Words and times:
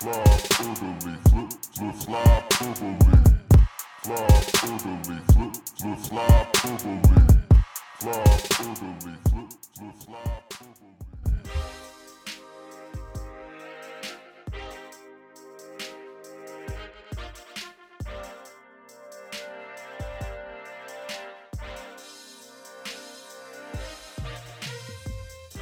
Fly 0.00 0.12
orderly, 0.12 1.16
flip, 1.28 1.52
flip, 1.74 1.94
fly 1.96 2.44
orderly. 2.62 3.18
Fly 4.04 4.16
orderly, 4.62 5.18
flip, 5.32 5.54
flip, 5.76 5.98
fly 5.98 6.46
orderly. 6.64 7.26
Fly 7.98 8.12
orderly, 8.60 9.16
flip, 9.28 9.50
flip, 9.74 9.94
fly 10.04 10.37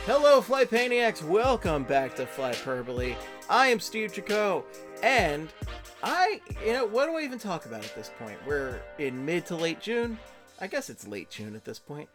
Hello, 0.06 0.40
Flight 0.40 0.70
Paniacs. 0.70 1.20
Welcome 1.20 1.82
back 1.82 2.14
to 2.14 2.26
Flyperbole. 2.26 3.16
I 3.50 3.66
am 3.66 3.80
Steve 3.80 4.12
Jaco, 4.12 4.62
and 5.02 5.52
I, 6.00 6.40
you 6.64 6.72
know, 6.72 6.86
what 6.86 7.06
do 7.06 7.16
I 7.16 7.22
even 7.22 7.40
talk 7.40 7.66
about 7.66 7.84
at 7.84 7.92
this 7.96 8.12
point? 8.16 8.38
We're 8.46 8.80
in 8.98 9.24
mid 9.24 9.46
to 9.46 9.56
late 9.56 9.80
June. 9.80 10.16
I 10.60 10.68
guess 10.68 10.88
it's 10.90 11.08
late 11.08 11.28
June 11.28 11.56
at 11.56 11.64
this 11.64 11.80
point. 11.80 12.08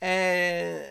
And 0.00 0.86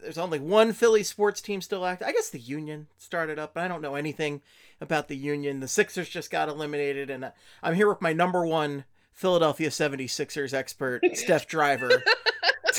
there's 0.00 0.16
only 0.16 0.38
one 0.38 0.72
Philly 0.72 1.02
sports 1.02 1.42
team 1.42 1.60
still 1.60 1.84
active. 1.84 2.08
I 2.08 2.12
guess 2.12 2.30
the 2.30 2.38
Union 2.38 2.86
started 2.96 3.38
up, 3.38 3.52
but 3.52 3.64
I 3.64 3.68
don't 3.68 3.82
know 3.82 3.94
anything 3.94 4.40
about 4.80 5.08
the 5.08 5.18
Union. 5.18 5.60
The 5.60 5.68
Sixers 5.68 6.08
just 6.08 6.30
got 6.30 6.48
eliminated, 6.48 7.10
and 7.10 7.30
I'm 7.62 7.74
here 7.74 7.90
with 7.90 8.00
my 8.00 8.14
number 8.14 8.46
one 8.46 8.84
Philadelphia 9.12 9.68
76ers 9.68 10.54
expert, 10.54 11.02
Steph 11.12 11.46
Driver, 11.46 12.02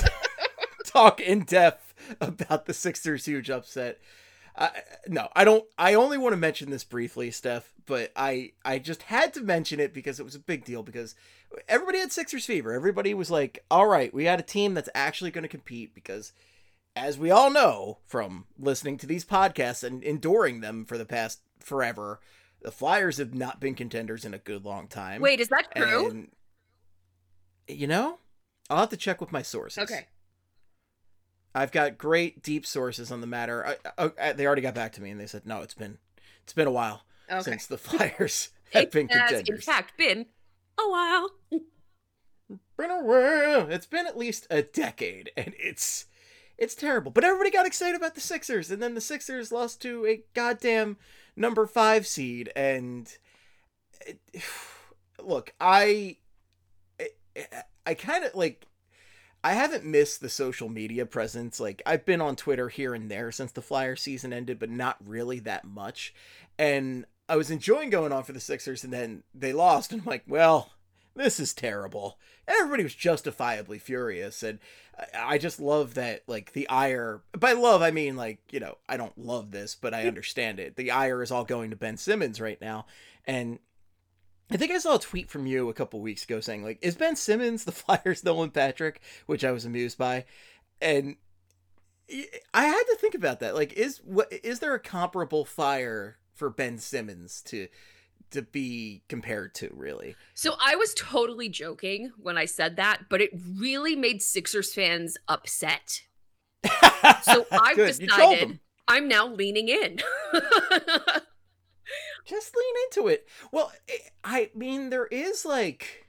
talk 0.85 1.19
in 1.19 1.43
depth 1.43 1.90
about 2.21 2.65
the 2.65 2.73
Sixers' 2.73 3.25
huge 3.25 3.49
upset. 3.49 3.99
Uh, 4.55 4.69
no, 5.07 5.29
I 5.35 5.45
don't. 5.45 5.65
I 5.77 5.93
only 5.93 6.17
want 6.17 6.33
to 6.33 6.37
mention 6.37 6.71
this 6.71 6.83
briefly, 6.83 7.31
Steph, 7.31 7.71
but 7.85 8.11
I 8.15 8.51
I 8.65 8.79
just 8.79 9.03
had 9.03 9.33
to 9.35 9.41
mention 9.41 9.79
it 9.79 9.93
because 9.93 10.19
it 10.19 10.25
was 10.25 10.35
a 10.35 10.39
big 10.39 10.65
deal 10.65 10.83
because 10.83 11.15
everybody 11.69 11.99
had 11.99 12.11
Sixers 12.11 12.45
fever. 12.45 12.73
Everybody 12.73 13.13
was 13.13 13.31
like, 13.31 13.63
"All 13.71 13.87
right, 13.87 14.13
we 14.13 14.25
got 14.25 14.39
a 14.39 14.43
team 14.43 14.73
that's 14.73 14.89
actually 14.93 15.31
going 15.31 15.43
to 15.43 15.47
compete." 15.47 15.95
Because, 15.95 16.33
as 16.97 17.17
we 17.17 17.31
all 17.31 17.49
know 17.49 17.99
from 18.05 18.45
listening 18.59 18.97
to 18.97 19.07
these 19.07 19.23
podcasts 19.23 19.85
and 19.85 20.03
enduring 20.03 20.59
them 20.59 20.83
for 20.83 20.97
the 20.97 21.05
past 21.05 21.39
forever, 21.59 22.19
the 22.61 22.71
Flyers 22.71 23.17
have 23.17 23.33
not 23.33 23.61
been 23.61 23.75
contenders 23.75 24.25
in 24.25 24.33
a 24.33 24.39
good 24.39 24.65
long 24.65 24.87
time. 24.87 25.21
Wait, 25.21 25.39
is 25.39 25.47
that 25.47 25.73
true? 25.73 26.09
And, 26.09 26.27
you 27.67 27.87
know, 27.87 28.19
I'll 28.69 28.79
have 28.79 28.89
to 28.89 28.97
check 28.97 29.21
with 29.21 29.31
my 29.31 29.41
sources. 29.41 29.81
okay. 29.83 30.07
I've 31.53 31.71
got 31.71 31.97
great 31.97 32.41
deep 32.43 32.65
sources 32.65 33.11
on 33.11 33.21
the 33.21 33.27
matter. 33.27 33.65
I, 33.65 33.75
I, 34.05 34.11
I- 34.21 34.33
they 34.33 34.45
already 34.45 34.61
got 34.61 34.75
back 34.75 34.93
to 34.93 35.01
me 35.01 35.09
and 35.09 35.19
they 35.19 35.27
said 35.27 35.45
no, 35.45 35.61
it's 35.61 35.73
been 35.73 35.97
it's 36.43 36.53
been 36.53 36.67
a 36.67 36.71
while 36.71 37.03
Okay. 37.31 37.41
since 37.43 37.67
the 37.67 37.77
Flyers 37.79 38.49
have 38.73 38.83
It 38.83 38.91
been 38.91 39.07
has, 39.09 39.47
in 39.47 39.57
fact, 39.57 39.97
been 39.97 40.25
a 40.79 40.89
while. 40.89 41.29
Been 42.77 42.91
a 42.91 43.03
while. 43.03 43.69
It's 43.69 43.85
been 43.85 44.07
at 44.07 44.17
least 44.17 44.47
a 44.49 44.61
decade, 44.61 45.31
and 45.37 45.53
it's 45.57 46.05
it's 46.57 46.75
terrible. 46.75 47.11
But 47.11 47.23
everybody 47.23 47.49
got 47.51 47.65
excited 47.65 47.95
about 47.95 48.15
the 48.15 48.21
Sixers, 48.21 48.69
and 48.71 48.81
then 48.81 48.93
the 48.95 49.01
Sixers 49.01 49.51
lost 49.51 49.81
to 49.83 50.05
a 50.05 50.23
goddamn 50.33 50.97
number 51.35 51.65
five 51.67 52.05
seed. 52.07 52.51
And 52.55 53.09
it, 54.05 54.19
look, 55.23 55.53
I 55.61 56.17
I, 56.99 57.45
I 57.85 57.93
kind 57.93 58.23
of 58.25 58.35
like. 58.35 58.65
I 59.43 59.53
haven't 59.53 59.85
missed 59.85 60.21
the 60.21 60.29
social 60.29 60.69
media 60.69 61.05
presence. 61.05 61.59
Like 61.59 61.81
I've 61.85 62.05
been 62.05 62.21
on 62.21 62.35
Twitter 62.35 62.69
here 62.69 62.93
and 62.93 63.09
there 63.09 63.31
since 63.31 63.51
the 63.51 63.61
Flyer 63.61 63.95
season 63.95 64.33
ended, 64.33 64.59
but 64.59 64.69
not 64.69 64.97
really 65.03 65.39
that 65.39 65.65
much. 65.65 66.13
And 66.59 67.05
I 67.27 67.35
was 67.37 67.49
enjoying 67.49 67.89
going 67.89 68.11
on 68.11 68.23
for 68.23 68.33
the 68.33 68.39
Sixers, 68.39 68.83
and 68.83 68.91
then 68.91 69.23
they 69.33 69.53
lost, 69.53 69.91
and 69.91 70.01
I'm 70.01 70.05
like, 70.07 70.23
well, 70.27 70.73
this 71.15 71.39
is 71.39 71.53
terrible. 71.53 72.19
And 72.47 72.55
everybody 72.57 72.83
was 72.83 72.93
justifiably 72.93 73.79
furious, 73.79 74.43
and 74.43 74.59
I- 74.99 75.35
I 75.35 75.37
just 75.37 75.59
love 75.59 75.93
that, 75.93 76.23
like 76.27 76.51
the 76.53 76.67
ire. 76.69 77.21
By 77.37 77.53
love, 77.53 77.81
I 77.81 77.91
mean 77.91 78.15
like 78.15 78.39
you 78.51 78.59
know, 78.59 78.77
I 78.87 78.97
don't 78.97 79.17
love 79.17 79.51
this, 79.51 79.75
but 79.75 79.93
I 79.93 80.07
understand 80.07 80.59
it. 80.59 80.75
The 80.75 80.91
ire 80.91 81.23
is 81.23 81.31
all 81.31 81.45
going 81.45 81.69
to 81.71 81.75
Ben 81.75 81.97
Simmons 81.97 82.39
right 82.41 82.59
now, 82.61 82.85
and 83.25 83.59
I 84.51 84.57
think 84.57 84.71
I 84.71 84.77
saw 84.79 84.95
a 84.95 84.99
tweet 84.99 85.29
from 85.29 85.45
you 85.45 85.69
a 85.69 85.73
couple 85.73 86.01
weeks 86.01 86.23
ago 86.23 86.39
saying 86.39 86.63
like, 86.63 86.79
"Is 86.81 86.95
Ben 86.95 87.15
Simmons 87.15 87.63
the 87.63 87.71
Flyers 87.71 88.23
Nolan 88.23 88.51
Patrick?" 88.51 89.01
Which 89.25 89.43
I 89.43 89.51
was 89.51 89.65
amused 89.65 89.97
by, 89.97 90.25
and 90.81 91.15
I 92.53 92.65
had 92.65 92.83
to 92.83 92.97
think 92.99 93.15
about 93.15 93.39
that. 93.39 93.55
Like, 93.55 93.73
is 93.73 93.99
what 94.03 94.31
is 94.31 94.59
there 94.59 94.73
a 94.73 94.79
comparable 94.79 95.45
fire 95.45 96.17
for 96.33 96.49
Ben 96.49 96.77
Simmons 96.77 97.41
to 97.43 97.67
to 98.31 98.41
be 98.41 99.03
compared 99.07 99.55
to? 99.55 99.69
Really? 99.73 100.15
So 100.33 100.55
I 100.61 100.75
was 100.75 100.93
totally 100.95 101.49
joking 101.49 102.11
when 102.17 102.37
I 102.37 102.45
said 102.45 102.75
that, 102.75 103.03
but 103.09 103.21
it 103.21 103.31
really 103.57 103.95
made 103.95 104.21
Sixers 104.21 104.73
fans 104.73 105.17
upset. 105.27 106.03
So 107.23 107.45
I've 107.51 107.77
decided. 107.77 108.59
I'm 108.87 109.07
now 109.07 109.27
leaning 109.27 109.69
in. 109.69 109.99
just 112.25 112.55
lean 112.55 112.75
into 112.85 113.07
it. 113.07 113.27
Well, 113.51 113.71
I 114.23 114.49
mean, 114.55 114.89
there 114.89 115.07
is 115.07 115.45
like, 115.45 116.07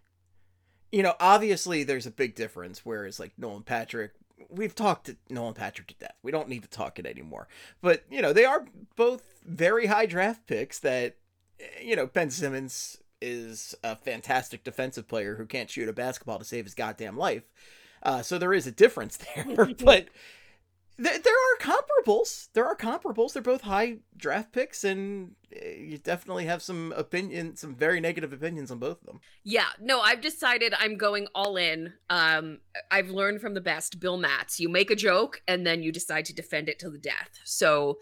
you 0.90 1.02
know, 1.02 1.14
obviously 1.20 1.84
there's 1.84 2.06
a 2.06 2.10
big 2.10 2.34
difference. 2.34 2.84
Whereas 2.84 3.18
like 3.18 3.32
Nolan 3.38 3.62
Patrick, 3.62 4.12
we've 4.48 4.74
talked 4.74 5.06
to 5.06 5.16
Nolan 5.30 5.54
Patrick 5.54 5.88
to 5.88 5.94
death. 5.94 6.16
We 6.22 6.32
don't 6.32 6.48
need 6.48 6.62
to 6.62 6.70
talk 6.70 6.98
it 6.98 7.06
anymore. 7.06 7.48
But 7.80 8.04
you 8.10 8.22
know, 8.22 8.32
they 8.32 8.44
are 8.44 8.66
both 8.96 9.22
very 9.44 9.86
high 9.86 10.06
draft 10.06 10.46
picks. 10.46 10.78
That 10.80 11.16
eh, 11.60 11.64
you 11.82 11.96
know, 11.96 12.06
Ben 12.06 12.30
Simmons 12.30 12.98
is 13.20 13.74
a 13.84 13.96
fantastic 13.96 14.64
defensive 14.64 15.08
player 15.08 15.36
who 15.36 15.46
can't 15.46 15.70
shoot 15.70 15.88
a 15.88 15.92
basketball 15.92 16.38
to 16.38 16.44
save 16.44 16.64
his 16.64 16.74
goddamn 16.74 17.16
life. 17.16 17.44
Uh, 18.02 18.20
so 18.20 18.36
there 18.36 18.52
is 18.52 18.66
a 18.66 18.72
difference 18.72 19.16
there, 19.36 19.68
but 19.84 20.08
there, 21.02 21.18
there 21.18 21.34
are 21.34 21.58
comparables. 21.58 22.48
There 22.52 22.64
are 22.64 22.76
comparables. 22.76 23.32
They're 23.32 23.42
both 23.42 23.62
high 23.62 23.98
draft 24.16 24.52
picks, 24.52 24.84
and 24.84 25.32
uh, 25.54 25.68
you 25.68 25.98
definitely 25.98 26.44
have 26.44 26.62
some 26.62 26.92
opinion, 26.96 27.56
some 27.56 27.74
very 27.74 28.00
negative 28.00 28.32
opinions 28.32 28.70
on 28.70 28.78
both 28.78 29.00
of 29.00 29.06
them. 29.06 29.20
yeah, 29.42 29.68
no, 29.80 30.00
I've 30.00 30.20
decided 30.20 30.74
I'm 30.78 30.96
going 30.96 31.26
all 31.34 31.56
in. 31.56 31.94
Um, 32.08 32.58
I've 32.90 33.10
learned 33.10 33.40
from 33.40 33.54
the 33.54 33.60
best, 33.60 33.98
Bill 33.98 34.16
Matz. 34.16 34.60
You 34.60 34.68
make 34.68 34.90
a 34.90 34.96
joke 34.96 35.42
and 35.48 35.66
then 35.66 35.82
you 35.82 35.90
decide 35.90 36.24
to 36.26 36.34
defend 36.34 36.68
it 36.68 36.78
to 36.78 36.90
the 36.90 36.98
death. 36.98 37.40
So, 37.44 37.98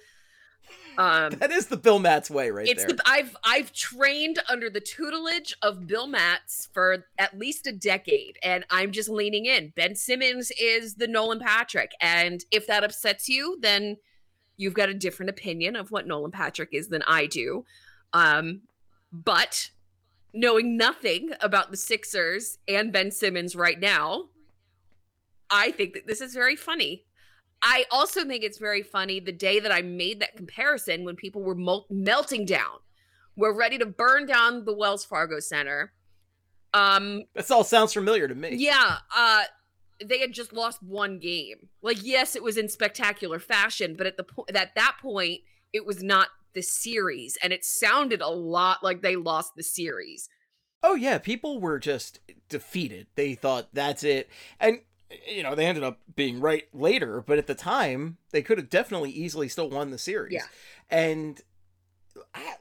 um, 0.98 1.30
That 1.38 1.50
is 1.50 1.66
the 1.66 1.76
Bill 1.76 1.98
Matz 1.98 2.30
way, 2.30 2.50
right 2.50 2.66
it's 2.66 2.84
there. 2.84 2.96
the 2.96 3.02
I've 3.06 3.36
I've 3.44 3.72
trained 3.72 4.38
under 4.48 4.68
the 4.68 4.80
tutelage 4.80 5.56
of 5.62 5.86
Bill 5.86 6.06
Matz 6.06 6.68
for 6.72 7.06
at 7.18 7.38
least 7.38 7.66
a 7.66 7.72
decade, 7.72 8.38
and 8.42 8.64
I'm 8.70 8.92
just 8.92 9.08
leaning 9.08 9.46
in. 9.46 9.72
Ben 9.76 9.94
Simmons 9.94 10.50
is 10.60 10.94
the 10.94 11.06
Nolan 11.06 11.40
Patrick, 11.40 11.92
and 12.00 12.44
if 12.50 12.66
that 12.66 12.84
upsets 12.84 13.28
you, 13.28 13.58
then 13.60 13.96
you've 14.56 14.74
got 14.74 14.88
a 14.88 14.94
different 14.94 15.30
opinion 15.30 15.76
of 15.76 15.90
what 15.90 16.06
Nolan 16.06 16.30
Patrick 16.30 16.70
is 16.72 16.88
than 16.88 17.02
I 17.06 17.26
do. 17.26 17.64
Um, 18.12 18.62
but 19.12 19.70
knowing 20.32 20.76
nothing 20.76 21.30
about 21.40 21.70
the 21.70 21.76
Sixers 21.76 22.58
and 22.68 22.92
Ben 22.92 23.10
Simmons 23.10 23.56
right 23.56 23.80
now, 23.80 24.26
I 25.50 25.70
think 25.72 25.94
that 25.94 26.06
this 26.06 26.20
is 26.20 26.34
very 26.34 26.56
funny. 26.56 27.04
I 27.62 27.84
also 27.90 28.24
think 28.24 28.42
it's 28.42 28.58
very 28.58 28.82
funny 28.82 29.20
the 29.20 29.32
day 29.32 29.60
that 29.60 29.70
I 29.72 29.82
made 29.82 30.20
that 30.20 30.36
comparison 30.36 31.04
when 31.04 31.16
people 31.16 31.42
were 31.42 31.54
mel- 31.54 31.86
melting 31.90 32.46
down. 32.46 32.78
We're 33.36 33.52
ready 33.56 33.78
to 33.78 33.86
burn 33.86 34.26
down 34.26 34.64
the 34.64 34.74
Wells 34.74 35.04
Fargo 35.04 35.40
Center. 35.40 35.92
Um 36.72 37.24
This 37.34 37.50
all 37.50 37.64
sounds 37.64 37.92
familiar 37.92 38.28
to 38.28 38.34
me. 38.34 38.54
yeah, 38.56 38.98
uh 39.16 39.42
they 40.02 40.18
had 40.18 40.32
just 40.32 40.52
lost 40.52 40.82
one 40.82 41.18
game. 41.18 41.68
Like 41.82 41.98
yes, 42.02 42.34
it 42.36 42.42
was 42.42 42.56
in 42.56 42.68
spectacular 42.68 43.38
fashion, 43.38 43.94
but 43.96 44.06
at 44.06 44.16
the 44.16 44.24
po- 44.24 44.46
at 44.54 44.74
that 44.74 44.96
point 45.02 45.40
it 45.72 45.84
was 45.84 46.02
not 46.02 46.28
the 46.54 46.62
series 46.62 47.36
and 47.42 47.52
it 47.52 47.64
sounded 47.64 48.20
a 48.20 48.28
lot 48.28 48.82
like 48.82 49.02
they 49.02 49.16
lost 49.16 49.52
the 49.56 49.62
series. 49.62 50.28
Oh 50.82 50.94
yeah, 50.94 51.18
people 51.18 51.60
were 51.60 51.78
just 51.78 52.20
defeated. 52.48 53.06
They 53.14 53.34
thought 53.34 53.68
that's 53.74 54.02
it, 54.02 54.30
and 54.58 54.80
you 55.28 55.42
know 55.42 55.54
they 55.54 55.66
ended 55.66 55.84
up 55.84 55.98
being 56.14 56.40
right 56.40 56.68
later. 56.72 57.22
But 57.26 57.38
at 57.38 57.46
the 57.46 57.54
time, 57.54 58.18
they 58.30 58.42
could 58.42 58.58
have 58.58 58.70
definitely 58.70 59.10
easily 59.10 59.48
still 59.48 59.68
won 59.70 59.90
the 59.90 59.98
series. 59.98 60.34
Yeah. 60.34 60.46
and 60.90 61.40
I, 62.34 62.54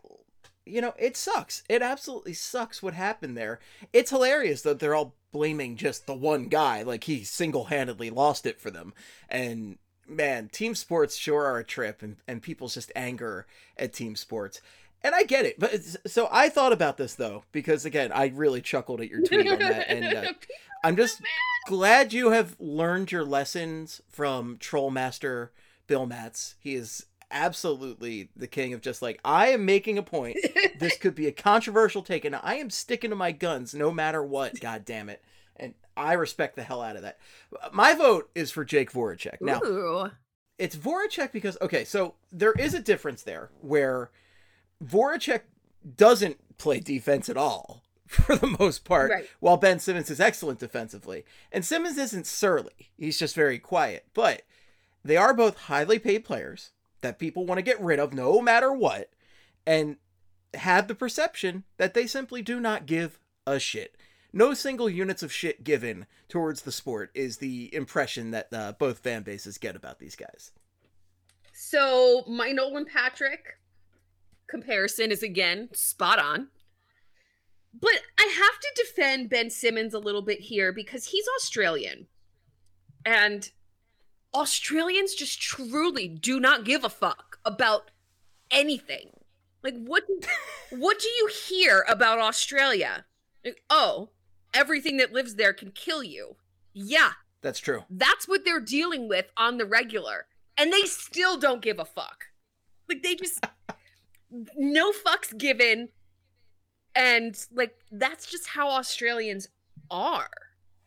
you 0.65 0.81
know 0.81 0.93
it 0.97 1.17
sucks. 1.17 1.63
It 1.69 1.81
absolutely 1.81 2.33
sucks 2.33 2.83
what 2.83 2.93
happened 2.93 3.37
there. 3.37 3.59
It's 3.93 4.11
hilarious 4.11 4.61
that 4.63 4.79
they're 4.79 4.95
all 4.95 5.15
blaming 5.31 5.75
just 5.75 6.07
the 6.07 6.13
one 6.13 6.47
guy, 6.47 6.81
like 6.83 7.03
he 7.05 7.23
single 7.23 7.65
handedly 7.65 8.09
lost 8.09 8.45
it 8.45 8.59
for 8.59 8.71
them. 8.71 8.93
And 9.27 9.77
man, 10.07 10.49
team 10.49 10.75
sports 10.75 11.15
sure 11.15 11.45
are 11.45 11.59
a 11.59 11.63
trip, 11.63 12.01
and 12.01 12.17
and 12.27 12.41
people's 12.41 12.75
just 12.75 12.91
anger 12.95 13.45
at 13.77 13.93
team 13.93 14.15
sports. 14.15 14.61
And 15.01 15.15
I 15.15 15.23
get 15.23 15.45
it, 15.45 15.57
but 15.57 15.71
so 16.07 16.27
I 16.29 16.49
thought 16.49 16.73
about 16.73 16.97
this 16.97 17.15
though 17.15 17.43
because 17.53 17.85
again, 17.85 18.11
I 18.11 18.27
really 18.35 18.59
chuckled 18.61 18.99
at 18.99 19.09
your 19.09 19.21
tweet 19.21 19.47
on 19.47 19.59
that, 19.59 19.89
and 19.89 20.05
uh, 20.05 20.33
I'm 20.83 20.97
just 20.97 21.21
glad 21.69 22.11
you 22.13 22.31
have 22.31 22.55
learned 22.59 23.11
your 23.11 23.23
lessons 23.23 24.01
from 24.09 24.57
Trollmaster 24.57 25.49
Bill 25.85 26.07
Matz. 26.07 26.55
He 26.59 26.73
is 26.73 27.05
absolutely 27.29 28.31
the 28.35 28.47
king 28.47 28.73
of 28.73 28.81
just 28.81 29.03
like 29.03 29.19
I 29.23 29.49
am 29.49 29.65
making 29.65 29.99
a 29.99 30.01
point. 30.01 30.37
this 30.79 30.97
could 30.97 31.13
be 31.13 31.27
a 31.27 31.31
controversial 31.31 32.01
take, 32.01 32.25
and 32.25 32.35
I 32.35 32.55
am 32.55 32.71
sticking 32.71 33.11
to 33.11 33.15
my 33.15 33.31
guns 33.31 33.75
no 33.75 33.91
matter 33.91 34.23
what. 34.23 34.59
God 34.61 34.83
damn 34.83 35.09
it! 35.09 35.23
And 35.57 35.75
I 35.95 36.13
respect 36.13 36.55
the 36.55 36.63
hell 36.63 36.81
out 36.81 36.95
of 36.95 37.03
that. 37.03 37.19
My 37.71 37.93
vote 37.93 38.31
is 38.33 38.49
for 38.49 38.65
Jake 38.65 38.91
Voracek. 38.91 39.39
Now 39.39 39.61
Ooh. 39.63 40.09
it's 40.57 40.75
Voracek 40.75 41.31
because 41.31 41.55
okay, 41.61 41.83
so 41.83 42.15
there 42.31 42.53
is 42.53 42.73
a 42.73 42.81
difference 42.81 43.21
there 43.21 43.51
where 43.61 44.09
Voracek 44.83 45.41
doesn't 45.95 46.57
play 46.57 46.79
defense 46.79 47.29
at 47.29 47.37
all 47.37 47.83
for 48.25 48.35
the 48.35 48.55
most 48.59 48.83
part, 48.85 49.11
Right. 49.11 49.29
while 49.39 49.55
Ben 49.57 49.77
Simmons 49.77 50.09
is 50.09 50.19
excellent 50.19 50.57
defensively. 50.59 51.25
And 51.51 51.63
Simmons 51.63 51.97
isn't 51.99 52.25
surly; 52.25 52.89
he's 52.97 53.19
just 53.19 53.35
very 53.35 53.59
quiet. 53.59 54.07
But 54.15 54.41
they 55.05 55.15
are 55.15 55.33
both 55.33 55.57
highly 55.57 55.99
paid 55.99 56.25
players 56.25 56.71
that 57.01 57.19
people 57.19 57.45
want 57.45 57.59
to 57.59 57.63
get 57.63 57.79
rid 57.79 57.99
of 57.99 58.11
no 58.13 58.41
matter 58.41 58.73
what, 58.73 59.11
and 59.65 59.97
have 60.55 60.87
the 60.87 60.95
perception 60.95 61.65
that 61.77 61.93
they 61.93 62.07
simply 62.07 62.41
do 62.41 62.59
not 62.59 62.87
give 62.87 63.19
a 63.45 63.59
shit. 63.59 63.95
No 64.33 64.55
single 64.55 64.89
units 64.89 65.21
of 65.21 65.31
shit 65.31 65.63
given 65.63 66.07
towards 66.27 66.63
the 66.63 66.71
sport 66.71 67.11
is 67.13 67.37
the 67.37 67.73
impression 67.73 68.31
that 68.31 68.47
uh, 68.51 68.71
both 68.73 68.99
fan 68.99 69.21
bases 69.21 69.59
get 69.59 69.75
about 69.75 69.99
these 69.99 70.15
guys. 70.15 70.51
So 71.53 72.23
my 72.27 72.51
Nolan 72.51 72.85
Patrick 72.85 73.59
comparison 74.47 75.11
is 75.11 75.21
again 75.23 75.69
spot 75.73 76.17
on. 76.19 76.47
But 77.73 78.01
I 78.17 78.23
have 78.23 78.59
to 78.59 78.71
defend 78.75 79.29
Ben 79.29 79.49
Simmons 79.49 79.93
a 79.93 79.99
little 79.99 80.21
bit 80.21 80.39
here 80.41 80.71
because 80.73 81.07
he's 81.07 81.25
Australian. 81.37 82.07
And 83.05 83.49
Australians 84.33 85.13
just 85.15 85.41
truly 85.41 86.07
do 86.07 86.39
not 86.39 86.65
give 86.65 86.83
a 86.83 86.89
fuck 86.89 87.37
about 87.45 87.91
anything. 88.51 89.11
Like 89.63 89.75
what 89.77 90.03
what 90.71 90.99
do 90.99 91.07
you 91.07 91.29
hear 91.47 91.85
about 91.87 92.19
Australia? 92.19 93.05
Like, 93.45 93.61
oh, 93.69 94.09
everything 94.53 94.97
that 94.97 95.13
lives 95.13 95.35
there 95.35 95.53
can 95.53 95.71
kill 95.71 96.03
you. 96.03 96.35
Yeah, 96.73 97.11
That's 97.41 97.59
true. 97.59 97.83
that's 97.89 98.27
what 98.27 98.45
they're 98.45 98.59
dealing 98.59 99.07
with 99.07 99.25
on 99.37 99.57
the 99.57 99.65
regular. 99.65 100.27
And 100.57 100.71
they 100.73 100.81
still 100.83 101.37
don't 101.37 101.61
give 101.61 101.79
a 101.79 101.85
fuck. 101.85 102.25
Like 102.87 103.03
they 103.03 103.15
just 103.15 103.45
no 104.57 104.91
fucks 104.91 105.37
given. 105.37 105.89
And 106.95 107.37
like 107.53 107.75
that's 107.91 108.25
just 108.25 108.47
how 108.47 108.69
Australians 108.69 109.47
are. 109.89 110.29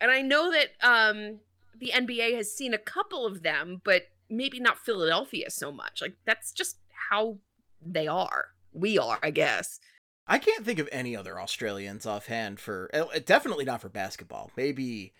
And 0.00 0.10
I 0.10 0.22
know 0.22 0.50
that 0.50 0.70
um 0.82 1.40
the 1.78 1.92
NBA 1.94 2.36
has 2.36 2.52
seen 2.52 2.74
a 2.74 2.78
couple 2.78 3.26
of 3.26 3.42
them, 3.42 3.80
but 3.84 4.08
maybe 4.30 4.60
not 4.60 4.78
Philadelphia 4.78 5.50
so 5.50 5.72
much. 5.72 6.00
Like 6.00 6.16
that's 6.24 6.52
just 6.52 6.76
how 7.10 7.38
they 7.84 8.06
are. 8.06 8.46
We 8.72 8.98
are, 8.98 9.18
I 9.22 9.30
guess. 9.30 9.80
I 10.26 10.38
can't 10.38 10.64
think 10.64 10.78
of 10.78 10.88
any 10.92 11.16
other 11.16 11.40
Australians 11.40 12.06
offhand 12.06 12.60
for 12.60 12.90
uh, 12.94 13.18
definitely 13.24 13.64
not 13.64 13.80
for 13.80 13.88
basketball. 13.88 14.50
Maybe 14.56 15.12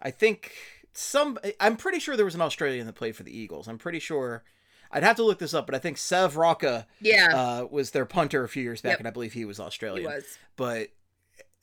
I 0.00 0.10
think 0.10 0.52
some 0.92 1.38
I'm 1.60 1.76
pretty 1.76 1.98
sure 1.98 2.16
there 2.16 2.24
was 2.24 2.36
an 2.36 2.40
Australian 2.40 2.86
that 2.86 2.94
played 2.94 3.16
for 3.16 3.24
the 3.24 3.36
Eagles. 3.36 3.68
I'm 3.68 3.78
pretty 3.78 3.98
sure 3.98 4.44
I'd 4.94 5.02
have 5.02 5.16
to 5.16 5.24
look 5.24 5.38
this 5.40 5.52
up, 5.52 5.66
but 5.66 5.74
I 5.74 5.78
think 5.78 5.98
Sav 5.98 6.36
Rocca 6.36 6.86
Yeah, 7.00 7.28
uh, 7.34 7.66
was 7.70 7.90
their 7.90 8.06
punter 8.06 8.44
a 8.44 8.48
few 8.48 8.62
years 8.62 8.80
back, 8.80 8.92
Yep. 8.92 8.98
and 9.00 9.08
I 9.08 9.10
believe 9.10 9.32
he 9.34 9.44
was 9.44 9.58
he 9.58 9.62
Australian. 9.64 10.10
was. 10.10 10.24
But 10.56 10.88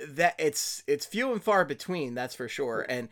that 0.08 0.34
it's 0.40 0.84
it's 0.88 1.06
few 1.06 1.32
and 1.32 1.44
far 1.44 1.64
between, 1.64 2.16
that's 2.16 2.34
for 2.34 2.48
sure. 2.48 2.84
And 2.90 3.08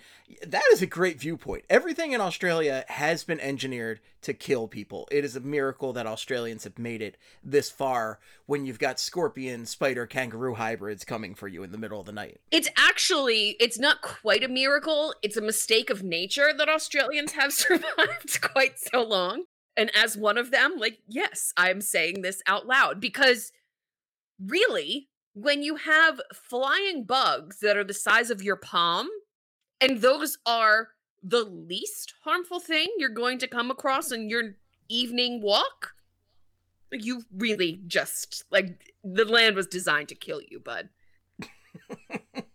that 0.47 0.63
is 0.71 0.81
a 0.81 0.87
great 0.87 1.19
viewpoint. 1.19 1.63
Everything 1.69 2.13
in 2.13 2.19
Australia 2.21 2.83
has 2.87 3.23
been 3.23 3.39
engineered 3.39 3.99
to 4.23 4.33
kill 4.33 4.67
people. 4.67 5.07
It 5.11 5.23
is 5.23 5.35
a 5.35 5.39
miracle 5.39 5.93
that 5.93 6.07
Australians 6.07 6.63
have 6.63 6.79
made 6.79 7.03
it 7.03 7.15
this 7.43 7.69
far 7.69 8.19
when 8.47 8.65
you've 8.65 8.79
got 8.79 8.99
scorpion, 8.99 9.67
spider, 9.67 10.07
kangaroo 10.07 10.55
hybrids 10.55 11.05
coming 11.05 11.35
for 11.35 11.47
you 11.47 11.61
in 11.61 11.71
the 11.71 11.77
middle 11.77 11.99
of 11.99 12.07
the 12.07 12.11
night. 12.11 12.39
It's 12.49 12.69
actually 12.75 13.55
it's 13.59 13.77
not 13.77 14.01
quite 14.01 14.43
a 14.43 14.47
miracle. 14.49 15.13
It's 15.21 15.37
a 15.37 15.41
mistake 15.41 15.91
of 15.91 16.01
nature 16.03 16.51
that 16.57 16.69
Australians 16.69 17.33
have 17.33 17.53
survived 17.63 18.41
quite 18.41 18.79
so 18.79 19.03
long. 19.03 19.43
And 19.79 19.95
as 19.95 20.17
one 20.17 20.37
of 20.37 20.51
them, 20.51 20.73
like 20.77 20.99
yes, 21.07 21.53
I'm 21.55 21.79
saying 21.79 22.21
this 22.21 22.43
out 22.45 22.67
loud 22.67 22.99
because 22.99 23.53
really, 24.37 25.07
when 25.33 25.63
you 25.63 25.77
have 25.77 26.19
flying 26.33 27.05
bugs 27.05 27.61
that 27.61 27.77
are 27.77 27.85
the 27.85 27.93
size 27.93 28.29
of 28.29 28.43
your 28.43 28.57
palm 28.57 29.07
and 29.79 30.01
those 30.01 30.37
are 30.45 30.89
the 31.23 31.45
least 31.45 32.13
harmful 32.25 32.59
thing 32.59 32.87
you're 32.97 33.07
going 33.07 33.39
to 33.39 33.47
come 33.47 33.71
across 33.71 34.11
in 34.11 34.29
your 34.29 34.55
evening 34.89 35.41
walk, 35.41 35.93
you 36.91 37.23
really 37.33 37.79
just 37.87 38.43
like 38.51 38.93
the 39.01 39.23
land 39.23 39.55
was 39.55 39.67
designed 39.67 40.09
to 40.09 40.15
kill 40.15 40.41
you, 40.49 40.59
bud. 40.59 40.89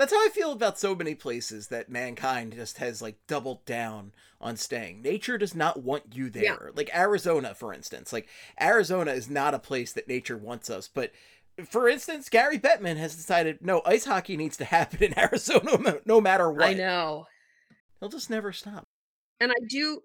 That's 0.00 0.14
how 0.14 0.24
I 0.24 0.30
feel 0.30 0.52
about 0.52 0.78
so 0.78 0.94
many 0.94 1.14
places 1.14 1.66
that 1.66 1.90
mankind 1.90 2.54
just 2.54 2.78
has 2.78 3.02
like 3.02 3.18
doubled 3.26 3.66
down 3.66 4.12
on 4.40 4.56
staying. 4.56 5.02
Nature 5.02 5.36
does 5.36 5.54
not 5.54 5.82
want 5.82 6.14
you 6.14 6.30
there. 6.30 6.42
Yeah. 6.42 6.70
Like 6.74 6.88
Arizona, 6.96 7.54
for 7.54 7.74
instance. 7.74 8.10
Like 8.10 8.26
Arizona 8.58 9.10
is 9.10 9.28
not 9.28 9.52
a 9.52 9.58
place 9.58 9.92
that 9.92 10.08
nature 10.08 10.38
wants 10.38 10.70
us. 10.70 10.88
But 10.88 11.12
for 11.68 11.86
instance, 11.86 12.30
Gary 12.30 12.58
Bettman 12.58 12.96
has 12.96 13.14
decided 13.14 13.58
no, 13.60 13.82
ice 13.84 14.06
hockey 14.06 14.38
needs 14.38 14.56
to 14.56 14.64
happen 14.64 15.02
in 15.02 15.18
Arizona 15.18 15.98
no- 16.06 16.20
matter 16.22 16.50
what. 16.50 16.70
I 16.70 16.72
know. 16.72 17.26
He'll 18.00 18.08
just 18.08 18.30
never 18.30 18.52
stop. 18.52 18.84
And 19.38 19.52
I 19.52 19.60
do 19.68 20.00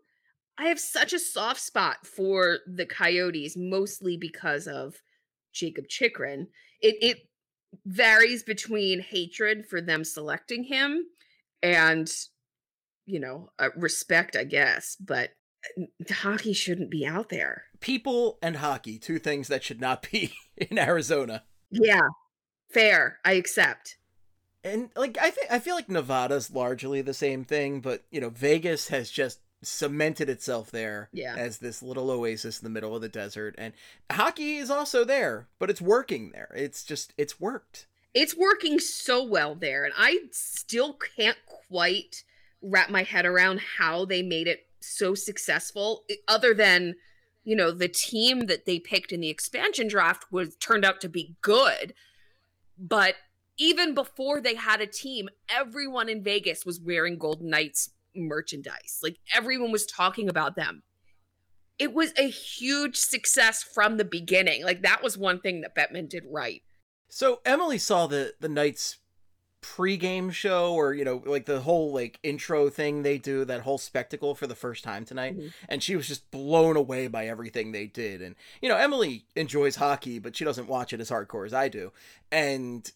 I 0.58 0.66
have 0.66 0.80
such 0.82 1.14
a 1.14 1.20
soft 1.20 1.62
spot 1.62 2.06
for 2.06 2.58
the 2.68 2.86
Coyotes 2.86 3.56
mostly 3.56 4.18
because 4.18 4.68
of 4.68 4.96
Jakob 5.54 5.88
Chychrun. 5.88 6.48
It 6.82 6.96
it 7.02 7.18
varies 7.86 8.44
between 8.44 9.00
hatred 9.02 9.66
for 9.66 9.82
them 9.82 10.04
selecting 10.04 10.64
him 10.64 11.06
and 11.62 12.12
you 13.06 13.20
know, 13.20 13.50
uh, 13.60 13.70
respect 13.76 14.36
I 14.36 14.44
guess, 14.44 14.96
but 15.00 15.32
uh, 15.80 16.14
hockey 16.14 16.54
shouldn't 16.54 16.90
be 16.90 17.06
out 17.06 17.30
there. 17.30 17.66
People 17.80 18.40
and 18.42 18.58
hockey, 18.58 18.98
two 18.98 19.20
things 19.20 19.48
that 19.48 19.64
should 19.64 19.82
not 19.82 20.08
be 20.12 20.34
in 20.58 20.78
Arizona. 20.78 21.44
Yeah. 21.70 22.10
Fair. 22.70 23.20
I 23.24 23.34
accept. 23.34 23.98
And 24.64 24.90
like 24.96 25.18
I 25.22 25.30
think 25.30 25.52
I 25.52 25.60
feel 25.60 25.76
like 25.76 25.90
Nevada's 25.90 26.50
largely 26.50 27.02
the 27.02 27.14
same 27.14 27.44
thing, 27.44 27.82
but 27.82 28.04
you 28.10 28.20
know, 28.20 28.30
Vegas 28.30 28.88
has 28.88 29.12
just 29.12 29.40
cemented 29.66 30.30
itself 30.30 30.72
there 30.72 31.10
Yeah. 31.12 31.36
as 31.38 31.58
this 31.58 31.82
little 31.82 32.10
oasis 32.12 32.60
in 32.62 32.66
the 32.66 32.70
middle 32.70 32.96
of 32.96 33.02
the 33.02 33.10
desert 33.10 33.56
and 33.58 33.74
hockey 34.12 34.58
is 34.58 34.70
also 34.70 35.04
there, 35.04 35.48
but 35.60 35.70
it's 35.70 35.82
working 35.82 36.32
there. 36.32 36.52
It's 36.56 36.84
just 36.84 37.14
it's 37.18 37.40
worked. 37.40 37.88
it's 38.14 38.36
working 38.38 38.80
so 38.80 39.22
well 39.24 39.56
there 39.56 39.84
and 39.84 39.94
i 39.98 40.20
still 40.32 40.94
can't 41.18 41.38
quite 41.68 42.24
wrap 42.62 42.90
my 42.90 43.04
head 43.04 43.26
around 43.26 43.60
how 43.78 44.06
they 44.06 44.22
made 44.24 44.48
it 44.48 44.68
so 44.80 45.14
successful 45.16 46.06
other 46.28 46.54
than 46.54 46.96
you 47.44 47.56
know 47.56 47.72
the 47.72 47.90
team 47.90 48.46
that 48.46 48.66
they 48.66 48.80
picked 48.80 49.12
in 49.12 49.20
the 49.20 49.30
expansion 49.30 49.88
draft 49.88 50.32
was 50.32 50.56
turned 50.58 50.86
out 50.86 51.02
to 51.02 51.10
be 51.10 51.36
good 51.42 51.94
but 52.80 53.16
even 53.58 53.94
before 53.94 54.40
they 54.42 54.56
had 54.56 54.80
a 54.82 54.88
team 54.88 55.28
everyone 55.50 56.08
in 56.10 56.24
vegas 56.24 56.66
was 56.66 56.80
wearing 56.80 57.18
golden 57.18 57.50
knights 57.50 57.90
merchandise. 58.16 59.00
Like 59.04 59.18
everyone 59.34 59.72
was 59.72 59.86
talking 59.86 60.30
about 60.30 60.56
them. 60.56 60.84
It 61.78 61.94
was 61.94 62.14
a 62.18 62.30
huge 62.30 62.96
success 62.96 63.62
from 63.62 63.98
the 63.98 64.06
beginning. 64.06 64.64
Like 64.64 64.82
that 64.84 65.04
was 65.04 65.18
one 65.18 65.40
thing 65.42 65.62
that 65.62 65.76
Bettman 65.76 66.08
did 66.10 66.24
right. 66.32 66.62
So 67.10 67.42
Emily 67.46 67.78
saw 67.78 68.08
the 68.08 68.34
the 68.40 68.50
Knights 68.50 68.98
pre-game 69.62 70.30
show 70.30 70.74
or 70.76 70.94
you 70.94 71.04
know 71.04 71.24
like 71.26 71.48
the 71.48 71.62
whole 71.62 71.92
like 71.92 72.20
intro 72.22 72.70
thing 72.70 73.02
they 73.02 73.18
do 73.18 73.44
that 73.44 73.62
whole 73.62 73.80
spectacle 73.80 74.36
for 74.36 74.46
the 74.46 74.54
first 74.54 74.84
time 74.84 75.04
tonight 75.04 75.36
Mhm. 75.36 75.54
and 75.68 75.82
she 75.82 75.96
was 75.96 76.08
just 76.08 76.30
blown 76.30 76.78
away 76.78 77.08
by 77.08 77.26
everything 77.28 77.72
they 77.72 77.88
did. 77.88 78.22
And 78.22 78.36
you 78.62 78.70
know 78.70 78.76
Emily 78.76 79.26
enjoys 79.36 79.78
hockey 79.78 80.20
but 80.20 80.36
she 80.36 80.46
doesn't 80.46 80.68
watch 80.68 80.94
it 80.94 81.00
as 81.02 81.10
hardcore 81.10 81.48
as 81.48 81.54
I 81.54 81.68
do. 81.70 81.92
And 82.32 82.90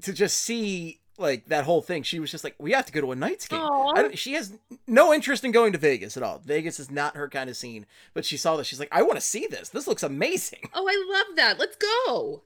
to 0.00 0.14
just 0.14 0.38
see 0.38 1.00
like 1.18 1.46
that 1.46 1.64
whole 1.64 1.82
thing 1.82 2.02
she 2.02 2.18
was 2.20 2.30
just 2.30 2.44
like 2.44 2.54
we 2.58 2.72
have 2.72 2.86
to 2.86 2.92
go 2.92 3.00
to 3.00 3.12
a 3.12 3.16
Knights 3.16 3.48
game 3.48 3.60
Aw. 3.60 3.92
I 3.96 4.02
don't, 4.02 4.18
she 4.18 4.34
has 4.34 4.52
no 4.86 5.12
interest 5.14 5.44
in 5.44 5.52
going 5.52 5.72
to 5.72 5.78
Vegas 5.78 6.16
at 6.16 6.22
all 6.22 6.38
Vegas 6.44 6.78
is 6.80 6.90
not 6.90 7.16
her 7.16 7.28
kind 7.28 7.48
of 7.50 7.56
scene 7.56 7.86
but 8.14 8.24
she 8.24 8.36
saw 8.36 8.56
this 8.56 8.66
she's 8.66 8.80
like 8.80 8.88
I 8.92 9.02
want 9.02 9.14
to 9.16 9.20
see 9.20 9.46
this 9.46 9.68
this 9.70 9.86
looks 9.86 10.02
amazing 10.02 10.68
Oh, 10.74 10.86
I 10.88 11.12
love 11.26 11.36
that. 11.36 11.58
Let's 11.58 11.76
go. 11.76 12.42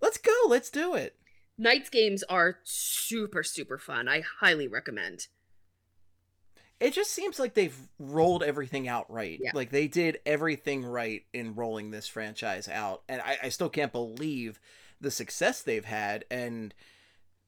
let's 0.00 0.18
go 0.18 0.32
let's 0.48 0.70
do 0.70 0.94
it 0.94 1.16
Knights 1.58 1.88
games 1.88 2.22
are 2.24 2.58
super, 2.64 3.42
super 3.42 3.78
fun. 3.78 4.08
I 4.08 4.22
highly 4.40 4.68
recommend. 4.68 5.28
it 6.78 6.92
just 6.92 7.10
seems 7.12 7.38
like 7.38 7.54
they've 7.54 7.78
rolled 7.98 8.42
everything 8.42 8.86
out 8.88 9.10
right. 9.10 9.38
Yeah. 9.40 9.52
Like 9.54 9.70
they 9.70 9.88
did 9.88 10.18
everything 10.26 10.84
right 10.84 11.24
in 11.32 11.54
rolling 11.54 11.90
this 11.90 12.06
franchise 12.06 12.68
out. 12.68 13.04
And 13.08 13.22
I, 13.22 13.38
I 13.44 13.48
still 13.48 13.70
can't 13.70 13.90
believe 13.92 14.60
the 15.00 15.10
success 15.10 15.62
they've 15.62 15.86
had. 15.86 16.26
And 16.30 16.74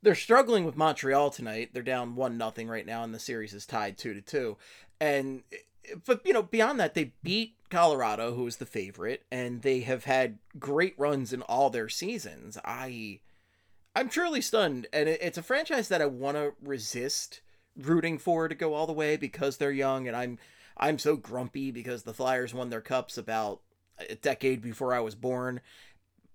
they're 0.02 0.14
struggling 0.14 0.64
with 0.64 0.76
Montreal 0.76 1.30
tonight. 1.30 1.70
They're 1.72 1.82
down 1.82 2.14
one 2.14 2.38
nothing 2.38 2.68
right 2.68 2.86
now, 2.86 3.02
and 3.02 3.14
the 3.14 3.18
series 3.18 3.52
is 3.52 3.66
tied 3.66 3.98
two 3.98 4.14
to 4.14 4.20
two. 4.20 4.56
And 5.00 5.42
but 6.04 6.24
you 6.24 6.32
know, 6.32 6.42
beyond 6.42 6.78
that, 6.80 6.94
they 6.94 7.12
beat 7.22 7.54
Colorado, 7.70 8.34
who 8.34 8.46
is 8.46 8.56
the 8.56 8.66
favorite, 8.66 9.24
and 9.30 9.62
they 9.62 9.80
have 9.80 10.04
had 10.04 10.38
great 10.58 10.94
runs 10.98 11.32
in 11.32 11.42
all 11.42 11.70
their 11.70 11.88
seasons. 11.88 12.58
I, 12.64 13.20
I'm 13.94 14.08
truly 14.08 14.40
stunned, 14.40 14.86
and 14.92 15.08
it's 15.08 15.38
a 15.38 15.42
franchise 15.42 15.88
that 15.88 16.02
I 16.02 16.06
want 16.06 16.36
to 16.36 16.54
resist 16.62 17.40
rooting 17.76 18.18
for 18.18 18.48
to 18.48 18.54
go 18.54 18.74
all 18.74 18.86
the 18.86 18.92
way 18.92 19.16
because 19.16 19.56
they're 19.56 19.70
young, 19.72 20.06
and 20.06 20.16
I'm, 20.16 20.38
I'm 20.76 20.98
so 20.98 21.16
grumpy 21.16 21.70
because 21.70 22.02
the 22.02 22.14
Flyers 22.14 22.54
won 22.54 22.70
their 22.70 22.80
cups 22.80 23.18
about 23.18 23.60
a 23.98 24.14
decade 24.14 24.62
before 24.62 24.94
I 24.94 25.00
was 25.00 25.14
born. 25.14 25.60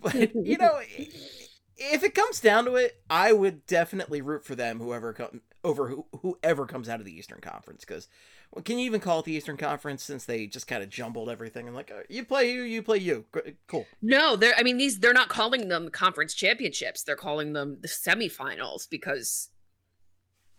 But 0.03 0.35
you 0.35 0.57
know, 0.57 0.81
if 1.77 2.03
it 2.03 2.15
comes 2.15 2.39
down 2.39 2.65
to 2.65 2.75
it, 2.75 3.01
I 3.09 3.33
would 3.33 3.65
definitely 3.65 4.21
root 4.21 4.45
for 4.45 4.55
them, 4.55 4.79
whoever 4.79 5.13
come 5.13 5.41
over 5.63 5.87
who, 5.87 6.05
whoever 6.21 6.65
comes 6.65 6.89
out 6.89 6.99
of 6.99 7.05
the 7.05 7.17
Eastern 7.17 7.39
Conference, 7.39 7.85
because 7.85 8.07
well, 8.51 8.61
can 8.63 8.77
you 8.77 8.85
even 8.85 8.99
call 8.99 9.19
it 9.19 9.25
the 9.25 9.31
Eastern 9.33 9.57
Conference 9.57 10.03
since 10.03 10.25
they 10.25 10.45
just 10.45 10.67
kind 10.67 10.83
of 10.83 10.89
jumbled 10.89 11.29
everything 11.29 11.67
and 11.67 11.75
like 11.75 11.89
uh, 11.91 12.01
you 12.09 12.25
play 12.25 12.51
you, 12.51 12.63
you 12.63 12.83
play 12.83 12.97
you, 12.97 13.25
cool. 13.67 13.85
No, 14.01 14.35
they're. 14.35 14.53
I 14.57 14.63
mean, 14.63 14.77
these 14.77 14.99
they're 14.99 15.13
not 15.13 15.29
calling 15.29 15.69
them 15.69 15.89
conference 15.89 16.33
championships. 16.33 17.03
They're 17.03 17.15
calling 17.15 17.53
them 17.53 17.77
the 17.81 17.87
semifinals 17.87 18.89
because 18.89 19.49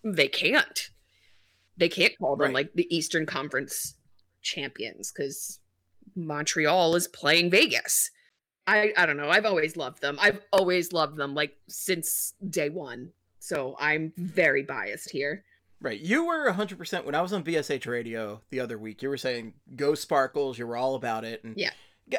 they 0.02 0.28
can't. 0.28 0.90
They 1.76 1.88
can't 1.88 2.16
call 2.18 2.36
them 2.36 2.46
Right. 2.46 2.54
like 2.54 2.72
the 2.74 2.94
Eastern 2.94 3.26
Conference 3.26 3.94
champions 4.42 5.12
because 5.12 5.60
Montreal 6.16 6.94
is 6.94 7.08
playing 7.08 7.50
Vegas. 7.50 8.10
I 8.66 8.92
I 8.96 9.06
don't 9.06 9.16
know. 9.16 9.30
I've 9.30 9.46
always 9.46 9.76
loved 9.76 10.00
them. 10.00 10.18
I've 10.20 10.40
always 10.52 10.92
loved 10.92 11.16
them 11.16 11.34
like 11.34 11.56
since 11.68 12.34
day 12.48 12.70
one. 12.70 13.10
So 13.38 13.76
I'm 13.78 14.12
very 14.16 14.62
biased 14.62 15.10
here. 15.10 15.44
Right, 15.80 16.00
you 16.00 16.24
were 16.26 16.50
hundred 16.52 16.78
percent 16.78 17.04
when 17.04 17.14
I 17.14 17.20
was 17.20 17.32
on 17.32 17.44
VSH 17.44 17.86
Radio 17.86 18.40
the 18.50 18.60
other 18.60 18.78
week. 18.78 19.02
You 19.02 19.10
were 19.10 19.18
saying 19.18 19.54
go 19.76 19.94
Sparkles, 19.94 20.58
you 20.58 20.66
were 20.66 20.76
all 20.76 20.94
about 20.94 21.24
it, 21.24 21.44
and 21.44 21.54
Yeah. 21.56 21.70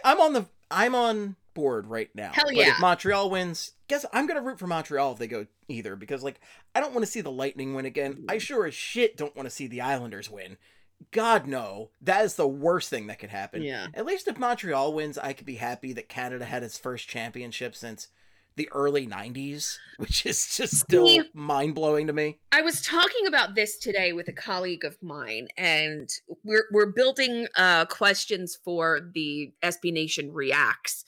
I'm 0.03 0.19
on 0.21 0.33
the 0.33 0.45
I'm 0.69 0.93
on 0.93 1.35
board 1.55 1.87
right 1.87 2.09
now. 2.13 2.31
Hell 2.33 2.45
But 2.45 2.55
yeah. 2.55 2.73
if 2.73 2.79
Montreal 2.79 3.29
wins, 3.31 3.71
guess 3.87 4.05
I'm 4.13 4.27
gonna 4.27 4.41
root 4.41 4.59
for 4.59 4.67
Montreal 4.67 5.13
if 5.13 5.17
they 5.17 5.27
go 5.27 5.47
either 5.67 5.95
because 5.95 6.21
like 6.21 6.39
I 6.75 6.79
don't 6.79 6.93
want 6.93 7.05
to 7.05 7.11
see 7.11 7.21
the 7.21 7.31
Lightning 7.31 7.73
win 7.73 7.85
again. 7.85 8.15
Mm. 8.15 8.25
I 8.31 8.37
sure 8.37 8.67
as 8.67 8.75
shit 8.75 9.17
don't 9.17 9.35
want 9.35 9.47
to 9.47 9.55
see 9.55 9.65
the 9.65 9.81
Islanders 9.81 10.29
win. 10.29 10.57
God 11.11 11.47
no, 11.47 11.91
that 12.01 12.25
is 12.25 12.35
the 12.35 12.47
worst 12.47 12.89
thing 12.89 13.07
that 13.07 13.19
could 13.19 13.29
happen. 13.29 13.61
Yeah. 13.61 13.87
At 13.93 14.05
least 14.05 14.27
if 14.27 14.37
Montreal 14.37 14.93
wins, 14.93 15.17
I 15.17 15.33
could 15.33 15.45
be 15.45 15.55
happy 15.55 15.93
that 15.93 16.09
Canada 16.09 16.45
had 16.45 16.63
its 16.63 16.77
first 16.77 17.07
championship 17.07 17.75
since 17.75 18.09
the 18.55 18.69
early 18.71 19.05
90s, 19.05 19.77
which 19.97 20.25
is 20.25 20.55
just 20.55 20.77
still 20.77 21.23
mind 21.33 21.75
blowing 21.75 22.07
to 22.07 22.13
me. 22.13 22.39
I 22.51 22.61
was 22.61 22.81
talking 22.81 23.27
about 23.27 23.55
this 23.55 23.77
today 23.77 24.13
with 24.13 24.27
a 24.27 24.33
colleague 24.33 24.85
of 24.85 24.97
mine, 25.01 25.47
and 25.57 26.09
we're 26.43 26.65
we're 26.71 26.91
building 26.91 27.47
uh, 27.55 27.85
questions 27.85 28.57
for 28.63 29.11
the 29.13 29.53
SB 29.63 29.91
Nation 29.91 30.31
Reacts. 30.31 31.03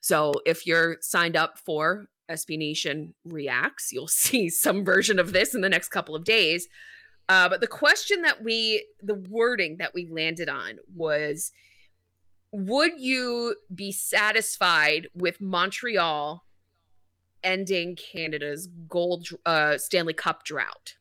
So 0.00 0.34
if 0.44 0.66
you're 0.66 0.98
signed 1.00 1.36
up 1.36 1.58
for 1.58 2.06
SB 2.30 2.58
Nation 2.58 3.14
Reacts, 3.24 3.92
you'll 3.92 4.08
see 4.08 4.48
some 4.48 4.84
version 4.84 5.18
of 5.18 5.32
this 5.32 5.54
in 5.54 5.60
the 5.60 5.68
next 5.68 5.88
couple 5.88 6.14
of 6.14 6.24
days. 6.24 6.68
Uh, 7.28 7.48
but 7.48 7.60
the 7.60 7.66
question 7.66 8.22
that 8.22 8.42
we, 8.42 8.86
the 9.02 9.14
wording 9.14 9.78
that 9.78 9.94
we 9.94 10.06
landed 10.06 10.48
on 10.48 10.78
was, 10.94 11.52
would 12.52 12.92
you 12.98 13.56
be 13.74 13.90
satisfied 13.90 15.08
with 15.14 15.40
Montreal 15.40 16.44
ending 17.44 17.94
Canada's 17.94 18.66
gold 18.88 19.28
uh, 19.46 19.78
Stanley 19.78 20.14
Cup 20.14 20.44
drought. 20.44 20.96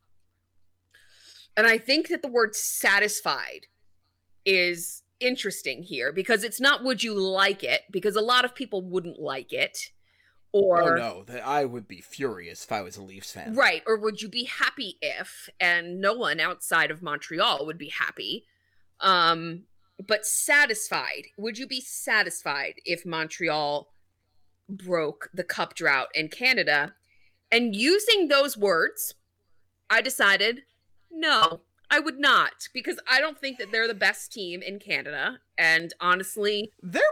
And 1.55 1.65
I 1.65 1.77
think 1.77 2.09
that 2.09 2.21
the 2.21 2.27
word 2.27 2.55
satisfied 2.55 3.67
is 4.45 5.03
interesting 5.19 5.83
here 5.83 6.11
because 6.11 6.43
it's 6.43 6.59
not 6.59 6.83
would 6.83 7.01
you 7.01 7.17
like 7.17 7.63
it 7.63 7.81
because 7.89 8.17
a 8.17 8.21
lot 8.21 8.43
of 8.43 8.53
people 8.53 8.81
wouldn't 8.81 9.19
like 9.19 9.53
it 9.53 9.91
or 10.53 10.93
oh 10.93 10.95
no, 10.95 11.23
that 11.25 11.45
I 11.45 11.65
would 11.65 11.87
be 11.87 11.99
furious 11.99 12.63
if 12.63 12.71
I 12.71 12.81
was 12.81 12.95
a 12.95 13.01
Leafs 13.01 13.33
fan. 13.33 13.55
Right. 13.55 13.81
Or 13.85 13.97
would 13.97 14.21
you 14.21 14.29
be 14.29 14.45
happy 14.45 14.97
if, 15.01 15.49
and 15.59 15.99
no 15.99 16.13
one 16.13 16.39
outside 16.39 16.91
of 16.91 17.01
Montreal 17.01 17.65
would 17.65 17.77
be 17.77 17.89
happy. 17.89 18.45
Um, 19.01 19.63
but 20.07 20.25
satisfied. 20.25 21.25
Would 21.37 21.57
you 21.57 21.67
be 21.67 21.81
satisfied 21.81 22.75
if 22.85 23.05
Montreal 23.05 23.89
broke 24.69 25.29
the 25.33 25.43
cup 25.43 25.75
drought 25.75 26.09
in 26.13 26.29
Canada? 26.29 26.93
And 27.51 27.75
using 27.75 28.27
those 28.27 28.55
words, 28.55 29.15
I 29.89 30.01
decided 30.01 30.63
no, 31.11 31.61
I 31.89 31.99
would 31.99 32.19
not, 32.19 32.69
because 32.73 32.99
I 33.09 33.19
don't 33.19 33.39
think 33.39 33.59
that 33.59 33.71
they're 33.71 33.87
the 33.87 33.93
best 33.93 34.31
team 34.31 34.61
in 34.61 34.79
Canada. 34.79 35.39
And 35.57 35.93
honestly, 35.99 36.71
They're 36.81 37.03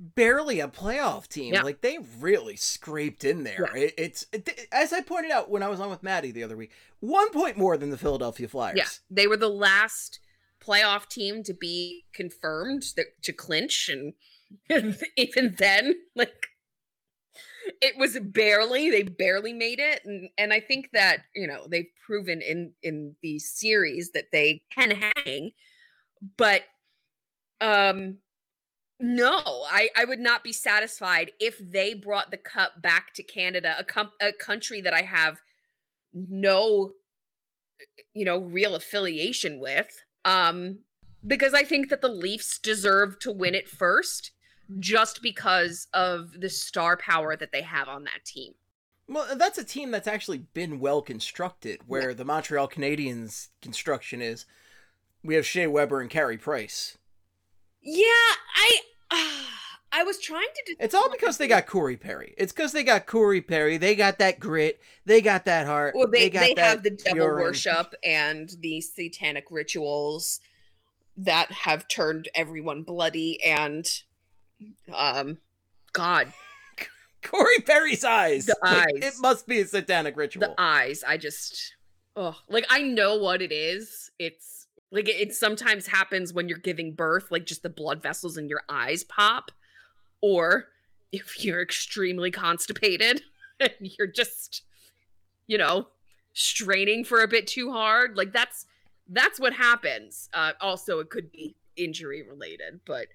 barely 0.00 0.60
a 0.60 0.68
playoff 0.68 1.28
team. 1.28 1.54
Yeah. 1.54 1.62
Like 1.62 1.82
they 1.82 1.98
really 2.18 2.56
scraped 2.56 3.24
in 3.24 3.44
there. 3.44 3.70
It, 3.76 3.94
it's 3.98 4.26
it, 4.32 4.68
as 4.72 4.92
I 4.92 5.02
pointed 5.02 5.30
out 5.30 5.50
when 5.50 5.62
I 5.62 5.68
was 5.68 5.78
on 5.78 5.90
with 5.90 6.02
Maddie 6.02 6.30
the 6.30 6.42
other 6.42 6.56
week, 6.56 6.72
one 7.00 7.30
point 7.30 7.56
more 7.56 7.76
than 7.76 7.90
the 7.90 7.98
Philadelphia 7.98 8.48
Flyers. 8.48 8.76
Yeah, 8.76 8.88
they 9.10 9.26
were 9.26 9.36
the 9.36 9.48
last 9.48 10.20
playoff 10.64 11.08
team 11.08 11.42
to 11.44 11.54
be 11.54 12.04
confirmed 12.12 12.84
that, 12.96 13.22
to 13.22 13.32
clinch, 13.32 13.90
and 13.90 14.14
even 15.16 15.54
then, 15.58 15.94
like 16.16 16.46
it 17.82 17.96
was 17.98 18.18
barely 18.20 18.90
they 18.90 19.02
barely 19.02 19.52
made 19.52 19.80
it, 19.80 20.00
and 20.04 20.30
and 20.38 20.52
I 20.52 20.60
think 20.60 20.90
that 20.92 21.24
you 21.34 21.46
know 21.46 21.66
they've 21.68 21.90
proven 22.06 22.40
in 22.40 22.72
in 22.82 23.16
the 23.22 23.38
series 23.38 24.12
that 24.12 24.32
they 24.32 24.62
can 24.74 24.92
hang, 25.24 25.50
but 26.36 26.62
um. 27.60 28.18
No, 29.00 29.40
I, 29.44 29.88
I 29.96 30.04
would 30.04 30.20
not 30.20 30.44
be 30.44 30.52
satisfied 30.52 31.32
if 31.40 31.58
they 31.58 31.94
brought 31.94 32.30
the 32.30 32.36
cup 32.36 32.82
back 32.82 33.14
to 33.14 33.22
Canada, 33.22 33.74
a, 33.78 33.84
com- 33.84 34.12
a 34.20 34.32
country 34.32 34.80
that 34.82 34.92
I 34.92 35.02
have 35.02 35.40
no 36.12 36.92
you 38.12 38.24
know 38.24 38.38
real 38.38 38.74
affiliation 38.74 39.58
with 39.58 40.02
um 40.24 40.80
because 41.26 41.54
i 41.54 41.62
think 41.62 41.88
that 41.88 42.02
the 42.02 42.08
leafs 42.08 42.58
deserve 42.58 43.18
to 43.18 43.32
win 43.32 43.54
it 43.54 43.68
first 43.68 44.32
just 44.78 45.22
because 45.22 45.86
of 45.94 46.32
the 46.40 46.50
star 46.50 46.96
power 46.96 47.36
that 47.36 47.52
they 47.52 47.62
have 47.62 47.88
on 47.88 48.04
that 48.04 48.24
team 48.24 48.52
Well, 49.08 49.34
that's 49.36 49.56
a 49.58 49.64
team 49.64 49.90
that's 49.90 50.06
actually 50.06 50.38
been 50.38 50.78
well 50.78 51.02
constructed. 51.02 51.80
Where 51.86 52.14
the 52.14 52.24
Montreal 52.24 52.68
Canadiens 52.68 53.48
construction 53.60 54.22
is, 54.22 54.46
we 55.24 55.34
have 55.34 55.44
Shea 55.44 55.66
Weber 55.66 56.00
and 56.00 56.08
Carey 56.08 56.38
Price. 56.38 56.98
yeah 57.82 58.04
i 58.54 58.80
i 59.92 60.02
was 60.04 60.18
trying 60.18 60.46
to 60.66 60.76
It's 60.78 60.94
all 60.94 61.10
because 61.10 61.36
they 61.38 61.48
got 61.48 61.66
Corey 61.66 61.96
Perry. 61.96 62.34
It's 62.38 62.52
because 62.52 62.72
they 62.72 62.84
got 62.84 63.06
Corey 63.06 63.40
Perry. 63.40 63.76
They 63.76 63.94
got 63.96 64.18
that 64.20 64.38
grit. 64.38 64.80
They 65.04 65.20
got 65.20 65.44
that 65.46 65.66
heart. 65.66 65.94
well 65.96 66.06
they, 66.08 66.30
got 66.30 66.40
they, 66.40 66.54
that 66.54 66.64
have 66.64 66.82
the 66.82 66.90
devil 66.90 67.18
urine. 67.24 67.42
worship 67.44 67.94
and 68.04 68.50
the 68.60 68.80
satanic 68.80 69.46
rituals 69.50 70.40
that 71.16 71.50
have 71.50 71.88
turned 71.88 72.28
everyone 72.34 72.82
bloody 72.82 73.42
and 73.42 73.86
um 74.94 75.38
god 75.92 76.32
Corey 77.22 77.58
Perry's 77.66 78.04
eyes. 78.04 78.46
The 78.46 78.56
Like, 78.62 78.76
eyes. 78.94 79.02
it 79.02 79.14
must 79.20 79.46
be 79.46 79.60
a 79.60 79.66
satanic 79.66 80.16
ritual. 80.16 80.40
the 80.40 80.54
eyes 80.56 81.02
i 81.06 81.16
just 81.16 81.74
oh 82.16 82.36
like 82.48 82.64
i 82.70 82.80
know 82.80 83.16
what 83.16 83.42
it 83.42 83.52
is 83.52 84.10
it's 84.18 84.59
like 84.92 85.08
it, 85.08 85.16
it 85.28 85.34
sometimes 85.34 85.86
happens 85.86 86.32
when 86.32 86.48
you're 86.48 86.58
giving 86.58 86.92
birth 86.94 87.30
like 87.30 87.46
just 87.46 87.62
the 87.62 87.68
blood 87.70 88.02
vessels 88.02 88.36
in 88.36 88.48
your 88.48 88.62
eyes 88.68 89.04
pop 89.04 89.50
or 90.20 90.66
if 91.12 91.44
you're 91.44 91.62
extremely 91.62 92.30
constipated 92.30 93.22
and 93.60 93.72
you're 93.80 94.06
just 94.06 94.62
you 95.46 95.58
know 95.58 95.88
straining 96.32 97.04
for 97.04 97.20
a 97.22 97.28
bit 97.28 97.46
too 97.46 97.72
hard 97.72 98.16
like 98.16 98.32
that's 98.32 98.66
that's 99.08 99.40
what 99.40 99.52
happens 99.52 100.28
uh 100.34 100.52
also 100.60 101.00
it 101.00 101.10
could 101.10 101.30
be 101.32 101.56
injury 101.76 102.22
related 102.22 102.80
but 102.86 103.06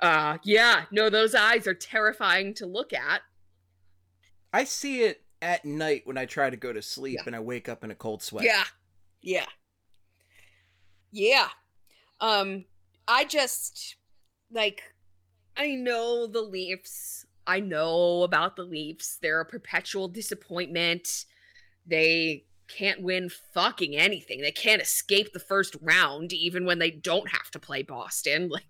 uh 0.00 0.36
yeah 0.42 0.84
no 0.90 1.08
those 1.08 1.34
eyes 1.34 1.66
are 1.66 1.74
terrifying 1.74 2.52
to 2.54 2.66
look 2.66 2.92
at 2.92 3.20
I 4.52 4.64
see 4.64 5.02
it 5.02 5.22
at 5.40 5.64
night 5.64 6.02
when 6.06 6.18
I 6.18 6.26
try 6.26 6.50
to 6.50 6.56
go 6.56 6.72
to 6.72 6.82
sleep 6.82 7.16
Yeah. 7.20 7.22
and 7.26 7.36
I 7.36 7.40
wake 7.40 7.68
up 7.70 7.82
in 7.84 7.90
a 7.90 7.94
cold 7.94 8.22
sweat. 8.22 8.44
Yeah. 8.44 8.64
Yeah. 9.22 9.46
Yeah. 11.12 11.48
Um 12.20 12.64
I 13.06 13.24
just 13.24 13.96
like 14.50 14.82
I 15.56 15.74
know 15.74 16.26
the 16.26 16.40
Leafs. 16.40 17.26
I 17.46 17.60
know 17.60 18.22
about 18.22 18.56
the 18.56 18.62
Leafs. 18.64 19.18
They're 19.20 19.40
a 19.40 19.44
perpetual 19.46 20.08
disappointment. 20.08 21.26
They 21.86 22.44
can't 22.68 23.02
win 23.02 23.28
fucking 23.52 23.94
anything. 23.96 24.40
They 24.40 24.52
can't 24.52 24.80
escape 24.80 25.32
the 25.32 25.38
first 25.40 25.76
round 25.82 26.32
even 26.32 26.64
when 26.64 26.78
they 26.78 26.90
don't 26.90 27.28
have 27.28 27.50
to 27.52 27.58
play 27.58 27.82
Boston. 27.82 28.50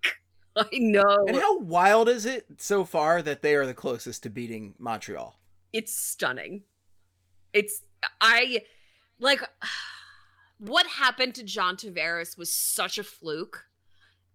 Like 0.55 0.71
I 0.71 0.77
know 0.77 1.25
And 1.27 1.35
how 1.37 1.57
wild 1.57 2.07
is 2.07 2.27
it 2.27 2.45
so 2.57 2.85
far 2.85 3.23
that 3.23 3.41
they 3.41 3.55
are 3.55 3.65
the 3.65 3.73
closest 3.73 4.21
to 4.23 4.29
beating 4.29 4.75
Montreal? 4.77 5.39
it's 5.71 5.95
stunning. 5.95 6.61
It's 7.53 7.81
I 8.21 8.61
like 9.19 9.41
what 10.67 10.85
happened 10.87 11.35
to 11.35 11.43
John 11.43 11.75
Tavares 11.75 12.37
was 12.37 12.51
such 12.51 12.97
a 12.97 13.03
fluke. 13.03 13.65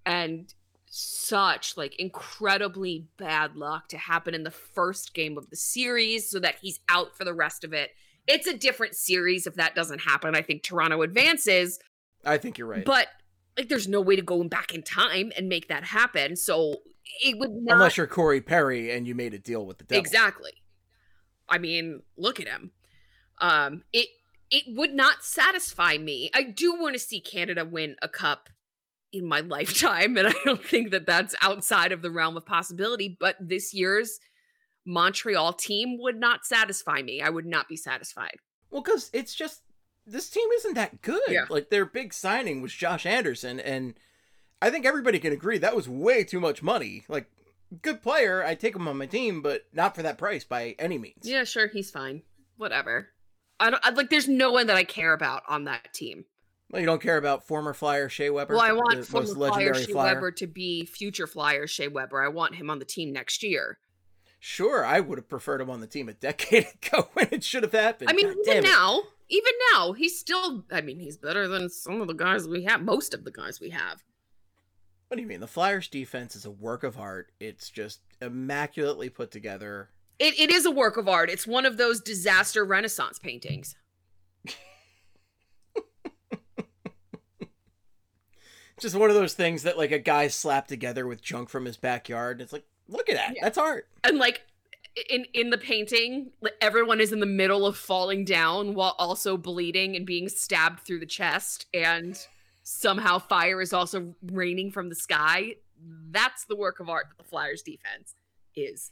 and 0.06 0.52
such 0.90 1.76
like 1.76 1.94
incredibly 1.99 3.06
bad 3.18 3.56
luck 3.56 3.88
to 3.88 3.99
happen 3.99 4.35
in 4.35 4.42
the 4.42 4.50
first 4.50 5.12
game 5.12 5.37
of 5.37 5.50
the 5.50 5.56
series 5.56 6.30
so 6.30 6.38
that 6.38 6.56
he's 6.62 6.80
out 6.88 7.14
for 7.16 7.25
the 7.25 7.35
rest 7.35 7.62
of 7.62 7.73
it. 7.73 7.90
It's 8.26 8.47
a 8.47 8.56
different 8.56 8.94
series 8.94 9.47
if 9.47 9.54
that 9.56 9.75
doesn't 9.75 10.00
happen. 10.00 10.35
I 10.35 10.42
think 10.42 10.62
Toronto 10.62 11.02
advances, 11.02 11.78
I 12.25 12.38
think 12.38 12.58
you're 12.58 12.66
right. 12.66 12.85
but 12.85 13.08
like 13.56 13.68
there's 13.68 13.88
no 13.88 14.00
way 14.00 14.16
to 14.16 14.23
go 14.23 14.42
back 14.44 14.73
in 14.73 14.82
time 14.82 15.32
and 15.37 15.49
make 15.49 15.68
that 15.68 15.85
happen. 15.85 16.37
So 16.37 16.76
it 17.23 17.38
would 17.38 17.50
not 17.52 17.75
Unless 17.75 17.97
you're 17.97 18.06
Corey 18.06 18.40
Perry 18.40 18.90
and 18.90 19.06
you 19.06 19.14
made 19.14 19.35
a 19.35 19.38
deal 19.38 19.66
with 19.66 19.78
the 19.78 19.85
devil. 19.85 20.00
Exactly. 20.00 20.52
I 21.49 21.58
mean, 21.58 22.02
look 22.16 22.40
at 22.40 22.49
him. 22.49 22.70
Um, 23.40 23.82
it 23.92 24.08
it 24.50 24.64
would 24.69 24.95
not 24.95 25.25
satisfy 25.25 25.99
me. 25.99 26.31
I 26.35 26.43
do 26.43 26.75
want 26.75 26.95
to 26.95 26.99
see 26.99 27.21
Canada 27.21 27.64
win 27.64 27.97
a 28.02 28.09
cup 28.09 28.49
in 29.12 29.26
my 29.26 29.40
lifetime, 29.47 30.17
and 30.17 30.28
I 30.28 30.35
don't 30.45 30.64
think 30.64 30.90
that 30.90 31.07
that's 31.07 31.35
outside 31.43 31.93
of 31.93 32.02
the 32.02 32.11
realm 32.11 32.37
of 32.37 32.47
possibility. 32.47 33.17
But 33.19 33.37
this 33.40 33.75
year's 33.75 34.19
Montreal 34.87 35.52
team 35.52 35.99
would 36.00 36.17
not 36.17 36.47
satisfy 36.47 37.02
me. 37.02 37.21
I 37.21 37.31
would 37.31 37.47
not 37.47 37.69
be 37.69 37.76
satisfied. 37.76 38.37
Well, 38.71 38.83
because 38.83 39.11
it's 39.12 39.35
just 39.35 39.62
this 40.07 40.31
team 40.31 40.49
isn't 40.57 40.75
that 40.75 41.02
good. 41.02 41.21
Yeah. 41.28 41.45
Like 41.49 41.71
their 41.71 41.85
big 41.85 42.14
signing 42.14 42.62
was 42.62 42.73
Josh 42.73 43.07
Anderson, 43.07 43.61
and 43.61 43.95
I 44.61 44.71
think 44.71 44.87
everybody 44.87 45.19
can 45.19 45.33
agree 45.33 45.59
that 45.59 45.76
was 45.76 45.88
way 45.88 46.25
too 46.25 46.40
much 46.40 46.62
money. 46.62 47.05
Like, 47.09 47.26
good 47.83 48.02
player, 48.02 48.45
I 48.45 48.55
take 48.55 48.75
him 48.75 48.88
on 48.88 48.97
my 48.97 49.07
team, 49.07 49.43
but 49.43 49.67
not 49.73 49.95
for 49.95 50.02
that 50.02 50.19
price 50.19 50.45
by 50.45 50.75
any 50.78 50.99
means. 50.99 51.23
Yeah, 51.23 51.45
sure, 51.45 51.69
he's 51.69 51.90
fine. 51.90 52.23
Whatever. 52.57 53.11
I 53.61 53.71
don't 53.71 53.85
I, 53.85 53.91
like. 53.91 54.11
There's 54.11 54.29
no 54.29 54.53
one 54.53 54.67
that 54.69 54.77
I 54.77 54.85
care 54.85 55.12
about 55.12 55.43
on 55.49 55.65
that 55.65 55.93
team. 55.93 56.25
Well, 56.71 56.81
you 56.81 56.87
don't 56.87 57.00
care 57.00 57.17
about 57.17 57.47
former 57.47 57.73
flyer 57.73 58.09
Shea 58.09 58.31
Weber. 58.31 58.55
Well, 58.55 58.62
I 58.62 58.73
want 58.73 59.05
former 59.07 59.27
flyer 59.27 59.75
Shea 59.75 59.93
flyer? 59.93 60.15
Weber 60.15 60.31
to 60.33 60.47
be 60.47 60.85
future 60.85 61.27
flyer 61.27 61.67
Shea 61.67 61.88
Weber. 61.88 62.23
I 62.23 62.29
want 62.29 62.57
him 62.57 62.71
on 62.71 62.79
the 62.79 62.85
team 62.85 63.12
next 63.12 63.43
year. 63.43 63.79
Sure, 64.41 64.85
I 64.85 65.00
would 65.00 65.19
have 65.19 65.29
preferred 65.29 65.61
him 65.61 65.71
on 65.71 65.81
the 65.81 65.87
team 65.87 66.09
a 66.09 66.12
decade 66.15 66.67
ago 66.83 67.09
when 67.15 67.29
it 67.33 67.43
should 67.43 67.62
have 67.62 67.73
happened. 67.73 68.11
I 68.11 68.12
mean, 68.12 68.29
God 68.29 68.37
even 68.47 68.62
now, 68.65 69.03
even 69.29 69.53
now, 69.73 69.93
he's 69.93 70.19
still. 70.19 70.65
I 70.71 70.81
mean, 70.81 71.00
he's 71.00 71.17
better 71.17 71.49
than 71.49 71.69
some 71.69 72.00
of 72.00 72.07
the 72.07 72.15
guys 72.15 72.47
we 72.47 72.65
have. 72.65 72.83
Most 72.83 73.15
of 73.15 73.25
the 73.25 73.33
guys 73.33 73.61
we 73.61 73.71
have. 73.71 74.05
What 75.09 75.17
do 75.17 75.23
you 75.23 75.29
mean? 75.29 75.41
The 75.41 75.47
Flyers' 75.47 75.88
defense 75.88 76.37
is 76.37 76.45
a 76.45 76.50
work 76.50 76.83
of 76.85 76.99
art. 76.99 77.33
It's 77.41 77.71
just 77.71 78.00
immaculately 78.21 79.09
put 79.09 79.31
together. 79.31 79.88
It, 80.18 80.38
it 80.38 80.50
is 80.50 80.66
a 80.66 80.70
work 80.70 80.96
of 80.96 81.08
art. 81.08 81.30
It's 81.30 81.46
one 81.46 81.64
of 81.64 81.76
those 81.76 82.00
disaster 82.00 82.64
Renaissance 82.64 83.18
paintings. 83.18 83.76
Just 88.80 88.96
one 88.96 89.10
of 89.10 89.16
those 89.16 89.34
things 89.34 89.62
that 89.64 89.78
like 89.78 89.92
a 89.92 89.98
guy 89.98 90.28
slapped 90.28 90.68
together 90.68 91.06
with 91.06 91.22
junk 91.22 91.48
from 91.48 91.64
his 91.64 91.76
backyard. 91.76 92.40
It's 92.40 92.52
like, 92.52 92.64
look 92.88 93.08
at 93.08 93.14
that. 93.16 93.34
Yeah. 93.37 93.44
That's 93.44 93.58
art. 93.58 93.88
And 94.02 94.18
like 94.18 94.42
in 95.08 95.26
in 95.34 95.50
the 95.50 95.58
painting, 95.58 96.30
everyone 96.60 97.00
is 97.00 97.12
in 97.12 97.20
the 97.20 97.26
middle 97.26 97.66
of 97.66 97.76
falling 97.76 98.25
down 98.25 98.75
while 98.75 98.96
also 98.98 99.37
bleeding 99.37 99.96
and 99.96 100.06
being 100.06 100.28
stabbed 100.28 100.80
through 100.80 101.00
the 101.00 101.06
chest, 101.06 101.66
and 101.72 102.18
somehow 102.62 103.18
fire 103.18 103.60
is 103.60 103.72
also 103.72 104.14
raining 104.32 104.70
from 104.70 104.88
the 104.88 104.94
sky. 104.94 105.54
That's 106.10 106.44
the 106.44 106.56
work 106.56 106.80
of 106.80 106.88
art 106.88 107.06
that 107.08 107.18
the 107.18 107.28
Flyers 107.28 107.62
defense 107.62 108.14
is. 108.56 108.90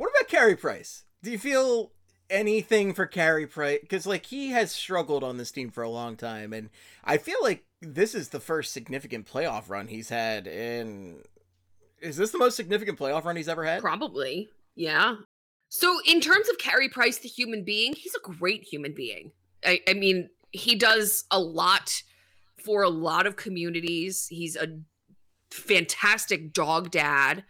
What 0.00 0.08
about 0.16 0.28
Carey 0.30 0.56
Price? 0.56 1.04
Do 1.22 1.30
you 1.30 1.38
feel 1.38 1.92
anything 2.30 2.94
for 2.94 3.04
Carey 3.04 3.46
Price? 3.46 3.80
Because 3.82 4.06
like 4.06 4.24
he 4.24 4.48
has 4.48 4.72
struggled 4.72 5.22
on 5.22 5.36
this 5.36 5.50
team 5.50 5.68
for 5.68 5.82
a 5.82 5.90
long 5.90 6.16
time, 6.16 6.54
and 6.54 6.70
I 7.04 7.18
feel 7.18 7.36
like 7.42 7.66
this 7.82 8.14
is 8.14 8.30
the 8.30 8.40
first 8.40 8.72
significant 8.72 9.30
playoff 9.30 9.68
run 9.68 9.88
he's 9.88 10.08
had. 10.08 10.46
In 10.46 11.18
is 12.00 12.16
this 12.16 12.30
the 12.30 12.38
most 12.38 12.56
significant 12.56 12.98
playoff 12.98 13.26
run 13.26 13.36
he's 13.36 13.46
ever 13.46 13.62
had? 13.62 13.82
Probably. 13.82 14.48
Yeah. 14.74 15.16
So, 15.68 15.98
in 16.06 16.22
terms 16.22 16.48
of 16.48 16.56
Carey 16.56 16.88
Price, 16.88 17.18
the 17.18 17.28
human 17.28 17.62
being, 17.62 17.92
he's 17.92 18.14
a 18.14 18.20
great 18.20 18.62
human 18.62 18.94
being. 18.94 19.32
I, 19.66 19.80
I 19.86 19.92
mean, 19.92 20.30
he 20.50 20.76
does 20.76 21.24
a 21.30 21.38
lot 21.38 22.02
for 22.64 22.82
a 22.82 22.88
lot 22.88 23.26
of 23.26 23.36
communities. 23.36 24.28
He's 24.28 24.56
a 24.56 24.78
fantastic 25.50 26.54
dog 26.54 26.90
dad. 26.90 27.44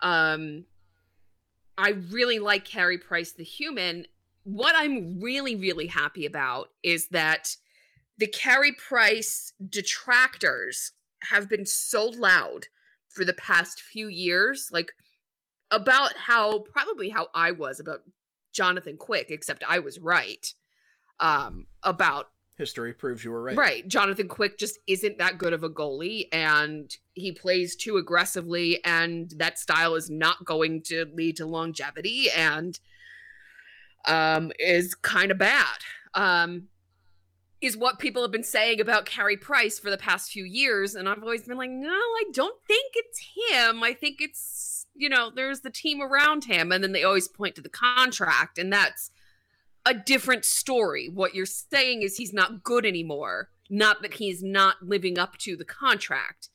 Um, 0.00 0.64
I 1.76 1.90
really 2.10 2.38
like 2.38 2.64
Carey 2.64 2.98
Price, 2.98 3.32
the 3.32 3.44
human. 3.44 4.06
What 4.44 4.74
I'm 4.76 5.20
really, 5.20 5.56
really 5.56 5.86
happy 5.86 6.26
about 6.26 6.68
is 6.82 7.08
that 7.08 7.56
the 8.18 8.26
Carey 8.26 8.72
Price 8.72 9.52
detractors 9.66 10.92
have 11.30 11.48
been 11.48 11.66
so 11.66 12.06
loud 12.06 12.66
for 13.08 13.24
the 13.24 13.32
past 13.32 13.80
few 13.80 14.08
years, 14.08 14.68
like 14.72 14.92
about 15.70 16.14
how 16.16 16.60
probably 16.60 17.10
how 17.10 17.28
I 17.34 17.50
was 17.50 17.80
about 17.80 18.02
Jonathan 18.52 18.96
Quick, 18.96 19.30
except 19.30 19.64
I 19.66 19.78
was 19.78 19.98
right. 19.98 20.52
Um, 21.20 21.66
about 21.84 22.30
History 22.56 22.92
proves 22.92 23.24
you 23.24 23.32
were 23.32 23.42
right. 23.42 23.56
right. 23.56 23.88
Jonathan 23.88 24.28
Quick 24.28 24.58
just 24.58 24.78
isn't 24.86 25.18
that 25.18 25.38
good 25.38 25.52
of 25.52 25.64
a 25.64 25.70
goalie 25.70 26.28
and 26.32 26.96
he 27.14 27.32
plays 27.32 27.74
too 27.74 27.96
aggressively 27.96 28.80
and 28.84 29.32
that 29.38 29.58
style 29.58 29.96
is 29.96 30.08
not 30.08 30.44
going 30.44 30.82
to 30.82 31.06
lead 31.12 31.36
to 31.38 31.46
longevity 31.46 32.30
and 32.30 32.78
um 34.06 34.52
is 34.60 34.94
kind 34.94 35.32
of 35.32 35.38
bad. 35.38 35.78
Um 36.14 36.68
is 37.60 37.76
what 37.76 37.98
people 37.98 38.22
have 38.22 38.30
been 38.30 38.44
saying 38.44 38.80
about 38.80 39.06
Carey 39.06 39.36
Price 39.36 39.80
for 39.80 39.90
the 39.90 39.96
past 39.96 40.30
few 40.30 40.44
years 40.44 40.94
and 40.94 41.08
I've 41.08 41.22
always 41.22 41.42
been 41.42 41.58
like, 41.58 41.70
"No, 41.70 41.88
I 41.88 42.24
don't 42.32 42.62
think 42.68 42.92
it's 42.94 43.50
him. 43.50 43.82
I 43.82 43.94
think 43.94 44.20
it's, 44.20 44.86
you 44.94 45.08
know, 45.08 45.32
there's 45.34 45.62
the 45.62 45.70
team 45.70 46.00
around 46.00 46.44
him." 46.44 46.70
And 46.70 46.84
then 46.84 46.92
they 46.92 47.02
always 47.02 47.26
point 47.26 47.56
to 47.56 47.62
the 47.62 47.68
contract 47.68 48.58
and 48.58 48.72
that's 48.72 49.10
a 49.86 49.94
different 49.94 50.44
story. 50.44 51.08
What 51.08 51.34
you're 51.34 51.46
saying 51.46 52.02
is 52.02 52.16
he's 52.16 52.32
not 52.32 52.62
good 52.62 52.86
anymore, 52.86 53.50
not 53.68 54.02
that 54.02 54.14
he's 54.14 54.42
not 54.42 54.76
living 54.82 55.18
up 55.18 55.36
to 55.38 55.56
the 55.56 55.64
contract. 55.64 56.48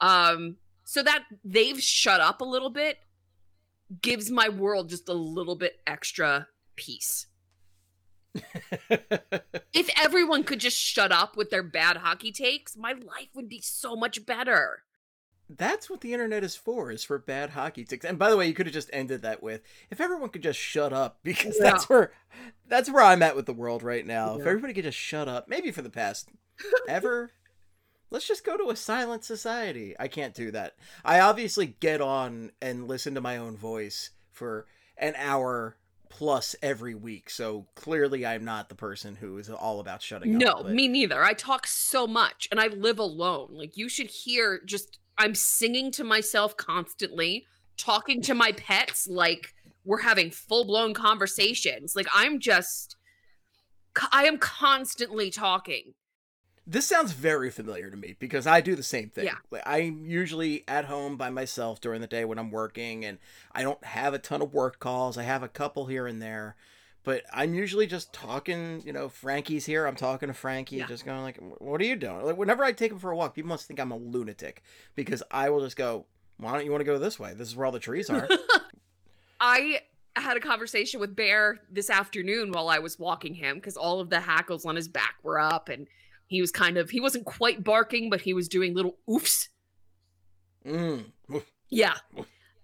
Um, 0.00 0.56
so 0.84 1.02
that 1.02 1.24
they've 1.44 1.80
shut 1.80 2.20
up 2.20 2.40
a 2.40 2.44
little 2.44 2.70
bit 2.70 2.98
gives 4.02 4.30
my 4.30 4.48
world 4.48 4.88
just 4.88 5.08
a 5.08 5.14
little 5.14 5.56
bit 5.56 5.80
extra 5.86 6.48
peace. 6.76 7.26
If 9.76 9.90
everyone 10.00 10.44
could 10.44 10.60
just 10.60 10.78
shut 10.78 11.10
up 11.10 11.36
with 11.36 11.50
their 11.50 11.64
bad 11.64 11.96
hockey 11.96 12.30
takes, 12.30 12.76
my 12.76 12.92
life 12.92 13.28
would 13.34 13.48
be 13.48 13.60
so 13.60 13.96
much 13.96 14.24
better. 14.24 14.84
That's 15.48 15.90
what 15.90 16.00
the 16.00 16.12
internet 16.14 16.42
is 16.42 16.56
for, 16.56 16.90
is 16.90 17.04
for 17.04 17.18
bad 17.18 17.50
hockey 17.50 17.84
ticks. 17.84 18.04
And 18.04 18.18
by 18.18 18.30
the 18.30 18.36
way, 18.36 18.46
you 18.46 18.54
could 18.54 18.66
have 18.66 18.72
just 18.72 18.88
ended 18.92 19.22
that 19.22 19.42
with 19.42 19.60
if 19.90 20.00
everyone 20.00 20.30
could 20.30 20.42
just 20.42 20.58
shut 20.58 20.92
up, 20.92 21.18
because 21.22 21.56
Yeah. 21.60 21.70
that's 21.70 21.88
where 21.88 22.12
that's 22.66 22.90
where 22.90 23.04
I'm 23.04 23.22
at 23.22 23.36
with 23.36 23.46
the 23.46 23.52
world 23.52 23.82
right 23.82 24.06
now. 24.06 24.36
If 24.38 24.46
everybody 24.46 24.72
could 24.72 24.84
just 24.84 24.98
shut 24.98 25.28
up, 25.28 25.48
maybe 25.48 25.70
for 25.70 25.82
the 25.82 25.90
past 25.90 26.28
ever. 26.88 27.30
Let's 28.10 28.28
just 28.28 28.44
go 28.44 28.56
to 28.56 28.70
a 28.70 28.76
silent 28.76 29.24
society. 29.24 29.94
I 29.98 30.06
can't 30.08 30.34
do 30.34 30.50
that. 30.52 30.76
I 31.04 31.18
obviously 31.20 31.66
get 31.80 32.00
on 32.00 32.52
and 32.62 32.86
listen 32.86 33.14
to 33.14 33.20
my 33.20 33.36
own 33.38 33.56
voice 33.56 34.10
for 34.30 34.66
an 34.96 35.14
hour 35.16 35.76
plus 36.10 36.54
every 36.62 36.94
week. 36.94 37.28
So 37.28 37.66
clearly 37.74 38.24
I'm 38.24 38.44
not 38.44 38.68
the 38.68 38.76
person 38.76 39.16
who 39.16 39.36
is 39.38 39.50
all 39.50 39.80
about 39.80 40.00
shutting 40.00 40.38
No, 40.38 40.46
up. 40.52 40.62
but- 40.62 40.72
me 40.72 40.86
neither. 40.86 41.24
I 41.24 41.32
talk 41.32 41.66
so 41.66 42.06
much 42.06 42.46
and 42.52 42.60
I 42.60 42.68
live 42.68 43.00
alone. 43.00 43.48
Like 43.52 43.76
you 43.76 43.88
should 43.88 44.06
hear 44.08 44.60
just 44.64 44.98
I'm 45.18 45.34
singing 45.34 45.90
to 45.92 46.04
myself 46.04 46.56
constantly, 46.56 47.46
talking 47.76 48.22
to 48.22 48.34
my 48.34 48.52
pets 48.52 49.06
like 49.08 49.54
we're 49.84 50.02
having 50.02 50.30
full-blown 50.30 50.94
conversations. 50.94 51.94
Like 51.94 52.06
I'm 52.14 52.40
just 52.40 52.96
I 54.10 54.24
am 54.24 54.38
constantly 54.38 55.30
talking. 55.30 55.94
This 56.66 56.86
sounds 56.86 57.12
very 57.12 57.50
familiar 57.50 57.90
to 57.90 57.96
me 57.96 58.16
because 58.18 58.46
I 58.46 58.62
do 58.62 58.74
the 58.74 58.82
same 58.82 59.10
thing. 59.10 59.26
Yeah. 59.26 59.36
Like, 59.50 59.62
I'm 59.66 60.06
usually 60.06 60.64
at 60.66 60.86
home 60.86 61.16
by 61.16 61.28
myself 61.28 61.78
during 61.80 62.00
the 62.00 62.06
day 62.06 62.24
when 62.24 62.38
I'm 62.38 62.50
working, 62.50 63.04
and 63.04 63.18
I 63.52 63.62
don't 63.62 63.84
have 63.84 64.14
a 64.14 64.18
ton 64.18 64.40
of 64.40 64.54
work 64.54 64.78
calls. 64.78 65.18
I 65.18 65.24
have 65.24 65.42
a 65.42 65.48
couple 65.48 65.86
here 65.86 66.06
and 66.06 66.22
there, 66.22 66.56
but 67.04 67.22
I'm 67.32 67.54
usually 67.54 67.86
just 67.86 68.12
talking. 68.12 68.82
You 68.84 68.92
know, 68.92 69.08
Frankie's 69.08 69.66
here. 69.66 69.86
I'm 69.86 69.96
talking 69.96 70.28
to 70.28 70.34
Frankie, 70.34 70.76
Yeah. 70.76 70.86
just 70.86 71.04
going 71.04 71.22
like, 71.22 71.38
"What 71.58 71.80
are 71.80 71.84
you 71.84 71.96
doing?" 71.96 72.22
Like 72.22 72.36
whenever 72.36 72.64
I 72.64 72.72
take 72.72 72.92
him 72.92 72.98
for 72.98 73.10
a 73.10 73.16
walk, 73.16 73.34
people 73.34 73.48
must 73.48 73.66
think 73.66 73.78
I'm 73.78 73.92
a 73.92 73.96
lunatic 73.96 74.62
because 74.94 75.22
I 75.30 75.50
will 75.50 75.60
just 75.60 75.76
go, 75.76 76.06
"Why 76.38 76.52
don't 76.52 76.64
you 76.64 76.70
want 76.70 76.80
to 76.80 76.86
go 76.86 76.98
this 76.98 77.18
way? 77.18 77.34
This 77.34 77.48
is 77.48 77.56
where 77.56 77.66
all 77.66 77.72
the 77.72 77.78
trees 77.78 78.10
are." 78.10 78.28
I 79.40 79.80
had 80.16 80.36
a 80.36 80.40
conversation 80.40 81.00
with 81.00 81.14
Bear 81.16 81.60
this 81.70 81.90
afternoon 81.90 82.52
while 82.52 82.68
I 82.68 82.78
was 82.78 82.98
walking 82.98 83.34
him 83.34 83.56
because 83.56 83.76
all 83.76 84.00
of 84.00 84.10
the 84.10 84.20
hackles 84.20 84.64
on 84.64 84.76
his 84.76 84.88
back 84.88 85.16
were 85.22 85.40
up 85.40 85.68
and 85.68 85.88
he 86.26 86.40
was 86.40 86.50
kind 86.50 86.78
of 86.78 86.90
he 86.90 87.00
wasn't 87.00 87.24
quite 87.24 87.62
barking, 87.64 88.10
but 88.10 88.20
he 88.22 88.32
was 88.32 88.48
doing 88.48 88.74
little 88.74 88.96
oofs 89.08 89.48
mm. 90.64 91.04
Yeah. 91.68 91.94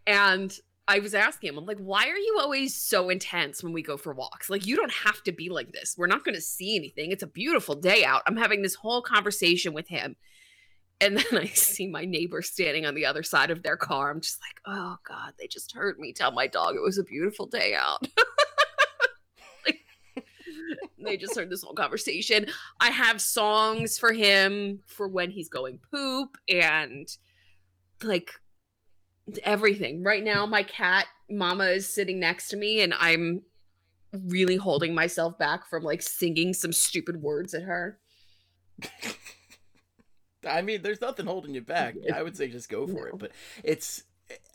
And 0.06 0.56
I 0.90 0.98
was 0.98 1.14
asking 1.14 1.50
him, 1.50 1.58
I'm 1.58 1.66
like, 1.66 1.78
why 1.78 2.08
are 2.08 2.16
you 2.16 2.38
always 2.40 2.74
so 2.74 3.10
intense 3.10 3.62
when 3.62 3.72
we 3.72 3.80
go 3.80 3.96
for 3.96 4.12
walks? 4.12 4.50
Like, 4.50 4.66
you 4.66 4.74
don't 4.74 4.90
have 4.90 5.22
to 5.22 5.30
be 5.30 5.48
like 5.48 5.70
this. 5.70 5.94
We're 5.96 6.08
not 6.08 6.24
going 6.24 6.34
to 6.34 6.40
see 6.40 6.74
anything. 6.74 7.12
It's 7.12 7.22
a 7.22 7.28
beautiful 7.28 7.76
day 7.76 8.04
out. 8.04 8.22
I'm 8.26 8.36
having 8.36 8.62
this 8.62 8.74
whole 8.74 9.00
conversation 9.00 9.72
with 9.72 9.86
him. 9.86 10.16
And 11.00 11.16
then 11.30 11.40
I 11.40 11.46
see 11.46 11.86
my 11.86 12.04
neighbor 12.04 12.42
standing 12.42 12.86
on 12.86 12.96
the 12.96 13.06
other 13.06 13.22
side 13.22 13.52
of 13.52 13.62
their 13.62 13.76
car. 13.76 14.10
I'm 14.10 14.20
just 14.20 14.40
like, 14.40 14.60
oh 14.66 14.96
God, 15.06 15.34
they 15.38 15.46
just 15.46 15.76
heard 15.76 15.96
me 16.00 16.12
tell 16.12 16.32
my 16.32 16.48
dog 16.48 16.74
it 16.74 16.82
was 16.82 16.98
a 16.98 17.04
beautiful 17.04 17.46
day 17.46 17.72
out. 17.76 18.08
like, 19.64 19.84
they 20.98 21.16
just 21.16 21.36
heard 21.36 21.50
this 21.50 21.62
whole 21.62 21.74
conversation. 21.74 22.46
I 22.80 22.90
have 22.90 23.20
songs 23.20 23.96
for 23.96 24.12
him 24.12 24.80
for 24.86 25.06
when 25.06 25.30
he's 25.30 25.48
going 25.48 25.78
poop 25.92 26.36
and 26.48 27.08
like 28.02 28.32
everything. 29.44 30.02
Right 30.02 30.24
now, 30.24 30.46
my 30.46 30.62
cat 30.62 31.06
Mama 31.30 31.64
is 31.66 31.88
sitting 31.88 32.18
next 32.18 32.48
to 32.48 32.56
me, 32.56 32.80
and 32.80 32.94
I'm 32.98 33.42
really 34.12 34.56
holding 34.56 34.94
myself 34.94 35.38
back 35.38 35.68
from 35.68 35.82
like 35.82 36.02
singing 36.02 36.52
some 36.52 36.72
stupid 36.72 37.22
words 37.22 37.54
at 37.54 37.62
her. 37.62 37.98
I 40.48 40.62
mean, 40.62 40.82
there's 40.82 41.00
nothing 41.00 41.26
holding 41.26 41.54
you 41.54 41.60
back. 41.60 41.96
I 42.14 42.22
would 42.22 42.36
say 42.36 42.48
just 42.48 42.68
go 42.68 42.86
for 42.86 43.08
it, 43.08 43.18
but 43.18 43.32
it's. 43.62 44.04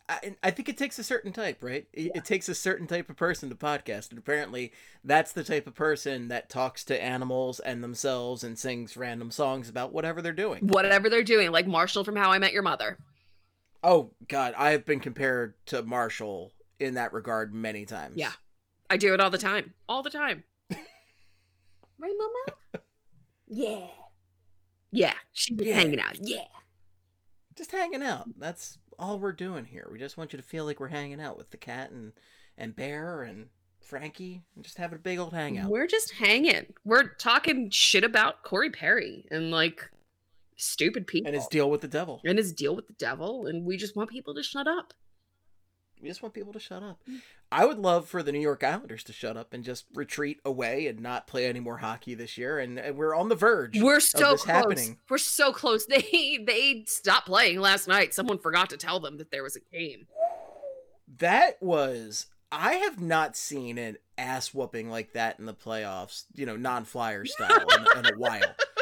I, 0.08 0.36
I 0.44 0.52
think 0.52 0.70
it 0.70 0.78
takes 0.78 1.00
a 1.00 1.04
certain 1.04 1.34
type, 1.34 1.64
right? 1.64 1.88
It, 1.92 2.12
it 2.16 2.26
takes 2.26 2.48
a 2.48 2.54
certain 2.56 2.86
type 2.86 3.10
of 3.10 3.18
person 3.18 3.50
to 3.50 3.56
podcast, 3.56 4.12
and 4.12 4.20
apparently, 4.20 4.72
that's 5.04 5.32
the 5.32 5.44
type 5.44 5.68
of 5.68 5.74
person 5.74 6.28
that 6.28 6.48
talks 6.48 6.84
to 6.86 7.04
animals 7.04 7.60
and 7.60 7.84
themselves 7.84 8.44
and 8.44 8.58
sings 8.58 8.96
random 8.96 9.32
songs 9.32 9.68
about 9.68 9.92
whatever 9.92 10.22
they're 10.22 10.32
doing. 10.32 10.68
Whatever 10.68 11.10
they're 11.10 11.24
doing, 11.24 11.52
like 11.52 11.66
Marshall 11.66 12.04
from 12.04 12.16
How 12.16 12.32
I 12.32 12.38
Met 12.38 12.54
Your 12.54 12.62
Mother. 12.62 13.00
Oh 13.88 14.12
God, 14.28 14.56
I 14.58 14.72
have 14.72 14.84
been 14.84 15.00
compared 15.00 15.54
to 15.68 15.84
Marshall 15.84 16.52
in 16.80 16.96
that 16.96 17.14
regard 17.14 17.54
many 17.54 17.86
times. 17.86 18.16
Yeah. 18.18 18.32
I 18.90 18.98
do 18.98 19.14
it 19.14 19.20
all 19.22 19.30
the 19.30 19.38
time. 19.38 19.74
All 19.88 20.02
the 20.02 20.10
time. 20.10 20.44
right, 20.72 22.14
Mama? 22.18 22.84
Yeah. 23.48 23.86
Yeah. 24.92 25.14
She's 25.34 25.56
Yeah. 25.60 25.76
hanging 25.76 26.00
out. 26.00 26.18
Yeah. 26.20 26.46
just 27.56 27.72
hanging 27.72 28.02
out. 28.04 28.28
That's 28.38 28.80
all 28.98 29.20
we're 29.20 29.32
doing 29.32 29.66
here. 29.66 29.88
We 29.92 30.00
just 30.00 30.18
want 30.18 30.34
you 30.34 30.38
to 30.38 30.44
feel 30.44 30.66
like 30.66 30.80
we're 30.80 30.88
hanging 30.88 31.22
out 31.22 31.38
with 31.38 31.52
the 31.52 31.58
cat 31.58 31.92
and 31.92 32.14
and 32.58 32.76
Bear 32.76 33.22
and 33.22 33.50
Frankie 33.82 34.42
and 34.56 34.64
just 34.64 34.78
having 34.78 34.98
a 34.98 35.02
big 35.02 35.20
old 35.20 35.34
hangout. 35.34 35.70
We're 35.70 35.86
just 35.88 36.14
hanging. 36.14 36.74
We're 36.84 37.10
talking 37.16 37.70
shit 37.70 38.04
about 38.04 38.42
Corey 38.44 38.72
Perry 38.72 39.26
and 39.30 39.52
like 39.52 39.90
stupid 40.56 41.08
people 41.08 41.28
and 41.28 41.36
his 41.36 41.48
deal 41.48 41.70
with 41.70 41.82
the 41.82 41.88
devil. 41.88 42.22
and 42.24 42.38
his 42.38 42.54
deal 42.54 42.76
with 42.76 42.88
the 42.88 42.94
devil. 42.94 43.48
And 43.48 43.66
we 43.66 43.78
just 43.78 43.96
want 43.96 44.10
people 44.10 44.34
to 44.36 44.44
shut 44.44 44.68
up. 44.68 44.94
We 46.02 46.10
just 46.10 46.22
want 46.22 46.34
people 46.34 46.54
to 46.54 46.60
shut 46.60 46.84
up. 46.84 47.00
Mm. 47.10 47.22
I 47.52 47.66
would 47.66 47.80
love 47.80 48.08
for 48.08 48.22
the 48.22 48.32
New 48.32 48.42
York 48.42 48.64
Islanders 48.64 49.04
to 49.06 49.14
shut 49.14 49.38
up 49.38 49.54
and 49.54 49.64
just 49.64 49.86
retreat 49.94 50.40
away 50.44 50.88
and 50.88 51.00
not 51.00 51.26
play 51.26 51.46
any 51.46 51.60
more 51.60 51.78
hockey 51.78 52.16
this 52.16 52.38
year. 52.38 52.60
And, 52.60 52.78
and 52.78 52.98
we're 52.98 53.16
on 53.16 53.30
the 53.30 53.36
verge. 53.36 53.80
We're 53.80 54.00
so 54.02 54.20
close. 54.20 54.44
happening. 54.44 54.98
We're 55.10 55.18
so 55.18 55.52
close. 55.54 55.86
They 55.90 56.44
they 56.46 56.84
stopped 56.88 57.28
playing 57.28 57.62
last 57.62 57.88
night. 57.88 58.14
Someone 58.14 58.40
forgot 58.40 58.70
to 58.72 58.78
tell 58.78 59.00
them 59.00 59.18
that 59.18 59.32
there 59.32 59.44
was 59.44 59.56
a 59.56 59.62
game. 59.76 60.08
That 61.20 61.62
was. 61.62 62.28
I 62.52 62.74
have 62.76 63.02
not 63.02 63.36
seen 63.36 63.78
an 63.78 63.98
ass 64.18 64.54
whooping 64.54 64.90
like 64.90 65.14
that 65.14 65.40
in 65.40 65.46
the 65.46 65.54
playoffs, 65.54 66.26
you 66.34 66.46
know, 66.46 66.56
non 66.58 66.86
flyer 66.86 67.26
style, 67.26 67.66
in, 67.96 68.06
in 68.06 68.14
a 68.14 68.18
while. 68.18 68.42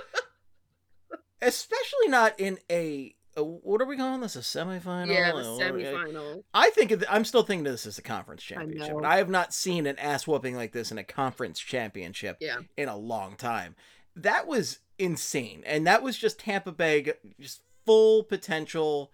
Especially 1.43 2.07
not 2.07 2.39
in 2.39 2.59
a. 2.69 3.15
a- 3.35 3.43
what 3.43 3.81
are 3.81 3.85
we 3.85 3.97
calling 3.97 4.21
this? 4.21 4.35
A 4.35 4.39
semifinal? 4.39 5.07
yeah, 5.07 5.31
semifinal. 5.31 6.43
I 6.53 6.69
think 6.71 6.91
of, 6.91 7.03
I'm 7.09 7.25
still 7.25 7.43
thinking 7.43 7.63
this 7.63 7.85
is 7.85 7.97
a 7.97 8.01
conference 8.03 8.43
championship, 8.43 8.89
know. 8.95 9.03
I 9.03 9.17
have 9.17 9.29
not 9.29 9.53
seen 9.53 9.85
an 9.85 9.97
ass 9.99 10.27
whooping 10.27 10.55
like 10.55 10.71
this 10.71 10.91
in 10.91 10.97
a 10.97 11.03
conference 11.03 11.59
championship 11.59 12.37
Yeah. 12.39 12.57
in 12.77 12.89
a 12.89 12.97
long 12.97 13.35
time. 13.35 13.75
That 14.15 14.45
was 14.47 14.79
insane, 14.99 15.63
and 15.65 15.87
that 15.87 16.03
was 16.03 16.17
just 16.17 16.39
Tampa 16.39 16.71
Bay, 16.71 17.13
just 17.39 17.61
full 17.85 18.23
potential, 18.23 19.11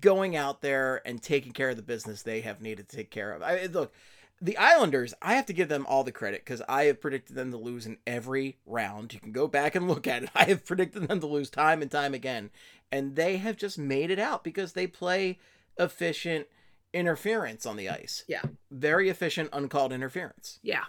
going 0.00 0.36
out 0.36 0.62
there 0.62 1.02
and 1.06 1.22
taking 1.22 1.52
care 1.52 1.68
of 1.70 1.76
the 1.76 1.82
business 1.82 2.22
they 2.22 2.40
have 2.40 2.62
needed 2.62 2.88
to 2.88 2.96
take 2.96 3.10
care 3.10 3.32
of. 3.32 3.42
I 3.42 3.66
look, 3.66 3.92
the 4.40 4.56
Islanders, 4.56 5.12
I 5.20 5.34
have 5.34 5.46
to 5.46 5.52
give 5.52 5.68
them 5.68 5.84
all 5.86 6.02
the 6.02 6.12
credit 6.12 6.42
because 6.44 6.62
I 6.68 6.84
have 6.84 7.00
predicted 7.00 7.36
them 7.36 7.50
to 7.50 7.58
lose 7.58 7.86
in 7.86 7.98
every 8.06 8.58
round. 8.64 9.12
You 9.12 9.20
can 9.20 9.32
go 9.32 9.46
back 9.46 9.74
and 9.74 9.86
look 9.86 10.06
at 10.06 10.24
it. 10.24 10.30
I 10.34 10.44
have 10.44 10.64
predicted 10.64 11.08
them 11.08 11.20
to 11.20 11.26
lose 11.26 11.50
time 11.50 11.82
and 11.82 11.90
time 11.90 12.14
again, 12.14 12.50
and 12.90 13.16
they 13.16 13.36
have 13.36 13.56
just 13.56 13.78
made 13.78 14.10
it 14.10 14.18
out 14.18 14.42
because 14.42 14.72
they 14.72 14.86
play 14.86 15.38
efficient 15.78 16.46
interference 16.92 17.66
on 17.66 17.76
the 17.76 17.88
ice. 17.88 18.24
Yeah. 18.28 18.42
Very 18.70 19.08
efficient 19.08 19.50
uncalled 19.52 19.92
interference. 19.92 20.58
Yeah. 20.62 20.84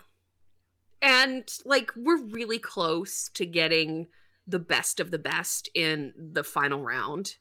And 1.02 1.50
like 1.66 1.92
we're 1.96 2.22
really 2.22 2.60
close 2.60 3.30
to 3.34 3.46
getting 3.46 4.08
the 4.48 4.60
best 4.60 5.00
of 5.00 5.12
the 5.12 5.20
best 5.20 5.70
in 5.76 6.14
the 6.18 6.44
final 6.44 6.82
round 6.82 7.36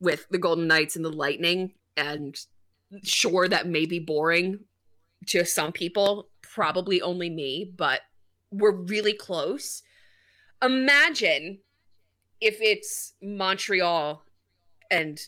with 0.00 0.26
the 0.30 0.38
Golden 0.38 0.66
Knights 0.66 0.96
and 0.96 1.04
the 1.04 1.12
Lightning. 1.12 1.72
And 1.96 2.38
sure, 3.02 3.48
that 3.48 3.66
may 3.68 3.86
be 3.86 3.98
boring 3.98 4.60
to 5.26 5.44
some 5.44 5.72
people, 5.72 6.28
probably 6.42 7.00
only 7.00 7.30
me, 7.30 7.70
but 7.76 8.00
we're 8.50 8.72
really 8.72 9.12
close. 9.12 9.82
Imagine 10.62 11.58
if 12.40 12.58
it's 12.60 13.14
Montreal 13.22 14.22
and 14.90 15.18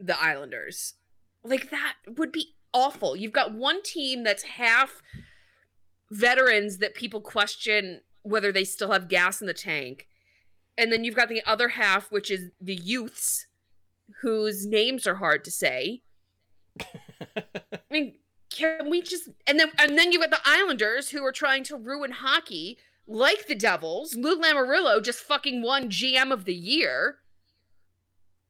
the 0.00 0.20
Islanders. 0.20 0.94
Like 1.42 1.70
that 1.70 1.94
would 2.16 2.32
be 2.32 2.54
awful. 2.72 3.16
You've 3.16 3.32
got 3.32 3.54
one 3.54 3.82
team 3.82 4.24
that's 4.24 4.42
half 4.42 5.02
veterans 6.10 6.78
that 6.78 6.94
people 6.94 7.20
question 7.20 8.00
whether 8.22 8.52
they 8.52 8.64
still 8.64 8.92
have 8.92 9.08
gas 9.08 9.40
in 9.40 9.46
the 9.46 9.54
tank. 9.54 10.08
And 10.76 10.90
then 10.90 11.04
you've 11.04 11.14
got 11.14 11.28
the 11.28 11.42
other 11.46 11.68
half, 11.68 12.10
which 12.10 12.30
is 12.30 12.50
the 12.60 12.74
youths 12.74 13.46
whose 14.22 14.66
names 14.66 15.06
are 15.06 15.16
hard 15.16 15.44
to 15.44 15.50
say. 15.50 16.02
I 17.36 17.78
mean, 17.90 18.16
can 18.54 18.88
we 18.90 19.02
just 19.02 19.28
and 19.46 19.58
then 19.58 19.70
and 19.78 19.98
then 19.98 20.12
you 20.12 20.20
got 20.20 20.30
the 20.30 20.38
Islanders 20.44 21.10
who 21.10 21.24
are 21.24 21.32
trying 21.32 21.64
to 21.64 21.76
ruin 21.76 22.12
hockey 22.12 22.78
like 23.06 23.46
the 23.46 23.54
Devils. 23.54 24.14
Lou 24.14 24.40
Lamoriello 24.40 25.02
just 25.02 25.20
fucking 25.20 25.60
won 25.62 25.88
GM 25.90 26.32
of 26.32 26.44
the 26.44 26.54
year. 26.54 27.16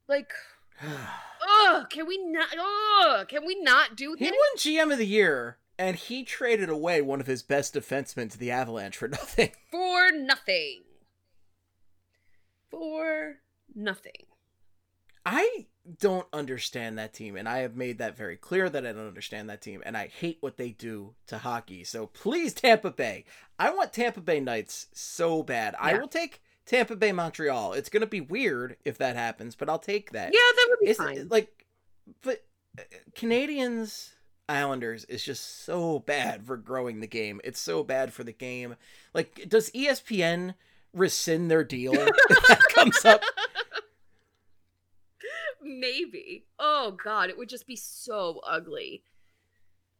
Like, 0.08 0.30
oh, 1.42 1.86
can 1.90 2.06
we 2.06 2.18
not 2.18 2.48
Oh, 2.56 3.24
can 3.28 3.44
we 3.46 3.56
not 3.60 3.96
do 3.96 4.10
that? 4.10 4.18
He 4.18 4.26
this? 4.30 4.32
won 4.36 4.58
GM 4.58 4.92
of 4.92 4.98
the 4.98 5.06
year, 5.06 5.56
and 5.78 5.96
he 5.96 6.22
traded 6.24 6.68
away 6.68 7.00
one 7.00 7.20
of 7.20 7.26
his 7.26 7.42
best 7.42 7.74
defensemen 7.74 8.30
to 8.30 8.38
the 8.38 8.50
Avalanche 8.50 8.96
for 8.96 9.08
nothing. 9.08 9.50
for 9.70 10.10
nothing. 10.12 10.82
For 12.70 13.36
nothing. 13.74 14.26
I 15.24 15.66
don't 16.01 16.27
understand 16.33 16.99
that 16.99 17.12
team, 17.12 17.37
and 17.37 17.49
I 17.49 17.59
have 17.59 17.77
made 17.77 17.99
that 17.99 18.16
very 18.16 18.37
clear 18.37 18.70
that 18.70 18.87
I 18.87 18.92
don't 18.92 19.07
understand 19.07 19.51
that 19.51 19.61
team, 19.61 19.83
and 19.85 19.97
I 19.97 20.07
hate 20.07 20.38
what 20.40 20.57
they 20.57 20.70
do 20.70 21.14
to 21.27 21.38
hockey. 21.38 21.85
So 21.85 22.07
please, 22.07 22.55
Tampa 22.55 22.90
Bay. 22.90 23.25
I 23.59 23.70
want 23.70 23.92
Tampa 23.92 24.20
Bay 24.20 24.40
Knights 24.40 24.87
so 24.92 25.42
bad. 25.42 25.75
I 25.79 25.99
will 25.99 26.09
take 26.09 26.42
Tampa 26.66 26.97
Bay 26.97 27.12
Montreal. 27.12 27.75
It's 27.75 27.90
going 27.90 28.01
to 28.01 28.07
be 28.07 28.20
weird 28.23 28.77
if 28.85 28.97
that 28.99 29.16
happens, 29.16 29.55
but 29.55 29.68
I'll 29.68 29.79
take 29.79 30.12
that. 30.12 30.33
Yeah, 30.33 30.38
that 30.57 30.66
would 30.70 30.79
be 30.81 30.87
It's 30.90 30.99
fine. 30.99 31.29
like, 31.29 31.66
but 32.23 32.44
uh, 32.79 32.83
Canadians 33.14 34.12
Islanders 34.49 35.05
is 35.05 35.23
just 35.25 35.64
so 35.64 35.99
bad 36.01 36.47
for 36.47 36.57
growing 36.57 37.01
the 37.01 37.07
game. 37.07 37.40
It's 37.44 37.61
so 37.61 37.83
bad 37.83 38.12
for 38.12 38.25
the 38.25 38.33
game. 38.33 38.77
Like, 39.12 39.47
does 39.49 39.70
ESPN 39.70 40.55
rescind 40.92 41.51
their 41.51 41.64
deal 41.64 41.92
if 41.94 42.47
that 42.49 42.61
comes 42.75 43.05
up? 43.05 43.23
Maybe. 45.64 46.44
Oh 46.59 46.96
god, 47.03 47.31
it 47.31 47.38
would 47.38 47.48
just 47.48 47.66
be 47.66 47.77
so 47.77 48.40
ugly. 48.46 49.03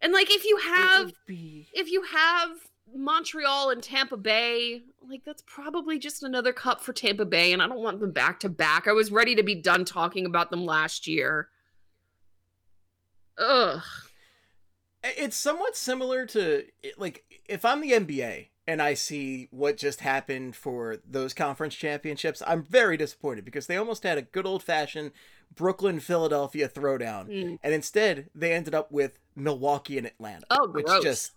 And 0.01 0.13
like 0.13 0.31
if 0.31 0.45
you 0.45 0.59
have 0.59 1.13
if 1.27 1.91
you 1.91 2.03
have 2.03 2.51
Montreal 2.95 3.71
and 3.71 3.83
Tampa 3.83 4.19
Bay, 4.19 4.83
like 5.09 5.25
that's 5.25 5.43
probably 5.47 5.99
just 5.99 6.23
another 6.23 6.53
cup 6.53 6.83
for 6.83 6.93
Tampa 6.93 7.25
Bay 7.25 7.53
and 7.53 7.63
I 7.63 7.67
don't 7.67 7.81
want 7.81 8.01
them 8.01 8.13
back 8.13 8.41
to 8.41 8.51
back. 8.51 8.87
I 8.87 8.93
was 8.93 9.11
ready 9.11 9.35
to 9.35 9.43
be 9.43 9.55
done 9.55 9.87
talking 9.87 10.27
about 10.27 10.51
them 10.51 10.67
last 10.67 11.07
year. 11.07 11.49
Ugh. 13.39 13.83
It's 15.03 15.37
somewhat 15.37 15.77
similar 15.77 16.27
to 16.27 16.65
like 16.99 17.25
if 17.47 17.65
I'm 17.65 17.81
the 17.81 17.93
NBA 17.93 18.49
and 18.67 18.81
I 18.81 18.95
see 18.95 19.49
what 19.51 19.77
just 19.77 20.01
happened 20.01 20.57
for 20.57 20.99
those 21.09 21.35
conference 21.35 21.75
championships, 21.75 22.43
I'm 22.47 22.63
very 22.63 22.97
disappointed 22.97 23.45
because 23.45 23.67
they 23.67 23.77
almost 23.77 24.03
had 24.03 24.19
a 24.19 24.23
good 24.23 24.47
old 24.47 24.63
fashioned 24.63 25.13
Brooklyn 25.55 26.01
Philadelphia 26.01 26.69
throwdown, 26.69 27.29
Mm. 27.29 27.59
and 27.63 27.75
instead 27.75 28.31
they 28.35 28.53
ended 28.53 28.75
up 28.75 28.91
with 28.91 29.19
Milwaukee 29.37 29.99
and 29.99 30.07
Atlanta. 30.07 30.47
Oh, 30.51 30.69
which 30.69 30.87
gross. 30.87 31.03
just 31.05 31.33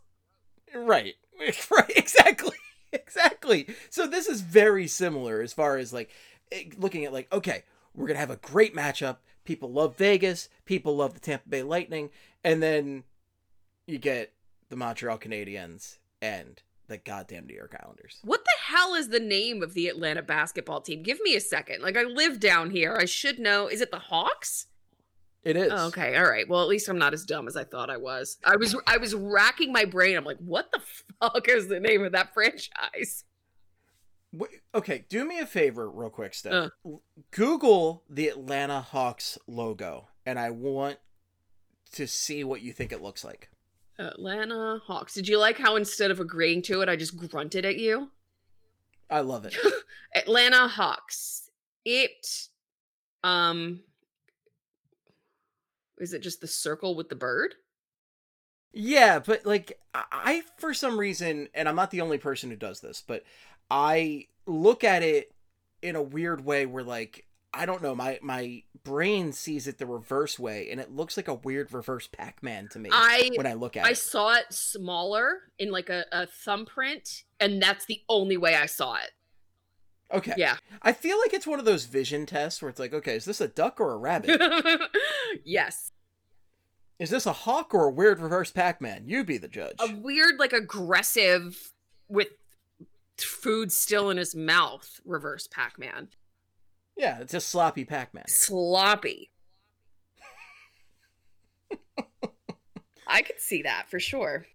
right, 0.74 1.16
right, 1.72 1.92
exactly, 1.96 2.56
exactly. 2.94 3.68
So 3.90 4.08
this 4.08 4.28
is 4.28 4.42
very 4.42 4.88
similar 4.88 5.42
as 5.42 5.54
far 5.54 5.78
as 5.78 5.94
like 5.94 6.10
eh, 6.52 6.64
looking 6.78 7.06
at 7.06 7.14
like 7.14 7.32
okay, 7.34 7.64
we're 7.94 8.08
gonna 8.08 8.20
have 8.20 8.32
a 8.32 8.38
great 8.38 8.76
matchup 8.76 9.18
People 9.44 9.72
love 9.72 9.96
Vegas. 9.96 10.50
People 10.66 10.98
love 10.98 11.14
the 11.14 11.22
Tampa 11.22 11.48
Bay 11.48 11.64
Lightning. 11.64 12.10
And 12.44 12.62
then 12.62 13.06
you 13.86 13.98
get 13.98 14.34
the 14.68 14.76
Montreal 14.76 15.18
Canadiens 15.18 16.00
and 16.22 16.62
the 16.88 16.98
goddamn 16.98 17.48
New 17.48 17.56
York 17.56 17.76
Islanders. 17.82 18.20
What 18.24 18.44
the 18.44 18.74
hell 18.74 18.94
is 18.94 19.10
the 19.10 19.20
name 19.20 19.62
of 19.62 19.74
the 19.74 19.88
Atlanta 19.88 20.22
basketball 20.22 20.82
team? 20.82 21.04
Give 21.04 21.20
me 21.22 21.36
a 21.36 21.42
second. 21.42 21.82
Like 21.82 21.98
I 21.98 22.04
live 22.04 22.40
down 22.40 22.72
here. 22.72 22.98
I 23.00 23.06
should 23.06 23.40
know. 23.40 23.68
Is 23.68 23.82
it 23.82 23.92
the 23.92 24.00
Hawks? 24.00 24.68
It 25.44 25.56
is. 25.56 25.72
Oh, 25.74 25.88
okay, 25.88 26.18
all 26.18 26.30
right. 26.30 26.48
Well, 26.48 26.62
at 26.62 26.68
least 26.68 26.90
I'm 26.90 26.98
not 26.98 27.14
as 27.14 27.24
dumb 27.24 27.48
as 27.48 27.56
I 27.56 27.64
thought 27.64 27.90
I 27.90 27.98
was. 27.98 28.38
I 28.44 28.58
was 28.58 28.76
I 28.86 28.98
was 28.98 29.16
racking 29.16 29.72
my 29.72 29.86
brain. 29.86 30.18
I'm 30.18 30.26
like, 30.26 30.40
what 30.40 30.72
the 30.72 30.82
fuck 31.22 31.48
is 31.48 31.68
the 31.68 31.80
name 31.80 32.04
of 32.04 32.12
that 32.12 32.34
franchise? 32.34 33.24
Wait, 34.34 34.50
okay, 34.76 35.06
do 35.08 35.24
me 35.24 35.40
a 35.40 35.46
favor, 35.46 35.90
real 35.90 36.10
quick, 36.10 36.34
Steph. 36.34 36.72
Uh. 36.86 36.90
Google 37.32 38.04
the 38.10 38.28
Atlanta 38.28 38.82
Hawks 38.82 39.38
logo, 39.48 40.10
and 40.26 40.38
I 40.38 40.50
want 40.50 40.98
to 41.94 42.08
see 42.08 42.44
what 42.44 42.62
you 42.62 42.74
think 42.74 42.92
it 42.92 43.02
looks 43.02 43.24
like. 43.24 43.50
Atlanta 44.00 44.80
Hawks. 44.86 45.14
Did 45.14 45.28
you 45.28 45.38
like 45.40 45.58
how 45.58 45.76
instead 45.76 46.12
of 46.12 46.20
agreeing 46.20 46.62
to 46.64 46.82
it, 46.82 46.90
I 46.90 46.96
just 46.96 47.16
grunted 47.18 47.66
at 47.66 47.78
you? 47.78 48.12
I 49.10 49.22
love 49.22 49.46
it. 49.46 49.56
Atlanta 50.16 50.68
Hawks. 50.68 51.50
It 51.86 52.48
um 53.24 53.80
is 56.00 56.14
it 56.14 56.22
just 56.22 56.42
the 56.42 56.48
circle 56.48 56.96
with 56.96 57.10
the 57.10 57.16
bird? 57.16 57.56
Yeah, 58.74 59.20
but 59.20 59.46
like 59.46 59.80
I- 59.94 60.44
for 60.58 60.74
some 60.74 61.00
reason, 61.00 61.50
and 61.54 61.68
I'm 61.68 61.76
not 61.76 61.90
the 61.92 62.02
only 62.02 62.18
person 62.18 62.50
who 62.50 62.56
does 62.56 62.82
this, 62.82 63.02
but 63.06 63.24
I 63.72 64.28
look 64.46 64.84
at 64.84 65.02
it 65.04 65.34
in 65.82 65.96
a 65.96 66.02
weird 66.02 66.44
way 66.46 66.66
where 66.66 66.84
like 66.84 67.26
I 67.58 67.66
don't 67.66 67.82
know, 67.82 67.96
my 67.96 68.20
my 68.22 68.64
brain 68.84 69.34
sees 69.34 69.68
it 69.68 69.78
the 69.78 69.86
reverse 69.86 70.40
way 70.40 70.70
and 70.72 70.80
it 70.80 70.96
looks 70.96 71.18
like 71.18 71.28
a 71.28 71.34
weird 71.34 71.74
reverse 71.74 72.08
Pac-Man 72.08 72.70
to 72.72 72.80
me 72.80 72.90
I 72.94 73.32
when 73.36 73.46
I 73.46 73.54
look 73.54 73.76
at 73.76 73.86
I 73.86 73.90
it. 73.90 73.92
I 73.92 73.94
saw 73.94 74.34
it 74.36 74.46
smaller 74.52 75.40
in 75.60 75.72
like 75.72 75.90
a, 75.90 76.06
a 76.12 76.28
thumbprint, 76.28 77.24
and 77.40 77.62
that's 77.62 77.86
the 77.86 78.02
only 78.08 78.38
way 78.38 78.56
I 78.56 78.66
saw 78.66 78.96
it. 78.96 79.12
Okay. 80.14 80.34
Yeah. 80.38 80.58
I 80.82 80.94
feel 80.94 81.18
like 81.20 81.34
it's 81.34 81.48
one 81.48 81.60
of 81.60 81.66
those 81.66 81.86
vision 81.86 82.26
tests 82.26 82.62
where 82.62 82.70
it's 82.70 82.80
like, 82.80 82.94
okay, 82.94 83.16
is 83.16 83.26
this 83.26 83.42
a 83.42 83.48
duck 83.48 83.82
or 83.82 83.92
a 83.92 83.98
rabbit? 83.98 84.42
yes. 85.44 85.92
is 86.98 87.10
this 87.10 87.26
a 87.26 87.34
hawk 87.34 87.74
or 87.74 87.88
a 87.88 87.92
weird 87.92 88.22
reverse 88.22 88.52
Pac-Man? 88.52 89.04
You 89.06 89.26
be 89.26 89.38
the 89.38 89.50
judge. 89.50 89.76
A 89.80 89.94
weird, 89.94 90.40
like 90.40 90.54
aggressive 90.54 91.74
with 92.08 92.30
food 93.18 93.72
still 93.72 94.10
in 94.10 94.18
his 94.18 94.36
mouth, 94.36 95.00
reverse 95.06 95.48
Pac 95.48 95.80
Man. 95.80 96.10
Yeah, 96.98 97.20
it's 97.20 97.34
a 97.34 97.42
sloppy 97.42 97.86
Pac-Man. 97.86 98.26
Sloppy. 98.28 99.32
I 103.08 103.22
could 103.22 103.40
see 103.40 103.62
that 103.62 103.90
for 103.90 104.00
sure. 104.00 104.46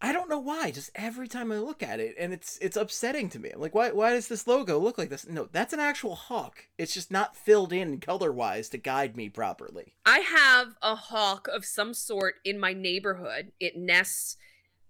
I 0.00 0.12
don't 0.12 0.28
know 0.28 0.38
why. 0.38 0.70
Just 0.70 0.90
every 0.94 1.26
time 1.26 1.50
I 1.50 1.58
look 1.58 1.82
at 1.82 1.98
it, 1.98 2.14
and 2.18 2.32
it's 2.32 2.56
it's 2.58 2.76
upsetting 2.76 3.28
to 3.30 3.38
me. 3.40 3.50
I'm 3.50 3.60
like, 3.60 3.74
why 3.74 3.90
why 3.90 4.12
does 4.12 4.28
this 4.28 4.46
logo 4.46 4.78
look 4.78 4.96
like 4.96 5.08
this? 5.08 5.26
No, 5.26 5.48
that's 5.50 5.72
an 5.72 5.80
actual 5.80 6.14
hawk. 6.14 6.66
It's 6.76 6.94
just 6.94 7.10
not 7.10 7.34
filled 7.34 7.72
in 7.72 7.98
color 7.98 8.30
wise 8.30 8.68
to 8.68 8.78
guide 8.78 9.16
me 9.16 9.28
properly. 9.28 9.94
I 10.06 10.20
have 10.20 10.76
a 10.82 10.94
hawk 10.94 11.48
of 11.48 11.64
some 11.64 11.94
sort 11.94 12.36
in 12.44 12.60
my 12.60 12.72
neighborhood. 12.72 13.50
It 13.58 13.76
nests 13.76 14.36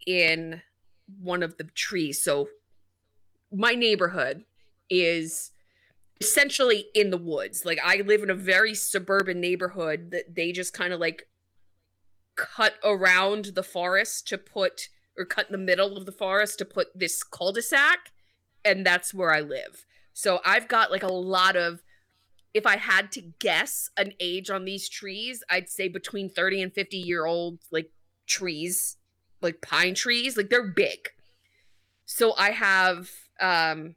in 0.07 0.61
one 1.23 1.43
of 1.43 1.57
the 1.57 1.65
trees. 1.65 2.21
So 2.21 2.49
my 3.51 3.75
neighborhood 3.75 4.45
is 4.91 5.53
essentially 6.20 6.87
in 6.94 7.11
the 7.11 7.16
woods. 7.18 7.64
Like 7.64 7.78
I 7.85 7.98
live 7.98 8.22
in 8.22 8.31
a 8.31 8.35
very 8.35 8.74
suburban 8.74 9.40
neighborhood 9.40 10.11
that 10.11 10.35
they 10.35 10.52
just 10.52 10.72
kind 10.72 10.92
of 10.92 11.00
like 11.00 11.28
cut 12.35 12.74
around 12.85 13.46
the 13.54 13.62
forest 13.62 14.28
to 14.28 14.38
put 14.38 14.88
or 15.16 15.24
cut 15.24 15.46
in 15.46 15.52
the 15.52 15.59
middle 15.59 15.96
of 15.96 16.07
the 16.07 16.12
forest 16.12 16.59
to 16.59 16.64
put 16.64 16.88
this 16.94 17.24
cul-de-sac 17.24 18.12
and 18.64 18.87
that's 18.87 19.12
where 19.12 19.33
I 19.33 19.40
live. 19.40 19.85
So 20.12 20.40
I've 20.44 20.68
got 20.68 20.90
like 20.90 21.02
a 21.02 21.12
lot 21.12 21.57
of 21.57 21.83
if 22.54 22.66
I 22.66 22.76
had 22.76 23.12
to 23.12 23.20
guess 23.20 23.90
an 23.96 24.14
age 24.20 24.50
on 24.50 24.64
these 24.64 24.88
trees, 24.88 25.42
I'd 25.50 25.68
say 25.68 25.88
between 25.88 26.28
30 26.28 26.62
and 26.62 26.72
50 26.72 26.96
year 26.96 27.26
old 27.26 27.59
like 27.70 27.90
trees, 28.26 28.96
like 29.40 29.61
pine 29.61 29.94
trees, 29.94 30.37
like 30.37 30.50
they're 30.50 30.66
big. 30.66 31.11
So 32.04 32.35
I 32.37 32.50
have 32.50 33.11
um 33.40 33.94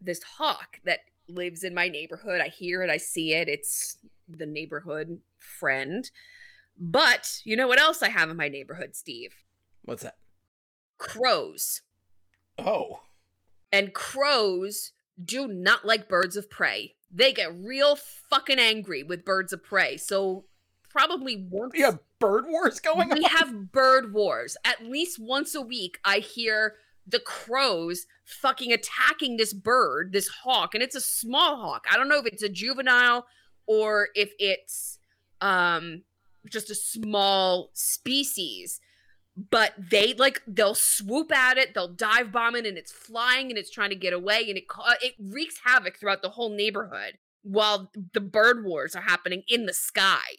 this 0.00 0.22
hawk 0.22 0.80
that 0.84 1.00
lives 1.30 1.64
in 1.64 1.74
my 1.74 1.88
neighborhood. 1.88 2.40
I 2.40 2.48
hear 2.48 2.82
it, 2.82 2.90
I 2.90 2.96
see 2.96 3.34
it. 3.34 3.48
It's 3.48 3.96
the 4.28 4.46
neighborhood 4.46 5.20
friend. 5.38 6.10
But 6.78 7.40
you 7.44 7.56
know 7.56 7.68
what 7.68 7.80
else 7.80 8.02
I 8.02 8.08
have 8.08 8.30
in 8.30 8.36
my 8.36 8.48
neighborhood, 8.48 8.94
Steve? 8.96 9.34
What's 9.82 10.02
that? 10.02 10.16
Crows. 10.98 11.82
Oh, 12.58 13.00
And 13.72 13.94
crows 13.94 14.92
do 15.22 15.46
not 15.48 15.84
like 15.84 16.08
birds 16.08 16.36
of 16.36 16.50
prey. 16.50 16.94
They 17.10 17.32
get 17.32 17.54
real 17.54 17.96
fucking 17.96 18.58
angry 18.58 19.02
with 19.02 19.24
birds 19.24 19.52
of 19.52 19.62
prey. 19.62 19.96
So 19.96 20.44
probably 20.90 21.46
once 21.50 21.72
we 21.72 21.80
have 21.80 21.98
bird 22.18 22.44
wars 22.48 22.80
going 22.80 23.08
we 23.08 23.12
on. 23.12 23.18
We 23.18 23.24
have 23.24 23.72
bird 23.72 24.12
wars. 24.12 24.56
At 24.64 24.84
least 24.84 25.18
once 25.18 25.54
a 25.54 25.62
week, 25.62 25.98
I 26.04 26.18
hear 26.18 26.74
the 27.06 27.20
crows 27.20 28.06
fucking 28.24 28.72
attacking 28.72 29.36
this 29.36 29.52
bird, 29.52 30.12
this 30.12 30.28
hawk, 30.28 30.74
and 30.74 30.82
it's 30.82 30.94
a 30.94 31.00
small 31.00 31.56
hawk. 31.56 31.86
I 31.90 31.96
don't 31.96 32.08
know 32.08 32.18
if 32.18 32.26
it's 32.26 32.42
a 32.42 32.48
juvenile 32.48 33.26
or 33.66 34.08
if 34.14 34.32
it's 34.38 34.98
um 35.40 36.02
just 36.48 36.70
a 36.70 36.74
small 36.74 37.70
species. 37.72 38.80
But 39.50 39.72
they 39.78 40.12
like 40.14 40.42
they'll 40.46 40.74
swoop 40.74 41.32
at 41.32 41.56
it, 41.56 41.72
they'll 41.72 41.88
dive 41.88 42.32
bomb 42.32 42.56
it, 42.56 42.66
and 42.66 42.76
it's 42.76 42.92
flying 42.92 43.48
and 43.48 43.56
it's 43.56 43.70
trying 43.70 43.90
to 43.90 43.96
get 43.96 44.12
away, 44.12 44.44
and 44.48 44.58
it 44.58 44.64
it 45.00 45.14
wreaks 45.18 45.60
havoc 45.64 45.98
throughout 45.98 46.20
the 46.20 46.30
whole 46.30 46.50
neighborhood 46.50 47.18
while 47.42 47.90
the 48.12 48.20
bird 48.20 48.64
wars 48.64 48.94
are 48.94 49.02
happening 49.02 49.42
in 49.48 49.66
the 49.66 49.72
sky. 49.72 50.38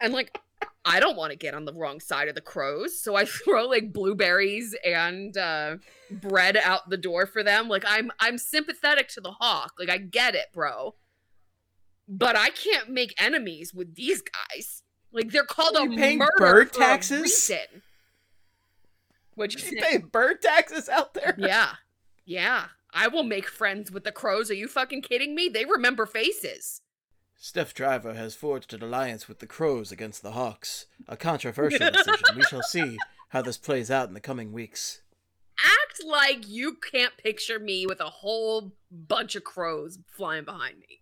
And 0.00 0.12
like 0.12 0.40
I 0.88 1.00
don't 1.00 1.16
want 1.16 1.32
to 1.32 1.36
get 1.36 1.52
on 1.52 1.64
the 1.64 1.74
wrong 1.74 1.98
side 2.00 2.28
of 2.28 2.34
the 2.36 2.40
crows, 2.40 2.98
so 2.98 3.16
I 3.16 3.24
throw 3.44 3.66
like 3.66 3.92
blueberries 3.92 4.74
and 4.84 5.36
uh, 5.36 5.76
bread 6.10 6.56
out 6.56 6.88
the 6.88 6.96
door 6.96 7.26
for 7.26 7.42
them. 7.42 7.68
Like 7.68 7.84
I'm 7.86 8.10
I'm 8.20 8.38
sympathetic 8.38 9.08
to 9.08 9.20
the 9.20 9.32
hawk. 9.32 9.72
Like 9.78 9.90
I 9.90 9.98
get 9.98 10.34
it, 10.34 10.46
bro. 10.54 10.94
But 12.08 12.36
I 12.36 12.50
can't 12.50 12.88
make 12.88 13.14
enemies 13.20 13.74
with 13.74 13.96
these 13.96 14.22
guys. 14.22 14.84
Like 15.12 15.32
they're 15.32 15.44
called 15.44 15.76
Are 15.76 15.86
a 15.86 15.96
paying 15.96 16.18
murder 16.18 16.32
bird 16.38 16.72
for 16.72 16.80
a 16.82 16.84
taxes? 16.86 17.22
reason. 17.22 17.82
What'd 19.34 19.60
you 19.60 19.70
you 19.70 19.82
say? 19.82 19.90
pay 19.90 19.98
bird 19.98 20.40
taxes 20.40 20.88
out 20.88 21.14
there? 21.14 21.34
Yeah, 21.36 21.72
yeah. 22.24 22.66
I 22.92 23.08
will 23.08 23.24
make 23.24 23.48
friends 23.48 23.90
with 23.90 24.04
the 24.04 24.12
crows. 24.12 24.50
Are 24.50 24.54
you 24.54 24.68
fucking 24.68 25.02
kidding 25.02 25.34
me? 25.34 25.48
They 25.48 25.64
remember 25.66 26.06
faces. 26.06 26.80
Steph 27.38 27.74
Driver 27.74 28.14
has 28.14 28.34
forged 28.34 28.72
an 28.72 28.82
alliance 28.82 29.28
with 29.28 29.38
the 29.40 29.46
Crows 29.46 29.92
against 29.92 30.22
the 30.22 30.32
Hawks. 30.32 30.86
A 31.06 31.16
controversial 31.16 31.90
decision. 31.90 32.36
we 32.36 32.42
shall 32.42 32.62
see 32.62 32.98
how 33.28 33.42
this 33.42 33.56
plays 33.56 33.90
out 33.90 34.08
in 34.08 34.14
the 34.14 34.20
coming 34.20 34.52
weeks. 34.52 35.02
Act 35.64 36.02
like 36.06 36.48
you 36.48 36.74
can't 36.74 37.16
picture 37.16 37.58
me 37.58 37.86
with 37.86 38.00
a 38.00 38.04
whole 38.04 38.72
bunch 38.90 39.36
of 39.36 39.44
crows 39.44 39.98
flying 40.06 40.44
behind 40.44 40.78
me. 40.80 41.00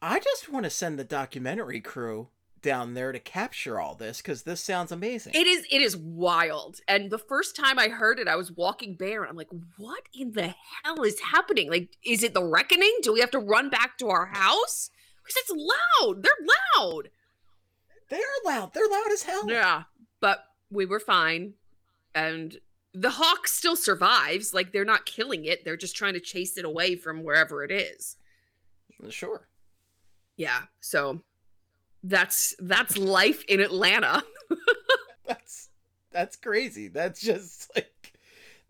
I 0.00 0.20
just 0.20 0.48
want 0.48 0.64
to 0.64 0.70
send 0.70 0.98
the 0.98 1.04
documentary 1.04 1.80
crew 1.80 2.28
down 2.60 2.94
there 2.94 3.12
to 3.12 3.20
capture 3.20 3.80
all 3.80 3.94
this 3.94 4.18
because 4.18 4.42
this 4.42 4.60
sounds 4.60 4.90
amazing. 4.90 5.32
It 5.34 5.46
is 5.46 5.64
it 5.70 5.80
is 5.80 5.96
wild. 5.96 6.80
And 6.88 7.10
the 7.10 7.18
first 7.18 7.54
time 7.54 7.78
I 7.78 7.88
heard 7.88 8.18
it, 8.18 8.28
I 8.28 8.36
was 8.36 8.50
walking 8.50 8.94
Bear 8.96 9.22
and 9.22 9.30
I'm 9.30 9.36
like, 9.36 9.50
what 9.76 10.02
in 10.12 10.32
the 10.32 10.54
hell 10.84 11.02
is 11.02 11.20
happening? 11.20 11.70
Like, 11.70 11.96
is 12.04 12.22
it 12.22 12.34
the 12.34 12.44
reckoning? 12.44 12.96
Do 13.02 13.12
we 13.12 13.20
have 13.20 13.30
to 13.32 13.38
run 13.38 13.70
back 13.70 13.98
to 13.98 14.08
our 14.08 14.26
house? 14.26 14.90
Because 15.28 15.42
it's 15.42 15.52
loud. 16.00 16.22
They're 16.22 16.78
loud. 16.78 17.10
They're 18.08 18.20
loud. 18.44 18.72
They're 18.72 18.88
loud 18.88 19.12
as 19.12 19.22
hell. 19.22 19.50
Yeah. 19.50 19.82
But 20.20 20.44
we 20.70 20.86
were 20.86 21.00
fine. 21.00 21.54
And 22.14 22.56
the 22.94 23.10
hawk 23.10 23.46
still 23.46 23.76
survives. 23.76 24.54
Like 24.54 24.72
they're 24.72 24.84
not 24.84 25.06
killing 25.06 25.44
it. 25.44 25.64
They're 25.64 25.76
just 25.76 25.96
trying 25.96 26.14
to 26.14 26.20
chase 26.20 26.56
it 26.56 26.64
away 26.64 26.96
from 26.96 27.22
wherever 27.22 27.62
it 27.62 27.70
is. 27.70 28.16
Sure. 29.10 29.46
Yeah. 30.36 30.62
So 30.80 31.22
that's 32.02 32.54
that's 32.58 32.96
life 32.96 33.44
in 33.44 33.60
Atlanta. 33.60 34.24
That's 35.26 35.68
that's 36.10 36.36
crazy. 36.36 36.88
That's 36.88 37.20
just 37.20 37.70
like 37.76 38.14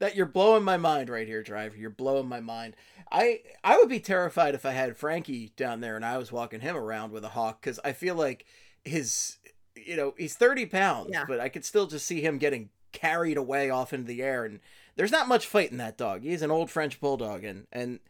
that 0.00 0.16
you're 0.16 0.26
blowing 0.26 0.64
my 0.64 0.76
mind 0.76 1.08
right 1.08 1.26
here, 1.26 1.42
driver. 1.42 1.76
You're 1.76 1.90
blowing 1.90 2.28
my 2.28 2.40
mind. 2.40 2.74
I 3.10 3.40
I 3.64 3.76
would 3.78 3.88
be 3.88 4.00
terrified 4.00 4.54
if 4.54 4.66
I 4.66 4.72
had 4.72 4.96
Frankie 4.96 5.52
down 5.56 5.80
there 5.80 5.96
and 5.96 6.04
I 6.04 6.18
was 6.18 6.30
walking 6.32 6.60
him 6.60 6.76
around 6.76 7.12
with 7.12 7.24
a 7.24 7.30
hawk 7.30 7.60
because 7.60 7.80
I 7.84 7.92
feel 7.92 8.14
like 8.14 8.44
his 8.84 9.38
you 9.76 9.96
know 9.96 10.14
he's 10.18 10.34
30 10.34 10.66
pounds, 10.66 11.10
Yeah. 11.12 11.24
but 11.26 11.40
I 11.40 11.48
could 11.48 11.64
still 11.64 11.86
just 11.86 12.06
see 12.06 12.20
him 12.20 12.38
getting 12.38 12.70
carried 12.92 13.36
away 13.36 13.70
off 13.70 13.92
into 13.92 14.06
the 14.06 14.22
air 14.22 14.44
and 14.44 14.60
there's 14.96 15.12
not 15.12 15.28
much 15.28 15.46
fight 15.46 15.70
in 15.70 15.76
that 15.78 15.96
dog. 15.96 16.22
He's 16.22 16.42
an 16.42 16.50
old 16.50 16.70
French 16.70 17.00
bulldog 17.00 17.44
and 17.44 17.66
and 17.72 18.00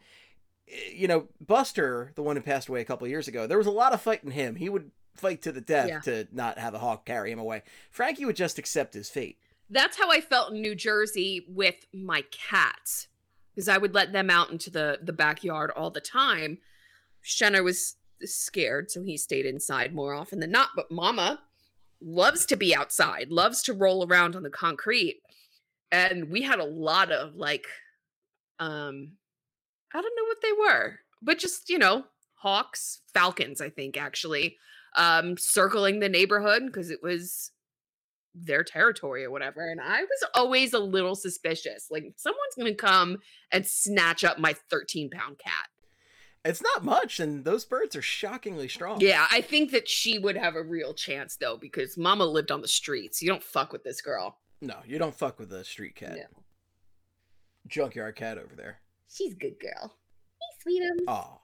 eh, 0.67 0.91
you 0.93 1.07
know, 1.07 1.27
Buster, 1.39 2.11
the 2.15 2.23
one 2.23 2.35
who 2.35 2.41
passed 2.41 2.67
away 2.69 2.81
a 2.81 2.85
couple 2.85 3.07
years 3.07 3.27
ago, 3.27 3.47
there 3.47 3.57
was 3.57 3.67
a 3.67 3.71
lot 3.71 3.93
of 3.93 4.01
fight 4.01 4.23
in 4.23 4.31
him. 4.31 4.55
He 4.55 4.69
would 4.69 4.91
fight 5.15 5.41
to 5.43 5.51
the 5.51 5.61
death 5.61 5.87
Yeah. 5.89 5.99
to 6.01 6.27
not 6.31 6.57
have 6.57 6.73
a 6.73 6.79
hawk 6.79 7.05
carry 7.05 7.31
him 7.31 7.39
away. 7.39 7.63
Frankie 7.91 8.25
would 8.25 8.35
just 8.37 8.57
accept 8.57 8.93
his 8.93 9.09
fate. 9.09 9.37
That's 9.69 9.97
how 9.97 10.09
I 10.09 10.19
felt 10.21 10.51
in 10.53 10.61
New 10.61 10.73
Jersey 10.75 11.45
with 11.47 11.85
my 11.93 12.23
cats. 12.31 13.07
Because 13.59 13.67
I 13.67 13.77
would 13.77 13.93
let 13.93 14.13
them 14.13 14.29
out 14.29 14.51
into 14.51 14.69
the, 14.69 14.99
the 15.03 15.11
backyard 15.11 15.69
all 15.75 15.91
the 15.91 15.99
time. 15.99 16.59
Shenna 17.25 17.61
was 17.61 17.97
scared, 18.23 18.89
so 18.89 19.03
he 19.03 19.17
stayed 19.17 19.45
inside 19.45 19.93
more 19.93 20.13
often 20.13 20.39
than 20.39 20.49
not. 20.49 20.69
But 20.77 20.89
Mama 20.89 21.41
loves 22.01 22.45
to 22.45 22.55
be 22.55 22.73
outside, 22.73 23.31
loves 23.31 23.61
to 23.63 23.73
roll 23.73 24.07
around 24.07 24.37
on 24.37 24.43
the 24.43 24.49
concrete. 24.49 25.19
And 25.91 26.29
we 26.29 26.41
had 26.41 26.59
a 26.59 26.63
lot 26.63 27.11
of 27.11 27.35
like 27.35 27.65
um 28.59 29.17
I 29.93 29.99
don't 29.99 30.15
know 30.15 30.23
what 30.23 30.41
they 30.41 30.53
were, 30.53 30.99
but 31.21 31.37
just, 31.37 31.69
you 31.69 31.79
know, 31.79 32.05
hawks, 32.35 33.01
falcons, 33.13 33.59
I 33.59 33.69
think 33.69 33.97
actually, 33.97 34.55
um 34.95 35.35
circling 35.35 35.99
the 35.99 36.07
neighborhood 36.07 36.63
because 36.67 36.89
it 36.89 37.03
was 37.03 37.51
their 38.45 38.63
territory 38.63 39.23
or 39.25 39.31
whatever. 39.31 39.69
And 39.69 39.81
I 39.81 40.01
was 40.01 40.25
always 40.35 40.73
a 40.73 40.79
little 40.79 41.15
suspicious. 41.15 41.87
Like 41.89 42.13
someone's 42.17 42.55
gonna 42.57 42.75
come 42.75 43.17
and 43.51 43.65
snatch 43.65 44.23
up 44.23 44.39
my 44.39 44.55
13 44.69 45.09
pound 45.09 45.39
cat. 45.39 45.67
It's 46.45 46.61
not 46.61 46.85
much, 46.85 47.19
and 47.19 47.43
those 47.43 47.65
birds 47.65 47.97
are 47.97 48.01
shockingly 48.01 48.69
strong. 48.69 49.01
Yeah, 49.01 49.27
I 49.29 49.41
think 49.41 49.71
that 49.71 49.89
she 49.89 50.17
would 50.17 50.37
have 50.37 50.55
a 50.55 50.63
real 50.63 50.93
chance 50.93 51.35
though, 51.35 51.57
because 51.57 51.97
mama 51.97 52.25
lived 52.25 52.49
on 52.49 52.61
the 52.61 52.67
streets. 52.67 53.21
You 53.21 53.29
don't 53.29 53.43
fuck 53.43 53.73
with 53.73 53.83
this 53.83 54.01
girl. 54.01 54.37
No, 54.61 54.77
you 54.85 54.97
don't 54.97 55.15
fuck 55.15 55.37
with 55.37 55.51
a 55.51 55.65
street 55.65 55.95
cat. 55.95 56.15
No. 56.15 56.43
Junkyard 57.67 58.15
cat 58.15 58.37
over 58.37 58.55
there. 58.55 58.79
She's 59.09 59.33
a 59.33 59.37
good 59.37 59.59
girl. 59.59 59.95
Hey, 60.65 60.71
sweetum. 60.71 61.07
Aw. 61.07 61.39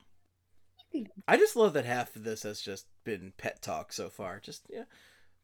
I 1.27 1.35
just 1.35 1.57
love 1.57 1.73
that 1.73 1.85
half 1.85 2.15
of 2.15 2.23
this 2.23 2.43
has 2.43 2.61
just 2.61 2.85
been 3.03 3.33
pet 3.37 3.61
talk 3.61 3.91
so 3.91 4.09
far. 4.09 4.39
Just 4.39 4.65
yeah, 4.69 4.83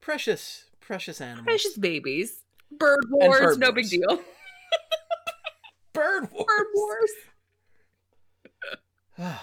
precious, 0.02 0.66
precious 0.80 1.22
animals. 1.22 1.46
Precious 1.46 1.78
babies. 1.78 2.42
Bird 2.72 3.06
wars, 3.10 3.40
bird 3.40 3.60
no 3.60 3.72
wars. 3.72 3.90
big 3.90 4.02
deal. 4.02 4.20
bird 5.94 6.32
wars. 6.32 6.46
Bird 6.48 6.68
wars. 6.76 7.12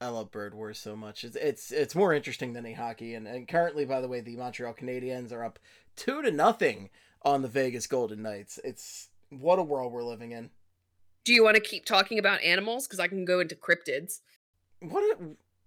I 0.00 0.08
love 0.08 0.30
Bird 0.30 0.54
Wars 0.54 0.78
so 0.78 0.94
much. 0.94 1.24
It's 1.24 1.34
it's 1.36 1.72
it's 1.72 1.94
more 1.96 2.12
interesting 2.14 2.52
than 2.52 2.64
a 2.66 2.72
hockey. 2.72 3.14
And, 3.14 3.26
and 3.26 3.48
currently, 3.48 3.84
by 3.84 4.00
the 4.00 4.06
way, 4.06 4.20
the 4.20 4.36
Montreal 4.36 4.74
Canadiens 4.74 5.32
are 5.32 5.44
up 5.44 5.58
two 5.96 6.22
to 6.22 6.30
nothing 6.30 6.90
on 7.22 7.42
the 7.42 7.48
Vegas 7.48 7.88
Golden 7.88 8.22
Knights. 8.22 8.60
It's 8.62 9.08
what 9.30 9.58
a 9.58 9.62
world 9.62 9.92
we're 9.92 10.04
living 10.04 10.30
in. 10.32 10.50
Do 11.24 11.34
you 11.34 11.42
want 11.42 11.56
to 11.56 11.60
keep 11.60 11.84
talking 11.84 12.18
about 12.18 12.42
animals? 12.42 12.86
Because 12.86 13.00
I 13.00 13.08
can 13.08 13.24
go 13.24 13.40
into 13.40 13.56
cryptids. 13.56 14.20
What? 14.80 15.18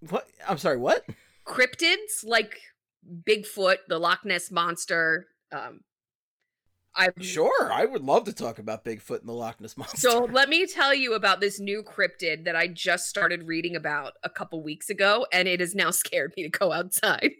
What? 0.10 0.28
I'm 0.48 0.58
sorry. 0.58 0.78
What? 0.78 1.06
Cryptids 1.46 2.24
like 2.24 2.58
Bigfoot, 3.28 3.78
the 3.88 4.00
Loch 4.00 4.26
Ness 4.26 4.52
monster. 4.52 5.28
Um, 5.52 5.82
I've 6.96 7.14
Sure, 7.22 7.72
I 7.72 7.86
would 7.86 8.04
love 8.04 8.26
to 8.26 8.34
talk 8.34 8.60
about 8.60 8.84
Bigfoot 8.84 9.20
and 9.20 9.30
the 9.30 9.34
Loch 9.34 9.62
Ness 9.62 9.78
monster. 9.78 9.98
So 9.98 10.26
let 10.32 10.50
me 10.50 10.66
tell 10.66 10.94
you 10.94 11.14
about 11.14 11.40
this 11.40 11.60
new 11.60 11.84
cryptid 11.84 12.46
that 12.46 12.56
I 12.56 12.68
just 12.68 13.08
started 13.08 13.48
reading 13.48 13.76
about 13.76 14.14
a 14.24 14.30
couple 14.30 14.62
weeks 14.64 14.90
ago, 14.90 15.26
and 15.32 15.48
it 15.48 15.60
has 15.60 15.76
now 15.76 15.92
scared 15.92 16.34
me 16.36 16.44
to 16.44 16.50
go 16.50 16.72
outside. 16.72 17.32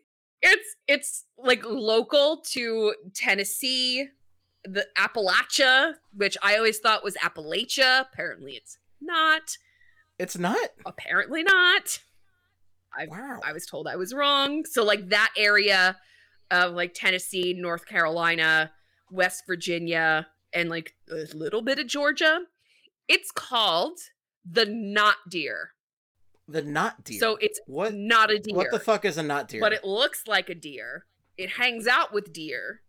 It's 0.42 0.76
it's 0.88 1.26
like 1.38 1.64
local 1.66 2.42
to 2.52 2.96
Tennessee, 3.14 4.08
the 4.64 4.88
Appalachia, 4.98 5.94
which 6.14 6.36
I 6.42 6.58
always 6.58 6.80
thought 6.80 7.04
was 7.04 7.16
Appalachia. 7.18 8.02
Apparently, 8.02 8.54
it's 8.54 8.78
not. 9.00 9.58
it's 10.18 10.38
not. 10.38 10.70
Apparently, 10.86 11.44
not. 11.44 12.00
I 12.98 13.08
Wow. 13.08 13.40
I 13.44 13.54
was 13.54 13.66
told 13.66 13.88
I 13.88 13.96
was 13.96 14.14
wrong. 14.14 14.66
So 14.66 14.84
like 14.84 15.10
that 15.10 15.32
area 15.38 15.98
of 16.50 16.74
like 16.74 16.94
Tennessee, 16.94 17.54
North 17.58 17.86
Carolina, 17.86 18.72
West 19.10 19.44
Virginia, 19.48 20.28
and 20.54 20.70
like 20.70 20.96
a 21.10 21.26
little 21.36 21.62
bit 21.62 21.80
of 21.80 21.88
Georgia. 21.88 22.42
It's 23.08 23.32
called 23.32 24.00
the 24.46 24.66
not 24.66 25.16
deer. 25.30 25.72
the 26.48 26.62
not 26.62 27.04
deer. 27.04 27.20
So 27.20 27.38
it's 27.38 27.60
what? 27.68 27.94
not 27.94 28.32
a 28.32 28.40
deer. 28.40 28.56
What 28.56 28.72
the 28.72 28.80
fuck 28.80 29.06
is 29.06 29.18
a 29.18 29.24
not 29.24 29.48
deer? 29.48 29.62
But 29.62 29.74
it 29.74 29.86
looks 29.86 30.28
like 30.28 30.50
a 30.50 30.56
deer. 30.56 31.06
It 31.38 31.52
hangs 31.52 31.88
out 31.88 32.14
with 32.14 32.34
deer 32.34 32.82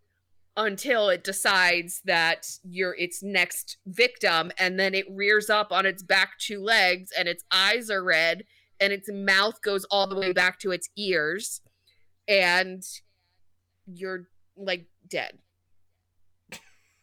until 0.57 1.09
it 1.09 1.25
decides 1.25 2.03
that 2.05 2.47
you're 2.63 2.95
its 2.99 3.23
next 3.23 3.79
victim 3.87 4.53
and 4.59 4.79
then 4.79 4.95
it 4.95 5.07
rears 5.11 5.49
up 5.49 5.73
on 5.73 5.87
its 5.87 6.03
back 6.03 6.39
two 6.39 6.61
legs 6.61 7.11
and 7.17 7.27
its 7.27 7.43
eyes 7.51 7.89
are 7.89 8.05
red 8.05 8.45
and 8.83 8.93
its 8.93 9.09
mouth 9.11 9.63
goes 9.63 9.85
all 9.91 10.07
the 10.07 10.17
way 10.19 10.33
back 10.33 10.59
to 10.61 10.73
its 10.73 10.89
ears 10.97 11.61
and 12.29 12.83
you're 13.87 14.29
like 14.57 14.87
dead. 15.09 15.39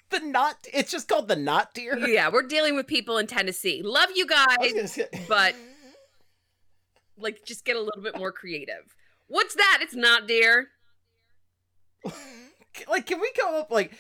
the 0.10 0.20
not. 0.20 0.58
It's 0.74 0.92
just 0.92 1.08
called 1.08 1.28
the 1.28 1.36
not 1.36 1.74
deer. 1.74 1.98
yeah, 1.98 2.30
we're 2.30 2.44
dealing 2.44 2.76
with 2.76 2.86
people 2.88 3.18
in 3.18 3.28
Tennessee. 3.28 3.82
Love 3.84 4.10
you 4.16 4.28
guys. 4.28 4.92
say- 4.94 5.08
but- 5.28 5.56
Like 7.18 7.44
just 7.46 7.66
get 7.66 7.76
a 7.76 7.82
little 7.82 8.02
bit 8.04 8.18
more 8.18 8.32
creative. 8.32 8.96
What's 9.28 9.56
that? 9.56 9.80
It's 9.82 9.96
not 9.96 10.28
deer. 10.28 10.70
like, 12.88 13.06
can 13.06 13.20
we 13.20 13.32
come 13.40 13.56
up 13.56 13.70
like 13.72 13.94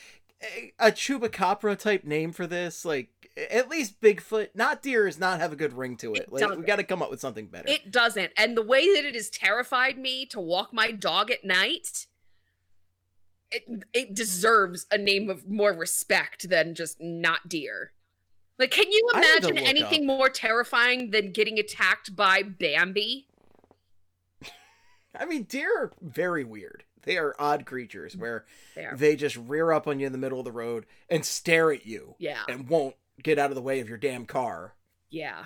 a, 0.79 0.91
chupacabra 0.91 1.77
type 1.77 2.03
name 2.03 2.31
for 2.31 2.47
this? 2.47 2.85
Like, 2.85 3.09
at 3.49 3.69
least 3.69 4.01
Bigfoot, 4.01 4.49
not 4.55 4.81
deer, 4.81 5.05
does 5.05 5.19
not 5.19 5.39
have 5.39 5.51
a 5.53 5.55
good 5.55 5.73
ring 5.73 5.97
to 5.97 6.13
it. 6.13 6.23
It 6.23 6.31
like, 6.31 6.57
we 6.57 6.63
got 6.63 6.77
to 6.77 6.83
come 6.83 7.01
up 7.01 7.09
with 7.09 7.19
something 7.19 7.47
better. 7.47 7.67
It 7.69 7.91
doesn't. 7.91 8.31
And 8.37 8.55
the 8.57 8.61
way 8.61 8.93
that 8.95 9.05
it 9.05 9.15
has 9.15 9.29
terrified 9.29 9.97
me 9.97 10.25
to 10.27 10.39
walk 10.39 10.73
my 10.73 10.91
dog 10.91 11.31
at 11.31 11.43
night, 11.43 12.07
it 13.51 13.63
it 13.93 14.13
deserves 14.13 14.85
a 14.91 14.97
name 14.97 15.29
of 15.29 15.47
more 15.49 15.73
respect 15.73 16.49
than 16.49 16.75
just 16.75 16.97
not 16.99 17.47
deer. 17.47 17.93
Like, 18.57 18.71
can 18.71 18.91
you 18.91 19.09
I 19.13 19.19
need 19.21 19.41
to 19.41 19.47
imagine 19.49 19.57
anything 19.57 20.05
more 20.05 20.29
terrifying 20.29 21.11
than 21.11 21.31
getting 21.31 21.57
attacked 21.57 22.15
by 22.15 22.43
Bambi? 22.43 23.27
I 25.15 25.25
mean, 25.25 25.43
deer 25.43 25.69
are 25.77 25.91
very 26.01 26.43
weird. 26.43 26.83
They 27.03 27.17
are 27.17 27.33
odd 27.39 27.65
creatures 27.65 28.17
where 28.17 28.45
There. 28.75 28.93
they 28.95 29.15
just 29.15 29.37
rear 29.37 29.71
up 29.71 29.87
on 29.87 29.99
you 29.99 30.05
in 30.05 30.11
the 30.11 30.17
middle 30.17 30.39
of 30.39 30.45
the 30.45 30.51
road 30.51 30.85
and 31.09 31.25
stare 31.25 31.71
at 31.71 31.85
you 31.85 32.15
Yeah. 32.19 32.41
and 32.49 32.67
won't 32.67 32.95
get 33.23 33.39
out 33.39 33.51
of 33.51 33.55
the 33.55 33.61
way 33.61 33.79
of 33.79 33.89
your 33.89 33.97
damn 33.97 34.25
car. 34.25 34.75
Yeah. 35.09 35.45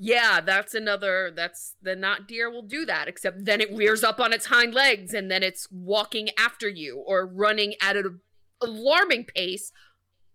Yeah, 0.00 0.40
that's 0.40 0.74
another 0.74 1.32
that's 1.34 1.74
the 1.82 1.96
not 1.96 2.28
deer 2.28 2.48
will 2.50 2.62
do 2.62 2.86
that, 2.86 3.08
except 3.08 3.44
then 3.44 3.60
it 3.60 3.74
rears 3.74 4.04
up 4.04 4.20
on 4.20 4.32
its 4.32 4.46
hind 4.46 4.72
legs 4.72 5.12
and 5.12 5.28
then 5.28 5.42
it's 5.42 5.66
walking 5.72 6.30
after 6.38 6.68
you 6.68 7.02
or 7.04 7.26
running 7.26 7.74
at 7.82 7.96
an 7.96 8.20
alarming 8.62 9.24
pace 9.24 9.72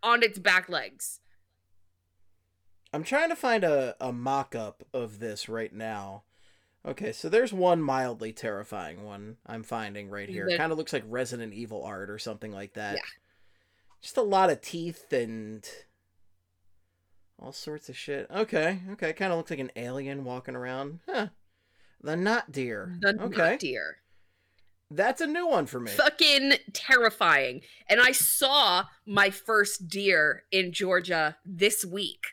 on 0.02 0.22
its 0.22 0.38
back 0.38 0.68
legs. 0.68 1.22
I'm 2.92 3.04
trying 3.04 3.30
to 3.30 3.36
find 3.36 3.64
a, 3.64 3.96
a 4.02 4.12
mock 4.12 4.54
up 4.54 4.84
of 4.94 5.20
this 5.20 5.48
right 5.48 5.74
now. 5.74 6.24
Okay, 6.86 7.14
so 7.14 7.30
there's 7.30 7.54
one 7.54 7.82
mildly 7.82 8.34
terrifying 8.34 9.06
one 9.06 9.38
I'm 9.48 9.64
finding 9.64 10.10
right 10.10 10.28
here. 10.28 10.50
Kind 10.58 10.74
of 10.74 10.78
looks 10.78 10.92
like 10.92 11.06
Resident 11.08 11.54
Evil 11.54 11.84
art 11.84 12.10
or 12.10 12.20
something 12.20 12.52
like 12.52 12.74
that. 12.74 12.96
Yeah. 12.96 13.02
Just 14.02 14.18
a 14.18 14.22
lot 14.22 14.50
of 14.50 14.60
teeth 14.60 15.14
and 15.14 15.66
all 17.44 17.52
sorts 17.52 17.90
of 17.90 17.98
shit. 17.98 18.28
Okay, 18.34 18.80
okay. 18.92 19.14
Kind 19.14 19.32
of 19.32 19.38
looks 19.38 19.52
like 19.52 19.60
an 19.60 19.72
alien 19.76 20.24
walking 20.24 20.56
around. 20.56 21.00
Huh. 21.08 21.28
The 22.02 22.16
not 22.16 22.52
deer. 22.52 22.98
The 23.02 23.16
okay. 23.22 23.38
not 23.38 23.60
deer. 23.60 23.98
That's 24.90 25.22
a 25.22 25.28
new 25.28 25.48
one 25.48 25.66
for 25.66 25.80
me. 25.80 25.92
Fucking 25.92 26.54
terrifying. 26.72 27.62
And 27.90 28.00
I 28.00 28.12
saw 28.12 28.86
my 29.06 29.30
first 29.30 29.88
deer 29.88 30.44
in 30.52 30.72
Georgia 30.72 31.38
this 31.46 31.84
week. 31.84 32.28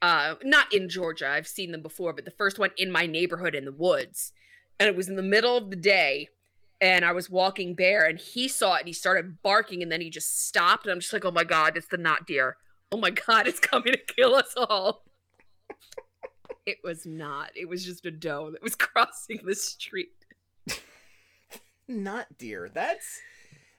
Uh 0.00 0.36
not 0.42 0.72
in 0.72 0.88
Georgia. 0.88 1.28
I've 1.28 1.48
seen 1.48 1.72
them 1.72 1.82
before, 1.82 2.12
but 2.12 2.24
the 2.24 2.30
first 2.30 2.58
one 2.58 2.70
in 2.76 2.90
my 2.90 3.06
neighborhood 3.06 3.54
in 3.54 3.64
the 3.64 3.72
woods. 3.72 4.32
And 4.78 4.88
it 4.88 4.96
was 4.96 5.08
in 5.08 5.16
the 5.16 5.22
middle 5.22 5.56
of 5.56 5.70
the 5.70 5.76
day 5.76 6.28
and 6.80 7.04
I 7.04 7.10
was 7.10 7.28
walking 7.28 7.74
bare 7.74 8.06
and 8.06 8.18
he 8.18 8.46
saw 8.46 8.76
it 8.76 8.80
and 8.80 8.86
he 8.86 8.92
started 8.92 9.42
barking 9.42 9.82
and 9.82 9.90
then 9.90 10.00
he 10.00 10.10
just 10.10 10.46
stopped 10.46 10.86
and 10.86 10.92
I'm 10.92 11.00
just 11.00 11.12
like, 11.12 11.24
"Oh 11.24 11.32
my 11.32 11.44
god, 11.44 11.76
it's 11.76 11.88
the 11.88 11.96
not 11.96 12.26
deer. 12.26 12.56
Oh 12.90 12.96
my 12.96 13.10
god, 13.10 13.46
it's 13.46 13.60
coming 13.60 13.92
to 13.92 13.98
kill 13.98 14.34
us 14.34 14.54
all." 14.56 15.04
it 16.66 16.78
was 16.84 17.06
not. 17.06 17.50
It 17.56 17.68
was 17.68 17.84
just 17.84 18.04
a 18.04 18.10
doe 18.10 18.50
that 18.50 18.62
was 18.62 18.74
crossing 18.76 19.40
the 19.44 19.54
street. 19.54 20.12
not 21.88 22.36
deer. 22.36 22.70
That's 22.72 23.20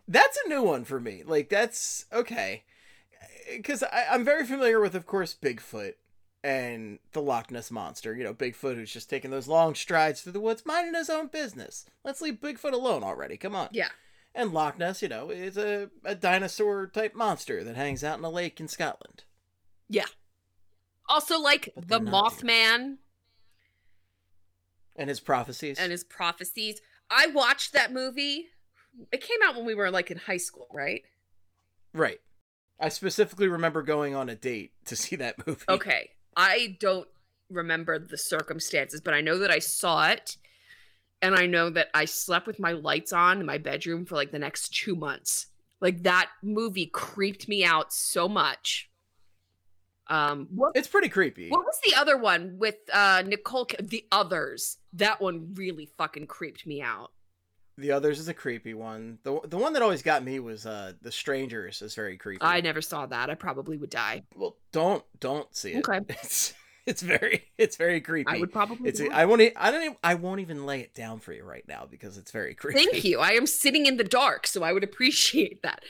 that's 0.07 0.39
a 0.45 0.49
new 0.49 0.63
one 0.63 0.83
for 0.83 0.99
me. 0.99 1.23
Like 1.25 1.49
that's 1.49 2.05
okay, 2.11 2.63
because 3.55 3.83
I'm 3.91 4.25
very 4.25 4.45
familiar 4.45 4.79
with, 4.79 4.95
of 4.95 5.05
course, 5.05 5.35
Bigfoot 5.39 5.93
and 6.43 6.99
the 7.11 7.21
Loch 7.21 7.51
Ness 7.51 7.69
monster. 7.69 8.15
You 8.15 8.23
know, 8.23 8.33
Bigfoot 8.33 8.75
who's 8.75 8.91
just 8.91 9.09
taking 9.09 9.31
those 9.31 9.47
long 9.47 9.75
strides 9.75 10.21
through 10.21 10.33
the 10.33 10.39
woods, 10.39 10.65
minding 10.65 10.95
his 10.95 11.09
own 11.09 11.27
business. 11.27 11.85
Let's 12.03 12.21
leave 12.21 12.35
Bigfoot 12.41 12.73
alone 12.73 13.03
already. 13.03 13.37
Come 13.37 13.55
on. 13.55 13.69
Yeah. 13.71 13.89
And 14.35 14.53
Loch 14.53 14.77
Ness, 14.77 15.01
you 15.01 15.09
know, 15.09 15.29
is 15.31 15.57
a, 15.57 15.89
a 16.05 16.15
dinosaur 16.15 16.87
type 16.87 17.15
monster 17.15 17.63
that 17.63 17.75
hangs 17.75 18.03
out 18.03 18.19
in 18.19 18.23
a 18.23 18.29
lake 18.29 18.59
in 18.59 18.67
Scotland. 18.67 19.23
Yeah. 19.89 20.05
Also, 21.07 21.39
like 21.39 21.69
But 21.75 21.87
the 21.87 21.99
Mothman 21.99 22.97
And 24.95 25.09
his 25.09 25.19
prophecies. 25.19 25.79
and 25.79 25.91
his 25.91 26.03
prophecies. 26.03 26.79
I 27.09 27.27
watched 27.27 27.73
that 27.73 27.91
movie. 27.91 28.47
It 29.11 29.21
came 29.21 29.39
out 29.43 29.55
when 29.55 29.65
we 29.65 29.73
were 29.75 29.89
like 29.89 30.11
in 30.11 30.17
high 30.17 30.37
school, 30.37 30.67
right? 30.71 31.03
right. 31.93 32.21
I 32.79 32.89
specifically 32.89 33.47
remember 33.47 33.81
going 33.81 34.15
on 34.15 34.29
a 34.29 34.35
date 34.35 34.71
to 34.85 34.95
see 34.95 35.15
that 35.17 35.45
movie. 35.47 35.65
Okay. 35.67 36.11
I 36.37 36.77
don't 36.79 37.07
remember 37.49 37.97
the 37.99 38.17
circumstances, 38.17 39.01
but 39.01 39.13
I 39.13 39.21
know 39.21 39.39
that 39.39 39.51
I 39.51 39.59
saw 39.59 40.07
it. 40.09 40.37
And 41.21 41.35
I 41.35 41.45
know 41.47 41.69
that 41.71 41.87
I 41.93 42.05
slept 42.05 42.47
with 42.47 42.59
my 42.59 42.71
lights 42.71 43.11
on 43.11 43.39
in 43.39 43.45
my 43.45 43.57
bedroom 43.57 44.05
for 44.05 44.15
like 44.15 44.31
the 44.31 44.39
next 44.39 44.69
two 44.69 44.95
months. 44.95 45.47
Like 45.81 46.03
that 46.03 46.29
movie 46.41 46.85
creeped 46.87 47.47
me 47.47 47.63
out 47.65 47.91
so 47.93 48.27
much. 48.29 48.89
Um, 50.07 50.47
what, 50.55 50.71
It's 50.75 50.87
pretty 50.87 51.09
creepy. 51.09 51.49
what 51.49 51.65
was 51.65 51.79
the 51.85 51.95
other 51.95 52.17
one 52.17 52.55
with 52.57 52.75
uh 52.91 53.23
Nicole? 53.25 53.67
The 53.79 54.05
others. 54.11 54.77
That 54.93 55.21
one 55.21 55.53
really 55.53 55.89
fucking 55.97 56.27
creeped 56.27 56.65
me 56.65 56.81
out. 56.81 57.11
The 57.77 57.91
others 57.91 58.19
is 58.19 58.27
a 58.27 58.33
creepy 58.33 58.73
one. 58.73 59.19
The 59.23 59.39
the 59.45 59.57
one 59.57 59.73
that 59.73 59.81
always 59.83 60.01
got 60.01 60.23
me 60.23 60.39
was 60.39 60.65
uh 60.65 60.93
The 61.01 61.11
Strangers 61.11 61.81
is 61.81 61.95
very 61.95 62.17
creepy. 62.17 62.41
I 62.43 62.59
never 62.61 62.81
saw 62.81 63.05
that. 63.05 63.29
I 63.29 63.35
probably 63.35 63.77
would 63.77 63.89
die. 63.91 64.23
well, 64.35 64.57
don't 64.71 65.03
don't 65.19 65.53
see 65.55 65.73
it. 65.73 65.87
Okay. 65.87 65.99
It's 66.23 66.53
it's 66.89 67.01
very 67.01 67.45
it's 67.57 67.75
very 67.77 68.01
creepy. 68.01 68.31
I 68.35 68.39
would 68.39 68.51
probably. 68.51 68.89
It's. 68.89 68.99
I 69.01 69.25
won't 69.25 69.41
I 69.55 69.71
don't 69.71 69.83
even, 69.83 69.97
I 70.03 70.15
won't 70.15 70.41
even 70.41 70.65
lay 70.65 70.81
it 70.81 70.93
down 70.93 71.19
for 71.19 71.31
you 71.33 71.43
right 71.43 71.65
now 71.67 71.87
because 71.89 72.17
it's 72.17 72.31
very 72.31 72.53
creepy. 72.61 72.83
Thank 72.85 73.03
you. 73.05 73.19
I 73.19 73.31
am 73.31 73.47
sitting 73.47 73.85
in 73.85 73.97
the 73.97 74.03
dark, 74.03 74.47
so 74.47 74.63
I 74.63 74.73
would 74.73 74.83
appreciate 74.83 75.61
that. 75.63 75.83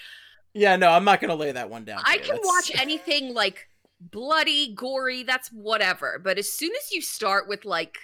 Yeah, 0.54 0.76
no, 0.76 0.89
I'm 0.89 1.04
not 1.06 1.22
gonna 1.22 1.36
lay 1.36 1.52
that 1.52 1.70
one 1.70 1.86
down. 1.86 2.02
I 2.06 2.16
you. 2.16 2.20
can 2.22 2.30
That's- 2.36 2.45
watch 2.45 2.72
anything 2.80 3.34
like 3.34 3.68
bloody, 4.02 4.74
gory, 4.76 5.24
that's 5.24 5.50
whatever. 5.50 6.20
But 6.24 6.38
as 6.38 6.52
soon 6.52 6.72
as 6.80 6.91
you 6.91 7.02
start 7.02 7.47
with 7.47 7.66
like 7.66 7.97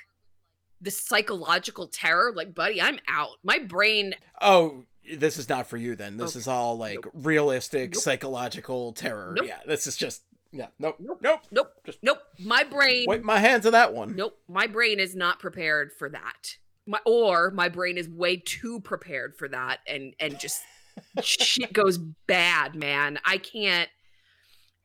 the 0.82 0.92
psychological 0.92 1.88
terror, 1.88 2.34
like, 2.36 2.54
buddy, 2.54 2.82
I'm 2.82 3.00
out. 3.08 3.38
My 3.44 3.60
brain, 3.60 4.14
Oh, 4.42 4.84
this 5.18 5.38
is 5.38 5.48
not 5.48 5.68
for 5.68 5.78
you 5.78 5.96
then. 5.96 6.18
This 6.18 6.32
Okay. 6.32 6.40
is 6.40 6.48
all 6.48 6.78
like 6.78 7.00
realistic 7.14 7.94
Nope. 7.94 8.02
psychological 8.04 8.92
terror. 8.92 9.34
Nope. 9.38 9.48
Yeah, 9.48 9.60
this 9.66 9.88
is 9.88 9.96
just 9.96 10.24
yeah. 10.56 10.68
Nope. 10.80 10.98
Nope. 11.00 11.20
Nope. 11.22 11.42
nope, 11.52 11.72
Just- 11.86 12.00
nope. 12.02 12.20
My 12.40 12.64
brain, 12.64 13.06
Wipe 13.08 13.24
my 13.24 13.40
hands 13.40 13.66
of 13.66 13.74
that 13.74 13.94
one. 13.94 14.16
nope. 14.16 14.38
My 14.48 14.68
brain 14.68 15.00
is 15.00 15.16
not 15.16 15.40
prepared 15.40 15.92
for 15.94 16.10
that. 16.10 16.58
My, 16.88 17.00
or 17.06 17.50
my 17.52 17.68
brain 17.70 17.98
is 17.98 18.08
way 18.08 18.38
too 18.38 18.80
prepared 18.80 19.36
for 19.36 19.48
that 19.48 19.80
and 19.88 20.14
and 20.20 20.40
just 20.40 20.62
shit 21.22 21.74
goes 21.74 21.98
bad 21.98 22.76
man 22.76 23.18
i 23.26 23.38
can't 23.40 23.90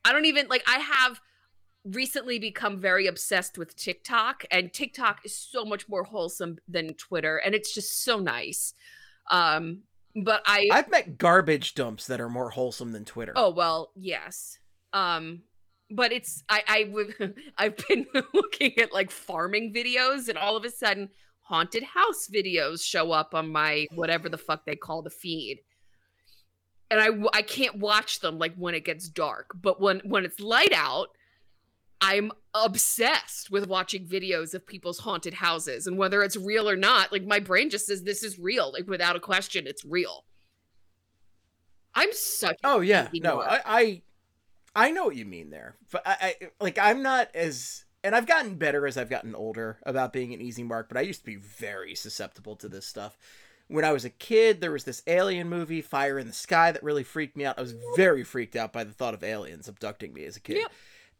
i 0.03 0.11
don't 0.11 0.25
even 0.25 0.47
like 0.47 0.63
i 0.67 0.79
have 0.79 1.21
recently 1.85 2.39
become 2.39 2.79
very 2.81 3.05
obsessed 3.05 3.55
with 3.55 3.75
tiktok 3.75 4.43
and 4.49 4.73
tiktok 4.73 5.19
is 5.23 5.35
so 5.37 5.63
much 5.63 5.87
more 5.87 6.03
wholesome 6.03 6.57
than 6.67 6.95
twitter 6.95 7.37
and 7.37 7.53
it's 7.53 7.71
just 7.71 8.03
so 8.03 8.17
nice 8.19 8.73
um 9.29 9.83
but 10.15 10.41
i 10.47 10.67
I've 10.71 10.89
met 10.89 11.19
garbage 11.19 11.75
dumps 11.75 12.07
that 12.07 12.19
are 12.19 12.29
more 12.29 12.49
wholesome 12.49 12.93
than 12.93 13.05
Twitter. 13.05 13.33
oh 13.35 13.51
well 13.51 13.91
yes 13.95 14.57
um 14.91 15.43
but 15.91 16.11
it's 16.11 16.43
i 16.49 16.63
i 16.67 16.89
would 16.91 17.35
i've 17.57 17.75
been 17.87 18.05
looking 18.33 18.77
at 18.79 18.93
like 18.93 19.11
farming 19.11 19.73
videos 19.73 20.27
and 20.27 20.37
all 20.37 20.55
of 20.55 20.65
a 20.65 20.69
sudden 20.69 21.09
haunted 21.51 21.83
house 21.83 22.29
videos 22.33 22.81
show 22.81 23.11
up 23.11 23.35
on 23.35 23.51
my 23.51 23.85
whatever 23.93 24.29
the 24.29 24.37
fuck 24.37 24.65
they 24.65 24.75
call 24.75 25.01
the 25.01 25.09
feed. 25.09 25.59
And 26.89 26.99
I 26.99 27.09
I 27.37 27.41
can't 27.41 27.77
watch 27.77 28.19
them 28.19 28.37
like 28.37 28.55
when 28.55 28.73
it 28.73 28.85
gets 28.85 29.09
dark 29.09 29.51
but 29.61 29.79
when 29.81 29.99
when 30.05 30.25
it's 30.25 30.39
light 30.39 30.73
out 30.73 31.09
i'm 32.01 32.31
obsessed 32.53 33.49
with 33.51 33.67
watching 33.67 34.07
videos 34.07 34.53
of 34.53 34.65
people's 34.65 34.99
haunted 34.99 35.35
houses 35.35 35.87
and 35.87 35.97
whether 35.97 36.21
it's 36.21 36.35
real 36.35 36.69
or 36.69 36.75
not 36.75 37.11
like 37.11 37.23
my 37.23 37.39
brain 37.39 37.69
just 37.69 37.85
says 37.85 38.03
this 38.03 38.23
is 38.23 38.39
real 38.39 38.71
like 38.73 38.87
without 38.87 39.15
a 39.15 39.21
question 39.21 39.67
it's 39.67 39.85
real. 39.85 40.25
I'm 41.93 42.13
such 42.13 42.57
Oh 42.63 42.79
yeah, 42.79 43.09
no. 43.13 43.41
I, 43.41 43.61
I 43.65 44.01
I 44.75 44.91
know 44.91 45.05
what 45.05 45.15
you 45.15 45.25
mean 45.25 45.49
there. 45.49 45.75
But 45.91 46.01
I, 46.05 46.15
I 46.41 46.49
like 46.59 46.77
I'm 46.79 47.01
not 47.01 47.29
as 47.35 47.85
and 48.03 48.15
I've 48.15 48.25
gotten 48.27 48.55
better 48.55 48.87
as 48.87 48.97
I've 48.97 49.09
gotten 49.09 49.35
older 49.35 49.77
about 49.83 50.13
being 50.13 50.33
an 50.33 50.41
easy 50.41 50.63
mark, 50.63 50.87
but 50.87 50.97
I 50.97 51.01
used 51.01 51.19
to 51.21 51.25
be 51.25 51.35
very 51.35 51.93
susceptible 51.95 52.55
to 52.57 52.67
this 52.69 52.85
stuff. 52.85 53.17
When 53.67 53.85
I 53.85 53.91
was 53.93 54.03
a 54.03 54.09
kid, 54.09 54.59
there 54.59 54.71
was 54.71 54.83
this 54.83 55.01
alien 55.07 55.47
movie, 55.47 55.81
Fire 55.81 56.19
in 56.19 56.27
the 56.27 56.33
Sky, 56.33 56.71
that 56.73 56.83
really 56.83 57.03
freaked 57.03 57.37
me 57.37 57.45
out. 57.45 57.57
I 57.57 57.61
was 57.61 57.75
very 57.95 58.23
freaked 58.23 58.55
out 58.57 58.73
by 58.73 58.83
the 58.83 58.91
thought 58.91 59.13
of 59.13 59.23
aliens 59.23 59.69
abducting 59.69 60.13
me 60.13 60.25
as 60.25 60.35
a 60.35 60.41
kid. 60.41 60.57
Yeah. 60.57 60.67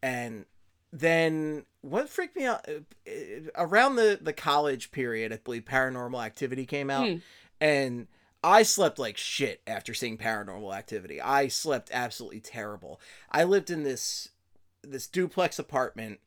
And 0.04 0.45
then 0.91 1.66
what 1.82 2.10
freaked 2.10 2.36
me 2.36 2.45
out 2.45 2.68
uh, 2.68 3.12
around 3.56 3.95
the 3.95 4.20
the 4.22 4.34
college 4.34 4.91
period, 4.91 5.32
I 5.32 5.38
believe 5.38 5.64
Paranormal 5.66 6.24
Activity 6.26 6.66
came 6.66 6.89
out, 6.89 7.08
Hmm. 7.08 7.18
and 7.62 8.08
I 8.44 8.64
slept 8.64 8.98
like 8.98 9.18
shit 9.18 9.62
after 9.68 9.94
seeing 9.94 10.18
Paranormal 10.18 10.76
Activity. 10.76 11.22
I 11.22 11.48
slept 11.48 11.89
absolutely 11.94 12.39
terrible. 12.39 13.00
I 13.32 13.44
lived 13.44 13.70
in 13.70 13.84
this 13.84 14.30
this 14.84 15.08
duplex 15.08 15.60
apartment 15.60 16.20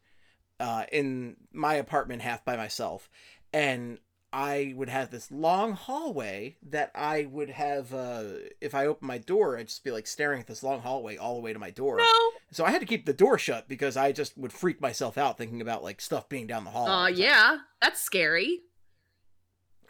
uh, 0.61 0.85
in 0.93 1.37
my 1.53 1.75
apartment 1.75 2.23
half 2.23 2.45
by 2.45 2.57
myself, 2.57 3.11
and 3.53 3.99
I 4.33 4.75
would 4.77 4.89
have 4.89 5.11
this 5.11 5.31
long 5.31 5.73
hallway 5.73 6.57
that 6.71 6.93
I 6.95 7.29
would 7.31 7.51
have. 7.51 7.93
Uh, 7.93 8.25
if 8.61 8.75
I 8.75 8.87
opened 8.87 9.09
my 9.09 9.19
door, 9.19 9.59
I'd 9.59 9.69
just 9.69 9.85
be 9.85 9.91
like 9.91 10.07
staring 10.07 10.41
at 10.41 10.47
this 10.47 10.63
long 10.63 10.81
hallway 10.81 11.17
all 11.17 11.35
the 11.35 11.41
way 11.41 11.53
to 11.53 11.59
my 11.59 11.71
door. 11.71 11.99
no 11.99 12.31
So 12.53 12.65
I 12.65 12.71
had 12.71 12.81
to 12.81 12.87
keep 12.87 13.07
the 13.07 13.13
door 13.13 13.39
shut 13.39 13.69
because 13.69 13.97
I 13.97 14.13
just 14.13 14.39
would 14.39 14.53
freak 14.53 14.81
myself 14.81 15.19
out 15.19 15.37
thinking 15.37 15.61
about 15.61 15.83
like 15.83 16.01
stuff 16.01 16.29
being 16.29 16.47
down 16.47 16.65
the 16.65 16.71
hall. 16.71 16.87
Oh 16.89 16.93
Uh, 17.05 17.07
yeah, 17.09 17.59
that's 17.81 18.01
scary. 18.01 18.61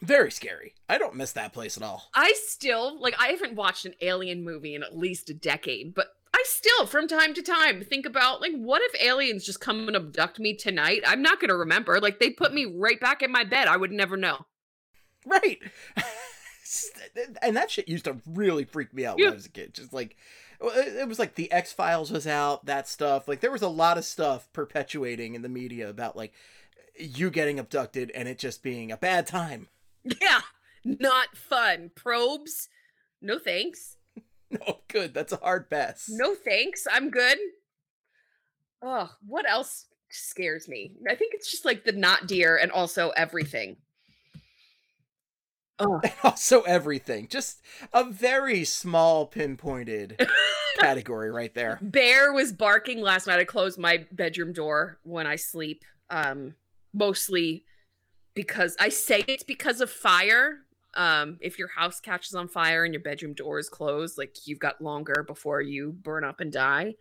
Very 0.04 0.30
scary. 0.30 0.74
I 0.88 0.98
don't 0.98 1.16
miss 1.16 1.32
that 1.32 1.52
place 1.52 1.76
at 1.76 1.82
all. 1.82 2.10
I 2.14 2.34
still 2.36 3.00
like. 3.00 3.14
I 3.18 3.28
haven't 3.28 3.54
watched 3.54 3.84
an 3.84 3.94
alien 4.00 4.44
movie 4.44 4.74
in 4.74 4.82
at 4.82 4.96
least 4.96 5.30
a 5.30 5.34
decade, 5.34 5.94
but 5.94 6.08
I 6.34 6.42
still, 6.46 6.86
from 6.86 7.06
time 7.06 7.32
to 7.34 7.42
time, 7.42 7.82
think 7.82 8.06
about 8.06 8.40
like, 8.40 8.54
what 8.54 8.82
if 8.82 9.00
aliens 9.00 9.44
just 9.44 9.60
come 9.60 9.86
and 9.86 9.96
abduct 9.96 10.38
me 10.38 10.54
tonight? 10.54 11.02
I'm 11.06 11.22
not 11.22 11.40
gonna 11.40 11.56
remember. 11.56 12.00
Like, 12.00 12.18
they 12.18 12.30
put 12.30 12.52
me 12.52 12.64
right 12.64 13.00
back 13.00 13.22
in 13.22 13.30
my 13.30 13.44
bed. 13.44 13.68
I 13.68 13.76
would 13.76 13.92
never 13.92 14.16
know. 14.16 14.46
Right. 15.26 15.58
and 17.42 17.56
that 17.56 17.70
shit 17.70 17.88
used 17.88 18.04
to 18.04 18.16
really 18.26 18.64
freak 18.64 18.92
me 18.92 19.06
out 19.06 19.18
when 19.18 19.28
I 19.28 19.34
was 19.34 19.46
a 19.46 19.50
kid. 19.50 19.74
Just 19.74 19.92
like 19.92 20.16
it 20.60 20.96
it 20.96 21.08
was 21.08 21.18
like 21.18 21.34
the 21.34 21.50
X 21.52 21.72
Files 21.72 22.10
was 22.10 22.26
out, 22.26 22.66
that 22.66 22.88
stuff. 22.88 23.28
Like 23.28 23.40
there 23.40 23.52
was 23.52 23.62
a 23.62 23.68
lot 23.68 23.98
of 23.98 24.04
stuff 24.04 24.52
perpetuating 24.52 25.34
in 25.34 25.42
the 25.42 25.48
media 25.48 25.88
about 25.88 26.16
like 26.16 26.32
you 26.98 27.30
getting 27.30 27.58
abducted 27.58 28.10
and 28.14 28.28
it 28.28 28.38
just 28.38 28.62
being 28.62 28.90
a 28.90 28.96
bad 28.96 29.26
time. 29.26 29.68
Yeah, 30.20 30.40
not 30.84 31.36
fun. 31.36 31.90
Probes. 31.94 32.68
No 33.22 33.38
thanks. 33.38 33.96
No, 34.50 34.80
good. 34.88 35.14
That's 35.14 35.32
a 35.32 35.36
hard 35.36 35.70
pass. 35.70 36.06
No 36.10 36.34
thanks. 36.34 36.86
I'm 36.90 37.10
good. 37.10 37.38
Oh, 38.82 39.10
what 39.26 39.48
else 39.48 39.86
scares 40.10 40.68
me? 40.68 40.92
I 41.10 41.14
think 41.14 41.32
it's 41.34 41.50
just 41.50 41.64
like 41.64 41.84
the 41.84 41.92
not 41.92 42.26
deer 42.26 42.56
and 42.56 42.70
also 42.70 43.10
everything. 43.16 43.76
Oh, 45.78 46.00
And 46.04 46.12
also 46.22 46.62
everything. 46.62 47.28
Just 47.28 47.62
a 47.92 48.04
very 48.04 48.64
small 48.64 49.26
pinpointed 49.26 50.20
category 50.78 51.30
right 51.30 51.54
there. 51.54 51.78
Bear 51.80 52.32
was 52.32 52.52
barking 52.52 53.00
last 53.00 53.26
night. 53.26 53.38
I 53.40 53.44
closed 53.44 53.78
my 53.78 54.06
bedroom 54.12 54.52
door 54.52 54.98
when 55.02 55.26
I 55.26 55.36
sleep. 55.36 55.82
Um, 56.10 56.54
mostly 56.92 57.64
because 58.34 58.76
I 58.78 58.88
say 58.88 59.24
it's 59.26 59.44
because 59.44 59.80
of 59.80 59.90
fire. 59.90 60.58
Um, 60.94 61.38
if 61.40 61.58
your 61.58 61.68
house 61.68 62.00
catches 62.00 62.34
on 62.34 62.48
fire 62.48 62.84
and 62.84 62.94
your 62.94 63.02
bedroom 63.02 63.34
door 63.34 63.58
is 63.58 63.68
closed, 63.68 64.16
like 64.16 64.46
you've 64.46 64.60
got 64.60 64.80
longer 64.80 65.24
before 65.26 65.60
you 65.60 65.92
burn 65.92 66.24
up 66.24 66.40
and 66.40 66.52
die. 66.52 66.94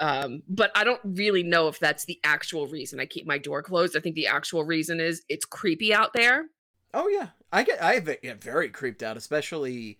Um, 0.00 0.42
but 0.48 0.70
I 0.74 0.84
don't 0.84 1.00
really 1.04 1.42
know 1.42 1.68
if 1.68 1.78
that's 1.78 2.04
the 2.04 2.18
actual 2.24 2.66
reason 2.66 2.98
I 2.98 3.06
keep 3.06 3.26
my 3.26 3.38
door 3.38 3.62
closed. 3.62 3.96
I 3.96 4.00
think 4.00 4.16
the 4.16 4.26
actual 4.26 4.64
reason 4.64 5.00
is 5.00 5.22
it's 5.28 5.44
creepy 5.44 5.94
out 5.94 6.12
there. 6.14 6.46
Oh 6.92 7.08
yeah, 7.08 7.28
I 7.52 7.62
get 7.62 7.82
I 7.82 7.98
get 7.98 8.42
very 8.42 8.68
creeped 8.68 9.02
out, 9.02 9.16
especially 9.16 9.98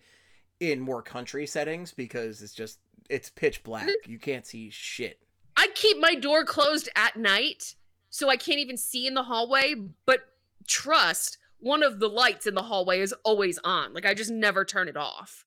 in 0.59 0.79
more 0.79 1.01
country 1.01 1.45
settings 1.45 1.93
because 1.93 2.41
it's 2.41 2.53
just 2.53 2.79
it's 3.09 3.29
pitch 3.29 3.63
black. 3.63 3.87
You 4.05 4.19
can't 4.19 4.45
see 4.45 4.69
shit. 4.69 5.19
I 5.57 5.67
keep 5.75 5.97
my 5.99 6.15
door 6.15 6.43
closed 6.43 6.89
at 6.95 7.15
night 7.15 7.75
so 8.09 8.29
I 8.29 8.37
can't 8.37 8.59
even 8.59 8.77
see 8.77 9.07
in 9.07 9.13
the 9.13 9.23
hallway, 9.23 9.75
but 10.05 10.21
trust 10.67 11.37
one 11.59 11.83
of 11.83 11.99
the 11.99 12.09
lights 12.09 12.45
in 12.45 12.53
the 12.53 12.63
hallway 12.63 12.99
is 12.99 13.13
always 13.23 13.57
on. 13.63 13.93
Like 13.93 14.05
I 14.05 14.13
just 14.13 14.31
never 14.31 14.63
turn 14.65 14.87
it 14.87 14.97
off. 14.97 15.45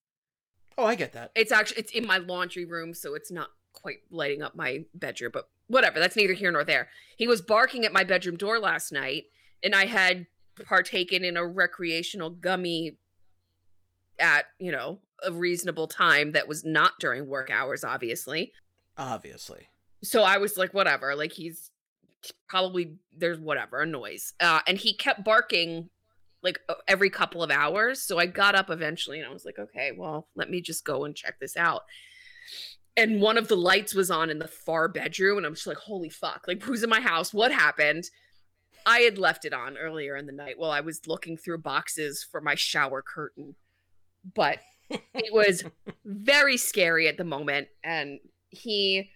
Oh, 0.77 0.85
I 0.85 0.95
get 0.95 1.13
that. 1.13 1.33
It's 1.35 1.53
actually 1.53 1.81
it's 1.81 1.93
in 1.93 2.07
my 2.07 2.19
laundry 2.19 2.65
room 2.65 2.95
so 2.95 3.15
it's 3.15 3.31
not 3.31 3.51
quite 3.73 3.99
lighting 4.11 4.43
up 4.43 4.57
my 4.57 4.85
bedroom, 4.95 5.31
but 5.33 5.49
whatever, 5.69 6.01
that's 6.01 6.17
neither 6.17 6.33
here 6.33 6.51
nor 6.51 6.65
there. 6.65 6.89
He 7.17 7.29
was 7.29 7.41
barking 7.43 7.85
at 7.85 7.93
my 7.93 8.05
bedroom 8.05 8.37
door 8.37 8.59
last 8.59 8.91
night 8.93 9.25
and 9.63 9.75
I 9.75 9.87
had 9.87 10.27
partaken 10.65 11.25
in 11.25 11.37
a 11.37 11.47
recreational 11.47 12.31
gummy 12.31 12.99
at, 14.19 14.47
you 14.59 14.73
know, 14.73 15.01
a 15.25 15.33
reasonable 15.33 15.87
time 15.87 16.33
that 16.33 16.49
was 16.49 16.65
not 16.65 16.93
during 17.01 17.27
work 17.27 17.51
hours 17.51 17.85
obviously 17.85 18.53
Obviously. 18.97 19.69
so 20.03 20.23
I 20.23 20.39
was 20.39 20.57
like, 20.57 20.75
whatever. 20.75 21.15
Like 21.15 21.33
he's 21.33 21.71
probably 22.49 22.97
there's 23.17 23.39
whatever 23.39 23.81
a 23.81 23.87
noise 23.87 24.33
uh 24.41 24.61
and 24.67 24.79
he 24.79 24.95
kept 24.95 25.25
barking 25.25 25.89
like 26.43 26.61
every 26.87 27.11
couple 27.11 27.43
of 27.43 27.51
hours 27.51 28.03
so 28.03 28.19
i 28.19 28.27
got 28.27 28.55
up 28.55 28.71
eventually 28.71 29.19
and 29.19 29.29
i 29.29 29.33
was 29.33 29.45
like 29.45 29.59
okay 29.59 29.93
well 29.97 30.29
let 30.37 30.51
me 30.51 30.61
just 30.61 30.85
go 30.85 31.05
and 31.05 31.15
check 31.17 31.39
this 31.41 31.57
out. 31.57 31.83
And 32.97 33.21
one 33.21 33.39
of 33.39 33.47
the 33.47 33.57
lights 33.57 33.95
was 33.95 34.11
on 34.11 34.29
in 34.29 34.41
the 34.41 34.49
far 34.49 34.89
bedroom 34.89 35.37
and 35.37 35.47
i'm 35.47 35.55
just 35.55 35.67
like 35.67 35.77
holy 35.77 36.09
fuck 36.09 36.45
like 36.49 36.63
who's 36.63 36.83
in 36.83 36.91
my 36.91 37.01
house? 37.01 37.33
What 37.33 37.53
happened? 37.53 38.05
I 38.87 39.01
had 39.01 39.19
left 39.19 39.45
it 39.45 39.53
on 39.53 39.77
earlier 39.77 40.17
in 40.17 40.27
the 40.27 40.33
night 40.33 40.59
while 40.59 40.71
i 40.71 40.81
was 40.81 41.07
looking 41.07 41.37
through 41.37 41.59
boxes 41.59 42.27
for 42.29 42.41
my 42.41 42.55
shower 42.55 43.03
curtain 43.03 43.55
but 44.35 44.59
it 44.91 45.33
was 45.33 45.65
very 46.05 46.57
scary 46.57 47.09
at 47.09 47.19
the 47.19 47.25
moment 47.25 47.69
and 47.85 48.21
he 48.51 49.11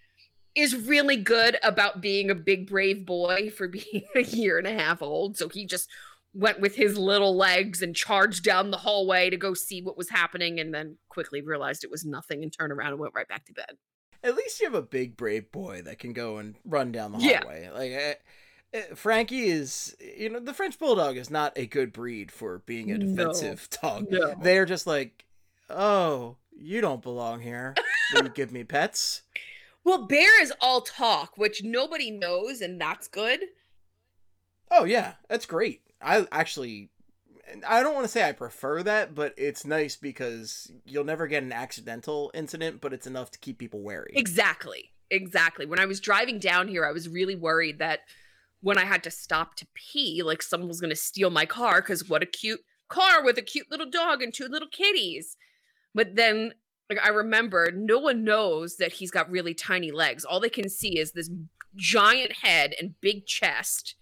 is 0.54 0.76
really 0.76 1.16
good 1.16 1.56
about 1.62 2.00
being 2.00 2.30
a 2.30 2.34
big 2.34 2.68
brave 2.68 3.06
boy 3.06 3.50
for 3.50 3.68
being 3.78 4.04
a 4.14 4.22
year 4.22 4.58
and 4.58 4.66
a 4.66 4.72
half 4.72 5.00
old 5.02 5.36
so 5.36 5.48
he 5.48 5.66
just 5.66 5.88
went 6.34 6.60
with 6.60 6.74
his 6.76 6.96
little 6.96 7.36
legs 7.36 7.82
and 7.82 7.94
charged 7.94 8.42
down 8.42 8.70
the 8.70 8.76
hallway 8.78 9.28
to 9.28 9.36
go 9.36 9.52
see 9.54 9.82
what 9.82 9.98
was 9.98 10.08
happening 10.08 10.58
and 10.60 10.72
then 10.74 10.96
quickly 11.10 11.42
realized 11.42 11.84
it 11.84 11.90
was 11.90 12.04
nothing 12.06 12.42
and 12.42 12.52
turned 12.52 12.72
around 12.72 12.92
and 12.92 12.98
went 13.00 13.12
right 13.14 13.28
back 13.28 13.44
to 13.44 13.52
bed 13.52 13.76
At 14.24 14.34
least 14.34 14.58
you 14.60 14.66
have 14.66 14.74
a 14.74 14.80
big 14.82 15.16
brave 15.16 15.52
boy 15.52 15.82
that 15.82 15.98
can 15.98 16.12
go 16.14 16.38
and 16.38 16.54
run 16.64 16.90
down 16.90 17.12
the 17.12 17.18
hallway. 17.18 17.64
Yeah. 17.64 17.70
Like 17.72 17.92
uh, 17.92 18.78
uh, 18.78 18.94
Frankie 18.94 19.48
is, 19.50 19.94
you 20.00 20.30
know, 20.30 20.40
the 20.40 20.54
French 20.54 20.78
bulldog 20.78 21.18
is 21.18 21.28
not 21.28 21.52
a 21.58 21.66
good 21.66 21.92
breed 21.92 22.32
for 22.32 22.60
being 22.64 22.90
a 22.90 22.96
No. 22.96 23.06
defensive 23.14 23.68
dog. 23.82 24.06
no 24.10 24.34
They're 24.40 24.64
just 24.64 24.86
like, 24.86 25.26
oh, 25.68 26.36
you 26.56 26.80
don't 26.80 27.02
belong 27.02 27.40
here. 27.42 27.74
Will 28.14 28.24
you 28.24 28.30
give 28.30 28.52
me 28.52 28.64
pets? 28.64 29.20
Well 29.84 30.06
bear 30.06 30.40
is 30.42 30.52
all 30.60 30.80
talk 30.80 31.36
which 31.36 31.62
nobody 31.62 32.10
knows 32.10 32.60
and 32.60 32.80
that's 32.80 33.08
good 33.08 33.40
Oh 34.74 34.84
yeah, 34.84 35.12
that's 35.28 35.44
great. 35.44 35.82
I 36.00 36.26
actually, 36.32 36.88
I 37.68 37.82
don't 37.82 37.94
want 37.94 38.04
to 38.04 38.10
say 38.10 38.26
I 38.26 38.32
prefer 38.32 38.82
that, 38.82 39.14
but 39.14 39.34
it's 39.36 39.66
nice 39.66 39.96
because 39.96 40.72
you'll 40.86 41.04
never 41.04 41.26
get 41.26 41.42
an 41.42 41.52
accidental 41.52 42.30
incident, 42.32 42.80
but 42.80 42.94
it's 42.94 43.06
enough 43.06 43.30
to 43.32 43.38
keep 43.38 43.58
people 43.58 43.82
wary. 43.82 44.12
Exactly. 44.14 44.90
Exactly. 45.10 45.66
When 45.66 45.78
I 45.78 45.84
was 45.84 46.00
driving 46.00 46.38
down 46.38 46.68
here, 46.68 46.86
I 46.86 46.92
was 46.92 47.06
really 47.06 47.36
worried 47.36 47.78
that 47.80 48.00
when 48.62 48.78
I 48.78 48.86
had 48.86 49.02
to 49.04 49.10
stop 49.10 49.56
to 49.56 49.66
pee, 49.74 50.22
like 50.22 50.40
someone 50.40 50.68
was 50.68 50.80
going 50.80 50.88
to 50.88 50.96
steal 50.96 51.28
my 51.28 51.44
car 51.44 51.82
because 51.82 52.08
what 52.08 52.22
a 52.22 52.26
cute 52.26 52.60
car 52.88 53.22
with 53.22 53.36
a 53.36 53.42
cute 53.42 53.70
little 53.70 53.90
dog 53.90 54.22
and 54.22 54.32
two 54.32 54.48
little 54.48 54.68
kitties. 54.68 55.36
But 55.94 56.16
then 56.16 56.54
like, 56.92 57.04
I 57.04 57.10
remember 57.10 57.70
no 57.74 57.98
one 57.98 58.24
knows 58.24 58.76
that 58.76 58.94
he's 58.94 59.10
got 59.10 59.30
really 59.30 59.54
tiny 59.54 59.90
legs. 59.90 60.24
All 60.24 60.40
they 60.40 60.48
can 60.48 60.68
see 60.68 60.98
is 60.98 61.12
this 61.12 61.30
giant 61.74 62.32
head 62.32 62.74
and 62.78 63.00
big 63.00 63.26
chest 63.26 63.94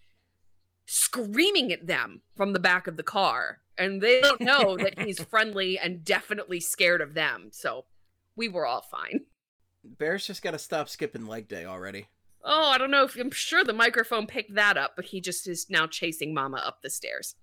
screaming 0.87 1.73
at 1.73 1.87
them 1.87 2.23
from 2.37 2.53
the 2.53 2.59
back 2.59 2.87
of 2.87 2.97
the 2.97 3.03
car. 3.03 3.59
And 3.79 4.01
they 4.01 4.21
don't 4.21 4.41
know 4.41 4.77
that 4.77 4.99
he's 4.99 5.23
friendly 5.23 5.79
and 5.79 6.05
definitely 6.05 6.61
scared 6.61 7.01
of 7.01 7.15
them. 7.15 7.51
So 7.53 7.85
we 8.37 8.49
were 8.49 8.67
all 8.67 8.83
fine. 8.83 9.21
Bear's 9.85 10.27
just 10.27 10.43
got 10.43 10.51
to 10.51 10.59
stop 10.59 10.89
skipping 10.89 11.27
leg 11.27 11.49
day 11.49 11.65
already. 11.65 12.09
Oh, 12.43 12.71
I 12.71 12.79
don't 12.79 12.91
know 12.91 13.05
if 13.05 13.17
I'm 13.17 13.31
sure 13.31 13.65
the 13.65 13.73
microphone 13.73 14.27
picked 14.27 14.55
that 14.55 14.77
up, 14.77 14.93
but 14.97 15.07
he 15.07 15.21
just 15.21 15.47
is 15.47 15.69
now 15.69 15.87
chasing 15.87 16.35
Mama 16.35 16.59
up 16.59 16.83
the 16.83 16.91
stairs. 16.91 17.35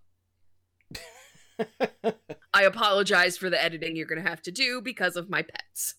I 2.54 2.64
apologize 2.64 3.38
for 3.38 3.50
the 3.50 3.62
editing 3.62 3.96
you're 3.96 4.08
going 4.08 4.24
to 4.24 4.30
have 4.30 4.42
to 4.44 4.52
do 4.52 4.82
because 4.82 5.16
of 5.16 5.30
my 5.30 5.42
pets. 5.42 5.96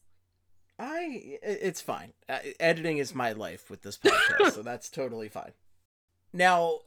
I, 0.78 1.38
it's 1.42 1.80
fine. 1.80 2.12
Uh, 2.28 2.38
editing 2.60 2.98
is 2.98 3.14
my 3.14 3.32
life 3.32 3.68
with 3.68 3.82
this 3.82 3.98
podcast, 3.98 4.52
so 4.52 4.62
that's 4.64 4.88
totally 4.88 5.28
fine. 5.28 5.52
Now, 6.32 6.80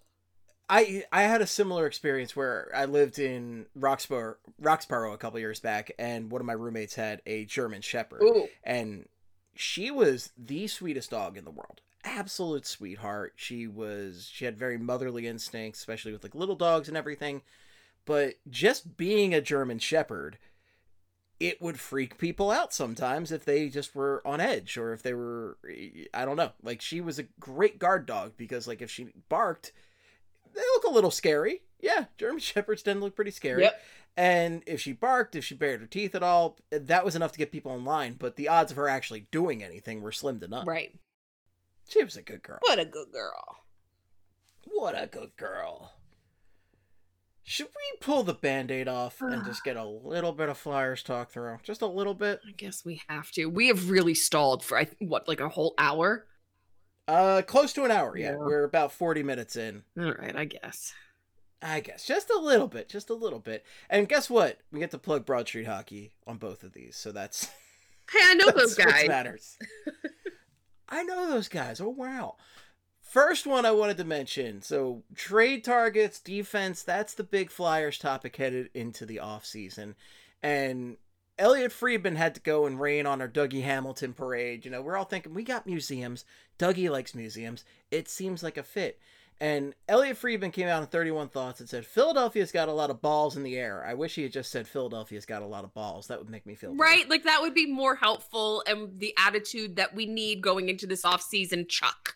I 0.70 1.04
I 1.12 1.24
had 1.24 1.42
a 1.42 1.48
similar 1.48 1.86
experience 1.88 2.34
where 2.36 2.72
I 2.74 2.86
lived 2.86 3.20
in 3.20 3.66
Roxborough, 3.76 4.36
Roxborough 4.60 5.14
a 5.14 5.18
couple 5.18 5.40
years 5.40 5.60
back, 5.60 5.92
and 6.00 6.32
one 6.32 6.42
of 6.42 6.46
my 6.46 6.54
roommates 6.54 6.96
had 6.96 7.22
a 7.26 7.44
German 7.46 7.82
Shepherd. 7.82 8.24
Ooh, 8.24 8.48
and 8.64 9.10
she 9.56 9.92
was 9.92 10.32
the 10.38 10.68
sweetest 10.68 11.12
dog 11.12 11.38
in 11.38 11.44
the 11.44 11.52
world 11.52 11.82
absolute 12.04 12.66
sweetheart 12.66 13.34
she 13.36 13.68
was 13.68 14.30
she 14.32 14.46
had 14.46 14.58
very 14.58 14.78
motherly 14.78 15.28
instincts 15.28 15.80
especially 15.80 16.12
with 16.12 16.24
like 16.24 16.34
little 16.34 16.56
dogs 16.56 16.88
and 16.88 16.98
everything 16.98 17.42
but 18.06 18.36
just 18.50 18.98
being 18.98 19.34
a 19.34 19.42
german 19.42 19.80
shepherd 19.80 20.38
it 21.40 21.60
would 21.62 21.80
freak 21.80 22.18
people 22.18 22.52
out 22.52 22.72
sometimes 22.74 23.32
if 23.32 23.44
they 23.46 23.68
just 23.68 23.96
were 23.96 24.22
on 24.26 24.40
edge 24.40 24.78
or 24.78 24.94
if 24.94 25.02
they 25.02 25.14
were 25.14 25.58
i 26.14 26.24
don't 26.26 26.38
know 26.38 26.52
like 26.62 26.82
she 26.82 27.02
was 27.02 27.18
a 27.20 27.24
great 27.40 27.80
guard 27.80 28.06
dog 28.06 28.34
because 28.38 28.68
like 28.68 28.82
if 28.82 28.92
she 28.92 29.08
barked 29.30 29.72
they 30.54 30.62
look 30.76 30.84
a 30.84 30.92
little 30.92 31.12
scary 31.12 31.62
yeah 31.80 32.06
german 32.18 32.40
shepherds 32.40 32.84
tend 32.84 33.00
to 33.00 33.04
look 33.06 33.16
pretty 33.16 33.32
scary 33.32 33.64
Yep. 33.64 33.82
and 34.18 34.62
if 34.68 34.80
she 34.82 34.92
barked, 34.94 35.36
if 35.36 35.46
she 35.46 35.56
bared 35.56 35.80
her 35.80 35.88
teeth 35.88 36.14
at 36.16 36.22
all, 36.22 36.58
that 36.70 37.06
was 37.06 37.16
enough 37.16 37.32
to 37.32 37.38
get 37.38 37.52
people 37.52 37.74
in 37.76 37.86
line. 37.86 38.18
But 38.20 38.36
the 38.36 38.50
odds 38.50 38.70
of 38.72 38.76
her 38.78 38.90
actually 38.90 39.28
doing 39.32 39.64
anything 39.64 40.02
were 40.02 40.12
slim 40.12 40.42
to 40.42 40.48
none. 40.50 40.66
right. 40.68 40.94
She 41.88 42.04
was 42.04 42.18
a 42.18 42.22
good 42.22 42.44
girl. 42.44 42.60
What 42.62 42.78
a 42.78 42.84
good 42.86 43.12
girl. 43.14 43.64
What 44.68 45.02
a 45.02 45.08
good 45.08 45.36
girl. 45.38 45.94
Should 47.52 47.68
we 47.68 47.98
pull 48.00 48.24
the 48.24 48.34
band 48.34 48.72
aid 48.72 48.88
off 48.88 49.20
and 49.20 49.44
just 49.44 49.66
get 49.66 49.76
a 49.76 49.84
little 49.84 50.32
bit 50.32 50.48
of 50.48 50.58
Flyers 50.58 51.04
talk 51.04 51.32
through? 51.32 51.58
Just 51.64 51.82
a 51.82 51.86
little 51.86 52.14
bit? 52.14 52.40
I 52.48 52.52
guess 52.54 52.86
we 52.86 53.02
have 53.10 53.30
to. 53.32 53.48
We 53.48 53.68
have 53.68 53.90
really 53.90 54.14
stalled 54.14 54.64
for 54.64 54.78
I 54.78 54.86
th- 54.86 54.96
what, 55.02 55.28
like 55.28 55.42
a 55.42 55.50
whole 55.50 55.74
hour? 55.78 56.28
Uh, 57.10 57.42
close 57.42 57.74
to 57.74 57.84
an 57.84 57.92
hour, 57.92 58.16
yeah. 58.16 58.32
Yeah. 58.32 58.38
We're 58.38 58.64
about 58.64 58.94
40 58.94 59.24
minutes 59.24 59.58
in. 59.58 59.84
All 60.00 60.14
right, 60.14 60.34
I 60.34 60.46
guess. 60.46 60.94
I 61.62 61.82
guess. 61.82 62.06
Just 62.06 62.30
a 62.30 62.40
little 62.40 62.70
bit. 62.70 62.88
Just 62.88 63.10
a 63.10 63.14
little 63.16 63.40
bit. 63.40 63.66
And 63.90 64.08
guess 64.08 64.30
what? 64.30 64.60
We 64.72 64.80
get 64.80 64.92
to 64.92 64.98
plug 64.98 65.26
Broad 65.26 65.46
Street 65.46 65.68
Hockey 65.68 66.14
on 66.26 66.38
both 66.38 66.64
of 66.64 66.72
these. 66.72 66.96
So 66.96 67.12
that's. 67.12 67.52
Hey, 68.10 68.20
I 68.24 68.34
know 68.36 68.50
those 68.56 68.76
guys. 68.76 69.10
matters. 69.10 69.58
I 70.88 71.04
know 71.04 71.30
those 71.30 71.50
guys. 71.50 71.82
Oh 71.82 71.90
wow. 71.90 72.38
First 73.12 73.46
one 73.46 73.66
I 73.66 73.72
wanted 73.72 73.98
to 73.98 74.06
mention. 74.06 74.62
So 74.62 75.04
trade 75.16 75.66
targets, 75.66 76.18
defense, 76.18 76.82
that's 76.82 77.14
the 77.14 77.26
big 77.26 77.52
Flyers 77.52 77.98
topic 77.98 78.38
headed 78.38 78.70
into 78.74 79.06
the 79.06 79.20
offseason. 79.22 79.96
And 80.42 80.96
Elliot 81.38 81.74
Friedman 81.74 82.16
had 82.16 82.36
to 82.36 82.42
go 82.42 82.66
and 82.66 82.80
rain 82.80 83.06
on 83.06 83.20
our 83.20 83.28
Dougie 83.28 83.64
Hamilton 83.64 84.14
parade. 84.14 84.64
You 84.64 84.72
know, 84.72 84.82
we're 84.82 84.96
all 84.96 85.04
thinking 85.04 85.34
we 85.34 85.44
got 85.44 85.68
museums. 85.68 86.24
Dougie 86.58 86.90
likes 86.90 87.14
museums. 87.14 87.66
It 87.92 88.08
seems 88.08 88.44
like 88.44 88.56
a 88.56 88.64
fit. 88.64 88.98
And 89.42 89.76
Elliot 89.90 90.16
Friedman 90.16 90.52
came 90.52 90.70
out 90.70 90.82
in 90.82 90.88
31 90.88 91.28
Thoughts 91.28 91.60
and 91.60 91.68
said, 91.68 91.86
Philadelphia's 91.86 92.54
got 92.54 92.70
a 92.70 92.74
lot 92.74 92.92
of 92.92 93.02
balls 93.02 93.36
in 93.36 93.44
the 93.44 93.58
air. 93.58 93.84
I 93.86 93.94
wish 93.94 94.16
he 94.16 94.24
had 94.24 94.32
just 94.32 94.52
said 94.52 94.70
Philadelphia's 94.70 95.26
got 95.26 95.42
a 95.42 95.48
lot 95.48 95.66
of 95.66 95.74
balls. 95.74 96.08
That 96.08 96.20
would 96.20 96.30
make 96.30 96.46
me 96.46 96.56
feel 96.56 96.72
better. 96.72 96.82
Right? 96.82 97.10
Like 97.10 97.26
that 97.26 97.42
would 97.42 97.54
be 97.54 97.66
more 97.66 97.96
helpful 97.96 98.64
and 98.66 98.98
the 99.02 99.14
attitude 99.18 99.76
that 99.76 99.94
we 99.94 100.06
need 100.06 100.42
going 100.42 100.70
into 100.70 100.88
this 100.88 101.02
offseason, 101.02 101.68
Chuck. 101.68 102.16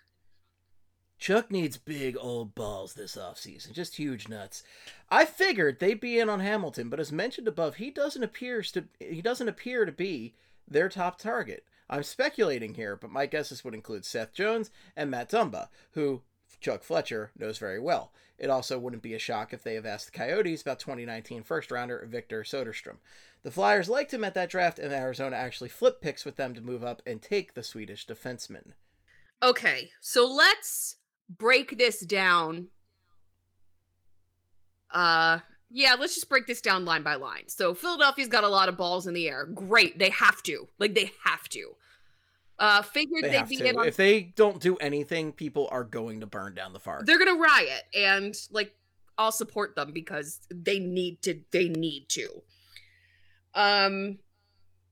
Chuck 1.18 1.49
needs 1.49 1.78
big 1.78 2.18
old 2.20 2.53
balls 2.55 2.93
this 2.93 3.16
offseason, 3.16 3.72
just 3.72 3.95
huge 3.95 4.28
nuts. 4.28 4.63
I 5.09 5.26
figured 5.26 5.80
they'd 5.80 5.99
be 5.99 6.20
in 6.20 6.30
on 6.30 6.39
Hamilton, 6.39 6.89
but 6.89 6.99
as 6.99 7.11
mentioned 7.11 7.47
above, 7.47 7.76
he 7.76 7.89
doesn't 7.89 8.24
appears 8.24 8.72
to 8.74 8.86
he 8.99 9.22
doesn't 9.22 9.49
appear 9.49 9.86
to 9.86 9.91
be 9.91 10.36
their 10.68 10.89
top 10.89 11.18
target. 11.18 11.63
I'm 11.89 12.03
speculating 12.03 12.74
here, 12.74 12.95
but 12.95 13.11
my 13.11 13.26
guesses 13.26 13.63
would 13.63 13.74
include 13.74 14.05
Seth 14.05 14.34
Jones 14.34 14.72
and 14.95 15.09
Matt 15.09 15.30
Dumba, 15.30 15.70
who 15.91 16.22
Chuck 16.59 16.84
Fletcher 16.84 17.32
knows 17.38 17.57
very 17.57 17.80
well. 17.80 18.11
It 18.38 18.49
also 18.49 18.78
wouldn't 18.78 19.03
be 19.03 19.13
a 19.13 19.20
shock 19.20 19.53
if 19.53 19.63
they 19.63 19.76
have 19.76 19.86
asked 19.86 20.07
the 20.07 20.18
Coyotes 20.18 20.61
about 20.61 20.80
2019 20.80 21.43
first 21.43 21.72
rounder 21.72 22.05
Victor 22.09 22.43
Soderstrom. 22.43 22.97
The 23.43 23.51
Flyers 23.51 23.88
liked 23.88 24.13
him 24.13 24.24
at 24.24 24.34
that 24.34 24.49
draft, 24.49 24.80
and 24.80 24.91
Arizona 24.91 25.36
actually 25.36 25.70
flipped 25.70 26.01
picks 26.01 26.26
with 26.26 26.36
them 26.36 26.53
to 26.55 26.61
move 26.61 26.84
up 26.84 27.01
and 27.05 27.22
take 27.22 27.53
the 27.53 27.63
Swedish 27.63 28.05
defenseman. 28.05 28.74
Okay, 29.43 29.91
so 30.01 30.28
let's 30.28 30.97
break 31.30 31.78
this 31.78 32.00
down. 32.02 32.68
Uh 34.92 35.40
yeah, 35.72 35.96
let's 36.00 36.14
just 36.16 36.30
break 36.30 36.48
this 36.48 36.62
down 36.62 36.86
line 36.86 37.04
by 37.04 37.16
line. 37.16 37.48
So 37.48 37.74
Philadelphia's 37.74 38.30
got 38.30 38.44
a 38.44 38.48
lot 38.48 38.70
of 38.70 38.78
balls 38.78 39.08
in 39.08 39.14
the 39.14 39.28
air. 39.28 39.46
Great, 39.46 39.98
they 40.00 40.10
have 40.12 40.42
to. 40.44 40.68
Like 40.80 40.94
they 40.96 41.12
have 41.24 41.50
to. 41.50 41.72
Uh 42.58 42.82
figured 42.82 43.24
They 43.24 43.30
they'd 43.30 43.38
have 43.38 43.50
be 43.50 43.68
in 43.68 43.78
on 43.78 43.88
If 43.88 43.98
they 43.98 44.22
don't 44.22 44.62
do 44.62 44.78
anything, 44.78 45.34
people 45.34 45.68
are 45.72 45.84
going 45.84 46.22
to 46.22 46.26
burn 46.28 46.54
down 46.56 46.72
the 46.74 46.80
farm. 46.80 47.04
they're 47.06 47.20
gonna 47.20 47.36
riot 47.40 47.84
and 47.94 48.34
like 48.52 48.74
i'll 49.18 49.32
support 49.32 49.76
them 49.76 49.92
because 49.94 50.40
they 50.50 50.78
need 50.80 51.22
to 51.22 51.42
they 51.52 51.70
need 51.70 52.06
to 52.10 52.42
um 53.54 54.18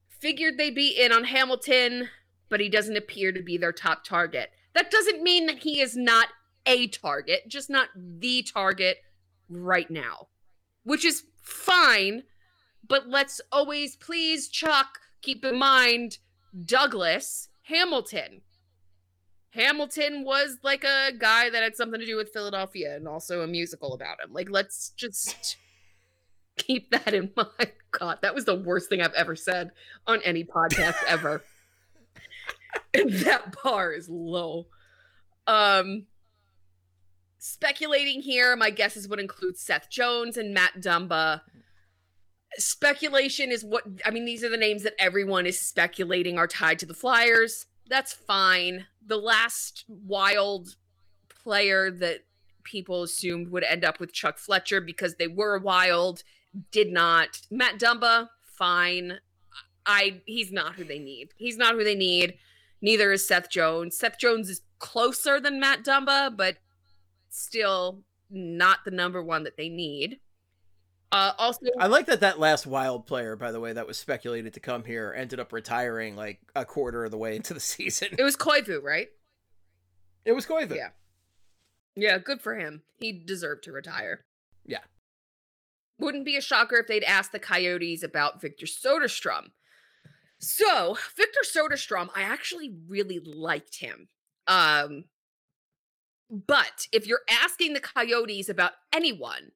figured 0.10 0.58
they'd 0.58 0.74
be 0.76 0.90
in 0.90 1.12
on 1.12 1.26
hamilton 1.26 2.08
but 2.50 2.62
he 2.62 2.70
doesn't 2.70 2.96
appear 2.96 3.32
to 3.34 3.42
be 3.42 3.58
their 3.58 3.74
top 3.74 4.06
target 4.06 4.50
that 4.74 4.92
doesn't 4.92 5.24
mean 5.24 5.46
that 5.46 5.60
he 5.60 5.80
is 5.80 5.96
not 5.96 6.30
a 6.66 6.88
target 6.88 7.48
just 7.48 7.70
not 7.70 7.90
the 7.96 8.42
target 8.44 8.98
right 9.50 9.90
now 9.90 10.28
which 10.84 11.04
is 11.06 11.24
fine 11.42 12.24
but 12.88 13.08
let's 13.08 13.42
always 13.52 13.96
please 13.96 14.48
chuck 14.48 15.00
keep 15.22 15.44
in 15.44 15.58
mind 15.58 16.18
douglas 16.66 17.50
hamilton 17.64 18.42
Hamilton 19.54 20.24
was 20.24 20.58
like 20.64 20.84
a 20.84 21.12
guy 21.16 21.52
that 21.52 21.62
had 21.62 21.76
something 21.76 22.00
to 22.00 22.06
do 22.08 22.16
with 22.16 22.34
Philadelphia 22.34 22.96
and 22.96 23.08
also 23.08 23.42
a 23.42 23.48
musical 23.48 23.94
about 23.94 24.20
him. 24.20 24.34
Like, 24.34 24.50
let's 24.50 24.90
just 24.90 25.58
keep 26.58 26.90
that 26.90 27.14
in 27.14 27.32
mind. 27.38 27.72
God, 27.92 28.18
that 28.24 28.34
was 28.34 28.46
the 28.46 28.56
worst 28.56 28.90
thing 28.90 29.02
I've 29.02 29.14
ever 29.14 29.36
said 29.36 29.70
on 30.08 30.22
any 30.24 30.44
podcast 30.44 30.96
ever. 31.08 31.44
that 32.94 33.56
bar 33.64 33.92
is 33.92 34.10
low. 34.10 34.68
Um, 35.48 36.06
speculating 37.38 38.22
here, 38.22 38.56
my 38.56 38.70
guesses 38.70 39.08
would 39.08 39.20
include 39.20 39.58
Seth 39.58 39.90
Jones 39.90 40.38
and 40.38 40.54
Matt 40.54 40.76
Dumba. 40.80 41.42
Speculation 42.58 43.52
is 43.52 43.64
what 43.64 43.84
I 44.06 44.12
mean, 44.12 44.26
these 44.26 44.44
are 44.44 44.50
the 44.50 44.58
names 44.58 44.84
that 44.84 44.94
everyone 45.00 45.46
is 45.46 45.60
speculating 45.60 46.38
are 46.38 46.48
tied 46.48 46.80
to 46.80 46.86
the 46.86 46.94
Flyers. 46.94 47.66
That's 47.90 48.14
fine. 48.14 48.86
The 49.06 49.18
last 49.18 49.86
wild 49.88 50.76
player 51.30 51.92
that 51.92 52.20
people 52.64 53.04
assumed 53.04 53.50
would 53.50 53.64
end 53.64 53.84
up 53.84 54.00
with 54.00 54.14
Chuck 54.14 54.38
Fletcher 54.38 54.80
because 54.80 55.16
they 55.16 55.28
were 55.28 55.58
wild 55.58 56.24
did 56.72 56.92
not. 56.92 57.42
Matt 57.50 57.80
Dumba, 57.80 58.30
fine. 58.44 59.20
I 59.86 60.22
he's 60.26 60.52
not 60.52 60.76
who 60.76 60.84
they 60.84 61.00
need. 61.00 61.30
He's 61.38 61.58
not 61.58 61.76
who 61.76 61.84
they 61.84 61.96
need. 61.96 62.36
Neither 62.84 63.14
is 63.14 63.26
Seth 63.26 63.50
Jones. 63.50 63.98
Seth 63.98 64.20
Jones 64.20 64.50
is 64.50 64.62
closer 64.78 65.40
than 65.40 65.58
Matt 65.58 65.86
Dumba, 65.86 66.36
but 66.36 66.58
still 67.30 68.04
not 68.30 68.80
the 68.84 68.92
number 68.92 69.24
one 69.24 69.44
that 69.44 69.56
they 69.56 69.70
need. 69.70 70.20
Uh, 71.10 71.32
also, 71.38 71.62
I 71.80 71.88
like 71.88 72.08
that 72.08 72.20
that 72.20 72.40
last 72.40 72.68
wild 72.68 73.08
player, 73.08 73.38
by 73.38 73.54
the 73.54 73.60
way, 73.62 73.72
that 73.72 73.88
was 73.88 73.98
speculated 73.98 74.54
to 74.56 74.60
come 74.60 74.84
here, 74.84 75.14
ended 75.16 75.40
up 75.40 75.54
retiring 75.54 76.18
like 76.18 76.42
a 76.56 76.66
quarter 76.66 77.06
of 77.06 77.12
the 77.12 77.18
way 77.18 77.38
into 77.38 77.54
the 77.54 77.60
season. 77.62 78.10
it 78.20 78.24
was 78.24 78.36
Koivu, 78.36 78.84
right? 78.84 79.08
It 80.26 80.34
was 80.34 80.46
Koivu. 80.46 80.76
Yeah. 80.76 80.90
Yeah, 81.96 82.18
good 82.18 82.42
for 82.42 82.56
him. 82.56 82.82
He 83.00 83.14
deserved 83.14 83.64
to 83.64 83.72
retire. 83.72 84.26
Yeah. 84.66 84.80
Wouldn't 86.00 86.26
be 86.26 86.36
a 86.36 86.42
shocker 86.42 86.78
if 86.78 86.88
they'd 86.88 87.04
asked 87.04 87.32
the 87.32 87.40
Coyotes 87.40 88.04
about 88.04 88.42
Victor 88.42 88.66
Soderstrom. 88.66 89.52
So, 90.44 90.98
Victor 91.16 91.40
Soderstrom, 91.46 92.10
I 92.16 92.24
actually 92.24 92.76
really 92.88 93.20
liked 93.20 93.78
him. 93.78 94.10
Um, 94.46 95.06
but 96.30 96.88
if 96.92 97.08
you're 97.08 97.22
asking 97.30 97.74
the 97.74 97.80
Coyotes 97.80 98.50
about 98.50 98.74
anyone, 98.94 99.52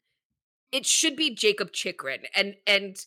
it 0.72 0.86
should 0.86 1.18
be 1.18 1.36
Jakob 1.36 1.74
Chychrun, 1.74 2.20
And 2.34 2.56
and 2.66 2.98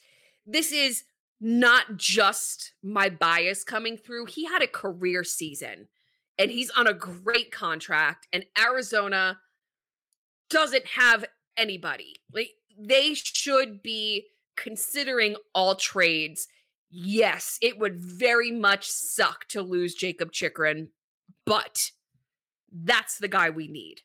this 0.46 0.72
is 0.72 1.04
not 1.40 1.96
just 1.96 2.72
my 2.82 3.08
bias 3.08 3.64
coming 3.64 3.96
through. 3.96 4.26
He 4.26 4.44
had 4.44 4.62
a 4.62 4.66
career 4.66 5.24
season 5.24 5.88
and 6.38 6.50
he's 6.50 6.70
on 6.70 6.86
a 6.86 6.92
great 6.92 7.50
contract 7.50 8.26
and 8.30 8.44
Arizona 8.58 9.38
doesn't 10.50 10.86
have 10.86 11.24
anybody. 11.56 12.16
Like 12.32 12.50
they 12.78 13.14
should 13.14 13.82
be 13.82 14.26
considering 14.56 15.36
all 15.54 15.76
trades. 15.76 16.46
Yes, 16.90 17.58
it 17.62 17.78
would 17.78 18.00
very 18.00 18.50
much 18.50 18.90
suck 18.90 19.46
to 19.48 19.62
lose 19.62 19.94
Jakob 19.94 20.32
Chychrun, 20.32 20.88
but 21.46 21.92
that's 22.72 23.18
the 23.18 23.28
guy 23.28 23.48
we 23.48 23.68
need. 23.68 24.02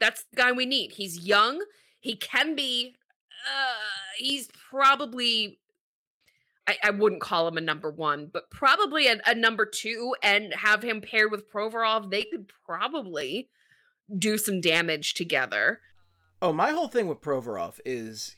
That's 0.00 0.24
the 0.30 0.36
guy 0.36 0.52
we 0.52 0.66
need. 0.66 0.92
He's 0.92 1.26
young. 1.26 1.64
He 2.00 2.16
can 2.16 2.54
be. 2.54 2.96
Uh, 3.46 4.14
he's 4.18 4.48
probably. 4.70 5.60
I, 6.66 6.76
I 6.82 6.90
wouldn't 6.90 7.22
call 7.22 7.46
him 7.46 7.56
a 7.56 7.60
number 7.60 7.90
one, 7.90 8.28
but 8.32 8.50
probably 8.50 9.06
a, 9.06 9.20
a 9.24 9.34
number 9.34 9.64
two, 9.64 10.16
and 10.22 10.52
have 10.54 10.82
him 10.82 11.00
paired 11.00 11.30
with 11.30 11.50
Provorov. 11.50 12.10
They 12.10 12.24
could 12.24 12.50
probably 12.66 13.48
do 14.18 14.36
some 14.38 14.60
damage 14.60 15.14
together. 15.14 15.80
Oh, 16.42 16.52
my 16.52 16.70
whole 16.70 16.88
thing 16.88 17.06
with 17.06 17.20
Provorov 17.20 17.78
is, 17.84 18.36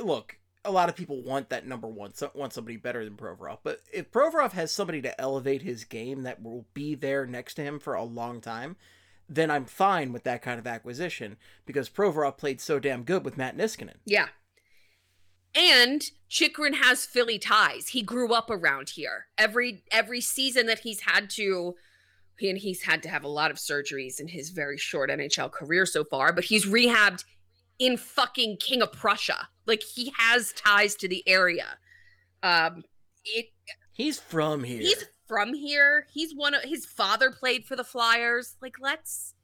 look, 0.00 0.38
a 0.64 0.72
lot 0.72 0.88
of 0.88 0.96
people 0.96 1.22
want 1.22 1.50
that 1.50 1.66
number 1.66 1.88
one, 1.88 2.14
so, 2.14 2.30
want 2.34 2.52
somebody 2.52 2.76
better 2.76 3.04
than 3.04 3.16
Provorov. 3.16 3.58
But 3.62 3.82
if 3.92 4.10
Provorov 4.10 4.52
has 4.52 4.72
somebody 4.72 5.02
to 5.02 5.20
elevate 5.20 5.62
his 5.62 5.84
game 5.84 6.22
that 6.22 6.42
will 6.42 6.66
be 6.74 6.94
there 6.94 7.26
next 7.26 7.54
to 7.54 7.62
him 7.62 7.78
for 7.78 7.94
a 7.94 8.02
long 8.02 8.40
time, 8.40 8.76
then 9.28 9.50
I'm 9.50 9.64
fine 9.64 10.12
with 10.12 10.24
that 10.24 10.42
kind 10.42 10.58
of 10.58 10.66
acquisition 10.66 11.36
because 11.66 11.88
Provorov 11.88 12.36
played 12.36 12.60
so 12.60 12.78
damn 12.78 13.04
good 13.04 13.24
with 13.24 13.36
Matt 13.36 13.56
Niskanen. 13.56 13.96
Yeah. 14.04 14.28
And 15.54 16.10
Chychrun 16.28 16.74
has 16.74 17.06
Philly 17.06 17.38
ties. 17.38 17.88
He 17.88 18.02
grew 18.02 18.34
up 18.34 18.50
around 18.50 18.90
here. 18.90 19.26
Every 19.38 19.84
every 19.92 20.20
season 20.20 20.66
that 20.66 20.80
he's 20.80 21.02
had 21.02 21.30
to 21.30 21.76
and 22.42 22.58
he's 22.58 22.82
had 22.82 23.02
to 23.04 23.08
have 23.08 23.22
a 23.22 23.28
lot 23.28 23.52
of 23.52 23.58
surgeries 23.58 24.18
in 24.18 24.28
his 24.28 24.50
very 24.50 24.76
short 24.76 25.10
NHL 25.10 25.52
career 25.52 25.86
so 25.86 26.02
far, 26.02 26.32
but 26.32 26.44
he's 26.44 26.66
rehabbed 26.66 27.24
in 27.78 27.96
fucking 27.96 28.56
King 28.56 28.82
of 28.82 28.92
Prussia. 28.92 29.48
Like 29.66 29.82
he 29.82 30.12
has 30.18 30.52
ties 30.52 30.94
to 30.96 31.08
the 31.08 31.22
area. 31.28 31.78
Um 32.42 32.84
it 33.24 33.46
He's 33.92 34.18
from 34.20 34.64
here. 34.64 34.80
he's 34.80 35.04
from 35.26 35.54
here. 35.54 36.06
He's 36.12 36.34
one 36.34 36.52
of 36.54 36.62
his 36.64 36.84
father 36.84 37.30
played 37.30 37.64
for 37.64 37.76
the 37.76 37.84
Flyers. 37.84 38.56
Like 38.60 38.74
let's 38.80 39.34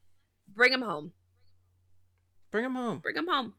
bring 0.53 0.73
him 0.73 0.83
home. 0.83 1.13
Bring 2.51 2.65
him 2.65 2.75
home. 2.75 2.99
Bring 2.99 3.17
him 3.17 3.29
home. 3.29 3.55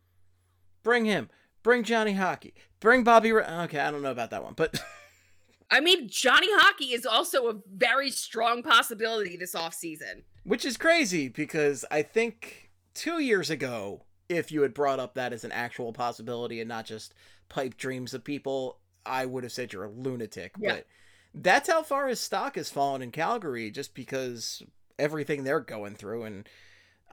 Bring 0.83 1.05
him. 1.05 1.29
Bring 1.63 1.83
Johnny 1.83 2.13
Hockey. 2.13 2.53
Bring 2.79 3.03
Bobby. 3.03 3.31
Ra- 3.31 3.63
okay, 3.63 3.79
I 3.79 3.91
don't 3.91 4.01
know 4.01 4.11
about 4.11 4.31
that 4.31 4.43
one, 4.43 4.53
but 4.55 4.83
I 5.71 5.79
mean, 5.79 6.09
Johnny 6.09 6.47
Hockey 6.49 6.93
is 6.93 7.05
also 7.05 7.47
a 7.47 7.55
very 7.73 8.09
strong 8.11 8.61
possibility 8.63 9.37
this 9.37 9.55
offseason. 9.55 10.23
which 10.43 10.65
is 10.65 10.75
crazy 10.75 11.29
because 11.29 11.85
I 11.89 12.01
think 12.01 12.71
two 12.93 13.19
years 13.19 13.49
ago, 13.49 14.03
if 14.31 14.51
you 14.51 14.61
had 14.61 14.73
brought 14.73 14.99
up 14.99 15.13
that 15.15 15.33
as 15.33 15.43
an 15.43 15.51
actual 15.51 15.93
possibility 15.93 16.59
and 16.59 16.67
not 16.69 16.85
just 16.85 17.13
pipe 17.49 17.77
dreams 17.77 18.13
of 18.13 18.23
people, 18.23 18.77
I 19.05 19.25
would 19.25 19.43
have 19.43 19.51
said 19.51 19.73
you're 19.73 19.83
a 19.85 19.89
lunatic. 19.91 20.53
Yeah. 20.59 20.75
But 20.75 20.87
that's 21.33 21.69
how 21.69 21.83
far 21.83 22.07
his 22.07 22.19
stock 22.19 22.55
has 22.55 22.69
fallen 22.69 23.01
in 23.01 23.11
Calgary, 23.11 23.69
just 23.71 23.93
because 23.93 24.63
everything 24.97 25.43
they're 25.43 25.59
going 25.59 25.95
through, 25.95 26.23
and 26.23 26.49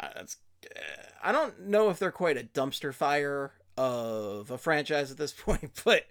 uh, 0.01 0.09
uh, 0.17 0.25
I 1.23 1.33
don't 1.33 1.67
know 1.69 1.91
if 1.91 1.99
they're 1.99 2.11
quite 2.13 2.37
a 2.37 2.43
dumpster 2.45 2.93
fire 2.95 3.53
of 3.77 4.51
a 4.51 4.59
franchise 4.59 5.11
at 5.11 5.17
this 5.19 5.33
point, 5.39 5.81
but. 5.85 6.05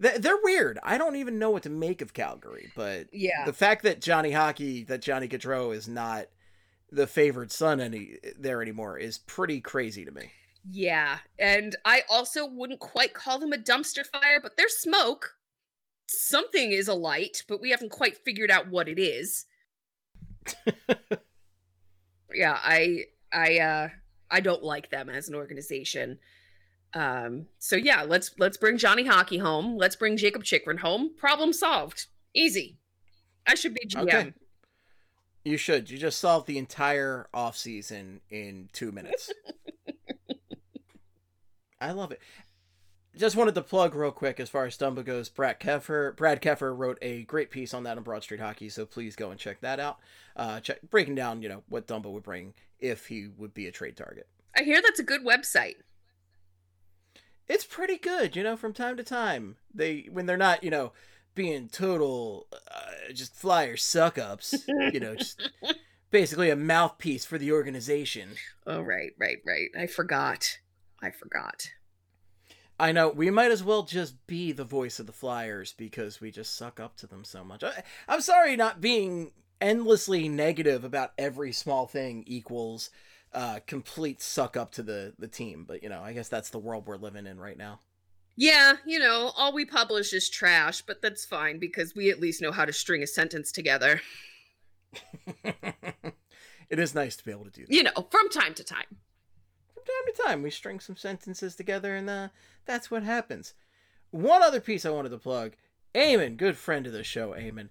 they- 0.00 0.18
They're 0.18 0.40
weird. 0.42 0.78
I 0.82 0.98
don't 0.98 1.16
even 1.16 1.38
know 1.38 1.50
what 1.50 1.62
to 1.64 1.70
make 1.70 2.02
of 2.02 2.12
Calgary, 2.12 2.72
but 2.74 3.06
Yeah. 3.12 3.44
the 3.46 3.52
fact 3.52 3.82
that 3.84 4.00
Johnny 4.00 4.32
Hockey, 4.32 4.82
that 4.84 5.02
Johnny 5.02 5.28
Gaudreau 5.28 5.72
is 5.74 5.86
not 5.86 6.26
the 6.90 7.06
favored 7.06 7.50
son 7.52 7.80
any 7.80 8.16
there 8.38 8.60
anymore 8.60 8.98
is 8.98 9.16
pretty 9.18 9.60
crazy 9.60 10.04
to 10.04 10.10
me. 10.10 10.30
Yeah. 10.68 11.18
And 11.38 11.76
I 11.84 12.02
also 12.10 12.46
wouldn't 12.46 12.80
quite 12.80 13.14
call 13.14 13.38
them 13.38 13.52
a 13.52 13.58
dumpster 13.58 14.06
fire, 14.06 14.40
but 14.40 14.56
there's 14.56 14.76
smoke. 14.78 15.36
Something 16.06 16.72
is 16.72 16.88
alight, 16.88 17.42
but 17.48 17.60
we 17.60 17.70
haven't 17.70 17.90
quite 17.90 18.16
figured 18.16 18.50
out 18.50 18.68
what 18.68 18.88
it 18.88 18.98
is. 18.98 19.46
yeah, 22.34 22.58
I 22.62 23.04
I 23.32 23.58
uh 23.58 23.88
I 24.30 24.40
don't 24.40 24.62
like 24.62 24.90
them 24.90 25.08
as 25.08 25.28
an 25.28 25.34
organization. 25.34 26.18
Um 26.94 27.46
so 27.58 27.76
yeah, 27.76 28.02
let's 28.02 28.32
let's 28.38 28.56
bring 28.56 28.76
Johnny 28.78 29.06
Hockey 29.06 29.38
home. 29.38 29.76
Let's 29.76 29.96
bring 29.96 30.16
Jakob 30.16 30.44
Chychrun 30.44 30.78
home. 30.78 31.12
Problem 31.16 31.52
solved. 31.52 32.06
Easy. 32.34 32.78
I 33.46 33.54
should 33.54 33.74
be 33.74 33.86
GM. 33.86 34.02
Okay. 34.02 34.32
You 35.44 35.56
should. 35.56 35.90
You 35.90 35.98
just 35.98 36.20
solved 36.20 36.46
the 36.46 36.58
entire 36.58 37.28
off 37.34 37.56
season 37.56 38.20
in 38.30 38.68
two 38.72 38.92
minutes. 38.92 39.32
I 41.82 41.92
love 41.92 42.12
it. 42.12 42.20
Just 43.14 43.36
wanted 43.36 43.54
to 43.56 43.62
plug 43.62 43.94
real 43.94 44.10
quick 44.10 44.40
as 44.40 44.48
far 44.48 44.64
as 44.64 44.78
Dumba 44.78 45.04
goes. 45.04 45.28
Brad 45.28 45.60
Keffer, 45.60 46.16
Brad 46.16 46.40
Keffer 46.40 46.74
wrote 46.76 46.96
a 47.02 47.24
great 47.24 47.50
piece 47.50 47.74
on 47.74 47.82
that 47.82 47.98
on 47.98 48.02
Broad 48.02 48.22
Street 48.22 48.40
Hockey, 48.40 48.70
so 48.70 48.86
please 48.86 49.16
go 49.16 49.30
and 49.30 49.38
check 49.38 49.60
that 49.60 49.78
out. 49.78 49.98
Uh, 50.34 50.60
check 50.60 50.78
breaking 50.88 51.14
down, 51.14 51.42
you 51.42 51.48
know, 51.50 51.62
what 51.68 51.86
Dumba 51.86 52.10
would 52.10 52.22
bring 52.22 52.54
if 52.78 53.08
he 53.08 53.26
would 53.36 53.52
be 53.52 53.66
a 53.66 53.72
trade 53.72 53.96
target. 53.98 54.28
I 54.56 54.62
hear 54.62 54.80
that's 54.80 54.98
a 55.00 55.04
good 55.04 55.24
website. 55.26 55.76
it's 57.48 57.64
pretty 57.64 57.98
good, 57.98 58.34
you 58.34 58.42
know, 58.42 58.56
from 58.56 58.72
time 58.72 58.96
to 58.96 59.02
time. 59.04 59.56
They 59.74 60.08
when 60.10 60.24
they're 60.26 60.36
not, 60.38 60.64
you 60.64 60.70
know, 60.70 60.92
being 61.34 61.68
total 61.68 62.46
uh, 62.52 63.12
just 63.12 63.34
flyer 63.34 63.76
suck 63.76 64.16
ups, 64.18 64.54
you 64.68 65.00
know, 65.00 65.16
just 65.16 65.50
basically 66.10 66.48
a 66.48 66.56
mouthpiece 66.56 67.24
for 67.26 67.36
the 67.38 67.52
organization. 67.52 68.30
Oh 68.66 68.80
right, 68.80 69.10
right, 69.18 69.38
right. 69.46 69.68
I 69.78 69.86
forgot. 69.86 70.58
I 71.02 71.10
forgot. 71.10 71.70
I 72.78 72.92
know 72.92 73.08
we 73.10 73.30
might 73.30 73.50
as 73.50 73.62
well 73.62 73.82
just 73.82 74.26
be 74.26 74.52
the 74.52 74.64
voice 74.64 74.98
of 74.98 75.06
the 75.06 75.12
Flyers 75.12 75.72
because 75.76 76.20
we 76.20 76.30
just 76.30 76.56
suck 76.56 76.80
up 76.80 76.96
to 76.96 77.06
them 77.06 77.24
so 77.24 77.44
much. 77.44 77.62
I, 77.62 77.82
I'm 78.08 78.20
sorry 78.20 78.56
not 78.56 78.80
being 78.80 79.32
endlessly 79.60 80.28
negative 80.28 80.82
about 80.82 81.12
every 81.16 81.52
small 81.52 81.86
thing 81.86 82.24
equals 82.26 82.90
uh 83.32 83.60
complete 83.66 84.20
suck 84.20 84.56
up 84.56 84.72
to 84.72 84.82
the 84.82 85.14
the 85.18 85.28
team, 85.28 85.64
but 85.66 85.82
you 85.82 85.88
know, 85.88 86.02
I 86.02 86.12
guess 86.12 86.28
that's 86.28 86.50
the 86.50 86.58
world 86.58 86.86
we're 86.86 86.96
living 86.96 87.26
in 87.26 87.38
right 87.38 87.56
now. 87.56 87.80
Yeah, 88.36 88.74
you 88.86 88.98
know, 88.98 89.32
all 89.36 89.52
we 89.52 89.64
publish 89.64 90.12
is 90.12 90.28
trash, 90.28 90.82
but 90.82 91.02
that's 91.02 91.24
fine 91.24 91.58
because 91.58 91.94
we 91.94 92.10
at 92.10 92.20
least 92.20 92.40
know 92.40 92.52
how 92.52 92.64
to 92.64 92.72
string 92.72 93.02
a 93.02 93.06
sentence 93.06 93.52
together. 93.52 94.00
it 95.44 96.78
is 96.78 96.94
nice 96.94 97.16
to 97.16 97.24
be 97.24 97.30
able 97.30 97.44
to 97.44 97.50
do 97.50 97.66
that. 97.66 97.72
You 97.72 97.82
know, 97.82 97.92
from 98.10 98.28
time 98.30 98.54
to 98.54 98.64
time. 98.64 98.96
From 99.82 99.94
time 99.94 100.14
to 100.14 100.22
time, 100.22 100.42
we 100.42 100.50
string 100.50 100.78
some 100.78 100.96
sentences 100.96 101.56
together, 101.56 101.96
and 101.96 102.08
uh, 102.08 102.28
that's 102.66 102.90
what 102.90 103.02
happens. 103.02 103.54
One 104.10 104.42
other 104.42 104.60
piece 104.60 104.84
I 104.84 104.90
wanted 104.90 105.08
to 105.08 105.18
plug 105.18 105.52
Eamon, 105.94 106.36
good 106.36 106.56
friend 106.56 106.86
of 106.86 106.92
the 106.92 107.02
show, 107.02 107.32
Eamon, 107.32 107.70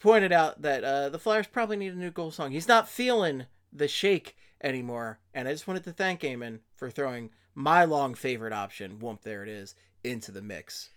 pointed 0.00 0.32
out 0.32 0.62
that 0.62 0.82
uh, 0.82 1.08
the 1.10 1.18
Flyers 1.18 1.46
probably 1.46 1.76
need 1.76 1.92
a 1.92 1.98
new 1.98 2.10
goal 2.10 2.30
song. 2.30 2.50
He's 2.50 2.66
not 2.66 2.88
feeling 2.88 3.46
the 3.72 3.86
shake 3.86 4.36
anymore, 4.62 5.20
and 5.32 5.46
I 5.46 5.52
just 5.52 5.68
wanted 5.68 5.84
to 5.84 5.92
thank 5.92 6.22
Eamon 6.22 6.60
for 6.74 6.90
throwing 6.90 7.30
my 7.54 7.84
long 7.84 8.14
favorite 8.14 8.52
option, 8.52 8.98
Whoomp, 8.98 9.22
there 9.22 9.42
it 9.44 9.48
is, 9.48 9.76
into 10.02 10.32
the 10.32 10.42
mix. 10.42 10.90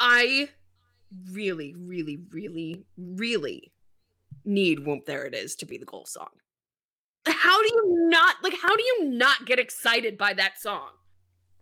I 0.00 0.48
really, 1.30 1.74
really, 1.76 2.18
really, 2.30 2.84
really 2.96 3.72
need 4.44 4.80
Whoomp 4.80 5.04
There 5.04 5.24
It 5.24 5.34
Is 5.34 5.54
to 5.56 5.66
be 5.66 5.78
the 5.78 5.84
goal 5.84 6.06
song. 6.06 6.30
How 7.26 7.62
do 7.62 7.68
you 7.74 8.08
not 8.08 8.36
like 8.42 8.54
how 8.60 8.76
do 8.76 8.82
you 8.82 9.04
not 9.10 9.46
get 9.46 9.58
excited 9.58 10.18
by 10.18 10.32
that 10.34 10.60
song? 10.60 10.88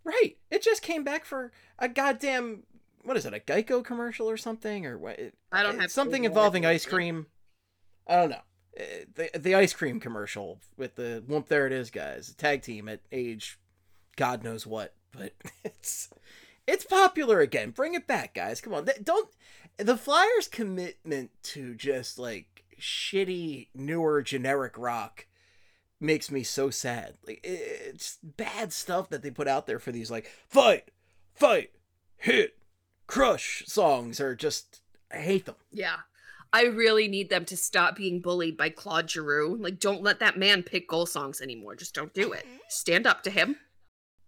Right. 0.05 0.37
It 0.51 0.63
just 0.63 0.83
came 0.83 1.05
back 1.05 1.25
for 1.25 1.53
a 1.79 1.89
goddamn 1.89 2.63
what 3.03 3.17
is 3.17 3.25
it, 3.27 3.35
a 3.35 3.41
Geico 3.41 3.85
commercial 3.85 4.29
or 4.29 4.37
something 4.37 4.87
or 4.87 4.99
what? 4.99 5.19
I 5.53 5.63
don't 5.63 5.81
have 5.81 5.91
something 5.91 6.25
involving 6.25 6.67
ice 6.67 6.85
cream. 6.87 7.27
I 8.07 8.17
don't 8.17 8.31
know. 8.31 8.37
Uh, 8.79 8.83
The 9.15 9.31
the 9.39 9.55
ice 9.55 9.73
cream 9.73 10.01
commercial 10.01 10.61
with 10.77 10.97
the 10.97 11.23
whoop 11.27 11.49
there 11.49 11.67
it 11.67 11.73
is 11.73 11.91
guys, 11.91 12.35
tag 12.35 12.63
team 12.63 12.89
at 12.89 13.01
age 13.13 13.59
god 14.17 14.43
knows 14.45 14.67
what, 14.67 14.95
but 15.13 15.33
it's 15.65 16.11
it's 16.67 16.85
popular 16.85 17.41
again. 17.41 17.71
Bring 17.71 17.95
it 17.95 18.07
back, 18.07 18.35
guys. 18.35 18.61
Come 18.61 18.75
on. 18.75 18.89
Don't 19.03 19.29
the 19.77 19.97
Flyers 19.97 20.47
commitment 20.49 21.31
to 21.43 21.75
just 21.75 22.19
like 22.19 22.65
shitty 22.81 23.69
newer 23.75 24.23
generic 24.23 24.79
rock 24.79 25.27
makes 26.01 26.31
me 26.31 26.43
so 26.43 26.71
sad. 26.71 27.15
Like 27.27 27.41
it's 27.45 28.19
bad 28.23 28.73
stuff 28.73 29.09
that 29.11 29.23
they 29.23 29.31
put 29.31 29.49
out 29.49 29.67
there 29.67 29.79
for 29.79 29.93
these 29.93 30.11
like 30.11 30.31
fight, 30.49 30.91
fight, 31.35 31.71
hit, 32.17 32.57
crush 33.07 33.63
songs 33.67 34.21
are 34.21 34.35
just 34.35 34.81
I 35.13 35.19
hate 35.19 35.47
them. 35.47 35.57
Yeah. 35.71 35.97
I 36.53 36.65
really 36.65 37.07
need 37.07 37.31
them 37.31 37.45
to 37.45 37.57
stop 37.57 37.95
being 37.95 38.21
bullied 38.21 38.57
by 38.57 38.71
Claude 38.71 39.09
Giroux. 39.09 39.57
Like, 39.57 39.79
don't 39.79 40.03
let 40.03 40.19
that 40.19 40.37
man 40.37 40.65
pick 40.65 40.89
goal 40.89 41.07
songs 41.07 41.41
anymore. 41.41 41.77
Just 41.77 41.95
don't 41.95 42.13
do 42.13 42.33
it. 42.33 42.45
Stand 42.69 43.07
up 43.07 43.23
to 43.23 43.31
him. 43.31 43.55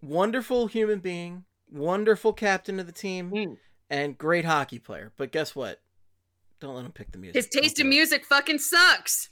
Wonderful 0.00 0.68
human 0.68 1.00
being, 1.00 1.44
wonderful 1.68 2.32
captain 2.32 2.78
of 2.78 2.86
the 2.86 2.92
team, 2.92 3.30
Mm. 3.32 3.56
and 3.90 4.16
great 4.18 4.44
hockey 4.44 4.78
player. 4.78 5.10
But 5.16 5.32
guess 5.32 5.56
what? 5.56 5.80
Don't 6.60 6.76
let 6.76 6.84
him 6.84 6.92
pick 6.92 7.10
the 7.10 7.18
music. 7.18 7.34
His 7.34 7.48
taste 7.48 7.80
in 7.80 7.88
music 7.88 8.24
fucking 8.24 8.58
sucks. 8.58 9.30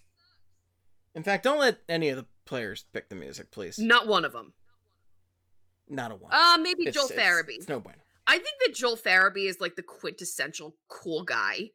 In 1.15 1.23
fact, 1.23 1.45
don't 1.45 1.59
let 1.59 1.79
any 1.89 2.09
of 2.09 2.17
the 2.17 2.27
players 2.45 2.85
pick 2.93 3.09
the 3.09 3.15
music, 3.17 3.51
please. 3.51 3.79
Not 3.79 4.07
one 4.07 4.25
of 4.25 4.33
them. 4.33 4.53
Not 5.89 6.13
a 6.13 6.15
one. 6.15 6.33
Uh, 6.33 6.57
maybe 6.61 6.83
It's- 6.87 6.95
Joel 6.95 7.11
it's- 7.11 7.19
Farabee. 7.21 7.57
It's 7.57 7.69
no 7.69 7.81
bueno. 7.81 7.99
I 8.27 8.39
think 8.39 8.57
that 8.65 8.75
Joel 8.75 8.97
Farabee 8.97 9.49
is 9.49 9.61
like 9.61 9.75
the 9.75 9.83
quintessential 9.83 10.77
cool 10.89 11.25
guy. 11.25 11.71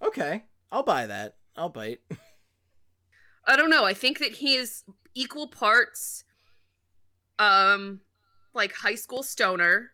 Okay, 0.00 0.44
I'll 0.72 0.82
buy 0.82 1.06
that. 1.06 1.36
I'll 1.56 1.68
bite. 1.68 2.00
I 3.46 3.56
don't 3.56 3.68
know. 3.68 3.84
I 3.84 3.92
think 3.92 4.18
that 4.20 4.32
he 4.36 4.54
is 4.54 4.84
equal 5.14 5.46
parts 5.48 6.24
um 7.38 8.00
like 8.54 8.72
high 8.72 8.94
school 8.94 9.22
stoner, 9.22 9.90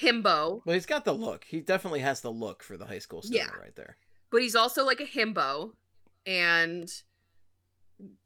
himbo, 0.00 0.62
Well, 0.64 0.74
he's 0.74 0.86
got 0.86 1.04
the 1.04 1.12
look. 1.12 1.44
He 1.44 1.60
definitely 1.60 2.00
has 2.00 2.20
the 2.20 2.30
look 2.32 2.62
for 2.62 2.76
the 2.76 2.86
high 2.86 2.98
school 2.98 3.22
stoner 3.22 3.38
Yeah. 3.38 3.60
right 3.60 3.76
there. 3.76 3.96
but 4.30 4.42
he's 4.42 4.56
also 4.56 4.84
like 4.84 5.00
a 5.00 5.06
himbo 5.06 5.72
and 6.26 6.90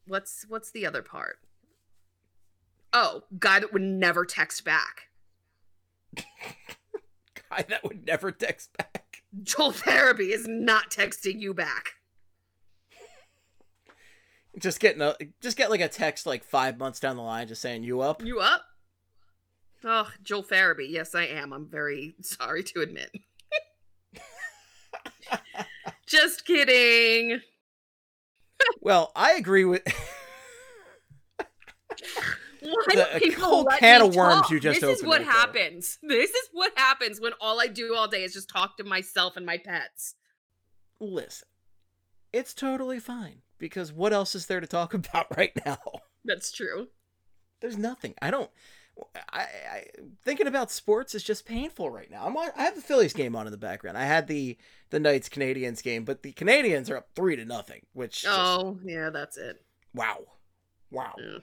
what's 0.06 0.44
what's 0.48 0.70
the 0.70 0.86
other 0.86 1.02
part? 1.02 1.38
Oh, 2.92 3.22
guy 3.38 3.60
that 3.60 3.72
would 3.72 3.82
never 3.82 4.24
text 4.24 4.64
back. 4.64 5.08
Guy 7.50 7.64
that 7.68 7.84
would 7.84 8.06
never 8.06 8.30
text 8.30 8.76
back. 8.76 9.22
Joel 9.42 9.72
Farabee 9.72 10.30
is 10.30 10.46
not 10.46 10.90
texting 10.90 11.40
you 11.40 11.54
back. 11.54 11.92
Just 14.58 14.78
getting 14.80 15.00
a 15.00 15.14
just 15.40 15.56
get 15.56 15.70
like 15.70 15.80
a 15.80 15.88
text 15.88 16.26
like 16.26 16.44
five 16.44 16.78
months 16.78 17.00
down 17.00 17.16
the 17.16 17.22
line, 17.22 17.48
just 17.48 17.62
saying 17.62 17.82
you 17.84 18.02
up. 18.02 18.22
You 18.22 18.40
up? 18.40 18.62
Oh, 19.84 20.10
Joel 20.22 20.44
Farabee. 20.44 20.90
Yes, 20.90 21.14
I 21.14 21.24
am. 21.24 21.52
I'm 21.52 21.66
very 21.66 22.14
sorry 22.20 22.62
to 22.64 22.80
admit. 22.80 23.10
Just 26.06 26.44
kidding. 26.44 27.40
Well, 28.80 29.12
I 29.16 29.32
agree 29.34 29.64
with. 29.64 29.82
The- 32.60 33.36
whole 33.38 33.64
can 33.78 34.02
of 34.02 34.14
worms 34.14 34.42
talk? 34.42 34.50
you 34.50 34.60
just 34.60 34.80
This 34.80 34.98
is 35.00 35.04
what 35.04 35.18
right 35.18 35.24
there. 35.24 35.32
happens. 35.32 35.98
This 36.02 36.30
is 36.30 36.48
what 36.52 36.72
happens 36.76 37.20
when 37.20 37.32
all 37.40 37.60
I 37.60 37.66
do 37.66 37.94
all 37.96 38.06
day 38.08 38.22
is 38.22 38.32
just 38.32 38.48
talk 38.48 38.76
to 38.76 38.84
myself 38.84 39.36
and 39.36 39.44
my 39.44 39.58
pets. 39.58 40.14
Listen, 41.00 41.48
it's 42.32 42.54
totally 42.54 43.00
fine 43.00 43.42
because 43.58 43.92
what 43.92 44.12
else 44.12 44.34
is 44.34 44.46
there 44.46 44.60
to 44.60 44.66
talk 44.66 44.94
about 44.94 45.26
right 45.36 45.52
now? 45.66 45.78
That's 46.24 46.52
true. 46.52 46.88
There's 47.60 47.76
nothing. 47.76 48.14
I 48.22 48.30
don't. 48.30 48.50
I, 49.32 49.40
I 49.40 49.84
thinking 50.24 50.46
about 50.46 50.70
sports 50.70 51.14
is 51.14 51.22
just 51.22 51.46
painful 51.46 51.90
right 51.90 52.10
now. 52.10 52.26
I'm. 52.26 52.36
on- 52.36 52.50
I 52.56 52.62
have 52.64 52.74
the 52.76 52.80
Phillies 52.82 53.12
game 53.12 53.34
on 53.36 53.46
in 53.46 53.52
the 53.52 53.56
background. 53.58 53.96
I 53.98 54.04
had 54.04 54.26
the 54.28 54.56
the 54.90 55.00
Knights 55.00 55.28
Canadiens 55.28 55.82
game, 55.82 56.04
but 56.04 56.22
the 56.22 56.32
Canadiens 56.32 56.90
are 56.90 56.96
up 56.98 57.08
three 57.14 57.36
to 57.36 57.44
nothing. 57.44 57.82
Which 57.92 58.22
just, 58.22 58.38
Oh, 58.38 58.78
yeah, 58.84 59.10
that's 59.10 59.36
it. 59.36 59.64
wow, 59.94 60.18
wow. 60.90 61.14
Yeah. 61.18 61.38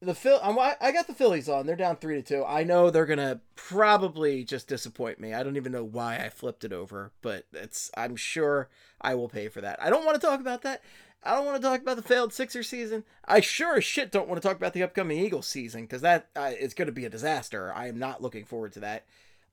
The 0.00 0.14
Phil, 0.14 0.38
I'm, 0.42 0.58
I 0.58 0.92
got 0.92 1.06
the 1.06 1.14
Phillies 1.14 1.48
on. 1.48 1.64
They're 1.66 1.76
down 1.76 1.96
three 1.96 2.16
to 2.16 2.22
two. 2.22 2.44
I 2.44 2.62
know 2.62 2.90
they're 2.90 3.06
gonna 3.06 3.40
probably 3.56 4.44
just 4.44 4.68
disappoint 4.68 5.18
me. 5.18 5.32
I 5.32 5.42
don't 5.42 5.56
even 5.56 5.72
know 5.72 5.84
why 5.84 6.16
I 6.18 6.28
flipped 6.28 6.62
it 6.64 6.72
over, 6.74 7.12
but 7.22 7.46
it's. 7.54 7.90
I'm 7.96 8.16
sure 8.16 8.68
I 9.00 9.14
will 9.14 9.28
pay 9.30 9.48
for 9.48 9.62
that. 9.62 9.82
I 9.82 9.88
don't 9.88 10.04
want 10.04 10.20
to 10.20 10.26
talk 10.26 10.40
about 10.40 10.60
that. 10.62 10.82
I 11.24 11.34
don't 11.34 11.46
want 11.46 11.60
to 11.60 11.66
talk 11.66 11.80
about 11.80 11.96
the 11.96 12.02
failed 12.02 12.34
Sixer 12.34 12.62
season. 12.62 13.04
I 13.24 13.40
sure 13.40 13.78
as 13.78 13.84
shit 13.84 14.12
don't 14.12 14.28
want 14.28 14.40
to 14.42 14.46
talk 14.46 14.58
about 14.58 14.74
the 14.74 14.82
upcoming 14.82 15.18
Eagles 15.18 15.46
season 15.46 15.82
because 15.82 16.02
that 16.02 16.28
uh, 16.36 16.50
is 16.58 16.74
going 16.74 16.86
to 16.86 16.92
be 16.92 17.06
a 17.06 17.10
disaster. 17.10 17.72
I 17.74 17.88
am 17.88 17.98
not 17.98 18.20
looking 18.20 18.44
forward 18.44 18.72
to 18.74 18.80
that. 18.80 19.06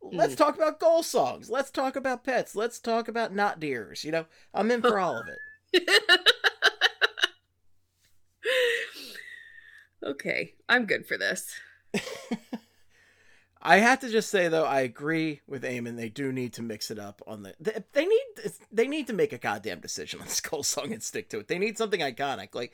Let's 0.03 0.33
Mm. 0.33 0.37
talk 0.37 0.55
about 0.55 0.79
goal 0.79 1.03
songs. 1.03 1.49
Let's 1.49 1.71
talk 1.71 1.95
about 1.95 2.23
pets. 2.23 2.55
Let's 2.55 2.79
talk 2.79 3.07
about 3.07 3.33
not 3.33 3.59
deers. 3.59 4.03
You 4.03 4.11
know, 4.11 4.25
I'm 4.53 4.69
in 4.71 4.81
for 4.81 4.99
all 4.99 5.17
of 5.17 5.25
it. 5.73 6.01
okay, 10.03 10.55
I'm 10.67 10.85
good 10.85 11.05
for 11.05 11.17
this. 11.17 11.53
I 13.63 13.77
have 13.77 13.99
to 13.99 14.09
just 14.09 14.29
say 14.29 14.47
though, 14.47 14.65
I 14.65 14.81
agree 14.81 15.41
with 15.47 15.63
Eamon. 15.63 15.95
They 15.95 16.09
do 16.09 16.31
need 16.31 16.53
to 16.53 16.63
mix 16.63 16.89
it 16.89 16.97
up 16.97 17.21
on 17.27 17.43
the. 17.43 17.53
They, 17.59 17.83
they 17.93 18.05
need 18.05 18.25
they 18.71 18.87
need 18.87 19.07
to 19.07 19.13
make 19.13 19.33
a 19.33 19.37
goddamn 19.37 19.79
decision 19.79 20.19
on 20.19 20.25
this 20.27 20.41
goal 20.41 20.63
song 20.63 20.91
and 20.91 21.03
stick 21.03 21.29
to 21.29 21.39
it. 21.39 21.47
They 21.47 21.59
need 21.59 21.77
something 21.77 21.99
iconic. 21.99 22.55
Like 22.55 22.73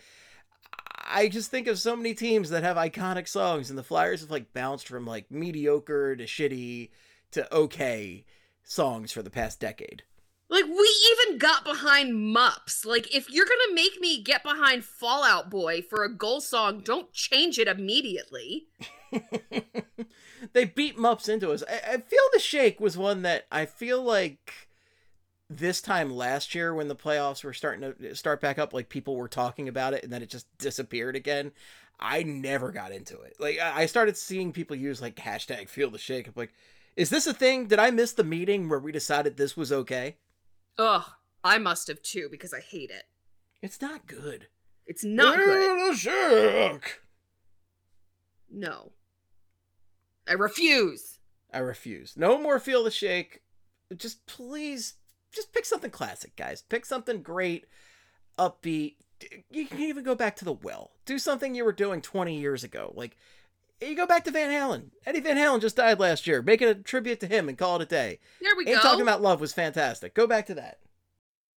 I 1.10 1.28
just 1.28 1.52
think 1.52 1.68
of 1.68 1.80
so 1.80 1.96
many 1.96 2.14
teams 2.14 2.50
that 2.50 2.64
have 2.64 2.78
iconic 2.78 3.28
songs, 3.28 3.70
and 3.70 3.78
the 3.78 3.84
Flyers 3.84 4.22
have 4.22 4.32
like 4.32 4.54
bounced 4.54 4.88
from 4.88 5.06
like 5.06 5.30
mediocre 5.30 6.16
to 6.16 6.24
shitty 6.24 6.90
to 7.32 7.54
okay 7.54 8.26
songs 8.64 9.12
for 9.12 9.22
the 9.22 9.30
past 9.30 9.60
decade. 9.60 10.04
Like 10.50 10.66
we 10.66 10.96
even 11.12 11.38
got 11.38 11.66
behind 11.66 12.14
Mups. 12.14 12.86
Like 12.86 13.14
if 13.14 13.30
you're 13.30 13.46
gonna 13.46 13.76
make 13.76 14.00
me 14.00 14.24
get 14.24 14.44
behind 14.44 14.86
Fallout 14.86 15.50
Boy 15.50 15.82
for 15.82 16.04
a 16.06 16.14
goal 16.14 16.40
song, 16.40 16.82
don't 16.84 17.12
change 17.12 17.60
it 17.60 17.68
immediately. 17.68 18.68
they 20.54 20.66
beat 20.66 20.98
Mups 20.98 21.30
into 21.30 21.52
us. 21.52 21.64
I, 21.70 21.94
I 21.94 21.98
feel 21.98 22.20
the 22.34 22.40
shake 22.40 22.80
was 22.80 22.98
one 22.98 23.22
that 23.24 23.46
I 23.52 23.66
feel 23.66 24.02
like 24.02 24.68
this 25.50 25.82
time 25.82 26.12
last 26.12 26.54
year 26.54 26.74
when 26.74 26.88
the 26.88 26.96
playoffs 26.96 27.44
were 27.44 27.54
starting 27.54 27.94
to 27.94 28.16
start 28.16 28.42
back 28.42 28.60
up, 28.60 28.74
like 28.74 28.90
people 28.90 29.16
were 29.16 29.28
talking 29.28 29.68
about 29.68 29.94
it 29.94 30.04
and 30.04 30.12
then 30.12 30.22
it 30.22 30.30
just 30.30 30.46
disappeared 30.58 31.16
again. 31.16 31.52
I 32.00 32.24
never 32.24 32.72
got 32.72 32.92
into 32.92 33.20
it. 33.22 33.36
Like 33.40 33.60
I 33.60 33.86
started 33.86 34.18
seeing 34.18 34.52
people 34.52 34.76
use 34.76 35.02
like 35.02 35.16
hashtag 35.16 35.70
feel 35.70 35.90
the 35.90 35.98
shake. 35.98 36.28
I'm 36.28 36.34
like, 36.36 36.54
is 36.96 37.10
this 37.10 37.28
a 37.28 37.34
thing? 37.34 37.68
Did 37.68 37.80
I 37.80 37.92
miss 37.92 38.14
the 38.14 38.24
meeting 38.24 38.70
where 38.70 38.80
we 38.80 38.92
decided 38.92 39.38
this 39.38 39.56
was 39.56 39.72
okay? 39.72 40.18
Ugh, 40.78 41.06
I 41.44 41.58
must 41.58 41.88
have 41.88 42.02
too 42.02 42.28
because 42.30 42.54
I 42.54 42.60
hate 42.60 42.92
it. 42.92 43.04
It's 43.62 43.82
not 43.82 44.06
good. 44.06 44.48
It's 44.86 45.04
not 45.04 45.38
good. 45.38 45.64
Feel 45.64 45.88
the 45.88 45.96
shake. 45.96 47.02
No. 48.50 48.92
I 50.30 50.34
refuse. 50.34 51.20
I 51.54 51.60
refuse. 51.60 52.16
No 52.18 52.40
more 52.40 52.60
feel 52.60 52.84
the 52.84 52.92
shake. 52.92 53.42
Just 53.96 54.26
please, 54.26 54.96
just 55.32 55.54
pick 55.54 55.66
something 55.66 55.92
classic, 55.92 56.36
guys. 56.36 56.62
Pick 56.62 56.86
something 56.86 57.22
great, 57.22 57.66
upbeat. 58.38 58.96
You 59.50 59.66
can 59.66 59.80
even 59.80 60.04
go 60.04 60.16
back 60.16 60.36
to 60.38 60.46
the 60.46 60.54
well. 60.54 60.92
Do 61.06 61.18
something 61.18 61.56
you 61.56 61.66
were 61.66 61.72
doing 61.72 62.02
20 62.02 62.40
years 62.40 62.64
ago. 62.64 62.94
Like, 62.96 63.18
you 63.82 63.96
go 63.96 64.06
back 64.06 64.26
to 64.26 64.32
Van 64.32 64.50
Halen. 64.50 64.90
Eddie 65.06 65.22
Van 65.22 65.38
Halen 65.38 65.62
just 65.62 65.78
died 65.78 66.00
last 66.00 66.28
year. 66.28 66.42
Make 66.42 66.62
it 66.62 66.70
a 66.70 66.76
tribute 66.76 67.20
to 67.22 67.28
him 67.28 67.48
and 67.48 67.58
call 67.58 67.78
it 67.78 67.84
a 67.84 67.86
day. 67.86 68.20
There 68.42 68.56
we 68.58 68.68
Ain't 68.68 68.78
go. 68.78 68.82
Talking 68.82 69.04
About 69.04 69.22
Love 69.22 69.40
was 69.40 69.54
fantastic. 69.54 70.14
Go 70.14 70.28
back 70.28 70.46
to 70.48 70.56
that. 70.56 70.80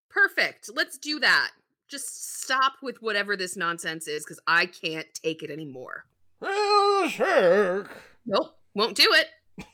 Perfect. 0.09 0.71
Let's 0.75 0.99
do 0.99 1.19
that. 1.21 1.51
Just 1.89 2.43
stop 2.43 2.75
with 2.83 3.03
whatever 3.03 3.37
this 3.37 3.57
nonsense 3.57 4.07
is 4.07 4.25
because 4.25 4.41
I 4.47 4.67
can't 4.67 5.07
take 5.15 5.43
it 5.43 5.51
anymore. 5.51 6.05
Nope, 6.43 7.15
won't 8.75 8.97
do 8.97 9.09
it. 9.13 9.67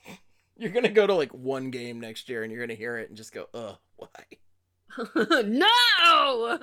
You're 0.57 0.71
gonna 0.71 0.89
go 0.89 1.07
to 1.07 1.15
like 1.15 1.33
one 1.35 1.71
game 1.71 2.01
next 2.01 2.29
year 2.29 2.43
and 2.43 2.51
you're 2.53 2.61
gonna 2.61 2.75
hear 2.75 2.97
it 2.99 3.09
and 3.09 3.17
just 3.17 3.33
go, 3.33 3.47
ugh, 3.55 3.77
why? 3.97 4.09
no! 5.45 6.59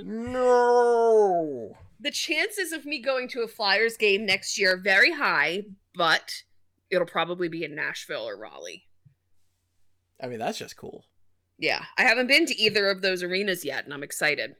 No. 0.04 1.76
the 2.00 2.10
chances 2.10 2.72
of 2.72 2.84
me 2.84 3.00
going 3.00 3.28
to 3.28 3.42
a 3.42 3.48
Flyers 3.48 3.96
game 3.96 4.26
next 4.26 4.58
year 4.58 4.74
are 4.74 4.76
very 4.76 5.12
high, 5.12 5.64
but 5.94 6.42
it'll 6.90 7.06
probably 7.06 7.48
be 7.48 7.64
in 7.64 7.74
Nashville 7.74 8.28
or 8.28 8.36
Raleigh. 8.36 8.84
I 10.22 10.26
mean, 10.28 10.38
that's 10.38 10.58
just 10.58 10.76
cool. 10.76 11.04
Yeah, 11.58 11.84
I 11.98 12.02
haven't 12.02 12.26
been 12.28 12.46
to 12.46 12.56
either 12.60 12.88
of 12.90 13.02
those 13.02 13.22
arenas 13.22 13.64
yet, 13.64 13.84
and 13.84 13.94
I'm 13.94 14.02
excited. 14.02 14.56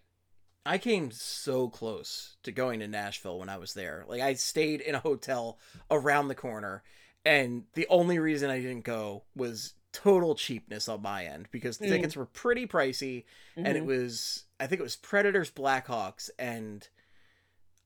I 0.67 0.79
came 0.79 1.11
so 1.11 1.69
close 1.69 2.37
to 2.43 2.53
going 2.53 2.81
to 2.81 2.89
Nashville 2.89 3.39
when 3.39 3.49
I 3.49 3.59
was 3.59 3.75
there. 3.75 4.05
Like 4.09 4.23
I 4.23 4.35
stayed 4.35 4.81
in 4.81 4.95
a 4.95 5.01
hotel 5.01 5.59
around 5.91 6.29
the 6.29 6.35
corner 6.35 6.83
and 7.25 7.64
the 7.75 7.87
only 7.89 8.18
reason 8.18 8.51
I 8.51 8.61
didn't 8.61 8.85
go 8.85 9.25
was 9.35 9.75
total 9.93 10.35
cheapness 10.35 10.89
on 10.89 11.03
my 11.03 11.25
end 11.25 11.47
because 11.53 11.79
the 11.79 11.87
Mm. 11.87 11.91
tickets 11.91 12.16
were 12.16 12.27
pretty 12.27 12.66
pricey 12.66 13.25
and 13.57 13.68
it 13.77 13.85
Mhm. 13.85 13.87
was 13.87 14.45
I 14.59 14.66
think 14.66 14.81
it 14.81 14.85
was 14.85 14.97
Predators 14.97 15.51
Blackhawks 15.51 16.31
and 16.39 16.89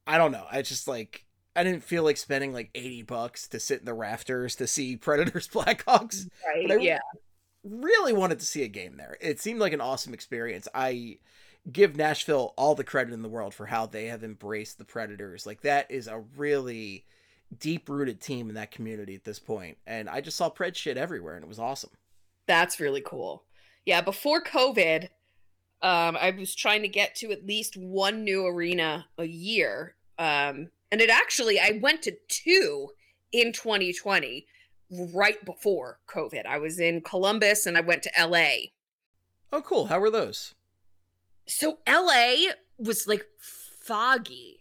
I 0.07 0.17
don't 0.17 0.33
know. 0.33 0.47
I 0.51 0.63
just 0.63 0.89
like 0.89 1.25
I 1.57 1.65
didn't 1.65 1.83
feel 1.83 2.05
like 2.05 2.17
spending 2.17 2.53
like 2.53 2.71
80 2.75 3.03
bucks 3.03 3.49
to 3.49 3.59
sit 3.61 3.81
in 3.81 3.85
the 3.85 3.95
rafters 3.95 4.55
to 4.57 4.67
see 4.67 4.97
Predators 4.99 5.49
Blackhawks 5.49 6.29
right, 6.47 6.67
but 6.69 6.79
I- 6.79 6.83
yeah. 6.83 7.01
really 7.65 8.13
wanted 8.13 8.39
to 8.41 8.47
see 8.47 8.63
a 8.63 8.69
game 8.69 8.97
there. 8.97 9.19
It 9.21 9.41
seemed 9.41 9.61
like 9.61 9.73
an 9.73 9.81
awesome 9.81 10.15
experience. 10.15 10.67
I 10.75 11.19
give 11.71 11.97
Nashville 11.97 12.55
all 12.57 12.75
the 12.75 12.85
credit 12.85 13.13
in 13.13 13.21
the 13.23 13.29
world 13.29 13.53
for 13.53 13.67
how 13.67 13.85
they 13.87 14.07
have 14.07 14.25
embraced 14.25 14.79
the 14.79 14.85
Predators. 14.87 15.45
Like 15.47 15.61
that 15.63 15.91
is 15.91 16.07
a 16.07 16.21
really 16.37 17.05
deep 17.57 17.89
rooted 17.89 18.21
team 18.21 18.49
in 18.49 18.55
that 18.57 18.71
community 18.71 19.15
at 19.15 19.25
this 19.25 19.39
point. 19.39 19.79
And 19.87 20.09
I 20.09 20.21
just 20.21 20.37
saw 20.37 20.51
Pred 20.51 20.77
shit 20.77 20.97
everywhere 20.97 21.35
and 21.35 21.45
it 21.45 21.49
was 21.49 21.59
awesome. 21.59 21.91
That's 22.47 22.81
really 22.81 23.03
cool. 23.05 23.45
Yeah, 23.85 24.01
before 24.01 24.43
COVID, 24.43 25.05
um, 25.83 26.17
I 26.17 26.35
was 26.37 26.55
trying 26.55 26.83
to 26.83 26.89
get 26.89 27.15
to 27.17 27.31
at 27.31 27.47
least 27.47 27.77
one 27.77 28.25
new 28.25 28.47
arena 28.47 29.07
a 29.17 29.25
year. 29.25 29.95
Um, 30.19 30.71
and 30.91 31.01
it 31.01 31.11
actually, 31.11 31.61
I 31.61 31.79
went 31.81 32.03
to 32.03 32.17
two 32.29 32.89
in 33.33 33.53
2020, 33.53 34.47
right 34.91 35.45
before 35.45 36.01
COVID. 36.09 36.47
I 36.47 36.59
was 36.59 36.79
in 36.79 37.01
Columbus 37.03 37.67
and 37.67 37.77
I 37.77 37.81
went 37.81 38.03
to 38.05 38.11
LA. 38.19 38.71
Oh 39.53 39.63
cool. 39.63 39.87
How 39.87 40.01
were 40.01 40.11
those? 40.11 40.55
So 41.47 41.79
LA 41.89 42.53
was 42.79 43.07
like 43.07 43.25
foggy. 43.39 44.58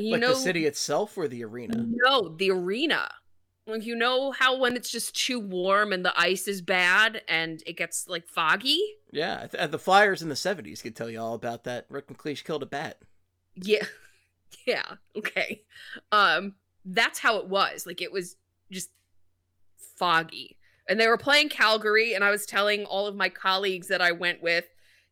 You 0.00 0.12
like 0.12 0.20
know, 0.20 0.34
the 0.34 0.40
city 0.40 0.66
itself 0.66 1.16
or 1.16 1.28
the 1.28 1.44
arena? 1.44 1.86
No, 1.88 2.28
the 2.28 2.50
arena. 2.50 3.08
Like 3.66 3.84
you 3.84 3.94
know 3.94 4.32
how 4.32 4.58
when 4.58 4.76
it's 4.76 4.90
just 4.90 5.14
too 5.14 5.38
warm 5.38 5.92
and 5.92 6.04
the 6.04 6.18
ice 6.18 6.48
is 6.48 6.60
bad 6.60 7.22
and 7.28 7.62
it 7.66 7.76
gets 7.76 8.08
like 8.08 8.26
foggy? 8.26 8.80
Yeah, 9.12 9.46
th- 9.46 9.70
the 9.70 9.78
Flyers 9.78 10.22
in 10.22 10.28
the 10.28 10.34
70s 10.34 10.82
could 10.82 10.96
tell 10.96 11.10
you 11.10 11.20
all 11.20 11.34
about 11.34 11.64
that. 11.64 11.86
Rick 11.88 12.08
MacLeish 12.08 12.44
killed 12.44 12.62
a 12.62 12.66
bat. 12.66 12.98
Yeah. 13.54 13.84
Yeah. 14.66 14.82
Okay. 15.16 15.62
Um 16.10 16.54
that's 16.84 17.20
how 17.20 17.36
it 17.36 17.46
was. 17.46 17.86
Like 17.86 18.02
it 18.02 18.10
was 18.10 18.34
just 18.70 18.90
foggy. 19.96 20.56
And 20.88 20.98
they 20.98 21.06
were 21.06 21.16
playing 21.16 21.50
Calgary 21.50 22.14
and 22.14 22.24
I 22.24 22.30
was 22.30 22.46
telling 22.46 22.84
all 22.84 23.06
of 23.06 23.14
my 23.14 23.28
colleagues 23.28 23.86
that 23.88 24.02
I 24.02 24.10
went 24.10 24.42
with 24.42 24.64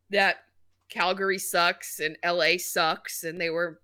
that 0.09 0.43
Calgary 0.89 1.37
sucks 1.37 2.01
and 2.01 2.17
LA 2.23 2.57
sucks 2.57 3.23
and 3.23 3.39
they 3.39 3.49
were 3.49 3.79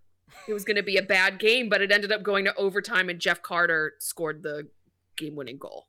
it 0.48 0.54
was 0.54 0.64
going 0.66 0.76
to 0.76 0.84
be 0.84 0.98
a 0.98 1.02
bad 1.04 1.40
game 1.40 1.70
but 1.70 1.82
it 1.82 1.92
ended 1.92 2.12
up 2.12 2.24
going 2.24 2.46
to 2.46 2.56
overtime 2.56 3.10
and 3.10 3.20
Jeff 3.20 3.42
Carter 3.42 3.94
scored 4.00 4.44
the 4.44 4.68
game-winning 5.18 5.58
goal. 5.58 5.88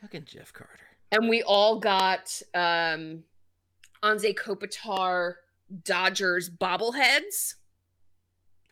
Fucking 0.00 0.24
Jeff 0.24 0.52
Carter. 0.52 0.78
and 1.12 1.28
we 1.28 1.42
all 1.42 1.78
got 1.78 2.40
um 2.54 3.24
Anze 4.02 4.34
Kopitar 4.34 5.34
Dodgers 5.84 6.48
bobbleheads. 6.48 7.54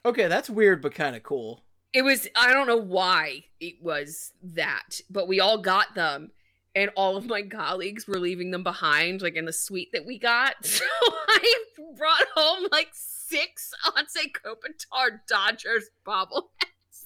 Okay, 0.04 0.26
that's 0.26 0.48
weird 0.48 0.80
but 0.80 0.94
kind 0.94 1.14
of 1.16 1.22
cool. 1.22 1.64
It 1.92 2.02
was 2.02 2.28
I 2.34 2.52
don't 2.52 2.66
know 2.66 2.76
why 2.76 3.44
it 3.60 3.82
was 3.82 4.32
that, 4.42 5.00
but 5.10 5.28
we 5.28 5.40
all 5.40 5.58
got 5.58 5.94
them 5.94 6.30
and 6.74 6.90
all 6.96 7.16
of 7.16 7.26
my 7.26 7.42
colleagues 7.42 8.06
were 8.06 8.18
leaving 8.18 8.50
them 8.50 8.62
behind 8.62 9.22
like 9.22 9.36
in 9.36 9.44
the 9.44 9.52
suite 9.52 9.90
that 9.92 10.06
we 10.06 10.18
got. 10.18 10.54
So 10.64 10.84
I 11.28 11.54
brought 11.96 12.26
home 12.34 12.68
like 12.70 12.88
six 12.92 13.72
Anze 13.86 14.32
Kopitar 14.32 15.20
Dodgers 15.28 15.90
bobbleheads. 16.06 17.04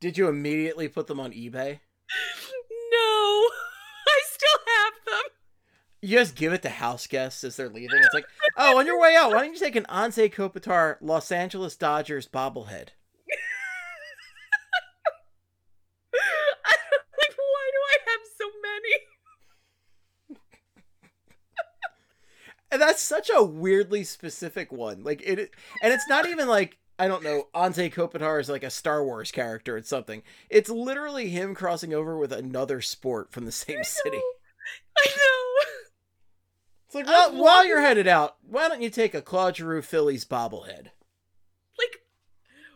Did 0.00 0.18
you 0.18 0.28
immediately 0.28 0.88
put 0.88 1.06
them 1.06 1.20
on 1.20 1.32
eBay? 1.32 1.80
No. 2.92 3.48
I 4.08 4.20
still 4.24 4.58
have 4.66 4.92
them. 5.06 5.30
You 6.00 6.18
just 6.18 6.34
give 6.34 6.52
it 6.52 6.62
to 6.62 6.68
house 6.70 7.06
guests 7.06 7.44
as 7.44 7.56
they're 7.56 7.68
leaving. 7.68 7.98
It's 8.02 8.14
like, 8.14 8.26
oh, 8.56 8.78
on 8.78 8.86
your 8.86 9.00
way 9.00 9.14
out, 9.14 9.30
why 9.30 9.44
don't 9.44 9.54
you 9.54 9.60
take 9.60 9.76
an 9.76 9.86
Anze 9.88 10.34
Kopitar 10.34 10.96
Los 11.00 11.30
Angeles 11.30 11.76
Dodgers 11.76 12.26
bobblehead? 12.26 12.88
like 17.22 17.34
why 17.36 17.70
do 17.70 17.80
I 17.86 17.98
have 18.06 18.20
so 18.36 18.46
many? 18.62 18.94
And 22.72 22.80
that's 22.80 23.02
such 23.02 23.30
a 23.32 23.44
weirdly 23.44 24.02
specific 24.02 24.72
one. 24.72 25.04
Like 25.04 25.20
it, 25.22 25.38
and 25.82 25.92
it's 25.92 26.08
not 26.08 26.26
even 26.26 26.48
like 26.48 26.78
I 26.98 27.06
don't 27.06 27.22
know. 27.22 27.48
Anze 27.54 27.92
Kopitar 27.92 28.40
is 28.40 28.48
like 28.48 28.62
a 28.62 28.70
Star 28.70 29.04
Wars 29.04 29.30
character 29.30 29.76
or 29.76 29.82
something. 29.82 30.22
It's 30.48 30.70
literally 30.70 31.28
him 31.28 31.54
crossing 31.54 31.92
over 31.92 32.16
with 32.16 32.32
another 32.32 32.80
sport 32.80 33.30
from 33.30 33.44
the 33.44 33.52
same 33.52 33.84
city. 33.84 34.20
I 34.96 35.06
know. 35.06 35.72
It's 36.86 36.94
like, 36.94 37.06
well, 37.06 37.42
while 37.42 37.66
you're 37.66 37.80
headed 37.80 38.06
out, 38.06 38.36
why 38.46 38.68
don't 38.68 38.82
you 38.82 38.90
take 38.90 39.14
a 39.14 39.22
Claude 39.22 39.56
Giroux 39.56 39.82
Phillies 39.82 40.24
bobblehead? 40.24 40.88
Like 41.78 42.02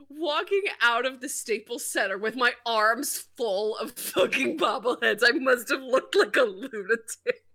walking 0.09 0.65
out 0.83 1.07
of 1.07 1.21
the 1.21 1.29
Staples 1.29 1.85
Center 1.85 2.19
with 2.19 2.35
my 2.37 2.53
arms 2.65 3.27
full 3.37 3.77
of 3.77 3.93
fucking 3.93 4.59
bobbleheads. 4.59 5.21
I 5.23 5.33
must 5.33 5.71
have 5.71 5.83
looked 5.83 6.17
like 6.17 6.37
a 6.37 6.43
lunatic. 6.43 7.46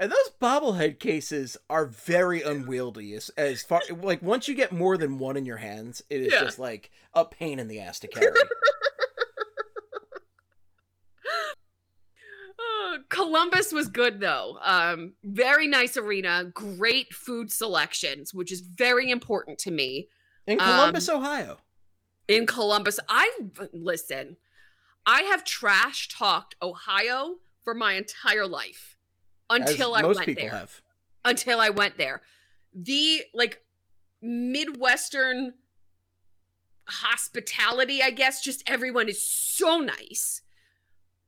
And 0.00 0.12
those 0.12 0.30
bobblehead 0.40 1.00
cases 1.00 1.56
are 1.68 1.84
very 1.86 2.40
unwieldy 2.42 3.14
as, 3.14 3.30
as 3.30 3.62
far 3.62 3.80
like 4.02 4.22
once 4.22 4.46
you 4.46 4.54
get 4.54 4.70
more 4.70 4.96
than 4.96 5.18
one 5.18 5.36
in 5.36 5.44
your 5.44 5.56
hands, 5.56 6.02
it 6.08 6.20
is 6.20 6.32
Yeah. 6.32 6.40
just 6.44 6.58
like 6.58 6.90
a 7.14 7.24
pain 7.24 7.58
in 7.58 7.66
the 7.68 7.80
ass 7.80 7.98
to 8.00 8.08
carry. 8.08 8.30
Uh, 12.58 12.98
Columbus 13.08 13.72
was 13.72 13.88
good 13.88 14.20
though. 14.20 14.58
Um, 14.62 15.14
very 15.24 15.66
nice 15.66 15.96
arena, 15.96 16.44
great 16.54 17.12
food 17.12 17.50
selections, 17.50 18.32
which 18.32 18.52
is 18.52 18.60
very 18.60 19.10
important 19.10 19.58
to 19.60 19.70
me. 19.70 20.08
In 20.46 20.58
Columbus, 20.58 21.08
Ohio. 21.10 21.58
in 22.26 22.46
Columbus. 22.46 22.98
I 23.08 23.30
listen. 23.72 24.36
I 25.04 25.22
have 25.22 25.44
trash 25.44 26.08
talked 26.08 26.54
Ohio 26.62 27.36
for 27.62 27.74
my 27.74 27.94
entire 27.94 28.46
life 28.46 28.96
until 29.50 29.96
as 29.96 30.02
I 30.02 30.06
most 30.06 30.16
went 30.16 30.26
people 30.26 30.42
there. 30.44 30.50
have. 30.50 30.80
Until 31.24 31.60
I 31.60 31.70
went 31.70 31.98
there, 31.98 32.22
the 32.74 33.22
like 33.34 33.60
midwestern 34.22 35.54
hospitality, 36.86 38.02
I 38.02 38.10
guess, 38.10 38.42
just 38.42 38.62
everyone 38.66 39.08
is 39.08 39.26
so 39.26 39.78
nice. 39.78 40.42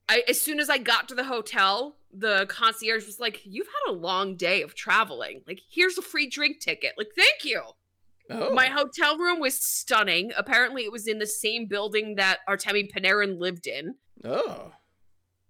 I 0.08 0.22
as 0.28 0.40
soon 0.40 0.60
as 0.60 0.70
I 0.70 0.78
got 0.78 1.08
to 1.08 1.14
the 1.14 1.24
hotel, 1.24 1.96
the 2.12 2.46
concierge 2.48 3.06
was 3.06 3.20
like, 3.20 3.42
"You've 3.44 3.68
had 3.68 3.92
a 3.92 3.96
long 3.96 4.36
day 4.36 4.62
of 4.62 4.74
traveling. 4.74 5.42
Like, 5.46 5.60
here's 5.70 5.98
a 5.98 6.02
free 6.02 6.28
drink 6.28 6.60
ticket. 6.60 6.94
Like, 6.96 7.10
thank 7.16 7.44
you." 7.44 7.62
Oh. 8.30 8.54
My 8.54 8.66
hotel 8.66 9.18
room 9.18 9.40
was 9.40 9.58
stunning. 9.58 10.30
Apparently, 10.36 10.84
it 10.84 10.92
was 10.92 11.08
in 11.08 11.18
the 11.18 11.26
same 11.26 11.66
building 11.66 12.14
that 12.14 12.38
Artemi 12.48 12.90
Panarin 12.90 13.38
lived 13.38 13.66
in. 13.66 13.96
oh. 14.24 14.72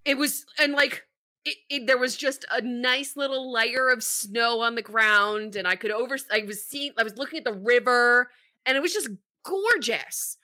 It 0.02 0.16
was, 0.16 0.46
and 0.58 0.72
like, 0.72 1.04
it, 1.44 1.56
it, 1.68 1.86
there 1.86 1.98
was 1.98 2.16
just 2.16 2.44
a 2.50 2.60
nice 2.60 3.16
little 3.16 3.50
layer 3.52 3.88
of 3.88 4.02
snow 4.02 4.60
on 4.60 4.74
the 4.74 4.82
ground, 4.82 5.56
and 5.56 5.66
I 5.66 5.76
could 5.76 5.90
over. 5.90 6.18
I 6.30 6.44
was 6.46 6.64
seeing, 6.64 6.92
I 6.98 7.02
was 7.02 7.16
looking 7.16 7.38
at 7.38 7.44
the 7.44 7.52
river, 7.52 8.30
and 8.66 8.76
it 8.76 8.80
was 8.80 8.92
just 8.92 9.08
gorgeous. 9.44 10.36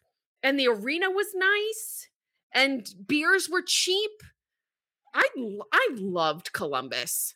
And 0.43 0.59
the 0.59 0.69
arena 0.69 1.11
was 1.11 1.27
nice, 1.35 2.09
and 2.53 2.89
beers 3.07 3.49
were 3.51 3.63
cheap. 3.63 4.23
i 5.15 5.27
i 5.73 5.89
loved 5.97 6.53
Columbus. 6.53 7.35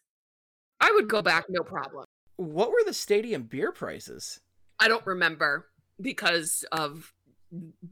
I 0.80 0.90
would 0.92 1.08
go 1.08 1.20
back, 1.20 1.44
no 1.50 1.62
problem. 1.62 2.06
What 2.36 2.70
were 2.70 2.82
the 2.86 2.94
stadium 2.94 3.42
beer 3.42 3.72
prices? 3.72 4.40
I 4.78 4.88
don't 4.88 5.04
remember 5.04 5.66
because 6.00 6.64
of 6.72 7.12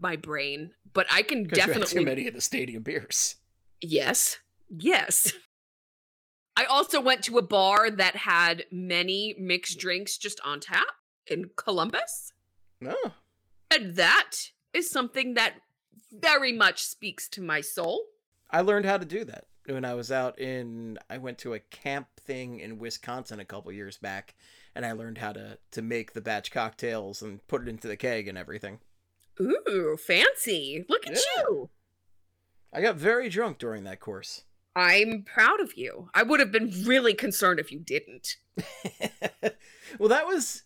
my 0.01 0.17
brain, 0.17 0.71
but 0.95 1.07
I 1.11 1.21
can 1.23 1.41
had 1.41 1.51
too 1.51 1.57
definitely 1.57 2.05
many 2.05 2.29
of 2.29 2.35
the 2.35 2.41
stadium 2.41 2.83
beers. 2.83 3.37
yes, 3.83 4.39
yes. 4.71 5.35
I 6.59 6.65
also 6.65 7.01
went 7.01 7.23
to 7.25 7.39
a 7.39 7.43
bar 7.43 7.89
that 7.89 8.17
had 8.17 8.65
many 8.73 9.37
mixed 9.39 9.79
drinks 9.79 10.19
just 10.19 10.41
on 10.45 10.59
tap. 10.59 10.87
in 11.31 11.51
Columbus. 11.57 12.33
No. 12.81 12.97
And 13.71 13.95
that 13.97 14.51
is 14.73 14.91
something 14.91 15.35
that 15.35 15.57
very 16.11 16.53
much 16.53 16.83
speaks 16.83 17.29
to 17.29 17.43
my 17.43 17.61
soul. 17.61 18.07
I 18.51 18.63
learned 18.63 18.87
how 18.87 18.97
to 18.99 19.05
do 19.05 19.25
that 19.25 19.45
when 19.67 19.85
I 19.85 19.93
was 19.95 20.11
out 20.11 20.39
in 20.41 20.99
I 21.11 21.19
went 21.19 21.37
to 21.39 21.53
a 21.55 21.59
camp 21.61 22.09
thing 22.19 22.61
in 22.61 22.79
Wisconsin 22.79 23.41
a 23.41 23.45
couple 23.45 23.71
years 23.73 23.99
back 23.99 24.35
and 24.75 24.87
I 24.87 24.93
learned 24.93 25.19
how 25.19 25.33
to 25.35 25.59
to 25.73 25.83
make 25.83 26.13
the 26.15 26.23
batch 26.23 26.51
cocktails 26.51 27.21
and 27.23 27.47
put 27.47 27.61
it 27.63 27.69
into 27.69 27.87
the 27.89 27.97
keg 27.97 28.27
and 28.27 28.39
everything. 28.39 28.81
Ooh, 29.41 29.97
fancy. 30.01 30.85
Look 30.89 31.07
at 31.07 31.13
Yeah. 31.13 31.43
you. 31.43 31.71
I 32.73 32.81
got 32.81 32.97
very 32.97 33.29
drunk 33.29 33.59
during 33.59 33.85
that 33.85 34.01
course. 34.01 34.45
I'm 34.77 35.25
proud 35.25 35.61
of 35.61 35.77
you. 35.77 36.09
I 36.15 36.23
would 36.23 36.41
have 36.41 36.53
been 36.53 36.73
really 36.85 37.15
concerned 37.15 37.59
if 37.59 37.73
you 37.73 37.81
didn't. 37.81 38.37
well, 39.99 40.09
that 40.09 40.27
was 40.27 40.63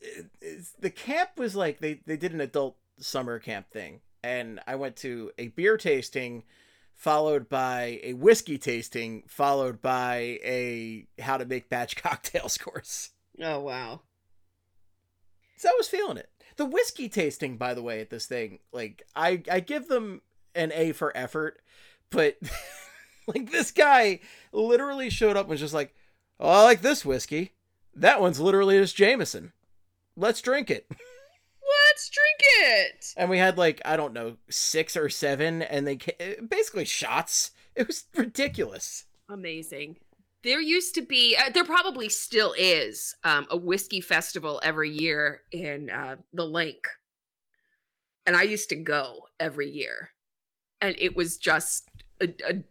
the 0.79 0.91
camp 0.91 1.31
was 1.37 1.57
like 1.57 1.81
they 1.81 2.01
they 2.07 2.17
did 2.17 2.33
an 2.33 2.41
adult 2.41 2.77
summer 2.99 3.39
camp 3.39 3.71
thing, 3.71 4.01
and 4.23 4.61
I 4.67 4.77
went 4.77 4.97
to 4.97 5.31
a 5.39 5.49
beer 5.49 5.77
tasting, 5.77 6.45
followed 6.95 7.49
by 7.49 8.01
a 8.03 8.13
whiskey 8.15 8.59
tasting, 8.59 9.25
followed 9.27 9.81
by 9.81 10.39
a 10.45 11.07
how 11.21 11.37
to 11.37 11.45
make 11.45 11.69
batch 11.69 11.97
cocktails 12.03 12.59
course. 12.59 13.11
Oh, 13.41 13.61
wow. 13.61 14.03
So 15.57 15.69
I 15.69 15.75
was 15.77 15.89
feeling 15.89 16.17
it. 16.17 16.29
The 16.57 16.67
whiskey 16.67 17.09
tasting, 17.09 17.57
by 17.57 17.75
the 17.75 17.83
way, 17.83 18.01
at 18.01 18.11
this 18.11 18.27
thing, 18.27 18.59
like 18.73 19.03
I 19.17 19.43
I 19.51 19.61
give 19.61 19.89
them 19.89 20.23
an 20.55 20.73
A 20.75 20.93
for 20.93 21.17
effort, 21.17 21.61
but 22.11 22.37
like 23.27 23.51
this 23.51 23.70
guy 23.70 24.20
literally 24.53 25.11
showed 25.11 25.37
up 25.37 25.45
and 25.45 25.51
was 25.51 25.61
just 25.61 25.75
like, 25.75 25.95
"Oh, 26.41 26.49
I 26.49 26.62
like 26.64 26.83
this 26.83 27.05
whiskey. 27.05 27.53
That 27.95 28.20
one's 28.20 28.41
literally 28.41 28.79
just 28.79 28.97
Jameson. 28.97 29.53
Let's 30.16 30.41
drink 30.41 30.70
it." 30.70 30.87
Let's 31.89 32.11
drink 32.11 32.41
it. 32.41 33.07
And 33.16 33.31
we 33.31 33.39
had 33.39 33.59
like 33.59 33.81
I 33.85 33.97
don't 33.97 34.12
know 34.12 34.37
six 34.51 34.97
or 34.97 35.09
seven, 35.09 35.62
and 35.62 35.87
they 35.87 35.97
ca- 35.97 36.41
basically 36.49 36.85
shots. 36.85 37.53
It 37.75 37.87
was 37.87 38.05
ridiculous. 38.14 39.05
Amazing. 39.29 39.97
There 40.43 40.61
used 40.61 40.95
to 40.97 41.03
be, 41.03 41.37
uh, 41.37 41.51
there 41.51 41.64
probably 41.64 42.09
still 42.09 42.53
is, 42.59 43.14
um, 43.23 43.47
a 43.49 43.57
whiskey 43.57 44.01
festival 44.01 44.61
every 44.62 44.91
year 44.91 45.43
in 45.53 45.89
uh, 45.89 46.16
the 46.33 46.45
Linc. 46.45 46.89
And 48.27 48.37
I 48.37 48.43
used 48.43 48.68
to 48.70 48.77
go 48.77 49.29
every 49.39 49.70
year. 49.70 50.11
And 50.81 50.97
it 50.99 51.16
was 51.16 51.39
just 51.39 51.89
a, 52.20 52.35
a 52.45 52.64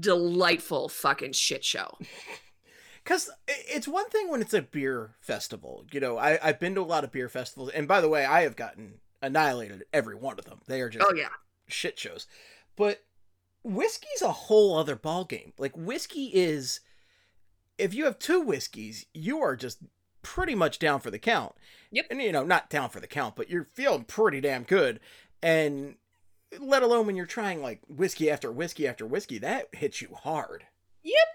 delightful 0.00 0.88
fucking 0.88 1.32
shit 1.32 1.64
show. 1.64 1.98
Because 3.02 3.28
it's 3.46 3.86
one 3.86 4.08
thing 4.08 4.30
when 4.30 4.40
it's 4.40 4.54
a 4.54 4.62
beer 4.62 5.14
festival. 5.20 5.84
You 5.92 6.00
know, 6.00 6.16
I, 6.16 6.38
I've 6.42 6.58
been 6.58 6.74
to 6.76 6.80
a 6.80 6.84
lot 6.84 7.04
of 7.04 7.12
beer 7.12 7.28
festivals. 7.28 7.68
And 7.68 7.86
by 7.86 8.00
the 8.00 8.08
way, 8.08 8.24
I 8.24 8.44
have 8.44 8.56
gotten 8.56 8.94
annihilated 9.20 9.82
at 9.82 9.86
every 9.92 10.14
one 10.14 10.38
of 10.38 10.46
them. 10.46 10.60
They 10.66 10.80
are 10.80 10.88
just 10.88 11.04
Oh, 11.06 11.12
yeah. 11.14 11.28
shit 11.68 11.98
shows. 11.98 12.26
But 12.76 13.04
whiskey's 13.62 14.22
a 14.22 14.32
whole 14.32 14.78
other 14.78 14.96
ballgame. 14.96 15.52
Like, 15.58 15.76
whiskey 15.76 16.30
is. 16.32 16.80
If 17.76 17.92
you 17.92 18.06
have 18.06 18.18
two 18.18 18.40
whiskeys, 18.40 19.04
you 19.12 19.38
are 19.42 19.54
just 19.54 19.80
pretty 20.22 20.54
much 20.54 20.78
down 20.78 21.00
for 21.00 21.10
the 21.10 21.18
count. 21.18 21.52
Yep. 21.90 22.06
And, 22.10 22.22
you 22.22 22.32
know, 22.32 22.42
not 22.42 22.70
down 22.70 22.88
for 22.88 23.00
the 23.00 23.06
count, 23.06 23.36
but 23.36 23.50
you're 23.50 23.64
feeling 23.64 24.04
pretty 24.04 24.40
damn 24.40 24.62
good. 24.62 24.98
And 25.42 25.96
let 26.60 26.82
alone 26.82 27.06
when 27.06 27.16
you're 27.16 27.26
trying, 27.26 27.62
like, 27.62 27.80
whiskey 27.88 28.30
after 28.30 28.50
whiskey 28.50 28.86
after 28.86 29.06
whiskey, 29.06 29.38
that 29.38 29.68
hits 29.72 30.00
you 30.00 30.14
hard. 30.14 30.64
Yep. 31.02 31.28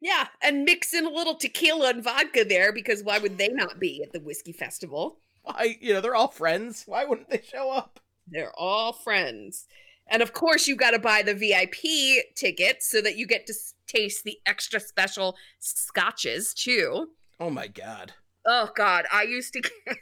Yeah. 0.00 0.28
And 0.42 0.64
mix 0.64 0.92
in 0.92 1.06
a 1.06 1.10
little 1.10 1.34
tequila 1.34 1.90
and 1.90 2.04
vodka 2.04 2.44
there 2.44 2.72
because 2.72 3.02
why 3.02 3.18
would 3.18 3.38
they 3.38 3.48
not 3.48 3.80
be 3.80 4.02
at 4.02 4.12
the 4.12 4.20
whiskey 4.20 4.52
festival? 4.52 5.18
Why, 5.42 5.76
you 5.80 5.92
know, 5.94 6.00
they're 6.00 6.14
all 6.14 6.28
friends. 6.28 6.84
Why 6.86 7.04
wouldn't 7.04 7.30
they 7.30 7.42
show 7.42 7.70
up? 7.70 8.00
They're 8.26 8.52
all 8.58 8.92
friends. 8.92 9.66
And 10.08 10.22
of 10.22 10.32
course, 10.32 10.66
you 10.66 10.76
got 10.76 10.92
to 10.92 10.98
buy 10.98 11.22
the 11.22 11.34
VIP 11.34 12.24
tickets 12.36 12.90
so 12.90 13.00
that 13.00 13.16
you 13.16 13.26
get 13.26 13.46
to 13.46 13.54
taste 13.86 14.24
the 14.24 14.38
extra 14.46 14.80
special 14.80 15.36
scotches 15.58 16.54
too. 16.54 17.08
Oh 17.40 17.50
my 17.50 17.66
god. 17.66 18.12
Oh 18.46 18.70
God, 18.74 19.06
I 19.12 19.22
used 19.24 19.52
to 19.54 19.62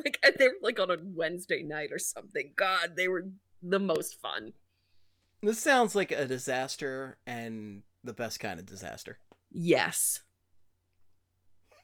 like 0.04 0.18
they 0.38 0.48
were 0.48 0.54
like 0.62 0.78
on 0.80 0.90
a 0.90 0.96
Wednesday 1.02 1.62
night 1.62 1.90
or 1.92 1.98
something. 1.98 2.52
God, 2.56 2.96
they 2.96 3.08
were 3.08 3.26
the 3.62 3.78
most 3.78 4.20
fun. 4.20 4.52
This 5.42 5.58
sounds 5.58 5.94
like 5.94 6.12
a 6.12 6.26
disaster 6.26 7.18
and 7.26 7.82
the 8.04 8.12
best 8.12 8.40
kind 8.40 8.60
of 8.60 8.66
disaster. 8.66 9.18
Yes. 9.50 10.20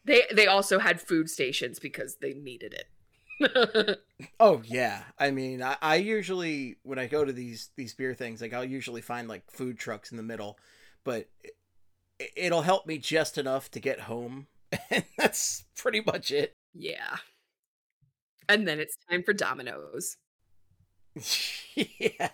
They 0.05 0.23
they 0.33 0.47
also 0.47 0.79
had 0.79 1.01
food 1.01 1.29
stations 1.29 1.79
because 1.79 2.17
they 2.21 2.33
needed 2.35 2.75
it. 2.75 2.89
Oh 4.41 4.63
yeah. 4.65 5.03
I 5.19 5.31
mean, 5.31 5.63
I, 5.63 5.77
I 5.83 5.97
usually 5.97 6.79
when 6.83 6.99
I 6.99 7.07
go 7.07 7.25
to 7.25 7.33
these 7.33 7.71
these 7.77 7.95
beer 7.95 8.15
things, 8.15 8.41
like 8.41 8.55
I'll 8.55 8.65
usually 8.65 9.03
find 9.03 9.29
like 9.29 9.51
food 9.51 9.79
trucks 9.79 10.11
in 10.11 10.17
the 10.17 10.23
middle, 10.23 10.59
but 11.05 11.29
it, 12.19 12.31
it'll 12.37 12.63
help 12.63 12.87
me 12.87 12.97
just 12.99 13.37
enough 13.37 13.71
to 13.73 13.81
get 13.81 14.01
home, 14.01 14.47
and 14.91 15.05
that's 15.19 15.65
pretty 15.77 16.01
much 16.01 16.31
it. 16.31 16.55
yeah. 16.75 17.17
And 18.49 18.67
then 18.67 18.79
it's 18.81 18.97
time 19.11 19.23
for 19.23 19.33
Domino's. 19.33 20.17
yeah. 21.75 22.31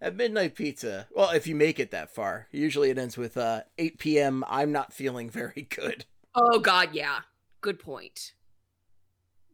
At 0.00 0.16
midnight 0.16 0.54
pizza. 0.54 1.06
Well, 1.14 1.30
if 1.30 1.46
you 1.46 1.54
make 1.54 1.78
it 1.78 1.90
that 1.92 2.14
far, 2.14 2.48
usually 2.50 2.90
it 2.90 2.98
ends 2.98 3.16
with 3.16 3.36
uh 3.36 3.62
8 3.78 3.98
p.m. 3.98 4.44
I'm 4.48 4.72
not 4.72 4.92
feeling 4.92 5.30
very 5.30 5.66
good. 5.70 6.04
Oh 6.34 6.58
God, 6.58 6.90
yeah. 6.92 7.20
Good 7.60 7.78
point. 7.78 8.32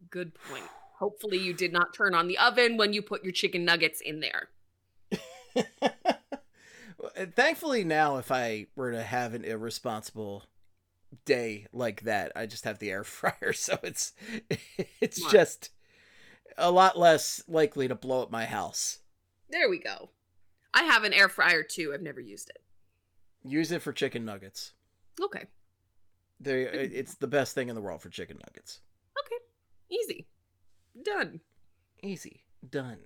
Good 0.09 0.33
point. 0.33 0.63
Hopefully 0.99 1.37
you 1.37 1.53
did 1.53 1.71
not 1.71 1.93
turn 1.93 2.13
on 2.13 2.27
the 2.27 2.37
oven 2.37 2.77
when 2.77 2.93
you 2.93 3.01
put 3.01 3.23
your 3.23 3.31
chicken 3.31 3.65
nuggets 3.65 4.01
in 4.01 4.19
there. 4.19 4.49
Thankfully, 7.35 7.83
now 7.83 8.17
if 8.17 8.31
I 8.31 8.67
were 8.75 8.91
to 8.91 9.01
have 9.01 9.33
an 9.33 9.43
irresponsible 9.43 10.43
day 11.25 11.67
like 11.73 12.01
that, 12.01 12.31
I 12.35 12.45
just 12.45 12.65
have 12.65 12.79
the 12.79 12.91
air 12.91 13.03
fryer, 13.05 13.53
so 13.53 13.79
it's 13.83 14.13
it's 14.99 15.17
Smart. 15.17 15.31
just 15.31 15.69
a 16.57 16.71
lot 16.71 16.97
less 16.97 17.43
likely 17.47 17.87
to 17.87 17.95
blow 17.95 18.21
up 18.23 18.31
my 18.31 18.45
house. 18.45 18.99
There 19.49 19.69
we 19.69 19.79
go. 19.79 20.09
I 20.73 20.83
have 20.83 21.03
an 21.03 21.13
air 21.13 21.29
fryer 21.29 21.63
too. 21.63 21.91
I've 21.93 22.01
never 22.01 22.19
used 22.21 22.49
it. 22.49 22.61
Use 23.43 23.71
it 23.71 23.81
for 23.81 23.91
chicken 23.93 24.23
nuggets. 24.25 24.73
Okay. 25.21 25.45
They, 26.39 26.63
it's 26.63 27.15
the 27.15 27.27
best 27.27 27.53
thing 27.53 27.69
in 27.69 27.75
the 27.75 27.81
world 27.81 28.01
for 28.01 28.09
chicken 28.09 28.37
nuggets. 28.45 28.79
Okay. 29.25 29.35
Easy. 29.89 30.27
Done. 31.03 31.41
Easy 32.01 32.43
done. 32.69 32.99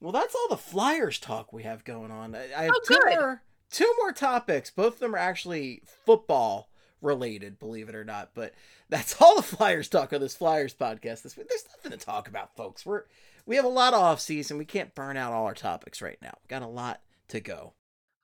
Well, 0.00 0.12
that's 0.12 0.34
all 0.34 0.48
the 0.48 0.56
Flyers 0.56 1.18
talk 1.18 1.52
we 1.52 1.64
have 1.64 1.84
going 1.84 2.10
on. 2.10 2.34
I, 2.34 2.64
have 2.64 2.72
Oh, 2.74 2.80
two 2.86 2.94
good. 2.94 3.10
more 3.18 3.42
two 3.70 3.92
more 3.98 4.12
topics. 4.12 4.70
Both 4.70 4.94
of 4.94 5.00
them 5.00 5.14
are 5.14 5.18
actually 5.18 5.82
football 6.06 6.67
related, 7.00 7.58
believe 7.58 7.88
it 7.88 7.94
or 7.94 8.04
not. 8.04 8.30
But 8.34 8.54
that's 8.88 9.16
all 9.20 9.36
the 9.36 9.42
Flyers 9.42 9.88
talk 9.88 10.12
on 10.12 10.20
this 10.20 10.36
Flyers 10.36 10.74
podcast 10.74 11.22
this 11.22 11.36
week. 11.36 11.48
There's 11.48 11.68
nothing 11.76 11.98
to 11.98 12.04
talk 12.04 12.28
about, 12.28 12.56
folks. 12.56 12.84
We're 12.84 13.04
we 13.46 13.56
have 13.56 13.64
a 13.64 13.68
lot 13.68 13.94
of 13.94 14.00
off 14.00 14.20
season. 14.20 14.58
We 14.58 14.64
can't 14.64 14.94
burn 14.94 15.16
out 15.16 15.32
all 15.32 15.46
our 15.46 15.54
topics 15.54 16.02
right 16.02 16.18
now. 16.20 16.34
Got 16.48 16.62
a 16.62 16.66
lot 16.66 17.00
to 17.28 17.40
go. 17.40 17.72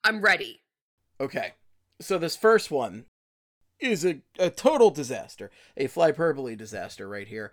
I'm 0.04 0.20
ready. 0.20 0.60
Okay. 1.18 1.54
So 2.00 2.18
this 2.18 2.36
first 2.36 2.70
one 2.70 3.06
is 3.80 4.04
a, 4.04 4.20
a 4.38 4.50
total 4.50 4.90
disaster. 4.90 5.50
A 5.76 5.88
flyperbole 5.88 6.58
disaster 6.58 7.08
right 7.08 7.26
here. 7.26 7.52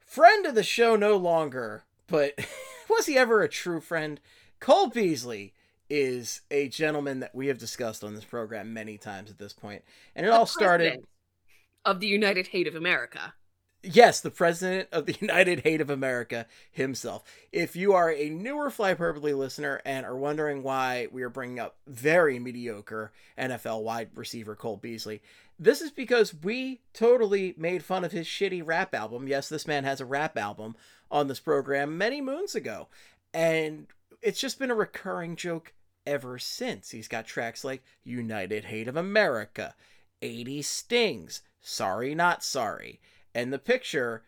Friend 0.00 0.46
of 0.46 0.54
the 0.54 0.62
show 0.62 0.96
no 0.96 1.16
longer, 1.16 1.84
but 2.06 2.38
was 2.88 3.06
he 3.06 3.18
ever 3.18 3.42
a 3.42 3.48
true 3.48 3.80
friend? 3.80 4.20
Cole 4.60 4.88
Beasley 4.88 5.52
is 5.90 6.42
a 6.50 6.68
gentleman 6.68 7.20
that 7.20 7.34
we 7.34 7.46
have 7.48 7.58
discussed 7.58 8.04
on 8.04 8.14
this 8.14 8.24
program 8.24 8.72
many 8.72 8.98
times 8.98 9.30
at 9.30 9.38
this 9.38 9.52
point. 9.52 9.82
And 10.14 10.26
it 10.26 10.30
The 10.30 10.34
all 10.34 10.46
started 10.46 11.04
of 11.84 12.00
the 12.00 12.06
United 12.06 12.48
Hate 12.48 12.66
of 12.66 12.74
America. 12.74 13.34
Yes, 13.82 14.20
the 14.20 14.30
president 14.30 14.88
of 14.90 15.06
the 15.06 15.16
United 15.20 15.60
Hate 15.60 15.80
of 15.80 15.90
America 15.90 16.46
himself. 16.70 17.22
If 17.52 17.76
you 17.76 17.92
are 17.94 18.12
a 18.12 18.28
newer 18.28 18.70
Flyperbole 18.70 19.36
listener 19.36 19.80
and 19.84 20.04
are 20.04 20.16
wondering 20.16 20.62
why 20.62 21.08
we 21.12 21.22
are 21.22 21.30
bringing 21.30 21.60
up 21.60 21.76
very 21.86 22.38
mediocre 22.38 23.12
NFL 23.38 23.82
wide 23.82 24.10
receiver 24.14 24.56
Cole 24.56 24.76
Beasley, 24.76 25.22
this 25.58 25.80
is 25.80 25.90
because 25.90 26.34
we 26.34 26.80
totally 26.92 27.54
made 27.56 27.84
fun 27.84 28.04
of 28.04 28.12
his 28.12 28.26
shitty 28.26 28.62
rap 28.64 28.94
album. 28.94 29.28
Yes, 29.28 29.48
this 29.48 29.66
man 29.66 29.84
has 29.84 30.00
a 30.00 30.06
rap 30.06 30.36
album 30.36 30.76
on 31.10 31.28
this 31.28 31.40
program 31.40 31.96
many 31.96 32.20
moons 32.20 32.54
ago. 32.54 32.88
And 33.32 33.86
it's 34.22 34.40
just 34.40 34.58
been 34.58 34.70
a 34.70 34.74
recurring 34.74 35.36
joke 35.36 35.72
ever 36.08 36.38
since. 36.38 36.90
He's 36.90 37.06
got 37.08 37.26
tracks 37.26 37.62
like 37.62 37.82
United 38.02 38.64
Hate 38.64 38.88
of 38.88 38.96
America, 38.96 39.74
80 40.22 40.62
Stings, 40.62 41.42
Sorry 41.60 42.14
Not 42.14 42.42
Sorry. 42.42 43.00
And 43.34 43.52
the 43.52 43.58
picture 43.58 44.22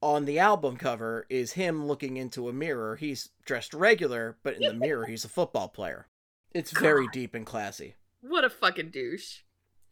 on 0.00 0.24
the 0.24 0.38
album 0.38 0.76
cover 0.76 1.26
is 1.28 1.52
him 1.52 1.86
looking 1.86 2.16
into 2.16 2.48
a 2.48 2.52
mirror. 2.52 2.96
He's 2.96 3.30
dressed 3.44 3.74
regular, 3.74 4.36
but 4.42 4.54
in 4.54 4.62
the 4.62 4.74
mirror, 4.86 5.06
he's 5.06 5.24
a 5.24 5.28
football 5.28 5.68
player. 5.68 6.06
It's 6.52 6.70
very 6.70 7.08
deep 7.12 7.34
and 7.34 7.44
classy. 7.44 7.96
What 8.22 8.44
a 8.44 8.50
fucking 8.50 8.90
douche. 8.90 9.40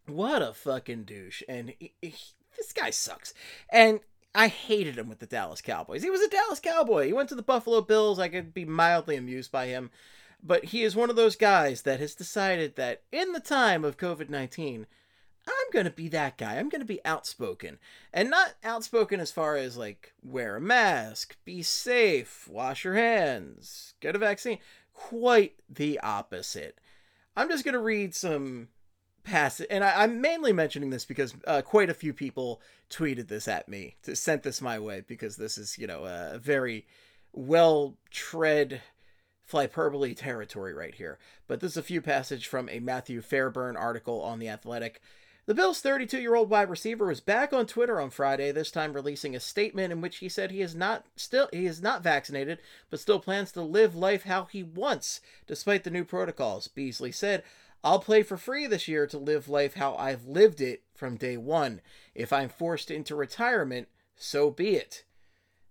What 0.07 0.41
a 0.41 0.53
fucking 0.55 1.05
douche. 1.05 1.43
And 1.49 1.75
he, 1.79 1.95
he- 2.01 2.15
this 2.57 2.73
guy 2.73 2.91
sucks. 2.91 3.35
And 3.71 4.01
I 4.35 4.49
hated 4.49 4.97
him 4.97 5.09
with 5.09 5.19
the 5.19 5.27
Dallas 5.27 5.61
Cowboys. 5.61 6.03
He 6.03 6.11
was 6.11 6.21
a 6.21 6.29
Dallas 6.29 6.61
Cowboy. 6.61 7.07
He 7.07 7.13
went 7.13 7.29
to 7.31 7.35
the 7.35 7.43
Buffalo 7.43 7.81
Bills. 7.81 8.19
I 8.19 8.29
could 8.29 8.55
be 8.55 8.65
mildly 8.65 9.17
amused 9.17 9.51
by 9.53 9.67
him. 9.67 9.91
But 10.47 10.67
he 10.67 10.83
is 10.83 10.95
one 10.95 11.09
of 11.09 11.17
those 11.17 11.37
guys 11.37 11.83
that 11.83 12.01
has 12.01 12.15
decided 12.15 12.77
that 12.77 13.03
in 13.11 13.33
the 13.33 13.41
time 13.41 13.83
of 13.83 13.97
COVID 13.97 14.29
19, 14.29 14.87
I'm 15.49 15.71
going 15.73 15.87
to 15.87 15.91
be 15.91 16.09
that 16.09 16.37
guy. 16.37 16.57
I'm 16.57 16.69
going 16.69 16.83
to 16.83 16.87
be 16.87 17.05
outspoken. 17.05 17.79
And 18.13 18.31
not 18.31 18.55
outspoken 18.63 19.21
as 19.21 19.33
far 19.33 19.57
as 19.57 19.79
like 19.79 20.13
wear 20.23 20.57
a 20.57 20.61
mask, 20.61 21.37
be 21.45 21.63
safe, 21.63 22.47
wash 22.47 22.85
your 22.85 22.95
hands, 22.95 23.95
get 24.01 24.15
a 24.15 24.19
vaccine. 24.19 24.59
Quite 24.93 25.55
the 25.69 25.99
opposite. 26.01 26.79
I'm 27.37 27.49
just 27.49 27.65
going 27.65 27.73
to 27.73 27.81
read 27.81 28.15
some 28.15 28.69
passage. 29.25 29.67
And 29.71 29.83
I, 29.83 30.05
am 30.05 30.21
mainly 30.21 30.53
mentioning 30.53 30.91
this 30.91 31.05
because 31.05 31.35
uh, 31.47 31.63
quite 31.63 31.91
a 31.91 31.95
few 31.95 32.13
people 32.13 32.61
tweeted 32.91 33.29
this 33.29 33.49
at 33.49 33.69
me, 33.69 33.97
sent 34.03 34.43
this 34.43 34.61
my 34.61 34.79
way 34.79 35.03
because 35.07 35.37
this 35.37 35.59
is, 35.59 35.79
you 35.79 35.87
know, 35.87 36.05
a 36.05 36.39
very 36.39 36.87
well 37.33 37.97
tread 38.11 38.83
hyperbole 39.51 40.15
territory 40.15 40.75
right 40.75 40.95
here. 40.95 41.19
But 41.47 41.61
this 41.61 41.73
is 41.73 41.77
a 41.77 41.83
few 41.83 42.01
passage 42.01 42.47
from 42.47 42.69
a 42.69 42.81
Matthew 42.81 43.21
Fairburn 43.21 43.77
article 43.77 44.21
on 44.23 44.39
The 44.39 44.49
Athletic. 44.49 45.01
The 45.47 45.55
Bills' 45.55 45.81
32 45.81 46.21
year 46.21 46.35
old 46.35 46.49
wide 46.49 46.71
receiver 46.71 47.07
was 47.07 47.21
back 47.21 47.53
on 47.53 47.67
Twitter 47.67 48.01
on 48.01 48.09
Friday, 48.09 48.51
this 48.51 48.71
time 48.71 48.95
releasing 48.95 49.37
a 49.37 49.41
statement 49.41 49.93
in 49.93 50.01
which 50.01 50.17
he 50.17 50.29
said 50.29 50.51
he 50.51 50.63
is 50.63 50.75
not 50.75 51.05
still 51.17 51.51
he 51.53 51.67
is 51.67 51.83
not 51.83 52.03
vaccinated, 52.03 52.61
but 52.89 52.99
still 52.99 53.21
plans 53.21 53.53
to 53.53 53.61
live 53.61 53.95
life 53.95 54.23
how 54.23 54.45
he 54.45 54.63
wants, 54.63 55.21
despite 55.47 55.85
the 55.85 55.91
new 55.91 56.05
protocols. 56.05 56.67
Beasley 56.69 57.13
said, 57.13 57.43
I'll 57.83 57.99
play 57.99 58.23
for 58.23 58.39
free 58.39 58.67
this 58.67 58.89
year 58.89 59.07
to 59.07 59.19
live 59.19 59.47
life 59.47 59.75
how 59.75 59.95
I've 59.97 60.25
lived 60.25 60.63
it 60.63 60.85
from 60.95 61.19
day 61.19 61.37
one. 61.37 61.83
If 62.15 62.33
I'm 62.33 62.49
forced 62.49 62.91
into 62.91 63.15
retirement, 63.15 63.89
so 64.17 64.51
be 64.51 64.77
it. 64.77 65.05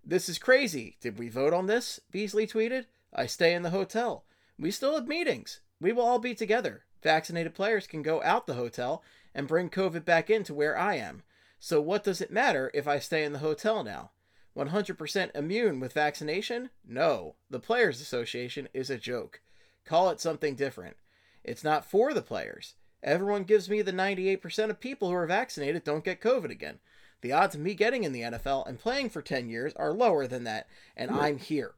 This 0.04 0.28
is 0.28 0.38
crazy. 0.38 0.96
Did 1.00 1.18
we 1.18 1.28
vote 1.28 1.52
on 1.52 1.66
this? 1.66 1.98
Beasley 2.12 2.46
tweeted. 2.46 2.84
I 3.14 3.26
stay 3.26 3.54
in 3.54 3.62
the 3.62 3.70
hotel. 3.70 4.24
We 4.58 4.70
still 4.70 4.94
have 4.94 5.06
meetings. 5.06 5.60
We 5.80 5.92
will 5.92 6.04
all 6.04 6.18
be 6.18 6.34
together. 6.34 6.84
Vaccinated 7.02 7.54
players 7.54 7.86
can 7.86 8.02
go 8.02 8.22
out 8.22 8.46
the 8.46 8.54
hotel 8.54 9.02
and 9.34 9.46
bring 9.46 9.68
COVID 9.68 10.04
back 10.04 10.30
into 10.30 10.54
where 10.54 10.76
I 10.76 10.96
am. 10.96 11.22
So 11.58 11.80
what 11.80 12.04
does 12.04 12.20
it 12.20 12.30
matter 12.30 12.70
if 12.74 12.88
I 12.88 12.98
stay 12.98 13.24
in 13.24 13.32
the 13.32 13.38
hotel 13.40 13.84
now? 13.84 14.10
100% 14.56 15.30
immune 15.34 15.80
with 15.80 15.92
vaccination? 15.92 16.70
No. 16.86 17.34
The 17.50 17.58
Players 17.58 18.00
Association 18.00 18.68
is 18.72 18.90
a 18.90 18.98
joke. 18.98 19.40
Call 19.84 20.10
it 20.10 20.20
something 20.20 20.54
different. 20.54 20.96
It's 21.42 21.64
not 21.64 21.84
for 21.84 22.14
the 22.14 22.22
players. 22.22 22.74
Everyone 23.02 23.44
gives 23.44 23.68
me 23.68 23.82
the 23.82 23.92
98% 23.92 24.70
of 24.70 24.80
people 24.80 25.08
who 25.08 25.14
are 25.14 25.26
vaccinated 25.26 25.84
don't 25.84 26.04
get 26.04 26.20
COVID 26.20 26.50
again. 26.50 26.78
The 27.20 27.32
odds 27.32 27.54
of 27.54 27.60
me 27.60 27.74
getting 27.74 28.04
in 28.04 28.12
the 28.12 28.22
NFL 28.22 28.66
and 28.66 28.78
playing 28.78 29.10
for 29.10 29.20
10 29.20 29.48
years 29.48 29.72
are 29.76 29.92
lower 29.92 30.26
than 30.26 30.44
that, 30.44 30.68
and 30.96 31.10
I'm 31.10 31.38
here. 31.38 31.74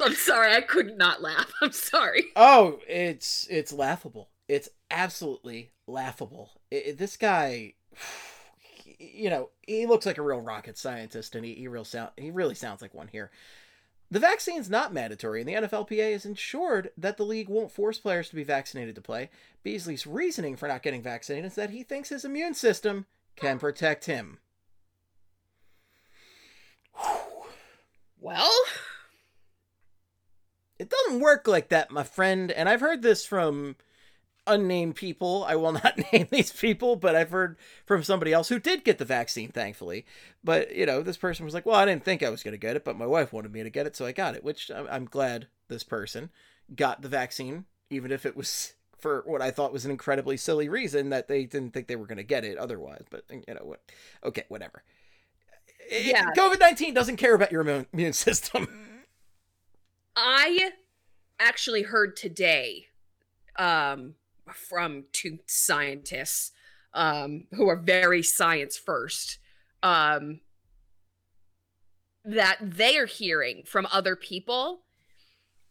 I'm 0.00 0.14
sorry, 0.14 0.54
I 0.54 0.60
could 0.60 0.96
not 0.96 1.22
laugh. 1.22 1.52
I'm 1.62 1.72
sorry. 1.72 2.26
Oh, 2.36 2.80
it's 2.88 3.46
it's 3.50 3.72
laughable. 3.72 4.30
It's 4.48 4.68
absolutely 4.90 5.72
laughable. 5.86 6.50
It, 6.70 6.86
it, 6.86 6.98
this 6.98 7.16
guy, 7.16 7.74
you 8.98 9.30
know, 9.30 9.50
he 9.66 9.86
looks 9.86 10.06
like 10.06 10.18
a 10.18 10.22
real 10.22 10.40
rocket 10.40 10.78
scientist, 10.78 11.34
and 11.34 11.44
he, 11.44 11.54
he 11.54 11.68
real 11.68 11.84
sound 11.84 12.10
he 12.16 12.30
really 12.30 12.54
sounds 12.54 12.82
like 12.82 12.94
one 12.94 13.08
here. 13.08 13.30
The 14.10 14.20
vaccine's 14.20 14.70
not 14.70 14.94
mandatory, 14.94 15.40
and 15.40 15.48
the 15.48 15.54
NFLPA 15.54 16.12
is 16.12 16.24
ensured 16.24 16.90
that 16.96 17.18
the 17.18 17.26
league 17.26 17.50
won't 17.50 17.70
force 17.70 17.98
players 17.98 18.30
to 18.30 18.36
be 18.36 18.44
vaccinated 18.44 18.94
to 18.94 19.02
play. 19.02 19.28
Beasley's 19.62 20.06
reasoning 20.06 20.56
for 20.56 20.66
not 20.66 20.82
getting 20.82 21.02
vaccinated 21.02 21.50
is 21.50 21.56
that 21.56 21.70
he 21.70 21.82
thinks 21.82 22.08
his 22.08 22.24
immune 22.24 22.54
system 22.54 23.04
can 23.36 23.58
protect 23.58 24.06
him. 24.06 24.38
Well, 28.18 28.50
it 30.78 30.90
doesn't 30.90 31.20
work 31.20 31.48
like 31.48 31.68
that, 31.68 31.90
my 31.90 32.04
friend. 32.04 32.50
And 32.50 32.68
I've 32.68 32.80
heard 32.80 33.02
this 33.02 33.26
from 33.26 33.76
unnamed 34.48 34.96
people. 34.96 35.44
I 35.46 35.56
will 35.56 35.72
not 35.84 36.00
name 36.12 36.26
these 36.30 36.52
people, 36.52 36.96
but 36.96 37.14
I've 37.14 37.30
heard 37.30 37.56
from 37.84 38.02
somebody 38.02 38.32
else 38.32 38.48
who 38.48 38.58
did 38.58 38.84
get 38.84 38.98
the 38.98 39.04
vaccine, 39.04 39.50
thankfully. 39.50 40.06
But, 40.42 40.74
you 40.74 40.86
know, 40.86 41.02
this 41.02 41.16
person 41.16 41.44
was 41.44 41.54
like, 41.54 41.66
well, 41.66 41.76
I 41.76 41.84
didn't 41.84 42.04
think 42.04 42.22
I 42.22 42.30
was 42.30 42.42
going 42.42 42.52
to 42.52 42.58
get 42.58 42.76
it, 42.76 42.84
but 42.84 42.98
my 42.98 43.06
wife 43.06 43.32
wanted 43.32 43.52
me 43.52 43.62
to 43.62 43.70
get 43.70 43.86
it, 43.86 43.94
so 43.94 44.06
I 44.06 44.12
got 44.12 44.34
it, 44.34 44.42
which 44.42 44.70
I'm 44.70 45.04
glad 45.04 45.48
this 45.68 45.84
person 45.84 46.30
got 46.74 47.02
the 47.02 47.08
vaccine, 47.08 47.66
even 47.90 48.10
if 48.10 48.26
it 48.26 48.36
was 48.36 48.74
for 48.98 49.22
what 49.26 49.40
I 49.40 49.52
thought 49.52 49.72
was 49.72 49.84
an 49.84 49.92
incredibly 49.92 50.36
silly 50.36 50.68
reason 50.68 51.10
that 51.10 51.28
they 51.28 51.44
didn't 51.44 51.72
think 51.72 51.86
they 51.86 51.94
were 51.94 52.06
going 52.06 52.18
to 52.18 52.24
get 52.24 52.44
it 52.44 52.58
otherwise. 52.58 53.04
But, 53.10 53.24
you 53.30 53.54
know, 53.54 53.62
what? 53.62 53.80
Okay, 54.24 54.44
whatever. 54.48 54.82
Eh, 55.90 56.10
yeah. 56.10 56.30
COVID 56.36 56.58
19 56.58 56.94
doesn't 56.94 57.16
care 57.16 57.34
about 57.34 57.52
your 57.52 57.86
immune 57.92 58.12
system. 58.12 58.87
I 60.20 60.72
actually 61.38 61.82
heard 61.82 62.16
today 62.16 62.86
um, 63.56 64.14
from 64.52 65.04
two 65.12 65.38
scientists 65.46 66.50
um, 66.92 67.44
who 67.54 67.68
are 67.68 67.76
very 67.76 68.24
science 68.24 68.76
first 68.76 69.38
um, 69.80 70.40
that 72.24 72.56
they 72.60 72.98
are 72.98 73.06
hearing 73.06 73.62
from 73.64 73.86
other 73.92 74.16
people 74.16 74.80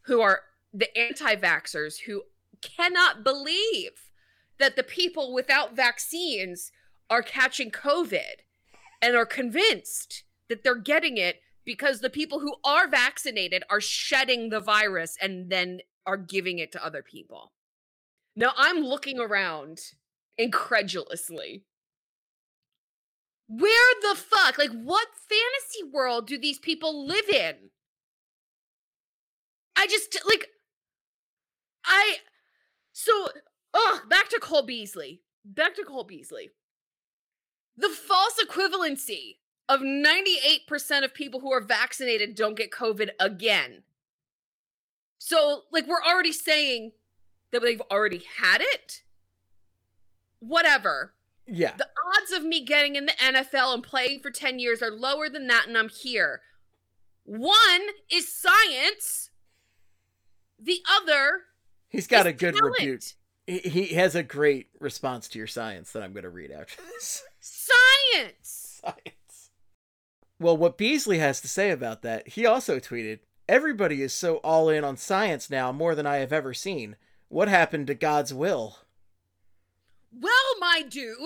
who 0.04 0.22
are 0.22 0.42
the 0.74 0.98
anti 0.98 1.36
vaxxers 1.36 1.98
who 2.06 2.24
cannot 2.62 3.26
believe 3.26 4.12
that 4.60 4.78
the 4.78 4.84
people 4.84 5.34
without 5.34 5.76
vaccines 5.76 6.72
are 7.10 7.22
catching 7.22 7.70
COVID 7.70 8.44
and 9.02 9.14
are 9.14 9.26
convinced 9.26 10.24
that 10.48 10.64
they're 10.64 10.76
getting 10.76 11.18
it 11.18 11.42
because 11.68 12.00
the 12.00 12.10
people 12.10 12.40
who 12.40 12.56
are 12.64 12.88
vaccinated 12.88 13.62
are 13.70 13.82
shedding 13.82 14.50
the 14.50 14.62
virus 14.62 15.18
and 15.22 15.52
then 15.52 15.82
are 16.06 16.16
giving 16.16 16.60
it 16.60 16.72
to 16.72 16.84
other 16.84 17.04
people. 17.04 17.52
Now 18.38 18.54
I'm 18.56 18.78
looking 18.78 19.20
around 19.20 19.80
incredulously. 20.38 21.66
Where 23.50 23.94
the 24.02 24.16
fuck? 24.16 24.58
Like, 24.58 24.72
what 24.72 25.08
fantasy 25.30 25.84
world 25.94 26.26
do 26.26 26.38
these 26.38 26.58
people 26.58 27.06
live 27.06 27.28
in? 27.28 27.56
I 29.76 29.88
just, 29.88 30.18
like, 30.26 30.48
I, 31.86 32.18
so, 32.94 33.30
oh, 33.74 34.02
back 34.10 34.30
to 34.30 34.40
Cole 34.40 34.66
Beasley. 34.66 35.22
Back 35.44 35.76
to 35.76 35.84
Cole 35.84 36.06
Beasley. 36.06 36.52
The 37.76 37.90
false 37.90 38.36
equivalency 38.42 39.36
of 39.70 39.82
98% 39.82 41.04
of 41.04 41.14
people 41.14 41.42
who 41.42 41.52
are 41.52 41.62
vaccinated 41.62 42.36
don't 42.36 42.58
get 42.58 42.72
COVID 42.72 43.10
again. 43.20 43.84
So, 45.20 45.64
like, 45.72 45.88
we're 45.88 46.04
already 46.04 46.32
saying 46.32 46.92
that 47.52 47.62
they've 47.62 47.82
already 47.92 48.24
had 48.42 48.62
it. 48.62 49.04
Whatever. 50.40 51.14
Yeah. 51.48 51.74
The 51.78 51.88
odds 52.18 52.32
of 52.32 52.44
me 52.44 52.64
getting 52.64 52.96
in 52.96 53.06
the 53.06 53.14
NFL 53.14 53.74
and 53.74 53.84
playing 53.84 54.20
for 54.20 54.32
10 54.32 54.60
years 54.60 54.82
are 54.82 54.92
lower 54.92 55.30
than 55.30 55.48
that, 55.48 55.66
and 55.68 55.78
I'm 55.78 55.90
here. 55.90 56.42
One 57.24 57.82
is 58.12 58.32
science, 58.32 59.32
the 60.60 60.80
other. 60.90 61.42
He's 61.90 62.08
got 62.08 62.28
a 62.28 62.34
good 62.34 62.56
talent. 62.56 62.76
rebuke. 62.80 63.02
He 63.48 63.88
has 63.96 64.16
a 64.16 64.24
great 64.24 64.68
response 64.80 65.28
to 65.30 65.38
your 65.38 65.48
science 65.48 65.92
that 65.94 66.04
I'm 66.04 66.12
going 66.12 66.24
to 66.24 66.30
read 66.30 66.52
after 66.52 66.82
this. 66.84 67.24
Science! 67.40 68.82
Science. 68.84 69.17
Well, 70.40 70.56
what 70.56 70.78
Beasley 70.78 71.18
has 71.18 71.42
to 71.42 71.48
say 71.48 71.72
about 71.72 72.04
that, 72.04 72.28
he 72.30 72.46
also 72.46 72.80
tweeted 72.80 73.20
Everybody 73.50 74.02
is 74.02 74.14
so 74.14 74.38
all 74.38 74.68
in 74.70 74.84
on 74.84 74.98
science 74.98 75.50
now 75.50 75.72
more 75.72 75.96
than 75.96 76.06
I 76.06 76.18
have 76.18 76.34
ever 76.34 76.54
seen. 76.54 76.98
What 77.30 77.48
happened 77.48 77.88
to 77.88 77.96
God's 77.96 78.34
will? 78.34 78.80
Well, 80.12 80.60
my 80.60 80.84
dude. 80.88 81.18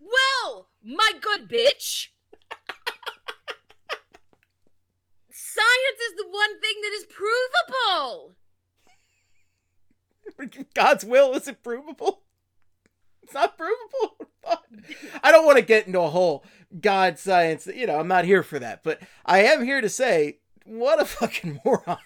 Well, 0.00 0.68
my 0.82 1.12
good 1.20 1.48
bitch. 1.48 2.08
Science 5.30 6.00
is 6.08 6.16
the 6.16 6.26
one 6.28 6.60
thing 6.60 6.74
that 6.82 6.92
is 6.92 7.06
provable. 7.06 8.34
God's 10.74 11.04
will 11.04 11.34
isn't 11.34 11.62
provable. 11.62 12.22
It's 13.22 13.34
not 13.34 13.56
provable. 13.56 14.28
I 15.22 15.30
don't 15.30 15.46
want 15.46 15.58
to 15.58 15.64
get 15.64 15.86
into 15.86 16.00
a 16.00 16.10
whole 16.10 16.44
God 16.80 17.18
science. 17.18 17.66
You 17.66 17.86
know, 17.86 17.98
I'm 17.98 18.08
not 18.08 18.24
here 18.24 18.42
for 18.42 18.58
that. 18.58 18.82
But 18.82 19.00
I 19.24 19.42
am 19.44 19.64
here 19.64 19.80
to 19.80 19.88
say, 19.88 20.38
what 20.64 21.00
a 21.00 21.04
fucking 21.04 21.60
moron. 21.64 21.98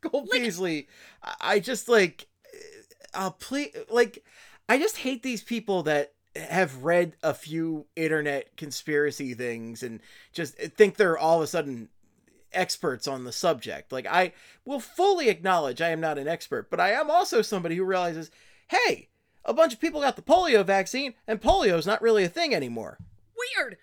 Cole 0.00 0.22
like, 0.22 0.42
Beasley. 0.42 0.88
I 1.40 1.60
just 1.60 1.88
like, 1.88 2.26
uh, 2.44 2.58
uh, 2.58 3.22
I'll 3.22 3.30
please, 3.32 3.74
like, 3.90 4.24
I 4.68 4.78
just 4.78 4.98
hate 4.98 5.22
these 5.22 5.42
people 5.42 5.82
that 5.84 6.12
have 6.34 6.84
read 6.84 7.16
a 7.22 7.32
few 7.32 7.86
internet 7.96 8.56
conspiracy 8.56 9.32
things 9.32 9.82
and 9.82 10.00
just 10.32 10.56
think 10.56 10.96
they're 10.96 11.16
all 11.16 11.38
of 11.38 11.44
a 11.44 11.46
sudden 11.46 11.88
experts 12.52 13.08
on 13.08 13.24
the 13.24 13.32
subject. 13.32 13.92
Like, 13.92 14.06
I 14.06 14.32
will 14.64 14.80
fully 14.80 15.28
acknowledge 15.28 15.80
I 15.80 15.90
am 15.90 16.00
not 16.00 16.18
an 16.18 16.28
expert, 16.28 16.70
but 16.70 16.80
I 16.80 16.90
am 16.92 17.10
also 17.10 17.42
somebody 17.42 17.76
who 17.76 17.84
realizes, 17.84 18.30
hey, 18.68 19.08
a 19.44 19.54
bunch 19.54 19.72
of 19.72 19.80
people 19.80 20.00
got 20.00 20.16
the 20.16 20.22
polio 20.22 20.64
vaccine 20.64 21.14
and 21.26 21.40
polio 21.40 21.78
is 21.78 21.86
not 21.86 22.02
really 22.02 22.24
a 22.24 22.28
thing 22.28 22.54
anymore. 22.54 22.98
Weird. 23.56 23.78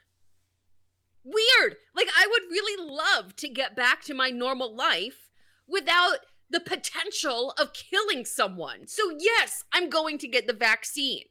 Weird. 1.23 1.77
Like 1.95 2.07
I 2.17 2.27
would 2.29 2.43
really 2.49 2.89
love 2.89 3.35
to 3.37 3.49
get 3.49 3.75
back 3.75 4.01
to 4.03 4.13
my 4.13 4.29
normal 4.29 4.75
life 4.75 5.29
without 5.67 6.17
the 6.49 6.59
potential 6.59 7.53
of 7.59 7.73
killing 7.73 8.25
someone. 8.25 8.87
So 8.87 9.15
yes, 9.17 9.63
I'm 9.73 9.89
going 9.89 10.17
to 10.19 10.27
get 10.27 10.47
the 10.47 10.53
vaccine. 10.53 11.25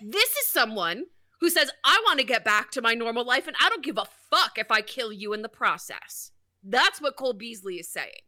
This 0.00 0.30
is 0.30 0.46
someone 0.48 1.04
who 1.40 1.50
says 1.50 1.70
I 1.84 2.02
want 2.06 2.18
to 2.20 2.26
get 2.26 2.44
back 2.44 2.70
to 2.72 2.82
my 2.82 2.94
normal 2.94 3.24
life 3.24 3.46
and 3.46 3.56
I 3.60 3.68
don't 3.68 3.84
give 3.84 3.98
a 3.98 4.06
fuck 4.30 4.58
if 4.58 4.70
I 4.70 4.80
kill 4.80 5.12
you 5.12 5.32
in 5.32 5.42
the 5.42 5.48
process. 5.48 6.32
That's 6.62 7.00
what 7.00 7.16
Cole 7.16 7.34
Beasley 7.34 7.76
is 7.76 7.88
saying. 7.88 8.22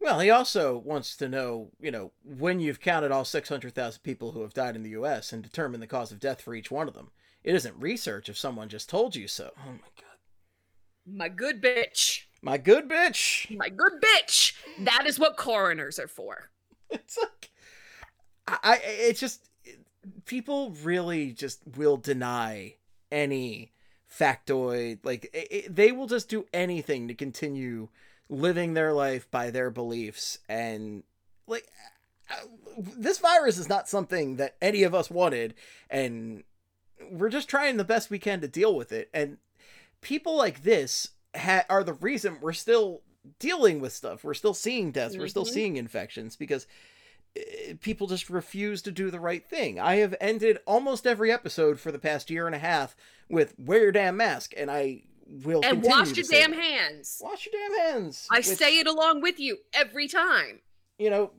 Well, 0.00 0.20
he 0.20 0.28
also 0.28 0.76
wants 0.76 1.16
to 1.16 1.28
know, 1.28 1.70
you 1.80 1.90
know, 1.90 2.12
when 2.22 2.60
you've 2.60 2.80
counted 2.80 3.10
all 3.10 3.24
600,000 3.24 4.02
people 4.02 4.32
who 4.32 4.42
have 4.42 4.52
died 4.52 4.76
in 4.76 4.82
the 4.82 4.90
U.S. 4.90 5.32
and 5.32 5.42
determined 5.42 5.82
the 5.82 5.86
cause 5.86 6.12
of 6.12 6.20
death 6.20 6.42
for 6.42 6.54
each 6.54 6.70
one 6.70 6.88
of 6.88 6.94
them. 6.94 7.10
It 7.44 7.54
isn't 7.54 7.76
research 7.78 8.28
if 8.30 8.38
someone 8.38 8.70
just 8.70 8.88
told 8.88 9.14
you 9.14 9.28
so. 9.28 9.50
Oh 9.58 9.72
my 9.72 9.90
god. 9.96 10.14
My 11.06 11.28
good 11.28 11.62
bitch. 11.62 12.22
My 12.42 12.56
good 12.56 12.88
bitch. 12.88 13.54
My 13.56 13.68
good 13.68 14.00
bitch. 14.00 14.54
That 14.80 15.06
is 15.06 15.18
what 15.18 15.36
coroners 15.36 15.98
are 15.98 16.08
for. 16.08 16.50
It's 16.90 17.18
like, 17.18 17.50
I, 18.46 18.58
I 18.62 18.80
it's 18.84 19.18
just, 19.18 19.48
people 20.26 20.70
really 20.82 21.32
just 21.32 21.60
will 21.76 21.96
deny 21.96 22.74
any 23.10 23.72
factoid. 24.08 24.98
Like, 25.02 25.24
it, 25.32 25.48
it, 25.50 25.74
they 25.74 25.90
will 25.90 26.06
just 26.06 26.28
do 26.28 26.46
anything 26.52 27.08
to 27.08 27.14
continue 27.14 27.88
living 28.28 28.74
their 28.74 28.92
life 28.92 29.28
by 29.30 29.50
their 29.50 29.70
beliefs. 29.70 30.38
And, 30.48 31.02
like, 31.48 31.66
uh, 32.30 32.46
this 32.96 33.18
virus 33.18 33.58
is 33.58 33.68
not 33.68 33.88
something 33.88 34.36
that 34.36 34.56
any 34.62 34.84
of 34.84 34.94
us 34.94 35.10
wanted. 35.10 35.54
And 35.90 36.44
we're 37.10 37.28
just 37.28 37.48
trying 37.48 37.76
the 37.76 37.84
best 37.84 38.10
we 38.10 38.18
can 38.18 38.40
to 38.40 38.48
deal 38.48 38.74
with 38.74 38.92
it. 38.92 39.10
And 39.14 39.38
people 40.00 40.36
like 40.36 40.62
this 40.62 41.08
ha- 41.36 41.64
are 41.68 41.84
the 41.84 41.92
reason 41.94 42.38
we're 42.40 42.52
still 42.52 43.02
dealing 43.38 43.80
with 43.80 43.92
stuff. 43.92 44.22
We're 44.24 44.34
still 44.34 44.54
seeing 44.54 44.92
deaths. 44.92 45.16
We're 45.16 45.28
still 45.28 45.44
Mhm. 45.46 45.52
seeing 45.52 45.76
infections 45.76 46.36
because 46.36 46.66
uh, 47.36 47.74
people 47.80 48.06
just 48.06 48.30
refuse 48.30 48.80
to 48.82 48.92
do 48.92 49.10
the 49.10 49.18
right 49.18 49.44
thing. 49.44 49.80
I 49.80 49.96
have 49.96 50.14
ended 50.20 50.58
almost 50.66 51.06
every 51.06 51.32
episode 51.32 51.80
for 51.80 51.90
the 51.90 51.98
past 51.98 52.30
year 52.30 52.46
and 52.46 52.54
a 52.54 52.58
half 52.60 52.94
with 53.28 53.54
wear 53.58 53.80
your 53.82 53.92
damn 53.92 54.16
mask, 54.16 54.52
and 54.56 54.70
I 54.70 55.02
will 55.26 55.62
And 55.64 55.82
wash 55.82 56.16
your 56.16 56.26
damn 56.30 56.52
hands. 56.52 57.18
Wash 57.24 57.46
your 57.50 57.60
damn 57.60 57.78
hands. 57.92 58.28
I 58.30 58.36
which- 58.38 58.46
say 58.46 58.78
it 58.78 58.86
along 58.86 59.20
with 59.22 59.40
you 59.40 59.58
every 59.72 60.06
time. 60.06 60.60
you 60.96 61.10
know, 61.10 61.32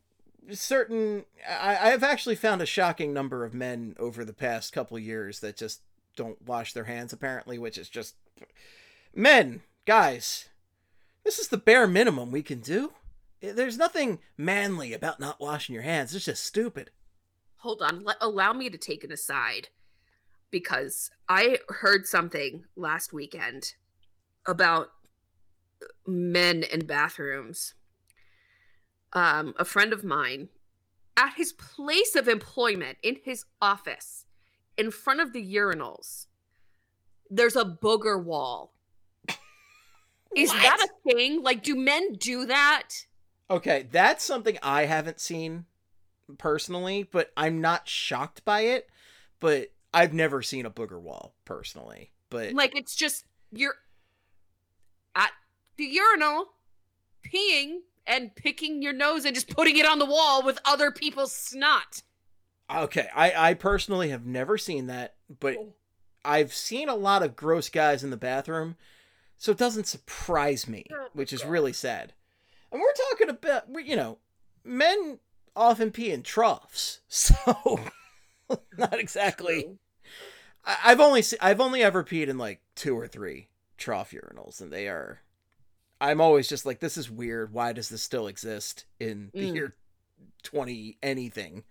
certain. 0.52 1.26
I, 1.48 1.90
have 1.90 2.04
actually 2.04 2.36
found 2.36 2.62
a 2.62 2.66
shocking 2.66 3.14
number 3.14 3.46
of 3.46 3.54
men 3.54 3.96
over 4.00 4.26
the 4.26 4.34
past 4.34 4.74
couple 4.74 4.98
years 5.00 5.40
that 5.40 5.58
just 5.58 5.82
don't 6.16 6.42
wash 6.46 6.74
their 6.74 6.86
hands, 6.86 7.14
apparently, 7.14 7.58
which 7.58 7.78
is 7.78 7.90
just. 7.90 8.16
Men, 9.14 9.62
guys, 9.86 10.50
this 11.24 11.40
is 11.40 11.48
the 11.48 11.58
bare 11.58 11.88
minimum 11.88 12.32
we 12.32 12.44
can 12.44 12.60
do. 12.60 12.94
There's 13.42 13.78
nothing 13.78 14.20
manly 14.38 14.94
about 14.94 15.20
not 15.20 15.40
washing 15.40 15.74
your 15.74 15.84
hands. 15.84 16.14
It's 16.14 16.26
just 16.26 16.44
stupid. 16.44 16.92
Hold 17.58 17.82
on. 17.82 18.04
Let, 18.04 18.18
allow 18.22 18.54
me 18.54 18.70
to 18.70 18.78
take 18.78 19.04
an 19.04 19.12
aside 19.12 19.70
because 20.52 21.12
I 21.28 21.60
heard 21.68 22.08
something 22.08 22.66
last 22.76 23.12
weekend 23.12 23.74
about 24.46 24.90
men 26.06 26.64
in 26.64 26.86
bathrooms. 26.86 27.74
Um, 29.14 29.53
a 29.57 29.65
friend 29.65 29.94
of 29.94 30.03
mine 30.03 30.49
at 31.15 31.36
his 31.38 31.53
place 31.53 32.15
of 32.15 32.27
employment 32.27 32.98
in 33.02 33.18
his 33.23 33.45
office 33.61 34.26
in 34.77 34.91
front 34.91 35.22
of 35.22 35.32
the 35.32 35.56
urinals 35.56 36.26
there's 37.30 37.56
a 37.56 37.64
booger 37.64 38.22
wall 38.22 38.73
is 40.36 40.49
What? 40.49 40.61
that 40.61 40.80
a 40.86 41.10
thing 41.11 41.41
like 41.41 41.64
do 41.64 41.76
men 41.76 42.14
do 42.14 42.45
that 42.45 42.90
Okay, 43.49 43.88
that's 43.91 44.23
something 44.26 44.57
I 44.64 44.86
haven't 44.86 45.19
seen 45.19 45.65
personally, 46.40 47.03
but 47.03 47.32
I'm 47.38 47.61
not 47.61 47.88
shocked 47.88 48.44
by 48.44 48.61
it. 48.61 48.90
But 49.40 49.72
I've 49.94 50.14
never 50.14 50.41
seen 50.41 50.65
a 50.65 50.72
booger 50.72 50.99
wall 50.99 51.36
personally. 51.45 52.11
But 52.32 52.53
like 52.53 52.76
it's 52.76 52.95
just 52.95 53.26
you're 53.52 53.76
at 55.15 55.32
the 55.77 55.86
urinal 55.86 56.48
peeing 57.23 57.80
and 58.07 58.36
picking 58.36 58.82
your 58.82 58.94
nose 58.94 59.26
and 59.26 59.34
just 59.36 59.49
putting 59.49 59.77
it 59.77 59.86
on 59.86 59.99
the 59.99 60.06
wall 60.06 60.44
with 60.44 60.60
other 60.65 60.91
people's 60.91 61.34
snot 61.34 62.02
Okay, 62.73 63.07
I 63.15 63.49
I 63.49 63.53
personally 63.53 64.10
have 64.10 64.26
never 64.26 64.57
seen 64.57 64.88
that, 64.88 65.15
but 65.40 65.56
oh. 65.57 65.73
I've 66.23 66.53
seen 66.53 66.90
a 66.90 66.95
lot 66.95 67.22
of 67.22 67.36
gross 67.36 67.69
guys 67.69 68.03
in 68.03 68.10
the 68.10 68.18
bathroom, 68.18 68.76
so 69.38 69.52
it 69.52 69.60
doesn't 69.60 69.86
surprise 69.86 70.68
me, 70.68 70.86
Oh, 70.91 71.07
which 71.14 71.32
is 71.32 71.45
really 71.45 71.73
sad. 71.73 72.14
And 72.72 72.82
we're 72.82 72.94
talking 73.11 73.30
about, 73.30 73.65
you 73.86 73.95
know, 73.95 74.18
men 74.64 75.19
often 75.56 75.91
pee 75.91 76.10
in 76.10 76.23
troughs, 76.23 77.02
so 77.07 77.80
not 78.77 78.99
exactly. 78.99 79.77
I, 80.65 80.77
I've 80.86 80.99
only 80.99 81.22
se- 81.22 81.38
I've 81.41 81.61
only 81.61 81.84
ever 81.84 82.03
peed 82.03 82.30
in 82.30 82.40
like 82.40 82.61
two 82.76 82.98
or 82.98 83.07
three 83.07 83.49
trough 83.77 84.10
urinals, 84.11 84.60
and 84.60 84.73
they 84.73 84.88
are. 84.88 85.22
I'm 86.02 86.22
always 86.22 86.48
just 86.48 86.66
like, 86.66 86.80
this 86.80 86.98
is 86.98 87.10
weird. 87.10 87.54
Why 87.54 87.74
does 87.74 87.90
this 87.90 88.02
still 88.02 88.28
exist 88.28 88.86
in 89.00 89.32
the 89.34 89.48
Mm. 89.48 89.56
year 89.56 89.76
twenty 90.44 90.98
anything? 91.02 91.64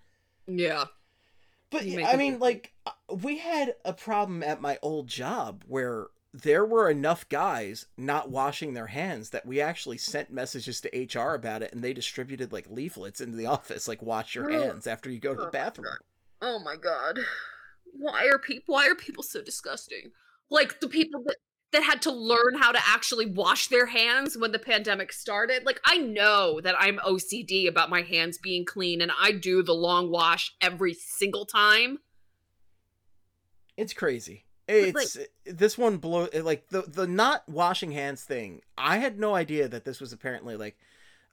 yeah 0.47 0.85
But 1.71 1.87
make 1.87 2.15
mean, 2.17 2.39
like, 2.39 2.73
uh, 2.87 2.93
we 3.23 3.39
had 3.39 3.75
a 3.85 3.93
problem 3.93 4.43
at 4.43 4.61
my 4.61 4.79
old 4.83 5.09
job 5.09 5.65
where 5.67 6.07
there 6.33 6.65
were 6.65 6.91
enough 6.91 7.29
guys 7.29 7.87
not 7.97 8.29
washing 8.31 8.75
their 8.75 8.89
hands 8.89 9.31
that 9.31 9.47
we 9.47 9.61
actually 9.61 9.99
sent 9.99 10.33
messages 10.33 10.81
to 10.81 10.89
HR 11.21 11.35
about 11.35 11.63
it, 11.63 11.73
and 11.73 11.83
they 11.83 11.93
distributed 11.93 12.53
like 12.53 12.69
leaflets 12.69 13.21
into 13.21 13.37
the 13.37 13.47
office, 13.59 13.87
like 13.89 14.03
"wash 14.03 14.35
your 14.35 14.51
hands 14.51 14.87
after 14.87 15.11
you 15.11 15.21
go 15.21 15.35
to 15.35 15.41
the 15.45 15.51
bathroom." 15.51 15.97
oh 16.43 16.59
my 16.59 16.77
god 16.77 17.19
why 17.97 18.27
are 18.27 18.39
people 18.39 18.75
why 18.75 18.87
are 18.89 18.95
people 18.97 19.23
so 19.23 19.41
disgusting 19.41 20.11
like 20.51 20.81
the 20.81 20.89
people 20.89 21.23
that 21.25 21.37
that 21.75 21.83
had 21.83 22.01
to 22.03 22.11
learn 22.11 22.55
how 22.59 22.73
to 22.73 22.79
actually 22.89 23.27
wash 23.27 23.69
their 23.69 23.87
hands 23.87 24.37
when 24.39 24.53
the 24.53 24.59
pandemic 24.59 25.13
started 25.13 25.65
like 25.67 25.81
i 25.85 25.99
know 25.99 26.61
that 26.63 26.75
i'm 26.79 26.99
ocd 26.99 27.69
about 27.69 27.91
my 27.91 28.01
hands 28.03 28.39
being 28.39 28.65
clean 28.65 29.01
and 29.03 29.13
i 29.21 29.31
do 29.33 29.63
the 29.63 29.75
long 29.75 30.11
wash 30.11 30.55
every 30.63 30.95
single 30.95 31.45
time 31.45 31.99
It's 33.77 33.93
crazy. 33.93 34.45
But, 34.67 34.95
like- 34.95 35.05
It's 35.05 35.19
this 35.45 35.77
one 35.77 35.99
blow 35.99 36.29
like 36.33 36.69
the 36.69 36.83
the 36.83 37.07
not 37.07 37.47
washing 37.49 37.91
hands 37.93 38.23
thing. 38.23 38.63
I 38.79 38.97
had 38.99 39.19
no 39.19 39.35
idea 39.35 39.69
that 39.69 39.85
this 39.85 40.01
was 40.01 40.13
apparently 40.13 40.57
like 40.57 40.77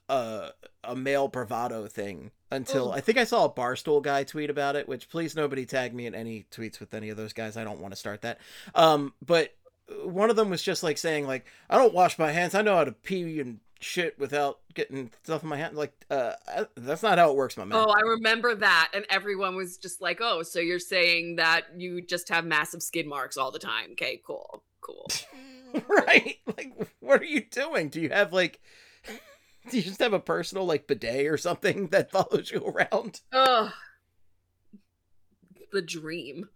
a 0.09 0.49
a 0.83 0.95
male 0.95 1.27
bravado 1.29 1.87
thing 1.87 2.31
until. 2.51 2.91
I 2.91 2.99
think 2.99 3.17
I 3.17 3.23
saw 3.23 3.45
a 3.45 3.49
barstool 3.49 4.01
guy 4.01 4.25
tweet 4.25 4.49
about 4.49 4.75
it. 4.75 4.87
Which 4.87 5.07
please 5.07 5.33
nobody 5.35 5.65
tag 5.65 5.93
me 5.93 6.07
in 6.07 6.13
any 6.15 6.45
tweets 6.51 6.79
with 6.81 6.93
any 6.93 7.09
of 7.09 7.15
those 7.15 7.31
guys. 7.31 7.55
I 7.55 7.63
don't 7.63 7.79
want 7.79 7.93
to 7.93 7.99
start 7.99 8.21
that. 8.23 8.39
Um, 8.75 9.13
but 9.25 9.53
one 10.03 10.29
of 10.29 10.35
them 10.35 10.49
was 10.49 10.61
just 10.63 10.83
like 10.83 10.97
saying 10.97 11.27
like 11.27 11.45
I 11.69 11.77
don't 11.77 11.93
wash 11.93 12.17
my 12.19 12.31
hands. 12.31 12.55
I 12.55 12.61
know 12.61 12.75
how 12.75 12.83
to 12.83 12.91
pee 12.91 13.39
and 13.39 13.59
shit 13.79 14.17
without 14.19 14.59
getting 14.73 15.11
stuff 15.23 15.43
in 15.43 15.49
my 15.49 15.57
hand. 15.57 15.75
Like 15.75 15.93
uh, 16.09 16.33
I- 16.47 16.67
that's 16.75 17.03
not 17.03 17.17
how 17.17 17.31
it 17.31 17.35
works, 17.35 17.57
my 17.57 17.65
man. 17.65 17.77
Oh, 17.77 17.91
I 17.91 18.01
remember 18.01 18.53
that. 18.55 18.91
And 18.93 19.05
everyone 19.09 19.55
was 19.55 19.77
just 19.77 20.01
like, 20.01 20.19
oh, 20.21 20.43
so 20.43 20.59
you're 20.59 20.79
saying 20.79 21.37
that 21.37 21.63
you 21.77 22.01
just 22.01 22.29
have 22.29 22.45
massive 22.45 22.83
skid 22.83 23.07
marks 23.07 23.37
all 23.37 23.51
the 23.51 23.59
time. 23.59 23.91
Okay, 23.93 24.21
cool. 24.25 24.63
Cool. 24.81 25.07
right? 25.87 26.37
Like, 26.57 26.73
what 26.99 27.21
are 27.21 27.25
you 27.25 27.41
doing? 27.41 27.89
Do 27.89 28.01
you 28.01 28.09
have 28.09 28.33
like, 28.33 28.59
do 29.69 29.77
you 29.77 29.83
just 29.83 29.99
have 29.99 30.13
a 30.13 30.19
personal 30.19 30.65
like 30.65 30.87
bidet 30.87 31.27
or 31.27 31.37
something 31.37 31.87
that 31.87 32.11
follows 32.11 32.51
you 32.51 32.63
around? 32.65 33.21
Ugh. 33.31 33.71
The 35.71 35.81
dream. 35.81 36.49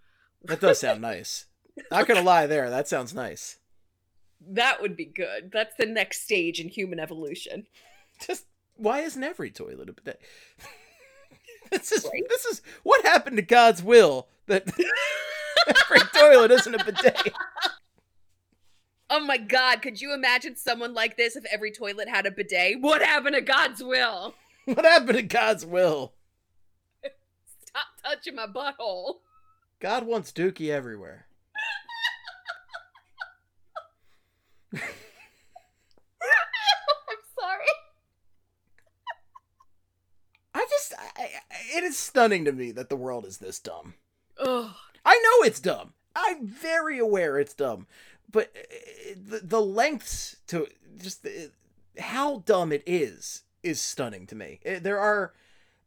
That 0.43 0.59
does 0.59 0.79
sound 0.79 1.01
nice. 1.01 1.45
Not 1.91 2.07
gonna 2.07 2.21
lie, 2.21 2.47
there. 2.47 2.69
That 2.69 2.87
sounds 2.87 3.13
nice. 3.13 3.57
That 4.47 4.81
would 4.81 4.95
be 4.95 5.05
good. 5.05 5.51
That's 5.51 5.75
the 5.75 5.85
next 5.85 6.23
stage 6.23 6.59
in 6.59 6.69
human 6.69 6.99
evolution. 6.99 7.67
Just 8.25 8.45
why 8.77 8.99
isn't 9.01 9.23
every 9.23 9.51
toilet 9.51 9.89
a 9.89 9.93
bidet? 9.93 10.21
this 11.71 11.91
is 11.91 12.05
Right? 12.05 12.23
this 12.29 12.45
is 12.45 12.61
what 12.83 13.05
happened 13.05 13.37
to 13.37 13.43
God's 13.43 13.81
will 13.83 14.27
that 14.47 14.67
every 15.67 15.99
toilet 16.13 16.51
isn't 16.51 16.75
a 16.75 16.83
bidet. 16.83 17.33
Oh 19.09 19.19
my 19.19 19.37
god, 19.37 19.81
could 19.81 20.01
you 20.01 20.13
imagine 20.13 20.55
someone 20.55 20.93
like 20.93 21.15
this 21.15 21.35
if 21.35 21.45
every 21.45 21.71
toilet 21.71 22.07
had 22.09 22.25
a 22.25 22.31
bidet? 22.31 22.81
What 22.81 23.01
happened 23.01 23.35
to 23.35 23.41
God's 23.41 23.83
will? 23.83 24.35
What 24.65 24.83
happened 24.83 25.17
to 25.17 25.21
God's 25.21 25.63
will? 25.63 26.13
Stop 27.65 27.85
touching 28.03 28.35
my 28.35 28.47
butthole. 28.47 29.17
God 29.79 30.07
wants 30.07 30.31
Dookie 30.31 30.71
everywhere. 30.71 31.27
I'm 34.73 34.79
sorry. 37.39 37.65
I 40.53 40.65
just, 40.69 40.93
I, 41.17 41.29
it 41.75 41.83
is 41.83 41.97
stunning 41.97 42.45
to 42.45 42.51
me 42.51 42.71
that 42.71 42.89
the 42.89 42.95
world 42.95 43.25
is 43.25 43.37
this 43.39 43.59
dumb. 43.59 43.95
Ugh. 44.39 44.71
I 45.05 45.13
know 45.13 45.45
it's 45.47 45.59
dumb. 45.59 45.93
I'm 46.15 46.47
very 46.47 46.97
aware 46.97 47.37
it's 47.37 47.53
dumb, 47.53 47.87
but 48.31 48.51
uh, 48.57 49.13
the, 49.29 49.39
the 49.43 49.61
lengths 49.61 50.37
to 50.47 50.67
just 50.97 51.23
the, 51.23 51.51
how 51.99 52.39
dumb 52.45 52.71
it 52.71 52.83
is 52.85 53.43
is 53.63 53.81
stunning 53.81 54.25
to 54.27 54.35
me. 54.35 54.59
Uh, 54.65 54.79
There 54.79 54.99
are 54.99 55.33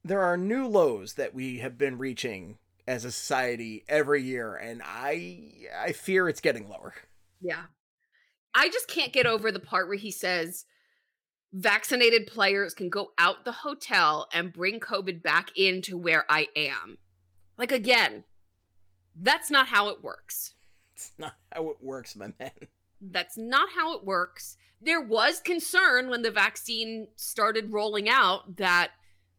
there 0.04 0.20
are 0.20 0.36
new 0.36 0.66
lows 0.66 1.14
that 1.14 1.34
we 1.34 1.58
have 1.58 1.76
been 1.78 1.98
reaching 1.98 2.58
as 2.86 3.04
a 3.04 3.10
society 3.10 3.84
every 3.88 4.22
year, 4.22 4.54
and 4.54 4.82
I 4.84 5.40
I 5.78 5.92
fear 5.92 6.28
it's 6.28 6.40
getting 6.40 6.68
lower. 6.68 6.94
Yeah. 7.40 7.64
I 8.54 8.68
just 8.68 8.88
can't 8.88 9.12
get 9.12 9.26
over 9.26 9.52
the 9.52 9.60
part 9.60 9.88
where 9.88 9.96
he 9.96 10.10
says 10.10 10.64
vaccinated 11.52 12.26
players 12.26 12.74
can 12.74 12.90
go 12.90 13.12
out 13.18 13.44
the 13.44 13.52
hotel 13.52 14.28
and 14.32 14.52
bring 14.52 14.80
COVID 14.80 15.22
back 15.22 15.50
into 15.56 15.96
where 15.96 16.24
I 16.28 16.48
am. 16.56 16.98
Like, 17.56 17.72
again, 17.72 18.24
that's 19.14 19.50
not 19.50 19.68
how 19.68 19.88
it 19.88 20.02
works. 20.02 20.54
It's 20.94 21.12
not 21.18 21.34
how 21.52 21.70
it 21.70 21.76
works, 21.80 22.16
my 22.16 22.32
man. 22.38 22.50
That's 23.00 23.38
not 23.38 23.70
how 23.76 23.96
it 23.96 24.04
works. 24.04 24.56
There 24.80 25.00
was 25.00 25.40
concern 25.40 26.08
when 26.08 26.22
the 26.22 26.30
vaccine 26.30 27.08
started 27.16 27.72
rolling 27.72 28.08
out 28.08 28.56
that 28.56 28.90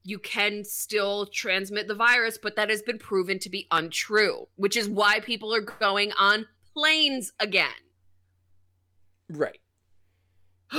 you 0.04 0.20
can 0.20 0.64
still 0.64 1.26
transmit 1.28 1.88
the 1.88 1.96
virus, 1.96 2.38
but 2.42 2.56
that 2.56 2.70
has 2.70 2.82
been 2.82 2.98
proven 2.98 3.40
to 3.40 3.50
be 3.50 3.68
untrue, 3.72 4.48
which 4.56 4.78
is 4.78 4.90
why 4.90 5.20
people 5.20 5.54
are 5.54 5.62
going 5.62 6.12
on 6.18 6.48
planes 6.74 7.34
again. 7.40 7.70
Right. 9.30 9.60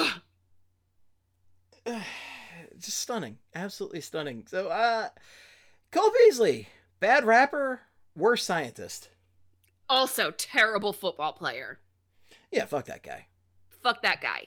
Just 2.79 2.99
stunning. 2.99 3.39
Absolutely 3.55 4.01
stunning. 4.01 4.45
So, 4.49 4.69
uh, 4.69 5.09
Cole 5.91 6.13
Beasley, 6.25 6.69
bad 6.99 7.25
rapper, 7.25 7.81
worst 8.17 8.47
scientist. 8.47 9.11
Also, 9.89 10.31
terrible 10.31 10.93
football 10.93 11.33
player. 11.33 11.81
Yeah, 12.51 12.67
fuck 12.67 12.87
that 12.87 13.03
guy. 13.03 13.27
Fuck 13.69 14.03
that 14.03 14.21
guy. 14.21 14.47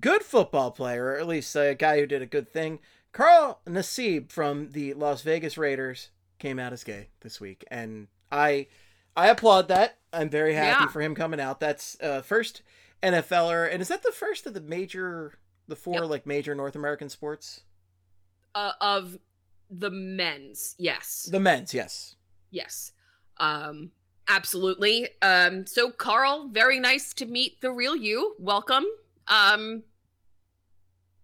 Good 0.00 0.22
football 0.22 0.70
player, 0.70 1.06
or 1.06 1.18
at 1.18 1.26
least 1.28 1.54
a 1.54 1.74
guy 1.74 1.98
who 2.00 2.06
did 2.06 2.22
a 2.22 2.26
good 2.26 2.48
thing. 2.48 2.80
Carl 3.12 3.60
Nassib 3.66 4.30
from 4.30 4.70
the 4.72 4.94
Las 4.94 5.22
Vegas 5.22 5.56
Raiders 5.56 6.10
came 6.38 6.58
out 6.58 6.72
as 6.72 6.84
gay 6.84 7.08
this 7.20 7.40
week, 7.40 7.64
and 7.70 8.08
I, 8.32 8.66
I 9.16 9.28
applaud 9.28 9.68
that. 9.68 9.98
I'm 10.14 10.30
very 10.30 10.54
happy 10.54 10.84
Yeah. 10.84 10.88
for 10.88 11.00
him 11.00 11.14
coming 11.14 11.40
out. 11.40 11.60
That's 11.60 11.96
uh, 12.00 12.22
first 12.22 12.62
NFLer, 13.02 13.70
and 13.70 13.82
is 13.82 13.88
that 13.88 14.02
the 14.02 14.12
first 14.12 14.46
of 14.46 14.54
the 14.54 14.60
major, 14.60 15.38
the 15.68 15.76
four 15.76 16.00
Yep. 16.00 16.10
like 16.10 16.26
major 16.26 16.54
North 16.54 16.74
American 16.76 17.08
sports? 17.08 17.62
Uh, 18.54 18.72
of 18.80 19.18
the 19.70 19.90
men's, 19.90 20.74
yes, 20.78 21.28
The 21.30 21.40
men's, 21.40 21.74
yes. 21.74 22.14
yes, 22.50 22.92
um, 23.38 23.90
absolutely. 24.28 25.08
Um, 25.20 25.66
so 25.66 25.90
Carl, 25.90 26.48
very 26.52 26.78
nice 26.78 27.12
to 27.14 27.26
meet 27.26 27.60
the 27.60 27.72
real 27.72 27.96
you. 27.96 28.36
Welcome. 28.38 28.84
Um, 29.26 29.82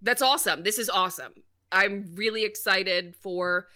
that's 0.02 0.22
awesome. 0.22 0.62
This 0.64 0.78
is 0.78 0.90
awesome. 0.90 1.32
I'm 1.70 2.10
really 2.14 2.44
excited 2.44 3.14
for 3.14 3.68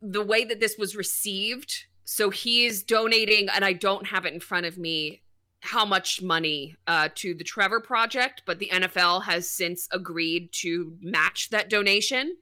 the 0.00 0.22
way 0.24 0.44
that 0.44 0.60
this 0.60 0.76
was 0.78 0.94
received. 0.94 1.86
So 2.04 2.30
he's 2.30 2.82
donating, 2.82 3.48
and 3.48 3.64
I 3.64 3.72
don't 3.72 4.06
have 4.08 4.26
it 4.26 4.34
in 4.34 4.40
front 4.40 4.66
of 4.66 4.78
me 4.78 5.22
how 5.60 5.84
much 5.84 6.22
money 6.22 6.76
uh, 6.86 7.08
to 7.14 7.34
the 7.34 7.44
Trevor 7.44 7.80
Project, 7.80 8.42
but 8.46 8.58
the 8.58 8.70
NFL 8.72 9.24
has 9.24 9.48
since 9.48 9.86
agreed 9.92 10.52
to 10.52 10.96
match 11.00 11.50
that 11.50 11.68
donation, 11.68 12.36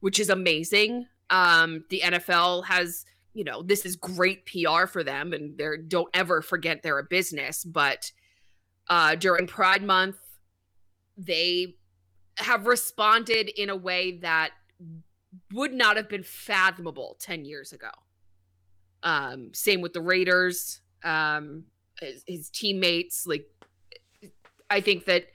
which 0.00 0.20
is 0.20 0.30
amazing. 0.30 1.06
Um, 1.28 1.84
the 1.90 2.02
NFL 2.04 2.66
has, 2.66 3.04
you 3.34 3.42
know, 3.42 3.62
this 3.62 3.84
is 3.84 3.96
great 3.96 4.46
PR 4.46 4.86
for 4.86 5.02
them, 5.02 5.32
and 5.32 5.58
they 5.58 5.66
don't 5.88 6.08
ever 6.14 6.40
forget 6.40 6.82
they're 6.82 7.00
a 7.00 7.04
business. 7.04 7.64
But 7.64 8.12
uh, 8.88 9.16
during 9.16 9.48
Pride 9.48 9.82
Month, 9.82 10.16
they 11.18 11.74
have 12.36 12.66
responded 12.66 13.48
in 13.48 13.70
a 13.70 13.76
way 13.76 14.18
that 14.18 14.50
would 15.52 15.72
not 15.72 15.96
have 15.96 16.08
been 16.08 16.22
fathomable 16.22 17.16
10 17.20 17.44
years 17.44 17.72
ago. 17.72 17.90
Um, 19.06 19.54
same 19.54 19.80
with 19.82 19.92
the 19.92 20.00
Raiders, 20.00 20.80
um, 21.04 21.62
his, 22.00 22.24
his 22.26 22.50
teammates. 22.50 23.24
Like, 23.24 23.46
I 24.68 24.80
think 24.80 25.04
that 25.04 25.26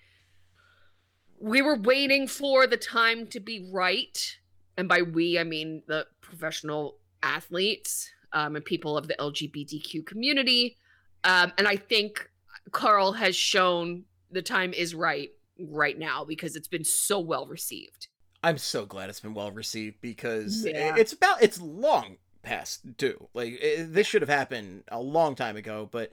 we 1.39 1.61
were 1.61 1.77
waiting 1.77 2.27
for 2.27 2.68
the 2.68 2.76
time 2.76 3.27
to 3.27 3.39
be 3.39 3.69
right. 3.72 4.38
And 4.77 4.89
by 4.89 5.03
we, 5.03 5.39
I 5.39 5.45
mean 5.45 5.84
the 5.88 6.06
professional 6.19 6.98
athletes 7.23 8.10
um, 8.34 8.57
and 8.57 8.65
people 8.65 8.98
of 8.98 9.07
the 9.07 9.15
LGBTQ 9.15 10.06
community. 10.06 10.76
Um, 11.23 11.53
and 11.57 11.65
I 11.65 11.77
think 11.77 12.30
Carl 12.72 13.14
has 13.14 13.38
shown 13.38 14.03
the 14.31 14.41
time 14.41 14.73
is 14.73 14.93
right 14.93 15.30
right 15.69 15.98
now 15.98 16.26
because 16.26 16.56
it's 16.57 16.68
been 16.68 16.84
so 16.84 17.19
well 17.19 17.45
received. 17.45 18.07
I'm 18.43 18.57
so 18.57 18.85
glad 18.85 19.10
it's 19.10 19.19
been 19.22 19.34
well 19.34 19.52
received 19.52 20.02
because 20.02 20.65
Yeah. 20.65 20.95
it's 20.98 21.14
about 21.14 21.41
it's 21.41 21.61
long 21.61 22.18
past 22.43 22.97
due. 22.97 23.27
Like 23.34 23.59
it, 23.61 23.93
this 23.93 24.07
should 24.07 24.22
have 24.22 24.30
happened 24.30 24.84
a 24.89 24.99
long 25.01 25.35
time 25.35 25.55
ago, 25.55 25.88
but 25.91 26.11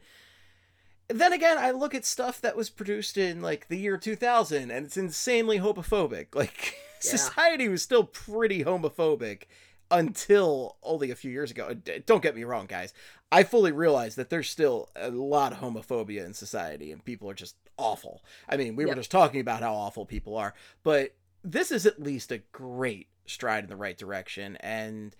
then 1.08 1.32
again, 1.32 1.56
I 1.58 1.70
look 1.70 1.94
at 1.94 2.04
stuff 2.04 2.40
that 2.42 2.56
was 2.56 2.68
produced 2.70 3.16
in 3.16 3.40
like 3.40 3.68
the 3.68 3.78
year 3.78 3.96
2000 3.96 4.70
and 4.70 4.86
it's 4.86 4.96
insanely 4.96 5.58
homophobic. 5.58 6.26
Like 6.34 6.74
Yeah. 7.02 7.10
society 7.12 7.68
was 7.68 7.82
still 7.82 8.04
pretty 8.04 8.64
homophobic 8.64 9.44
until 9.90 10.76
only 10.82 11.10
a 11.10 11.14
few 11.16 11.30
years 11.30 11.50
ago. 11.50 11.74
Eh, 11.86 12.00
don't 12.04 12.22
get 12.22 12.36
me 12.36 12.44
wrong, 12.44 12.66
guys. 12.66 12.92
I 13.32 13.42
fully 13.42 13.72
realize 13.72 14.16
that 14.16 14.30
there's 14.30 14.50
still 14.50 14.90
a 14.96 15.10
lot 15.10 15.52
of 15.52 15.58
homophobia 15.60 16.24
in 16.26 16.34
society 16.34 16.92
and 16.92 17.04
people 17.04 17.30
are 17.30 17.34
just 17.34 17.56
awful. 17.78 18.22
I 18.48 18.56
mean, 18.56 18.76
we 18.76 18.84
were 18.84 18.94
just 18.94 19.10
talking 19.10 19.40
about 19.40 19.62
how 19.62 19.74
awful 19.74 20.04
people 20.06 20.36
are, 20.36 20.54
but 20.82 21.14
this 21.44 21.70
is 21.70 21.86
at 21.86 22.02
least 22.02 22.32
a 22.32 22.38
great 22.52 23.08
stride 23.26 23.64
in 23.64 23.70
the 23.70 23.76
right 23.76 23.96
direction 23.96 24.56
and 24.56 25.14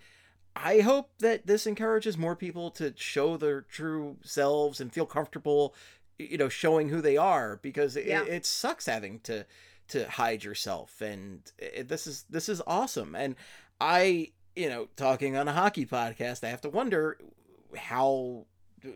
I 0.61 0.81
hope 0.81 1.11
that 1.19 1.47
this 1.47 1.65
encourages 1.65 2.17
more 2.17 2.35
people 2.35 2.69
to 2.71 2.93
show 2.97 3.37
their 3.37 3.61
true 3.61 4.17
selves 4.23 4.81
and 4.81 4.91
feel 4.91 5.05
comfortable 5.05 5.73
you 6.19 6.37
know 6.37 6.49
showing 6.49 6.89
who 6.89 7.01
they 7.01 7.17
are 7.17 7.59
because 7.61 7.95
it, 7.95 8.07
it 8.07 8.45
sucks 8.45 8.85
having 8.85 9.21
to 9.21 9.45
to 9.87 10.07
hide 10.07 10.43
yourself 10.43 11.01
and 11.01 11.51
it, 11.57 11.87
this 11.87 12.05
is 12.05 12.25
this 12.29 12.49
is 12.49 12.61
awesome. 12.67 13.15
And 13.15 13.35
I 13.79 14.31
you 14.55 14.69
know 14.69 14.89
talking 14.95 15.37
on 15.37 15.47
a 15.47 15.53
hockey 15.53 15.85
podcast 15.85 16.43
I 16.43 16.49
have 16.49 16.61
to 16.61 16.69
wonder 16.69 17.17
how 17.75 18.45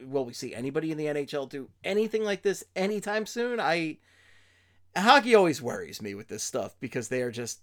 will 0.06 0.26
we 0.26 0.34
see 0.34 0.54
anybody 0.54 0.92
in 0.92 0.98
the 0.98 1.06
NHL 1.06 1.50
do 1.50 1.70
anything 1.84 2.24
like 2.24 2.42
this 2.42 2.64
anytime 2.76 3.26
soon? 3.26 3.60
I 3.60 3.98
hockey 4.96 5.34
always 5.34 5.62
worries 5.62 6.02
me 6.02 6.14
with 6.14 6.28
this 6.28 6.44
stuff 6.44 6.76
because 6.80 7.08
they 7.08 7.22
are 7.22 7.32
just 7.32 7.62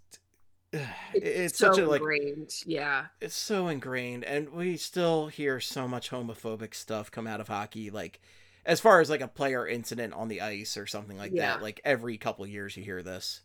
it's, 1.15 1.59
so 1.59 1.73
such 1.73 1.79
a 1.79 1.87
like 1.87 2.01
ingrained. 2.01 2.53
Yeah. 2.65 3.07
it's 3.21 3.35
so 3.35 3.69
ingrained 3.69 4.25
and 4.25 4.51
we 4.51 4.77
still 4.77 5.27
hear 5.27 5.59
so 5.61 5.89
much 5.89 6.11
homophobic 6.11 6.75
stuff 6.75 7.11
come 7.11 7.27
out 7.27 7.41
of 7.41 7.49
hockey 7.49 7.91
like 7.91 8.21
as 8.65 8.79
far 8.81 9.01
as 9.01 9.11
like 9.11 9.21
a 9.21 9.27
player 9.29 9.67
incident 9.67 10.13
on 10.15 10.29
the 10.29 10.41
ice 10.41 10.77
or 10.77 10.87
something 10.87 11.17
like 11.19 11.33
Yeah. 11.35 11.55
that 11.55 11.63
like 11.63 11.81
every 11.85 12.17
couple 12.19 12.47
years 12.47 12.77
you 12.77 12.85
hear 12.85 13.03
this 13.03 13.41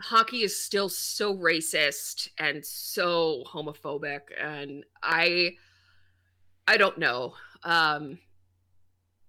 hockey 0.00 0.42
is 0.42 0.58
still 0.58 0.88
so 0.88 1.36
racist 1.36 2.28
and 2.38 2.64
so 2.64 3.44
homophobic 3.46 4.20
and 4.40 4.84
i 5.02 5.56
i 6.66 6.76
don't 6.78 6.98
know 6.98 7.34
um 7.62 8.18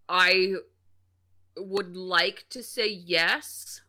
i 0.07 0.53
would 1.57 1.95
like 1.97 2.45
to 2.49 2.63
say 2.63 2.87
yes 2.87 3.81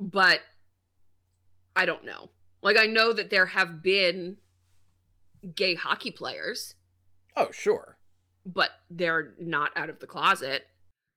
but 0.00 0.40
i 1.76 1.84
don't 1.86 2.04
know 2.04 2.30
like 2.62 2.76
i 2.76 2.86
know 2.86 3.12
that 3.12 3.30
there 3.30 3.46
have 3.46 3.82
been 3.82 4.36
gay 5.54 5.74
hockey 5.74 6.10
players 6.10 6.74
oh 7.36 7.50
sure 7.50 7.96
but 8.44 8.70
they're 8.90 9.34
not 9.40 9.70
out 9.76 9.88
of 9.90 9.98
the 10.00 10.06
closet 10.06 10.64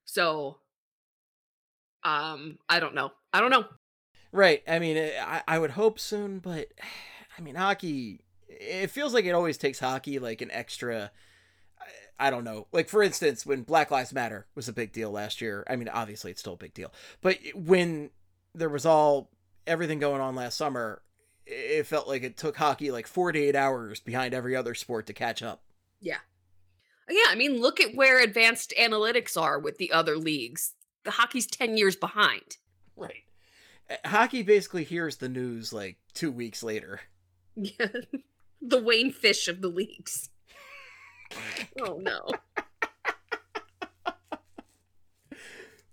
so 0.06 0.57
um 2.03 2.57
i 2.69 2.80
don't 2.80 2.95
know 2.95 3.11
i 3.34 3.40
don't 3.40 3.49
know 3.52 3.65
right 4.32 4.64
i 4.68 4.80
mean 4.80 4.98
eh, 4.98 5.11
i, 5.23 5.41
I 5.48 5.60
would 5.60 5.72
hope 5.72 5.99
soon 5.99 6.40
but 6.40 6.68
i 7.38 7.41
mean 7.41 7.56
hockey 7.56 8.22
it 8.48 8.88
feels 8.91 9.14
like 9.14 9.26
it 9.26 9.32
always 9.32 9.57
takes 9.57 9.80
hockey 9.80 10.19
like 10.19 10.41
an 10.41 10.52
extra 10.52 11.11
I- 11.80 11.86
I 12.18 12.30
don't 12.30 12.45
know. 12.45 12.68
Like 12.72 12.88
for 12.88 13.03
instance, 13.03 13.45
when 13.45 13.64
Black 13.64 13.91
Lives 13.91 14.14
Matter 14.14 14.48
was 14.56 14.69
a 14.69 14.73
big 14.73 14.94
deal 14.94 15.11
last 15.11 15.41
year. 15.41 15.65
I 15.69 15.76
mean, 15.76 15.90
obviously 15.90 16.32
it's 16.32 16.40
still 16.40 16.53
a 16.53 16.57
big 16.57 16.73
deal. 16.73 16.94
But 17.19 17.40
when 17.53 18.11
there 18.53 18.69
was 18.69 18.86
all 18.86 19.30
everything 19.68 20.00
going 20.00 20.22
on 20.22 20.36
last 20.36 20.58
summer, 20.58 21.02
it 21.46 21.86
felt 21.86 22.08
like 22.08 22.24
it 22.24 22.38
took 22.38 22.58
hockey 22.58 22.92
like 22.92 23.08
48 23.08 23.56
hours 23.56 24.00
behind 24.00 24.34
every 24.34 24.56
other 24.56 24.74
sport 24.74 25.08
to 25.08 25.14
catch 25.14 25.42
up. 25.44 25.62
Yeah, 26.02 26.18
Yeah, 27.10 27.30
I 27.30 27.36
mean, 27.36 27.62
look 27.62 27.80
at 27.80 27.96
where 27.96 28.20
advanced 28.20 28.74
analytics 28.80 29.40
are 29.40 29.60
with 29.60 29.78
the 29.78 29.92
other 29.92 30.18
leagues. 30.18 30.74
The 31.04 31.12
hockey's 31.12 31.48
10 31.48 31.78
years 31.78 31.96
behind. 31.96 32.58
Right. 32.96 33.24
Eh, 33.90 33.98
hockey 34.06 34.42
basically 34.44 34.84
hears 34.84 35.18
the 35.18 35.30
news 35.30 35.72
like 35.72 35.98
2 36.14 36.32
weeks 36.32 36.64
later. 36.64 37.02
Yeah. 37.56 37.88
the 38.62 38.82
Wayne 38.82 39.12
Fish 39.12 39.48
of 39.48 39.62
the 39.62 39.70
leagues. 39.70 40.30
Oh 41.82 42.00
no. 42.02 42.28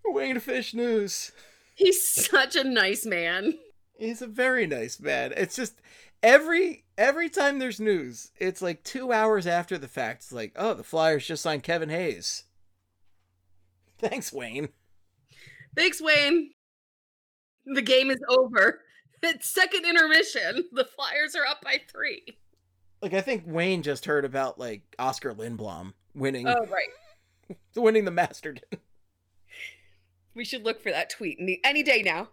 Wayne 0.04 0.38
Fish 0.40 0.74
news. 0.74 1.32
He's 1.74 2.06
such 2.06 2.56
a 2.56 2.64
nice 2.64 3.06
man. 3.06 3.54
He's 3.98 4.22
a 4.22 4.26
very 4.26 4.66
nice 4.66 5.00
man. 5.00 5.32
It's 5.36 5.56
just 5.56 5.80
every 6.22 6.84
every 6.98 7.28
time 7.28 7.58
there's 7.58 7.80
news, 7.80 8.30
it's 8.36 8.62
like 8.62 8.82
two 8.82 9.12
hours 9.12 9.46
after 9.46 9.78
the 9.78 9.88
fact. 9.88 10.22
It's 10.22 10.32
like, 10.32 10.52
oh, 10.56 10.74
the 10.74 10.84
Flyers 10.84 11.26
just 11.26 11.42
signed 11.42 11.62
Kevin 11.62 11.88
Hayes. 11.88 12.44
Thanks, 13.98 14.32
Wayne. 14.32 14.68
Thanks, 15.76 16.00
Wayne. 16.00 16.50
The 17.66 17.82
game 17.82 18.10
is 18.10 18.20
over. 18.28 18.80
It's 19.22 19.48
second 19.48 19.84
intermission. 19.86 20.64
The 20.72 20.84
Flyers 20.84 21.36
are 21.36 21.46
up 21.46 21.62
by 21.62 21.80
three. 21.88 22.24
Like 23.00 23.14
I 23.14 23.20
think 23.20 23.44
Wayne 23.46 23.82
just 23.82 24.04
heard 24.04 24.24
about 24.24 24.58
like 24.58 24.82
Oskar 24.98 25.32
Lindblom 25.34 25.92
winning 26.14 26.46
Oh 26.46 26.66
right. 26.66 27.56
winning 27.76 28.04
the 28.04 28.10
Masterton. 28.10 28.80
We 30.34 30.44
should 30.44 30.64
look 30.64 30.80
for 30.80 30.90
that 30.90 31.10
tweet 31.10 31.38
any, 31.40 31.60
any 31.64 31.82
day 31.82 32.02
now. 32.02 32.28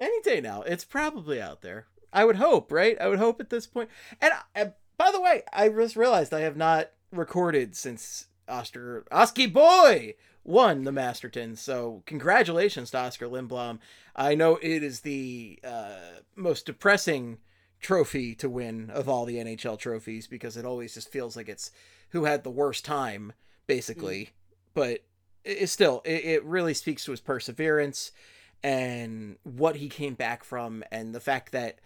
Any 0.00 0.20
day 0.22 0.40
now. 0.40 0.62
It's 0.62 0.84
probably 0.84 1.40
out 1.40 1.62
there. 1.62 1.86
I 2.12 2.24
would 2.24 2.36
hope, 2.36 2.70
right? 2.70 2.96
I 3.00 3.08
would 3.08 3.18
hope 3.18 3.40
at 3.40 3.50
this 3.50 3.66
point. 3.66 3.88
And 4.20 4.32
uh, 4.54 4.66
by 4.98 5.10
the 5.10 5.20
way, 5.20 5.42
I 5.52 5.68
just 5.68 5.96
realized 5.96 6.34
I 6.34 6.40
have 6.40 6.56
not 6.56 6.90
recorded 7.10 7.74
since 7.74 8.26
Oskar 8.48 9.04
Oski 9.10 9.46
Boy 9.46 10.14
won 10.44 10.84
the 10.84 10.92
Masterton. 10.92 11.56
So 11.56 12.02
congratulations 12.06 12.90
to 12.90 12.98
Oskar 12.98 13.26
Lindblom. 13.26 13.78
I 14.14 14.34
know 14.34 14.56
it 14.56 14.82
is 14.82 15.00
the 15.00 15.58
uh, 15.64 16.20
most 16.36 16.66
depressing 16.66 17.38
trophy 17.80 18.34
to 18.36 18.48
win 18.48 18.90
of 18.90 19.08
all 19.08 19.24
the 19.24 19.36
NHL 19.36 19.78
trophies 19.78 20.26
because 20.26 20.56
it 20.56 20.64
always 20.64 20.94
just 20.94 21.10
feels 21.10 21.36
like 21.36 21.48
it's 21.48 21.70
who 22.10 22.24
had 22.24 22.44
the 22.44 22.50
worst 22.50 22.84
time, 22.84 23.32
basically. 23.66 24.30
But 24.74 25.00
it, 25.44 25.68
still, 25.68 26.02
it, 26.04 26.24
it 26.24 26.44
really 26.44 26.74
speaks 26.74 27.04
to 27.04 27.10
his 27.10 27.20
perseverance 27.20 28.12
and 28.62 29.36
what 29.42 29.76
he 29.76 29.88
came 29.88 30.14
back 30.14 30.44
from, 30.44 30.84
and 30.92 31.14
the 31.14 31.20
fact 31.20 31.52
that 31.52 31.80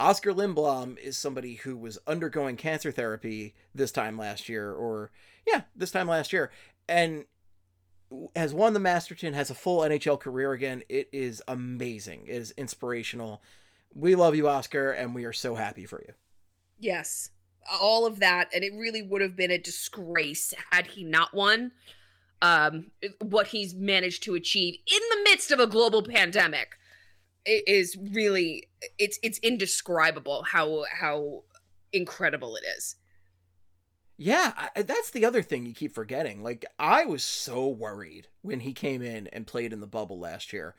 Oskar 0.00 0.32
Lindblom 0.32 0.98
is 0.98 1.18
somebody 1.18 1.56
who 1.56 1.76
was 1.76 1.98
undergoing 2.06 2.56
cancer 2.56 2.90
therapy 2.90 3.54
this 3.74 3.92
time 3.92 4.16
last 4.16 4.48
year, 4.48 4.72
or 4.72 5.10
yeah, 5.46 5.62
this 5.76 5.90
time 5.90 6.08
last 6.08 6.32
year, 6.32 6.50
and 6.88 7.26
has 8.34 8.54
won 8.54 8.72
the 8.72 8.80
Masterton, 8.80 9.34
has 9.34 9.50
a 9.50 9.54
full 9.54 9.80
NHL 9.80 10.18
career 10.18 10.52
again. 10.52 10.82
It 10.88 11.08
is 11.12 11.42
amazing. 11.48 12.24
It 12.26 12.36
is 12.36 12.50
inspirational. 12.56 13.42
We 13.94 14.14
love 14.14 14.34
you, 14.34 14.48
Oskar, 14.48 14.92
and 14.92 15.14
we 15.14 15.24
are 15.24 15.32
so 15.32 15.54
happy 15.54 15.86
for 15.86 16.02
you. 16.06 16.14
Yes. 16.78 17.30
All 17.80 18.06
of 18.06 18.20
that. 18.20 18.48
And 18.54 18.64
it 18.64 18.72
really 18.74 19.02
would 19.02 19.20
have 19.20 19.36
been 19.36 19.50
a 19.50 19.58
disgrace 19.58 20.52
had 20.70 20.88
he 20.88 21.04
not 21.04 21.32
won 21.32 21.72
um, 22.42 22.90
what 23.20 23.46
he's 23.46 23.72
managed 23.72 24.24
to 24.24 24.34
achieve 24.34 24.74
in 24.86 25.00
the 25.10 25.30
midst 25.30 25.50
of 25.50 25.60
a 25.60 25.66
global 25.66 26.02
pandemic. 26.02 26.76
It 27.46 27.64
is 27.66 27.96
really 27.96 28.68
it's 28.98 29.18
it's 29.22 29.38
indescribable 29.38 30.42
how 30.42 30.84
how 30.92 31.44
incredible 31.92 32.56
it 32.56 32.64
is. 32.76 32.96
Yeah, 34.18 34.52
I, 34.76 34.82
that's 34.82 35.10
the 35.10 35.24
other 35.24 35.42
thing 35.42 35.66
you 35.66 35.74
keep 35.74 35.94
forgetting. 35.94 36.42
Like 36.42 36.64
I 36.78 37.04
was 37.04 37.24
so 37.24 37.66
worried 37.68 38.28
when 38.42 38.60
he 38.60 38.72
came 38.72 39.02
in 39.02 39.28
and 39.28 39.46
played 39.46 39.72
in 39.72 39.80
the 39.80 39.86
bubble 39.86 40.18
last 40.18 40.52
year 40.52 40.74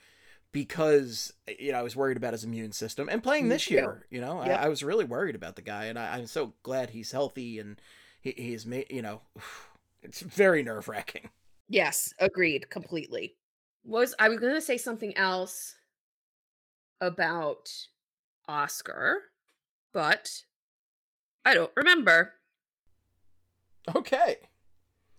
because 0.52 1.34
you 1.60 1.72
know 1.72 1.80
I 1.80 1.82
was 1.82 1.96
worried 1.96 2.18
about 2.18 2.34
his 2.34 2.44
immune 2.44 2.72
system 2.74 3.10
and 3.10 3.24
playing 3.24 3.50
this 3.50 3.70
year. 3.70 4.06
You 4.10 4.22
know, 4.22 4.44
Yep. 4.44 4.60
I, 4.60 4.66
I 4.66 4.68
was 4.70 4.84
really 4.84 5.06
worried 5.06 5.36
about 5.36 5.56
the 5.56 5.62
guy, 5.62 5.86
and 5.86 5.98
I, 5.98 6.18
I'm 6.18 6.28
so 6.28 6.54
glad 6.64 6.92
he's 6.92 7.12
healthy 7.12 7.60
and 7.60 7.80
he, 8.22 8.34
he's 8.38 8.66
made. 8.66 8.88
You 8.90 9.02
know, 9.02 9.22
it's 10.04 10.22
very 10.22 10.64
nerve 10.64 10.88
wracking. 10.88 11.30
Yes, 11.70 12.14
agreed 12.20 12.70
completely. 12.70 13.36
Was 13.84 14.16
I 14.20 14.30
was 14.30 14.40
going 14.40 14.54
to 14.56 14.62
say 14.62 14.78
something 14.78 15.16
else 15.18 15.76
about 17.02 17.70
Oskar, 18.48 19.24
but 19.94 20.30
I 21.46 21.54
don't 21.54 21.72
remember. 21.76 22.34
Okay. 23.96 24.38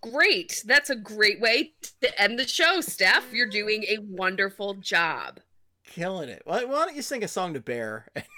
Great. 0.01 0.63
That's 0.65 0.89
a 0.89 0.95
great 0.95 1.39
way 1.39 1.73
to 2.01 2.21
end 2.21 2.39
the 2.39 2.47
show, 2.47 2.81
Steph. 2.81 3.31
You're 3.31 3.49
doing 3.49 3.83
a 3.83 3.97
wonderful 3.99 4.75
job. 4.75 5.39
Killing 5.83 6.29
it. 6.29 6.41
Why, 6.45 6.63
why 6.65 6.85
don't 6.85 6.95
you 6.95 7.01
sing 7.01 7.23
a 7.23 7.27
song 7.27 7.53
to 7.53 7.59
Bear? 7.59 8.07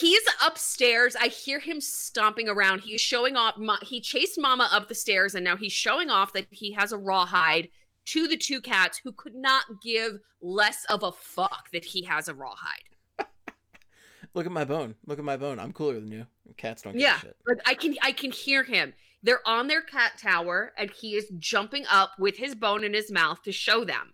He's 0.00 0.22
upstairs. 0.44 1.14
I 1.20 1.28
hear 1.28 1.60
him 1.60 1.80
stomping 1.80 2.48
around. 2.48 2.80
He's 2.80 3.00
showing 3.00 3.36
off. 3.36 3.54
He 3.82 4.00
chased 4.00 4.38
Mama 4.40 4.68
up 4.72 4.88
the 4.88 4.94
stairs, 4.94 5.34
and 5.34 5.44
now 5.44 5.56
he's 5.56 5.72
showing 5.72 6.10
off 6.10 6.32
that 6.32 6.46
he 6.50 6.72
has 6.72 6.90
a 6.92 6.98
rawhide 6.98 7.68
to 8.06 8.26
the 8.26 8.36
two 8.36 8.60
cats 8.60 9.00
who 9.02 9.12
could 9.12 9.34
not 9.34 9.64
give 9.82 10.18
less 10.42 10.84
of 10.90 11.02
a 11.02 11.12
fuck 11.12 11.70
that 11.72 11.84
he 11.84 12.02
has 12.04 12.28
a 12.28 12.34
rawhide. 12.34 12.82
Look 14.34 14.46
at 14.46 14.52
my 14.52 14.64
bone. 14.64 14.94
Look 15.06 15.18
at 15.18 15.24
my 15.24 15.36
bone. 15.36 15.60
I'm 15.60 15.72
cooler 15.72 15.94
than 15.94 16.10
you. 16.10 16.26
Cats 16.56 16.82
don't 16.82 16.94
give 16.94 17.02
Yeah. 17.02 17.16
a 17.18 17.20
shit. 17.20 17.36
I 17.66 17.74
can, 17.74 17.94
I 18.02 18.12
can 18.12 18.32
hear 18.32 18.64
him. 18.64 18.94
They're 19.22 19.46
on 19.46 19.68
their 19.68 19.80
cat 19.80 20.18
tower, 20.18 20.72
and 20.76 20.90
he 20.90 21.14
is 21.14 21.30
jumping 21.38 21.84
up 21.90 22.12
with 22.18 22.36
his 22.36 22.54
bone 22.54 22.84
in 22.84 22.92
his 22.92 23.10
mouth 23.12 23.42
to 23.44 23.52
show 23.52 23.84
them. 23.84 24.12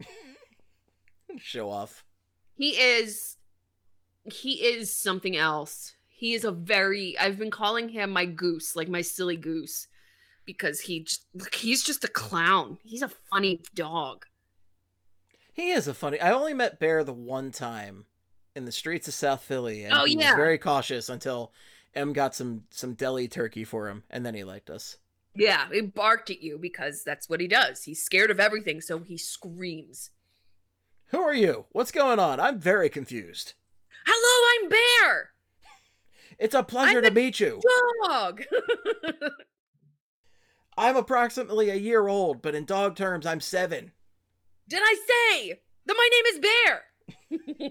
Show 1.38 1.68
off. 1.70 2.04
He 2.54 2.70
is 2.70 3.36
he 4.24 4.54
is 4.64 4.94
something 4.94 5.36
else. 5.36 5.94
He 6.08 6.34
is 6.34 6.44
a 6.44 6.52
very 6.52 7.18
I've 7.18 7.38
been 7.38 7.50
calling 7.50 7.88
him 7.88 8.10
my 8.10 8.26
goose, 8.26 8.76
like 8.76 8.88
my 8.88 9.02
silly 9.02 9.36
goose 9.36 9.88
because 10.44 10.80
he 10.80 11.00
just, 11.04 11.24
he's 11.54 11.82
just 11.82 12.04
a 12.04 12.08
clown. 12.08 12.78
He's 12.84 13.02
a 13.02 13.10
funny 13.30 13.60
dog. 13.74 14.26
He 15.52 15.70
is 15.70 15.86
a 15.86 15.94
funny. 15.94 16.20
I 16.20 16.32
only 16.32 16.54
met 16.54 16.78
Bear 16.80 17.04
the 17.04 17.12
one 17.12 17.50
time 17.50 18.06
in 18.56 18.64
the 18.64 18.72
streets 18.72 19.08
of 19.08 19.14
South 19.14 19.42
Philly, 19.42 19.84
and 19.84 19.94
Oh, 19.94 20.04
he 20.04 20.14
yeah. 20.16 20.30
was 20.30 20.36
very 20.36 20.58
cautious 20.58 21.08
until 21.08 21.52
M 21.94 22.12
got 22.12 22.34
some 22.34 22.62
some 22.70 22.94
deli 22.94 23.28
turkey 23.28 23.64
for 23.64 23.88
him, 23.88 24.04
and 24.10 24.24
then 24.24 24.34
he 24.34 24.44
liked 24.44 24.70
us. 24.70 24.96
Yeah, 25.34 25.66
he 25.72 25.80
barked 25.80 26.30
at 26.30 26.42
you 26.42 26.58
because 26.58 27.04
that's 27.04 27.28
what 27.28 27.40
he 27.40 27.48
does. 27.48 27.84
He's 27.84 28.02
scared 28.02 28.30
of 28.30 28.38
everything, 28.40 28.80
so 28.80 28.98
he 28.98 29.16
screams. 29.16 30.10
Who 31.06 31.18
are 31.20 31.34
you? 31.34 31.66
What's 31.72 31.92
going 31.92 32.18
on? 32.18 32.38
I'm 32.40 32.58
very 32.58 32.88
confused. 32.88 33.54
Hello, 34.06 34.64
I'm 34.64 34.68
Bear. 34.68 35.30
It's 36.38 36.54
a 36.54 36.62
pleasure 36.62 36.98
I'm 36.98 37.04
to 37.04 37.10
meet 37.10 37.40
you. 37.40 37.60
Dog. 38.06 38.42
I'm 40.76 40.96
approximately 40.96 41.70
a 41.70 41.74
year 41.76 42.08
old, 42.08 42.42
but 42.42 42.54
in 42.54 42.64
dog 42.64 42.96
terms, 42.96 43.26
I'm 43.26 43.40
seven. 43.40 43.92
Did 44.68 44.80
I 44.82 44.96
say 45.40 45.60
that 45.86 45.96
my 45.96 46.08
name 46.12 46.24
is 46.34 46.38
Bear? 47.48 47.60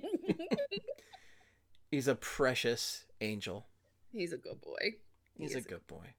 He's 1.92 2.08
a 2.08 2.16
precious 2.16 3.06
angel. 3.20 3.66
He's 4.12 4.34
a 4.34 4.38
good 4.38 4.62
boy. 4.62 4.96
He's 5.38 5.52
He 5.54 5.60
a 5.60 5.62
a- 5.62 5.66
good 5.66 5.86
boy. 5.88 6.14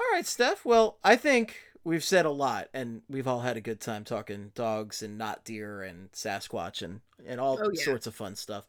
All 0.00 0.06
right, 0.12 0.26
Steph. 0.26 0.64
Well, 0.64 0.98
I 1.04 1.16
think 1.16 1.56
we've 1.84 2.04
said 2.04 2.24
a 2.26 2.30
lot, 2.30 2.68
and 2.72 3.02
we've 3.08 3.26
all 3.28 3.40
had 3.40 3.56
a 3.56 3.60
good 3.60 3.80
time 3.80 4.04
talking 4.04 4.52
dogs 4.54 5.02
and 5.02 5.18
not 5.18 5.44
deer 5.44 5.82
and 5.82 6.10
Sasquatch 6.12 6.82
and 6.82 7.00
and 7.26 7.40
all 7.40 7.58
Oh, 7.62 7.70
yeah. 7.72 7.84
sorts 7.84 8.06
of 8.06 8.14
fun 8.14 8.34
stuff. 8.36 8.66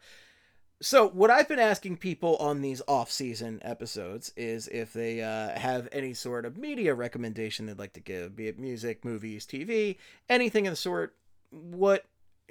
So, 0.82 1.08
what 1.08 1.30
I've 1.32 1.48
been 1.48 1.60
asking 1.60 1.98
people 1.98 2.36
on 2.38 2.62
these 2.62 2.82
off-season 2.88 3.62
episodes 3.64 4.34
is 4.36 4.68
if 4.68 4.92
they 4.92 5.22
uh, 5.22 5.58
have 5.58 5.88
any 5.94 6.14
sort 6.14 6.46
of 6.46 6.58
media 6.58 6.94
recommendation 6.94 7.66
they'd 7.68 7.80
like 7.80 7.94
to 7.94 8.02
give, 8.02 8.36
be 8.36 8.48
it 8.48 8.60
music, 8.60 9.06
movies, 9.06 9.46
TV, 9.46 9.98
anything 10.30 10.68
of 10.68 10.72
the 10.74 10.78
sort. 10.78 11.16
What 11.52 12.06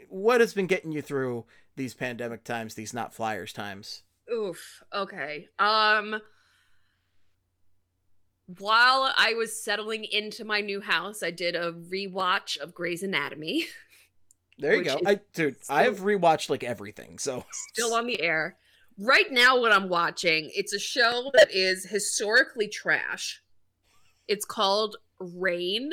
what 0.08 0.40
has 0.40 0.54
been 0.54 0.66
getting 0.66 0.92
you 0.92 1.02
through 1.02 1.44
these 1.76 1.92
pandemic 1.94 2.44
times, 2.44 2.74
these 2.74 2.94
not 2.94 3.12
flyers 3.12 3.52
times? 3.52 4.02
Oof. 4.32 4.82
Okay. 4.94 5.48
Um 5.58 6.20
while 8.58 9.12
I 9.16 9.34
was 9.34 9.62
settling 9.62 10.04
into 10.04 10.44
my 10.44 10.60
new 10.60 10.80
house, 10.80 11.22
I 11.22 11.30
did 11.30 11.54
a 11.54 11.72
rewatch 11.72 12.58
of 12.58 12.74
Grey's 12.74 13.02
Anatomy, 13.02 13.66
There 14.58 14.76
you 14.76 14.84
go. 14.84 15.00
I 15.04 15.20
dude, 15.34 15.56
I've 15.68 16.00
rewatched 16.00 16.50
like 16.50 16.62
everything. 16.62 17.18
So 17.18 17.44
still 17.72 17.94
on 17.94 18.06
the 18.06 18.20
air. 18.20 18.56
Right 18.98 19.30
now 19.30 19.60
what 19.60 19.72
I'm 19.72 19.88
watching, 19.88 20.50
it's 20.54 20.72
a 20.72 20.78
show 20.78 21.30
that 21.34 21.50
is 21.50 21.86
historically 21.86 22.68
trash. 22.68 23.42
It's 24.28 24.44
called 24.44 24.96
Reign, 25.18 25.92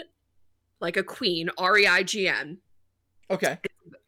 like 0.79 0.97
a 0.97 1.03
queen, 1.03 1.49
R 1.57 1.77
E 1.77 1.87
I 1.87 2.03
G 2.03 2.27
N. 2.27 2.59
Okay. 3.31 3.57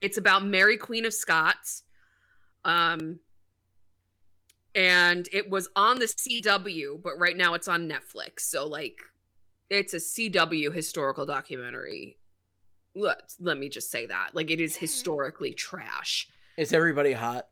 It's 0.02 0.18
about 0.18 0.46
Mary 0.46 0.78
Queen 0.78 1.06
of 1.06 1.14
Scots. 1.14 1.84
Um 2.64 3.20
and 4.76 5.28
it 5.32 5.50
was 5.50 5.68
on 5.76 6.00
the 6.00 6.06
CW, 6.06 7.02
but 7.02 7.18
right 7.18 7.36
now 7.36 7.54
it's 7.54 7.68
on 7.68 7.90
Netflix. 7.90 8.42
So 8.42 8.68
like 8.68 9.00
it's 9.70 9.94
a 9.94 9.98
CW 9.98 10.74
historical 10.74 11.26
documentary. 11.26 12.18
Let, 12.96 13.34
let 13.40 13.58
me 13.58 13.70
just 13.70 13.90
say 13.90 14.06
that. 14.06 14.32
Like 14.34 14.52
it 14.52 14.60
is 14.60 14.76
hmm. 14.76 14.82
historically 14.82 15.54
trash. 15.54 16.28
Is 16.58 16.74
everybody 16.74 17.14
hot? 17.14 17.48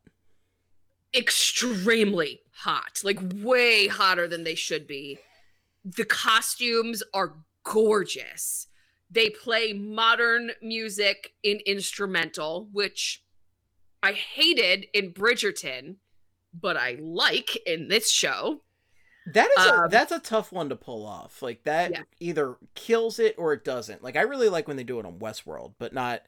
Extremely 1.16 2.42
hot. 2.52 3.02
Like 3.04 3.20
way 3.36 3.88
hotter 3.88 4.28
than 4.28 4.44
they 4.44 4.56
should 4.56 4.88
be. 4.88 5.20
the 5.86 6.06
costumes 6.06 7.02
are 7.14 7.36
gorgeous. 7.64 8.68
They 9.10 9.30
play 9.30 9.74
modern 9.74 10.52
music 10.62 11.34
in 11.42 11.60
instrumental, 11.66 12.68
which 12.72 13.24
I 14.04 14.12
hated 14.12 14.86
in 14.94 15.14
Bridgerton, 15.14 15.96
but 16.54 16.78
I 16.78 16.98
like 17.00 17.56
in 17.66 17.88
this 17.88 18.10
show. 18.12 18.62
That 19.34 19.50
is 19.58 19.66
a, 19.66 19.74
Um, 19.84 19.90
that's 19.90 20.12
a 20.12 20.20
tough 20.20 20.52
one 20.52 20.70
to 20.70 20.76
pull 20.76 21.06
off. 21.06 21.42
Like 21.42 21.64
that 21.64 21.92
Yeah. 21.92 22.04
either 22.20 22.58
kills 22.74 23.20
it 23.20 23.36
or 23.38 23.54
it 23.54 23.64
doesn't. 23.64 24.04
Like 24.04 24.16
I 24.16 24.22
really 24.22 24.50
like 24.50 24.68
when 24.68 24.78
they 24.78 24.84
do 24.84 25.00
it 25.00 25.06
on 25.06 25.20
Westworld, 25.20 25.74
but 25.78 25.94
not. 25.94 26.24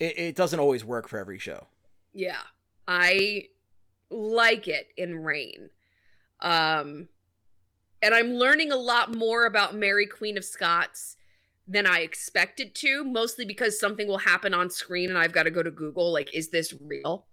It, 0.00 0.18
it 0.18 0.36
doesn't 0.36 0.58
always 0.58 0.84
work 0.84 1.08
for 1.08 1.18
every 1.18 1.38
show. 1.38 1.68
Yeah. 2.12 2.40
I 2.88 3.48
like 4.10 4.66
it 4.66 4.88
in 4.96 5.22
Reign. 5.22 5.70
Um 6.40 7.08
and 8.02 8.14
I'm 8.14 8.32
learning 8.32 8.72
a 8.72 8.76
lot 8.76 9.14
more 9.14 9.46
about 9.46 9.76
Mary 9.76 10.06
Queen 10.06 10.36
of 10.36 10.44
Scots 10.44 11.16
than 11.68 11.86
I 11.86 12.00
expected 12.00 12.74
to, 12.76 13.04
mostly 13.04 13.44
because 13.44 13.78
something 13.78 14.08
will 14.08 14.18
happen 14.18 14.52
on 14.52 14.68
screen 14.70 15.08
and 15.10 15.18
I've 15.18 15.30
got 15.32 15.44
to 15.44 15.50
go 15.52 15.62
to 15.62 15.70
Google 15.70 16.12
like 16.12 16.34
is 16.34 16.50
this 16.50 16.74
real? 16.80 17.26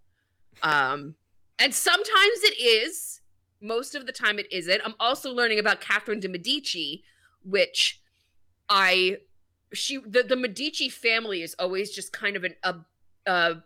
Um 0.61 1.15
and 1.60 1.73
sometimes 1.73 2.44
it 2.44 2.60
is. 2.60 3.22
Most 3.61 3.94
of 3.94 4.06
the 4.06 4.14
time 4.14 4.40
it 4.40 4.52
isn't. 4.52 4.81
I'm 4.86 4.95
also 4.99 5.34
learning 5.34 5.60
about 5.60 5.81
Catherine 5.81 6.22
de 6.22 6.30
Medici, 6.30 7.03
which 7.44 8.02
I 8.69 9.18
she 9.73 9.98
the, 9.98 10.23
the 10.23 10.38
Medici 10.38 10.88
family 10.88 11.41
is 11.41 11.56
always 11.60 11.91
just 11.91 12.14
kind 12.14 12.38
of 12.38 12.45
an 12.45 12.56
a, 12.64 12.76
a 13.26 13.64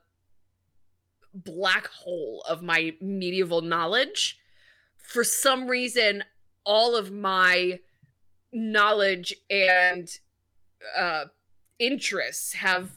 black 1.33 1.87
hole 1.87 2.43
of 2.49 2.63
my 2.63 2.95
medieval 2.99 3.61
knowledge. 3.61 4.39
For 4.97 5.23
some 5.23 5.67
reason, 5.67 6.23
all 6.65 6.95
of 6.95 7.11
my 7.11 7.79
knowledge 8.51 9.35
and 9.49 10.09
uh, 10.97 11.25
interests 11.79 12.53
have 12.53 12.91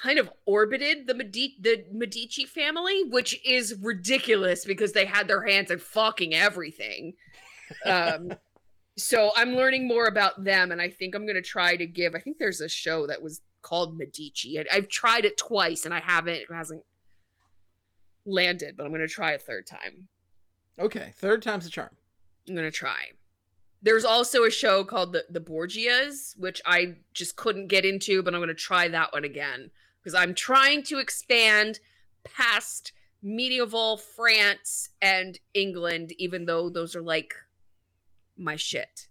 kind 0.00 0.18
of 0.18 0.30
orbited 0.44 1.06
the 1.06 1.14
Medi- 1.14 1.56
the 1.60 1.84
Medici 1.90 2.44
family, 2.44 3.04
which 3.04 3.38
is 3.44 3.76
ridiculous 3.80 4.64
because 4.64 4.92
they 4.92 5.06
had 5.06 5.28
their 5.28 5.44
hands 5.46 5.70
in 5.70 5.78
fucking 5.78 6.34
everything. 6.34 7.14
Um, 7.84 8.32
so 8.96 9.30
I'm 9.36 9.54
learning 9.54 9.88
more 9.88 10.06
about 10.06 10.44
them, 10.44 10.72
and 10.72 10.80
I 10.80 10.90
think 10.90 11.14
I'm 11.14 11.26
gonna 11.26 11.42
try 11.42 11.76
to 11.76 11.86
give. 11.86 12.14
I 12.14 12.20
think 12.20 12.38
there's 12.38 12.60
a 12.60 12.68
show 12.68 13.06
that 13.06 13.22
was 13.22 13.40
called 13.62 13.98
Medici. 13.98 14.58
I, 14.58 14.64
I've 14.72 14.88
tried 14.88 15.24
it 15.24 15.38
twice, 15.38 15.84
and 15.84 15.94
I 15.94 16.00
haven't. 16.00 16.34
It 16.34 16.52
hasn't 16.52 16.84
landed, 18.24 18.76
but 18.76 18.84
I'm 18.84 18.92
gonna 18.92 19.08
try 19.08 19.32
a 19.32 19.38
third 19.38 19.66
time. 19.66 20.08
Okay, 20.78 21.12
third 21.16 21.42
time's 21.42 21.66
a 21.66 21.70
charm. 21.70 21.90
I'm 22.48 22.54
gonna 22.54 22.70
try. 22.70 23.06
There's 23.82 24.04
also 24.04 24.44
a 24.44 24.50
show 24.50 24.84
called 24.84 25.12
the 25.14 25.24
the 25.30 25.40
Borgias, 25.40 26.36
which 26.38 26.60
I 26.66 26.96
just 27.14 27.36
couldn't 27.36 27.68
get 27.68 27.86
into, 27.86 28.22
but 28.22 28.34
I'm 28.34 28.40
gonna 28.40 28.54
try 28.54 28.88
that 28.88 29.12
one 29.12 29.24
again 29.24 29.70
because 30.06 30.22
I'm 30.22 30.34
trying 30.34 30.84
to 30.84 31.00
expand 31.00 31.80
past 32.22 32.92
medieval 33.24 33.96
France 33.96 34.90
and 35.02 35.36
England, 35.52 36.12
even 36.16 36.46
though 36.46 36.70
those 36.70 36.94
are 36.94 37.02
like 37.02 37.34
my 38.36 38.54
shit. 38.54 39.08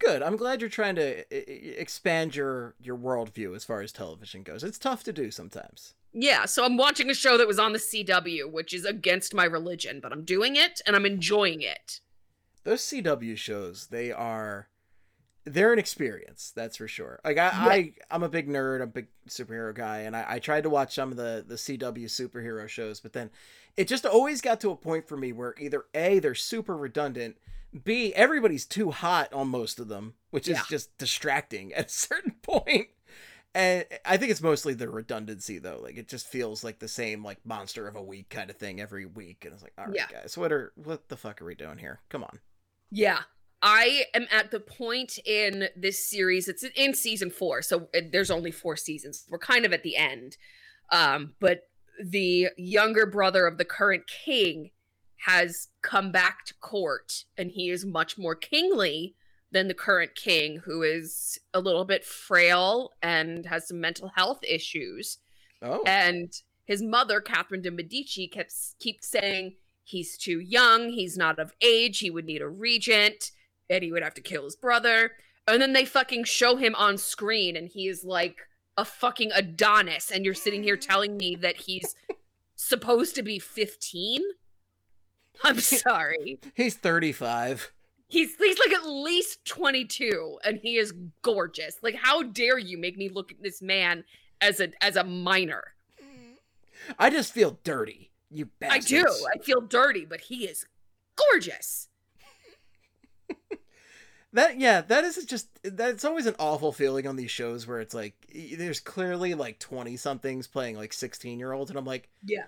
Good. 0.00 0.22
I'm 0.22 0.36
glad 0.36 0.60
you're 0.60 0.68
trying 0.68 0.96
to 0.96 1.80
expand 1.80 2.36
your 2.36 2.74
your 2.78 2.98
worldview 2.98 3.56
as 3.56 3.64
far 3.64 3.80
as 3.80 3.90
television 3.90 4.42
goes. 4.42 4.62
It's 4.62 4.76
tough 4.76 5.02
to 5.04 5.14
do 5.14 5.30
sometimes. 5.30 5.94
Yeah, 6.12 6.44
so 6.44 6.66
I'm 6.66 6.76
watching 6.76 7.08
a 7.08 7.14
show 7.14 7.38
that 7.38 7.48
was 7.48 7.58
on 7.58 7.72
the 7.72 7.78
CW, 7.78 8.52
which 8.52 8.74
is 8.74 8.84
against 8.84 9.32
my 9.32 9.44
religion, 9.44 10.00
but 10.02 10.12
I'm 10.12 10.24
doing 10.24 10.56
it 10.56 10.82
and 10.86 10.94
I'm 10.94 11.06
enjoying 11.06 11.62
it. 11.62 12.00
Those 12.64 12.82
CW 12.82 13.38
shows, 13.38 13.86
they 13.86 14.12
are 14.12 14.68
they're 15.46 15.72
an 15.72 15.78
experience, 15.78 16.52
that's 16.54 16.76
for 16.76 16.88
sure. 16.88 17.20
Like 17.24 17.38
I, 17.38 17.44
Yeah. 17.44 17.52
I 17.68 17.92
I'm 18.10 18.22
a 18.22 18.28
big 18.28 18.48
nerd, 18.48 18.76
I'm 18.82 18.82
a 18.82 18.86
big 18.88 19.06
superhero 19.28 19.74
guy, 19.74 20.00
and 20.00 20.14
I, 20.16 20.24
I 20.28 20.38
tried 20.40 20.64
to 20.64 20.70
watch 20.70 20.94
some 20.94 21.10
of 21.10 21.16
the 21.16 21.44
the 21.46 21.54
CW 21.54 22.04
superhero 22.06 22.68
shows, 22.68 23.00
but 23.00 23.12
then 23.12 23.30
it 23.76 23.88
just 23.88 24.04
always 24.04 24.40
got 24.40 24.60
to 24.60 24.70
a 24.70 24.76
point 24.76 25.06
for 25.08 25.16
me 25.16 25.32
where 25.32 25.54
either 25.58 25.84
A, 25.94 26.18
they're 26.18 26.34
super 26.34 26.76
redundant, 26.76 27.36
B, 27.84 28.12
everybody's 28.14 28.64
too 28.66 28.90
hot 28.90 29.32
on 29.32 29.48
most 29.48 29.78
of 29.78 29.88
them, 29.88 30.14
which 30.30 30.48
is 30.48 30.58
just 30.68 30.96
distracting 30.98 31.72
at 31.74 31.86
a 31.86 31.90
certain 31.90 32.34
point. 32.42 32.88
And 33.54 33.86
I 34.04 34.18
think 34.18 34.30
it's 34.30 34.42
mostly 34.42 34.74
the 34.74 34.88
redundancy 34.88 35.58
though. 35.58 35.78
Like 35.82 35.96
it 35.96 36.08
just 36.08 36.26
feels 36.26 36.62
like 36.64 36.78
the 36.78 36.88
same 36.88 37.24
like 37.24 37.38
monster 37.46 37.86
of 37.88 37.96
a 37.96 38.02
week 38.02 38.28
kind 38.28 38.50
of 38.50 38.56
thing 38.56 38.80
every 38.82 39.06
week. 39.06 39.44
And 39.46 39.54
it's 39.54 39.62
like, 39.62 39.72
all 39.78 39.86
right, 39.86 39.94
Yeah. 39.96 40.06
guys, 40.10 40.36
what 40.36 40.52
are 40.52 40.72
what 40.76 41.08
the 41.08 41.16
fuck 41.16 41.40
are 41.40 41.46
we 41.46 41.54
doing 41.54 41.78
here? 41.78 42.00
Come 42.10 42.22
on. 42.24 42.40
Yeah. 42.90 43.20
I 43.62 44.04
am 44.14 44.26
at 44.30 44.50
the 44.50 44.60
point 44.60 45.18
in 45.24 45.68
this 45.74 46.08
series, 46.08 46.48
it's 46.48 46.62
in 46.62 46.94
season 46.94 47.30
four, 47.30 47.62
so 47.62 47.88
uh, 47.94 48.00
there's 48.12 48.30
only 48.30 48.50
four 48.50 48.76
seasons. 48.76 49.24
We're 49.28 49.38
kind 49.38 49.64
of 49.64 49.72
at 49.72 49.82
the 49.82 49.96
end. 49.96 50.36
Um, 50.92 51.34
but 51.40 51.62
the 52.02 52.48
younger 52.56 53.06
brother 53.06 53.46
of 53.46 53.58
the 53.58 53.64
current 53.64 54.04
king 54.06 54.70
has 55.24 55.68
come 55.82 56.12
back 56.12 56.44
to 56.46 56.54
court, 56.54 57.24
and 57.36 57.50
he 57.50 57.70
is 57.70 57.84
much 57.84 58.18
more 58.18 58.34
kingly 58.34 59.16
than 59.50 59.68
the 59.68 59.74
current 59.74 60.14
king, 60.14 60.60
who 60.64 60.82
is 60.82 61.38
a 61.54 61.60
little 61.60 61.84
bit 61.84 62.04
frail 62.04 62.90
and 63.02 63.46
has 63.46 63.68
some 63.68 63.80
mental 63.80 64.12
health 64.14 64.40
issues. 64.46 65.18
Oh. 65.62 65.82
And 65.86 66.32
his 66.66 66.82
mother, 66.82 67.20
Catherine 67.20 67.62
de 67.62 67.70
Medici, 67.70 68.28
kept 68.28 68.52
keeps 68.78 69.08
saying 69.08 69.54
he's 69.82 70.18
too 70.18 70.40
young, 70.40 70.90
he's 70.90 71.16
not 71.16 71.38
of 71.38 71.52
age, 71.62 72.00
he 72.00 72.10
would 72.10 72.26
need 72.26 72.42
a 72.42 72.48
regent, 72.48 73.30
and 73.68 73.82
he 73.82 73.92
would 73.92 74.02
have 74.02 74.14
to 74.14 74.20
kill 74.20 74.44
his 74.44 74.56
brother. 74.56 75.12
And 75.48 75.62
then 75.62 75.72
they 75.72 75.84
fucking 75.84 76.24
show 76.24 76.56
him 76.56 76.74
on 76.74 76.98
screen, 76.98 77.56
and 77.56 77.68
he 77.68 77.88
is 77.88 78.04
like 78.04 78.38
a 78.76 78.84
fucking 78.84 79.30
Adonis, 79.34 80.10
and 80.10 80.24
you're 80.24 80.34
sitting 80.34 80.62
here 80.62 80.76
telling 80.76 81.16
me 81.16 81.34
that 81.36 81.56
he's 81.56 81.94
supposed 82.56 83.14
to 83.14 83.22
be 83.22 83.38
15? 83.38 84.22
I'm 85.44 85.60
sorry. 85.60 86.40
He's 86.54 86.74
35. 86.74 87.72
He's 88.08 88.36
he's 88.36 88.58
like 88.60 88.72
at 88.72 88.86
least 88.86 89.44
22 89.46 90.38
and 90.44 90.60
he 90.62 90.76
is 90.76 90.94
gorgeous. 91.22 91.78
Like 91.82 91.96
how 91.96 92.22
dare 92.22 92.56
you 92.56 92.78
make 92.78 92.96
me 92.96 93.08
look 93.08 93.32
at 93.32 93.42
this 93.42 93.60
man 93.60 94.04
as 94.40 94.60
a 94.60 94.68
as 94.80 94.94
a 94.94 95.02
minor? 95.02 95.74
I 97.00 97.10
just 97.10 97.32
feel 97.32 97.58
dirty. 97.64 98.12
You 98.30 98.46
bet. 98.60 98.70
I 98.70 98.78
do. 98.78 99.04
I 99.34 99.38
feel 99.42 99.60
dirty, 99.60 100.04
but 100.04 100.20
he 100.20 100.44
is 100.44 100.66
gorgeous. 101.16 101.88
That 104.36 104.60
yeah, 104.60 104.82
that 104.82 105.04
is 105.04 105.24
just 105.24 105.48
that's 105.64 106.04
always 106.04 106.26
an 106.26 106.34
awful 106.38 106.70
feeling 106.70 107.06
on 107.06 107.16
these 107.16 107.30
shows 107.30 107.66
where 107.66 107.80
it's 107.80 107.94
like 107.94 108.14
there's 108.58 108.80
clearly 108.80 109.32
like 109.32 109.58
20 109.58 109.96
somethings 109.96 110.46
playing 110.46 110.76
like 110.76 110.92
16 110.92 111.38
year 111.38 111.52
olds 111.52 111.70
and 111.70 111.78
I'm 111.78 111.86
like, 111.86 112.10
Yeah. 112.22 112.44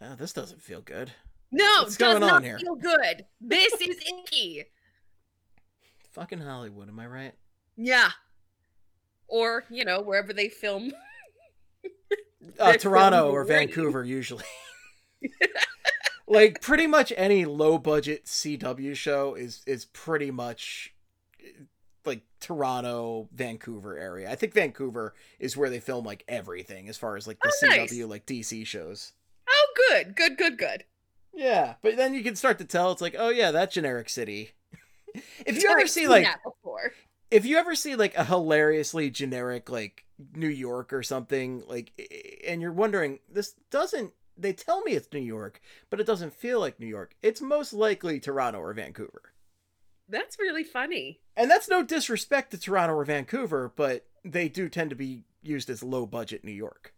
oh, 0.00 0.14
this 0.14 0.32
doesn't 0.32 0.62
feel 0.62 0.80
good. 0.80 1.12
No, 1.52 1.64
What's 1.80 1.96
does 1.96 1.96
going 1.98 2.20
not 2.20 2.32
on 2.32 2.42
here? 2.42 2.58
feel 2.58 2.74
good. 2.76 3.26
This 3.38 3.70
is 3.74 3.98
icky. 3.98 4.64
Fucking 6.12 6.40
Hollywood, 6.40 6.88
am 6.88 6.98
I 6.98 7.06
right? 7.06 7.34
Yeah. 7.76 8.12
Or, 9.28 9.64
you 9.68 9.84
know, 9.84 10.00
wherever 10.00 10.32
they 10.32 10.48
film. 10.48 10.92
Uh, 12.60 12.74
Toronto 12.74 13.30
or. 13.32 13.44
Vancouver 13.44 14.04
usually. 14.04 14.44
like 16.28 16.60
pretty 16.62 16.86
much 16.86 17.12
any 17.16 17.44
low 17.44 17.76
budget 17.76 18.24
CW 18.24 18.94
show 18.94 19.34
is 19.34 19.62
is 19.66 19.84
pretty 19.86 20.30
much 20.30 20.94
like 22.04 22.22
Toronto, 22.40 23.28
Vancouver 23.32 23.96
area. 23.98 24.30
I 24.30 24.36
think 24.36 24.54
Vancouver 24.54 25.14
is 25.38 25.56
where 25.56 25.70
they 25.70 25.80
film 25.80 26.04
like 26.04 26.24
everything 26.28 26.88
as 26.88 26.96
far 26.96 27.16
as 27.16 27.26
like 27.26 27.40
the 27.40 27.52
Oh, 27.64 27.66
nice. 27.66 27.92
CW 27.92 28.08
like 28.08 28.26
DC 28.26 28.66
shows. 28.66 29.12
Oh, 29.48 29.66
good. 29.90 30.14
Good, 30.14 30.36
good, 30.38 30.58
good. 30.58 30.84
Yeah, 31.34 31.74
but 31.82 31.96
then 31.96 32.14
you 32.14 32.22
can 32.22 32.34
start 32.36 32.58
to 32.58 32.64
tell 32.64 32.92
it's 32.92 33.02
like, 33.02 33.16
oh 33.18 33.28
yeah, 33.28 33.50
that 33.50 33.70
generic 33.70 34.08
city. 34.08 34.52
if 35.46 35.62
you 35.62 35.68
ever 35.68 35.86
see 35.86 36.08
like 36.08 36.24
that 36.24 36.42
before. 36.42 36.92
if 37.30 37.44
you 37.44 37.58
ever 37.58 37.74
see 37.74 37.94
like 37.96 38.16
a 38.16 38.24
hilariously 38.24 39.10
generic 39.10 39.68
like 39.70 40.04
New 40.34 40.48
York 40.48 40.92
or 40.92 41.02
something 41.02 41.62
like 41.66 41.92
and 42.46 42.62
you're 42.62 42.72
wondering 42.72 43.18
this 43.30 43.54
doesn't 43.70 44.12
they 44.38 44.52
tell 44.52 44.82
me 44.82 44.92
it's 44.92 45.12
New 45.12 45.20
York, 45.20 45.60
but 45.90 46.00
it 46.00 46.06
doesn't 46.06 46.32
feel 46.34 46.60
like 46.60 46.78
New 46.78 46.86
York. 46.86 47.14
It's 47.22 47.40
most 47.40 47.72
likely 47.72 48.20
Toronto 48.20 48.60
or 48.60 48.72
Vancouver. 48.74 49.32
That's 50.08 50.38
really 50.38 50.64
funny. 50.64 51.20
And 51.36 51.50
that's 51.50 51.68
no 51.68 51.82
disrespect 51.82 52.52
to 52.52 52.58
Toronto 52.58 52.94
or 52.94 53.04
Vancouver, 53.04 53.72
but 53.74 54.06
they 54.24 54.48
do 54.48 54.68
tend 54.68 54.90
to 54.90 54.96
be 54.96 55.24
used 55.42 55.68
as 55.70 55.82
low 55.82 56.06
budget 56.06 56.44
New 56.44 56.52
York. 56.52 56.94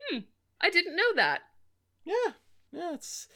Hmm. 0.00 0.20
I 0.60 0.70
didn't 0.70 0.96
know 0.96 1.14
that. 1.16 1.42
Yeah, 2.04 2.32
yeah, 2.72 2.94
it's 2.94 3.28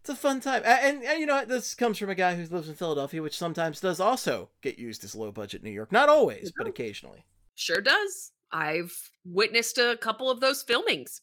it's 0.00 0.08
a 0.08 0.14
fun 0.14 0.40
time, 0.40 0.62
and, 0.64 1.02
and 1.02 1.20
you 1.20 1.26
know 1.26 1.44
this 1.44 1.74
comes 1.74 1.98
from 1.98 2.10
a 2.10 2.14
guy 2.14 2.34
who 2.34 2.46
lives 2.46 2.68
in 2.68 2.74
Philadelphia, 2.74 3.22
which 3.22 3.36
sometimes 3.36 3.80
does 3.80 4.00
also 4.00 4.50
get 4.62 4.78
used 4.78 5.04
as 5.04 5.14
low 5.14 5.32
budget 5.32 5.62
New 5.62 5.70
York. 5.70 5.92
Not 5.92 6.08
always, 6.08 6.52
but 6.56 6.66
occasionally. 6.66 7.24
Sure 7.54 7.80
does. 7.80 8.32
I've 8.52 9.10
witnessed 9.24 9.78
a 9.78 9.98
couple 10.00 10.30
of 10.30 10.40
those 10.40 10.62
filmings. 10.62 11.20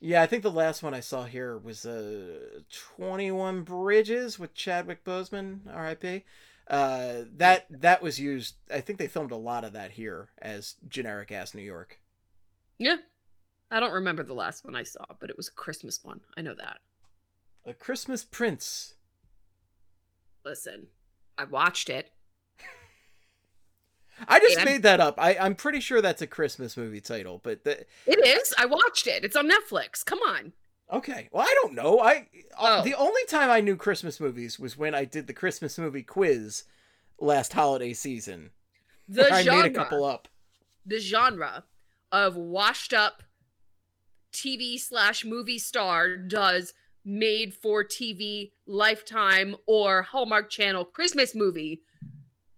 Yeah, 0.00 0.22
I 0.22 0.26
think 0.26 0.42
the 0.42 0.50
last 0.50 0.82
one 0.82 0.94
I 0.94 1.00
saw 1.00 1.24
here 1.24 1.56
was 1.58 1.86
uh, 1.86 2.60
21 2.96 3.62
Bridges 3.62 4.38
with 4.38 4.54
Chadwick 4.54 5.02
Boseman, 5.04 5.60
R.I.P. 5.72 6.24
Uh, 6.68 7.24
that 7.36 7.66
that 7.70 8.02
was 8.02 8.18
used. 8.18 8.54
I 8.72 8.80
think 8.80 8.98
they 8.98 9.06
filmed 9.08 9.30
a 9.32 9.36
lot 9.36 9.64
of 9.64 9.72
that 9.74 9.92
here 9.92 10.30
as 10.40 10.76
generic 10.88 11.30
ass 11.30 11.54
New 11.54 11.62
York. 11.62 12.00
Yeah. 12.78 12.96
I 13.70 13.80
don't 13.80 13.92
remember 13.92 14.22
the 14.22 14.34
last 14.34 14.64
one 14.64 14.74
I 14.76 14.82
saw, 14.82 15.04
but 15.20 15.30
it 15.30 15.36
was 15.36 15.48
a 15.48 15.52
Christmas 15.52 16.00
one. 16.02 16.20
I 16.36 16.42
know 16.42 16.54
that. 16.54 16.78
A 17.66 17.74
Christmas 17.74 18.24
Prince. 18.24 18.94
Listen, 20.44 20.86
I 21.36 21.44
watched 21.44 21.88
it. 21.90 22.10
I 24.28 24.38
just 24.38 24.56
And- 24.58 24.64
made 24.66 24.82
that 24.82 25.00
up. 25.00 25.14
I, 25.18 25.36
I'm 25.36 25.54
pretty 25.54 25.80
sure 25.80 26.00
that's 26.00 26.22
a 26.22 26.26
Christmas 26.26 26.76
movie 26.76 27.00
title, 27.00 27.40
but 27.42 27.64
the, 27.64 27.80
It 28.06 28.24
is. 28.26 28.54
I 28.58 28.66
watched 28.66 29.06
it. 29.06 29.24
It's 29.24 29.36
on 29.36 29.50
Netflix. 29.50 30.04
Come 30.04 30.20
on. 30.20 30.52
Okay. 30.92 31.28
Well, 31.32 31.44
I 31.46 31.54
don't 31.62 31.74
know. 31.74 32.00
I 32.00 32.28
Oh. 32.58 32.82
the 32.82 32.94
only 32.94 33.24
time 33.26 33.50
I 33.50 33.60
knew 33.60 33.76
Christmas 33.76 34.20
movies 34.20 34.58
was 34.58 34.76
when 34.76 34.94
I 34.94 35.04
did 35.04 35.26
the 35.26 35.32
Christmas 35.32 35.78
movie 35.78 36.02
quiz 36.02 36.64
last 37.18 37.52
holiday 37.52 37.92
season. 37.92 38.50
The 39.08 39.30
I 39.32 39.42
genre, 39.42 39.62
made 39.64 39.72
a 39.72 39.74
couple 39.74 40.04
up. 40.04 40.28
the 40.86 40.98
genre 41.00 41.64
of 42.12 42.36
washed 42.36 42.92
up 42.92 43.22
TV 44.32 44.78
slash 44.78 45.24
movie 45.24 45.58
star 45.58 46.16
does 46.16 46.74
made 47.04 47.54
for 47.54 47.84
TV 47.84 48.52
Lifetime 48.66 49.56
or 49.66 50.02
Hallmark 50.02 50.48
Channel 50.50 50.84
Christmas 50.86 51.34
movie 51.34 51.82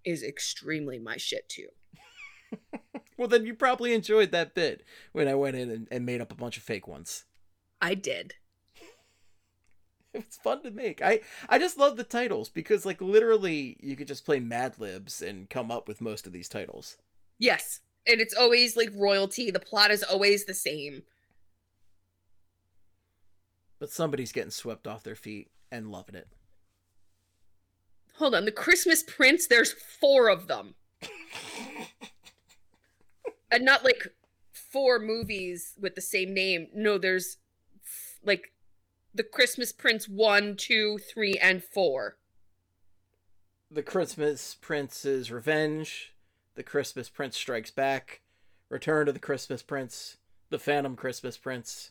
is 0.05 0.23
extremely 0.23 0.99
my 0.99 1.17
shit 1.17 1.49
too. 1.49 1.69
Well, 3.19 3.29
then 3.29 3.47
you 3.47 3.55
probably 3.55 3.95
enjoyed 3.95 4.31
that 4.33 4.55
bit 4.55 4.85
when 5.13 5.27
I 5.27 5.35
went 5.35 5.57
in 5.57 5.71
and, 5.71 5.89
and 5.91 6.05
made 6.05 6.21
up 6.21 6.31
a 6.31 6.35
bunch 6.35 6.59
of 6.59 6.63
fake 6.63 6.87
ones. 6.87 7.25
I 7.81 7.95
did. 7.95 8.35
It's 10.15 10.39
fun 10.39 10.63
to 10.63 10.71
make. 10.71 11.03
I 11.03 11.21
I 11.47 11.59
just 11.59 11.77
love 11.77 11.99
the 11.99 12.03
titles 12.03 12.49
because 12.49 12.87
like 12.87 13.03
literally 13.03 13.77
you 13.81 13.97
could 13.97 14.09
just 14.09 14.25
play 14.25 14.41
Mad 14.41 14.79
Libs 14.79 15.21
and 15.21 15.51
come 15.51 15.71
up 15.71 15.87
with 15.87 16.01
most 16.01 16.27
of 16.27 16.33
these 16.33 16.49
titles. 16.49 16.97
Yes. 17.39 17.81
And 18.07 18.19
it's 18.19 18.35
always 18.35 18.79
like 18.79 18.89
royalty. 18.95 19.51
The 19.51 19.61
plot 19.61 19.91
is 19.91 20.03
always 20.03 20.47
the 20.47 20.55
same. 20.55 21.03
But 23.79 23.91
somebody's 23.91 24.33
getting 24.33 24.51
swept 24.51 24.87
off 24.87 25.03
their 25.03 25.17
feet 25.17 25.51
and 25.71 25.91
loving 25.91 26.15
it. 26.15 26.29
Hold 28.15 28.35
on. 28.35 28.47
The 28.47 28.53
Christmas 28.53 29.03
Prince, 29.03 29.47
there's 29.47 29.73
four 29.73 30.31
of 30.31 30.47
them. 30.47 30.77
and 33.51 33.65
not 33.65 33.85
like 33.85 34.15
four 34.53 34.99
movies 34.99 35.75
with 35.79 35.95
the 35.95 36.01
same 36.01 36.33
name. 36.33 36.69
No, 36.75 36.97
there's 36.97 37.37
like 38.27 38.53
the 39.15 39.23
Christmas 39.23 39.73
Prince 39.73 40.09
one, 40.09 40.57
two, 40.57 40.99
three, 40.99 41.35
and 41.41 41.63
four. 41.63 42.17
The 43.71 43.83
Christmas 43.83 44.55
Prince's 44.61 45.31
Revenge, 45.31 46.13
The 46.55 46.63
Christmas 46.63 47.09
Prince 47.09 47.37
Strikes 47.37 47.71
Back, 47.71 48.21
Return 48.69 49.07
to 49.07 49.13
the 49.13 49.19
Christmas 49.19 49.63
Prince, 49.63 50.19
The 50.51 50.59
Phantom 50.59 50.97
Christmas 50.97 51.37
Prince. 51.37 51.91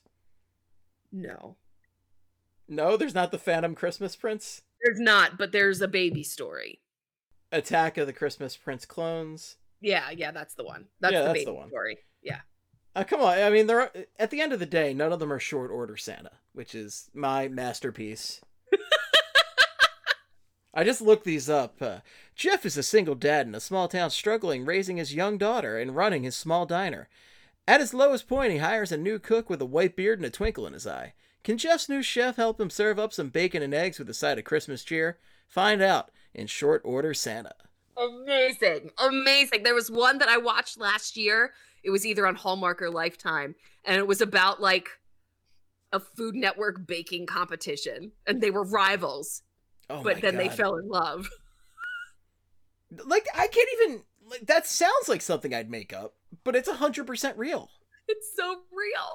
No. 1.11 1.55
No, 2.67 2.97
there's 2.97 3.15
not 3.15 3.31
The 3.31 3.37
Phantom 3.37 3.75
Christmas 3.75 4.15
Prince. 4.15 4.61
There's 4.83 4.99
not, 4.99 5.37
but 5.37 5.51
there's 5.51 5.81
a 5.81 5.87
baby 5.87 6.23
story. 6.23 6.79
Attack 7.51 7.97
of 7.97 8.07
the 8.07 8.13
Christmas 8.13 8.55
Prince 8.57 8.85
Clones. 8.85 9.57
Yeah, 9.81 10.09
yeah, 10.11 10.31
that's 10.31 10.55
the 10.55 10.63
one. 10.63 10.85
That's 10.99 11.13
Yeah, 11.13 11.19
the 11.21 11.25
that's 11.27 11.33
baby 11.33 11.45
the 11.45 11.53
one. 11.53 11.69
story. 11.69 11.97
Yeah. 12.21 12.39
Uh, 12.95 13.03
come 13.03 13.21
on, 13.21 13.37
I 13.37 13.49
mean, 13.49 13.67
they're 13.67 13.91
at 14.17 14.31
the 14.31 14.39
end 14.41 14.53
of 14.53 14.59
the 14.59 14.65
day, 14.65 14.93
none 14.93 15.11
of 15.11 15.19
them 15.19 15.33
are 15.33 15.39
short 15.39 15.69
order 15.69 15.97
Santa, 15.97 16.31
which 16.53 16.73
is 16.73 17.09
my 17.13 17.49
masterpiece. 17.49 18.41
I 20.73 20.83
just 20.83 21.01
looked 21.01 21.23
these 21.23 21.49
up. 21.49 21.81
Uh, 21.81 21.99
Jeff 22.35 22.65
is 22.65 22.75
a 22.75 22.83
single 22.83 23.15
dad 23.15 23.47
in 23.47 23.55
a 23.55 23.61
small 23.61 23.87
town 23.87 24.09
struggling 24.09 24.65
raising 24.65 24.97
his 24.97 25.15
young 25.15 25.37
daughter 25.37 25.77
and 25.77 25.95
running 25.95 26.23
his 26.23 26.35
small 26.35 26.65
diner. 26.65 27.07
At 27.67 27.79
his 27.79 27.93
lowest 27.93 28.27
point, 28.27 28.51
he 28.51 28.57
hires 28.57 28.91
a 28.91 28.97
new 28.97 29.17
cook 29.17 29.49
with 29.49 29.61
a 29.61 29.65
white 29.65 29.95
beard 29.95 30.19
and 30.19 30.25
a 30.25 30.29
twinkle 30.29 30.67
in 30.67 30.73
his 30.73 30.85
eye. 30.85 31.13
Can 31.45 31.57
Jeff's 31.57 31.87
new 31.87 32.01
chef 32.01 32.35
help 32.35 32.59
him 32.59 32.69
serve 32.69 32.99
up 32.99 33.13
some 33.13 33.29
bacon 33.29 33.63
and 33.63 33.73
eggs 33.73 33.99
with 33.99 34.09
a 34.09 34.13
side 34.13 34.37
of 34.37 34.43
Christmas 34.43 34.83
cheer? 34.83 35.17
Find 35.47 35.81
out 35.81 36.11
in 36.33 36.47
Short 36.47 36.81
Order 36.83 37.13
Santa. 37.13 37.53
Amazing. 37.97 38.91
Amazing. 38.97 39.63
There 39.63 39.75
was 39.75 39.89
one 39.89 40.17
that 40.17 40.27
I 40.27 40.37
watched 40.37 40.77
last 40.77 41.15
year. 41.15 41.53
It 41.85 41.91
was 41.91 42.05
either 42.05 42.25
on 42.25 42.35
Hallmark 42.35 42.81
or 42.81 42.89
Lifetime. 42.89 43.55
And 43.85 43.97
it 43.97 44.07
was 44.07 44.19
about 44.19 44.59
like 44.59 44.89
a 45.93 45.99
Food 45.99 46.35
Network 46.35 46.85
baking 46.87 47.27
competition. 47.27 48.11
And 48.25 48.41
they 48.41 48.51
were 48.51 48.63
rivals. 48.63 49.43
Oh 49.89 50.01
but 50.01 50.21
then 50.21 50.35
they 50.35 50.49
fell 50.49 50.75
in 50.77 50.87
love. 50.89 51.29
like 53.05 53.27
I 53.35 53.47
can't 53.47 53.69
even 53.81 54.03
like 54.27 54.47
that 54.47 54.65
sounds 54.65 55.07
like 55.07 55.21
something 55.21 55.53
I'd 55.53 55.69
make 55.69 55.93
up, 55.93 56.15
but 56.43 56.55
it's 56.55 56.69
hundred 56.69 57.05
percent 57.05 57.37
real. 57.37 57.69
It's 58.07 58.31
so 58.35 58.61
real. 58.71 59.11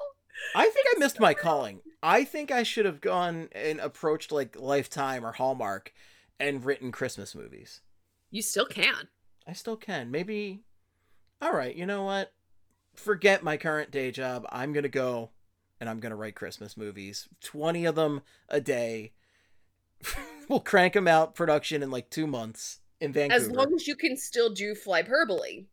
I 0.54 0.70
think 0.70 0.86
I 0.90 0.98
missed 0.98 1.20
my 1.20 1.34
calling. 1.34 1.80
I 2.02 2.24
think 2.24 2.50
I 2.50 2.62
should 2.62 2.86
have 2.86 3.00
gone 3.00 3.48
and 3.52 3.80
approached 3.80 4.32
like 4.32 4.58
Lifetime 4.58 5.26
or 5.26 5.32
Hallmark 5.32 5.92
and 6.38 6.64
written 6.64 6.92
Christmas 6.92 7.34
movies. 7.34 7.80
You 8.30 8.42
still 8.42 8.66
can. 8.66 9.08
I 9.46 9.52
still 9.52 9.76
can. 9.76 10.10
Maybe 10.10 10.62
all 11.42 11.52
right, 11.52 11.74
you 11.74 11.86
know 11.86 12.04
what? 12.04 12.32
Forget 13.00 13.42
my 13.42 13.56
current 13.56 13.90
day 13.90 14.10
job. 14.10 14.46
I'm 14.50 14.74
gonna 14.74 14.88
go 14.88 15.30
and 15.80 15.88
I'm 15.88 16.00
gonna 16.00 16.16
write 16.16 16.34
Christmas 16.34 16.76
movies. 16.76 17.28
Twenty 17.40 17.86
of 17.86 17.94
them 17.94 18.20
a 18.48 18.60
day. 18.60 19.12
we'll 20.48 20.60
crank 20.60 20.92
them 20.92 21.08
out 21.08 21.34
production 21.34 21.82
in 21.82 21.90
like 21.90 22.10
two 22.10 22.26
months 22.26 22.80
in 23.00 23.12
Vancouver. 23.12 23.42
As 23.42 23.50
long 23.50 23.74
as 23.74 23.86
you 23.88 23.96
can 23.96 24.18
still 24.18 24.50
do 24.50 24.74
hyperbole, 24.86 25.64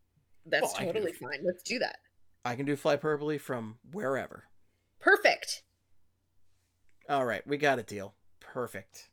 that's 0.46 0.74
oh, 0.74 0.76
Well, 0.80 0.94
totally 0.94 1.12
do- 1.12 1.18
fine. 1.18 1.40
Let's 1.44 1.64
do 1.64 1.80
that. 1.80 1.98
I 2.46 2.56
can 2.56 2.66
do 2.66 2.78
hyperbole 2.82 3.38
from 3.40 3.80
wherever. 3.92 4.46
Perfect. 5.00 5.64
All 7.10 7.26
right, 7.26 7.46
we 7.46 7.58
got 7.58 7.78
a 7.80 7.84
deal. 7.84 8.14
Perfect. 8.40 9.10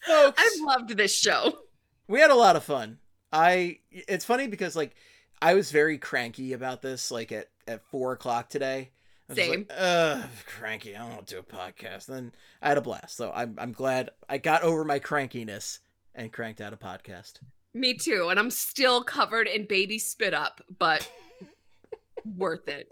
Folks, 0.06 0.40
I've 0.42 0.60
loved 0.62 0.96
this 0.96 1.14
show. 1.14 1.58
we 2.08 2.20
had 2.20 2.30
a 2.30 2.34
lot 2.34 2.56
of 2.56 2.64
fun. 2.64 2.98
I 3.32 3.78
it's 3.90 4.24
funny 4.24 4.46
because 4.46 4.74
like 4.76 4.94
I 5.40 5.54
was 5.54 5.70
very 5.70 5.98
cranky 5.98 6.52
about 6.52 6.82
this 6.82 7.10
like 7.10 7.32
at 7.32 7.48
at 7.66 7.84
four 7.84 8.12
o'clock 8.12 8.48
today. 8.48 8.90
I 9.28 9.32
was 9.32 9.36
Same. 9.38 9.50
like, 9.68 9.72
Ugh, 9.76 10.24
cranky. 10.46 10.96
I 10.96 11.00
don't 11.00 11.10
want 11.10 11.26
to 11.26 11.34
do 11.34 11.40
a 11.40 11.42
podcast. 11.42 12.06
Then 12.06 12.32
I 12.62 12.68
had 12.68 12.78
a 12.78 12.82
blast. 12.82 13.16
So 13.16 13.30
I'm 13.34 13.56
I'm 13.58 13.72
glad 13.72 14.10
I 14.28 14.38
got 14.38 14.62
over 14.62 14.84
my 14.84 14.98
crankiness 14.98 15.80
and 16.14 16.32
cranked 16.32 16.60
out 16.60 16.72
a 16.72 16.76
podcast. 16.76 17.34
Me 17.74 17.94
too. 17.94 18.28
And 18.30 18.40
I'm 18.40 18.50
still 18.50 19.04
covered 19.04 19.46
in 19.46 19.66
baby 19.66 19.98
spit 19.98 20.32
up, 20.32 20.62
but 20.78 21.10
worth 22.36 22.68
it. 22.68 22.90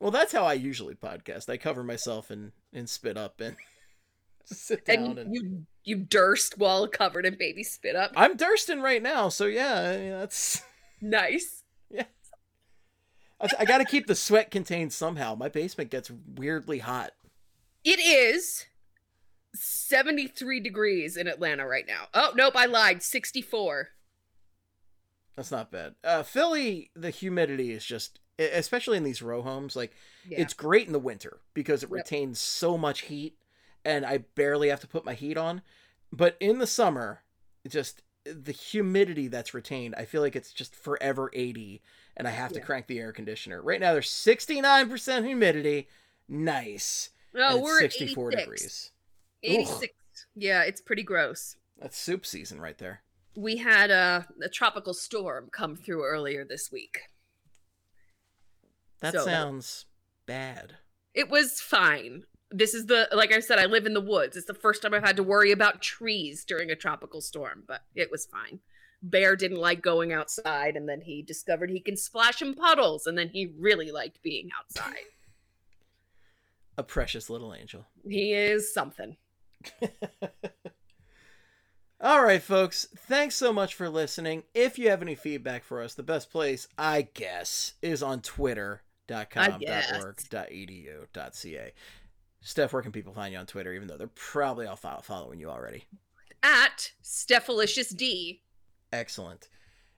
Well, 0.00 0.10
that's 0.10 0.32
how 0.32 0.44
I 0.44 0.54
usually 0.54 0.94
podcast. 0.94 1.48
I 1.48 1.56
cover 1.56 1.82
myself 1.84 2.30
in 2.30 2.52
in 2.72 2.86
spit 2.86 3.16
up 3.16 3.40
and 3.40 3.56
sit 4.52 4.84
down 4.84 4.96
And 4.98 5.18
and, 5.18 5.34
you 5.34 5.66
you 5.84 5.96
durst 5.96 6.58
while 6.58 6.86
covered 6.88 7.24
in 7.26 7.36
baby 7.38 7.62
spit 7.62 7.96
up. 7.96 8.12
I'm 8.16 8.36
Durston 8.36 8.82
right 8.82 9.02
now, 9.02 9.28
so 9.28 9.46
yeah, 9.46 9.80
I 9.80 9.96
mean, 9.98 10.10
that's 10.10 10.62
Nice. 11.00 11.62
I, 13.40 13.48
I 13.60 13.64
got 13.64 13.78
to 13.78 13.84
keep 13.84 14.06
the 14.08 14.16
sweat 14.16 14.50
contained 14.50 14.92
somehow. 14.92 15.34
My 15.36 15.48
basement 15.48 15.90
gets 15.90 16.10
weirdly 16.10 16.80
hot. 16.80 17.12
It 17.84 18.00
is 18.00 18.66
73 19.54 20.58
degrees 20.60 21.16
in 21.16 21.28
Atlanta 21.28 21.64
right 21.66 21.86
now. 21.86 22.06
Oh, 22.12 22.32
nope, 22.34 22.54
I 22.56 22.66
lied. 22.66 23.02
64. 23.02 23.90
That's 25.36 25.52
not 25.52 25.70
bad. 25.70 25.94
Uh, 26.02 26.24
Philly, 26.24 26.90
the 26.96 27.10
humidity 27.10 27.70
is 27.70 27.84
just, 27.84 28.18
especially 28.40 28.96
in 28.96 29.04
these 29.04 29.22
row 29.22 29.40
homes, 29.42 29.76
like 29.76 29.92
Yeah. 30.28 30.40
it's 30.40 30.52
great 30.52 30.88
in 30.88 30.92
the 30.92 30.98
winter 30.98 31.38
because 31.54 31.84
it 31.84 31.90
Yep. 31.90 31.92
retains 31.96 32.40
so 32.40 32.76
much 32.76 33.02
heat, 33.02 33.36
and 33.84 34.04
I 34.06 34.18
barely 34.34 34.68
have 34.68 34.80
to 34.80 34.86
put 34.88 35.04
my 35.04 35.14
heat 35.14 35.36
on. 35.36 35.62
But 36.12 36.36
in 36.40 36.58
the 36.58 36.66
summer, 36.66 37.20
just 37.68 38.02
the 38.24 38.52
humidity 38.52 39.28
that's 39.28 39.54
retained, 39.54 39.94
I 39.96 40.04
feel 40.04 40.20
like 40.22 40.36
it's 40.36 40.52
just 40.52 40.74
forever 40.74 41.30
80, 41.32 41.82
and 42.16 42.26
I 42.26 42.30
have 42.30 42.52
to 42.52 42.60
crank 42.60 42.86
the 42.86 42.98
air 42.98 43.12
conditioner. 43.12 43.62
Right 43.62 43.80
now, 43.80 43.92
there's 43.92 44.10
69% 44.10 45.24
humidity. 45.26 45.88
Nice. 46.28 47.10
oh, 47.36 47.60
we're 47.60 47.80
64 47.80 48.32
86. 48.32 48.42
degrees. 48.44 48.90
86. 49.42 49.94
Yeah, 50.34 50.62
it's 50.62 50.80
pretty 50.80 51.02
gross. 51.02 51.56
That's 51.78 51.96
soup 51.96 52.26
season 52.26 52.60
right 52.60 52.76
there. 52.78 53.02
We 53.36 53.58
had 53.58 53.90
a, 53.90 54.26
a 54.42 54.48
tropical 54.48 54.94
storm 54.94 55.48
come 55.52 55.76
through 55.76 56.04
earlier 56.04 56.44
this 56.44 56.72
week. 56.72 56.98
That 59.00 59.14
So- 59.14 59.24
sounds 59.24 59.86
bad. 60.26 60.76
It 61.14 61.28
was 61.30 61.60
fine. 61.60 62.24
This 62.50 62.74
is 62.74 62.86
the 62.86 63.08
like 63.12 63.32
I 63.32 63.40
said, 63.40 63.58
I 63.58 63.66
live 63.66 63.86
in 63.86 63.94
the 63.94 64.00
woods. 64.00 64.36
It's 64.36 64.46
the 64.46 64.54
first 64.54 64.82
time 64.82 64.94
I've 64.94 65.04
had 65.04 65.16
to 65.16 65.22
worry 65.22 65.52
about 65.52 65.82
trees 65.82 66.44
during 66.44 66.70
a 66.70 66.76
tropical 66.76 67.20
storm, 67.20 67.64
but 67.66 67.82
it 67.94 68.10
was 68.10 68.26
fine. 68.26 68.60
Bear 69.02 69.36
didn't 69.36 69.58
like 69.58 69.82
going 69.82 70.12
outside, 70.12 70.76
and 70.76 70.88
then 70.88 71.02
he 71.02 71.22
discovered 71.22 71.70
he 71.70 71.80
can 71.80 71.96
splash 71.96 72.42
in 72.42 72.54
puddles, 72.54 73.06
and 73.06 73.16
then 73.16 73.28
he 73.28 73.52
really 73.58 73.92
liked 73.92 74.22
being 74.22 74.48
outside. 74.58 74.96
A 76.78 76.82
precious 76.84 77.28
little 77.28 77.52
angel. 77.54 77.86
he 78.08 78.32
is 78.32 78.72
something. 78.72 79.16
All 82.00 82.22
right, 82.22 82.40
folks. 82.40 82.86
Thanks 82.96 83.34
so 83.34 83.52
much 83.52 83.74
for 83.74 83.88
listening. 83.88 84.44
If 84.54 84.78
you 84.78 84.88
have 84.90 85.02
any 85.02 85.16
feedback 85.16 85.64
for 85.64 85.82
us, 85.82 85.94
the 85.94 86.04
best 86.04 86.30
place, 86.30 86.68
I 86.78 87.02
guess, 87.02 87.72
is 87.82 88.04
on 88.04 88.20
twitter.com, 88.20 89.58
guess. 89.58 89.92
.org, 89.92 90.16
.edu, 90.18 91.06
.ca. 91.32 91.72
Steph, 92.40 92.72
where 92.72 92.82
can 92.82 92.92
people 92.92 93.12
find 93.12 93.32
you 93.32 93.38
on 93.38 93.46
Twitter, 93.46 93.72
even 93.72 93.88
though 93.88 93.96
they're 93.96 94.08
probably 94.08 94.66
all 94.66 94.76
fo- 94.76 95.00
following 95.02 95.40
you 95.40 95.50
already? 95.50 95.84
At 96.42 96.92
Stephalicious 97.02 97.94
D. 97.96 98.42
Excellent. 98.92 99.48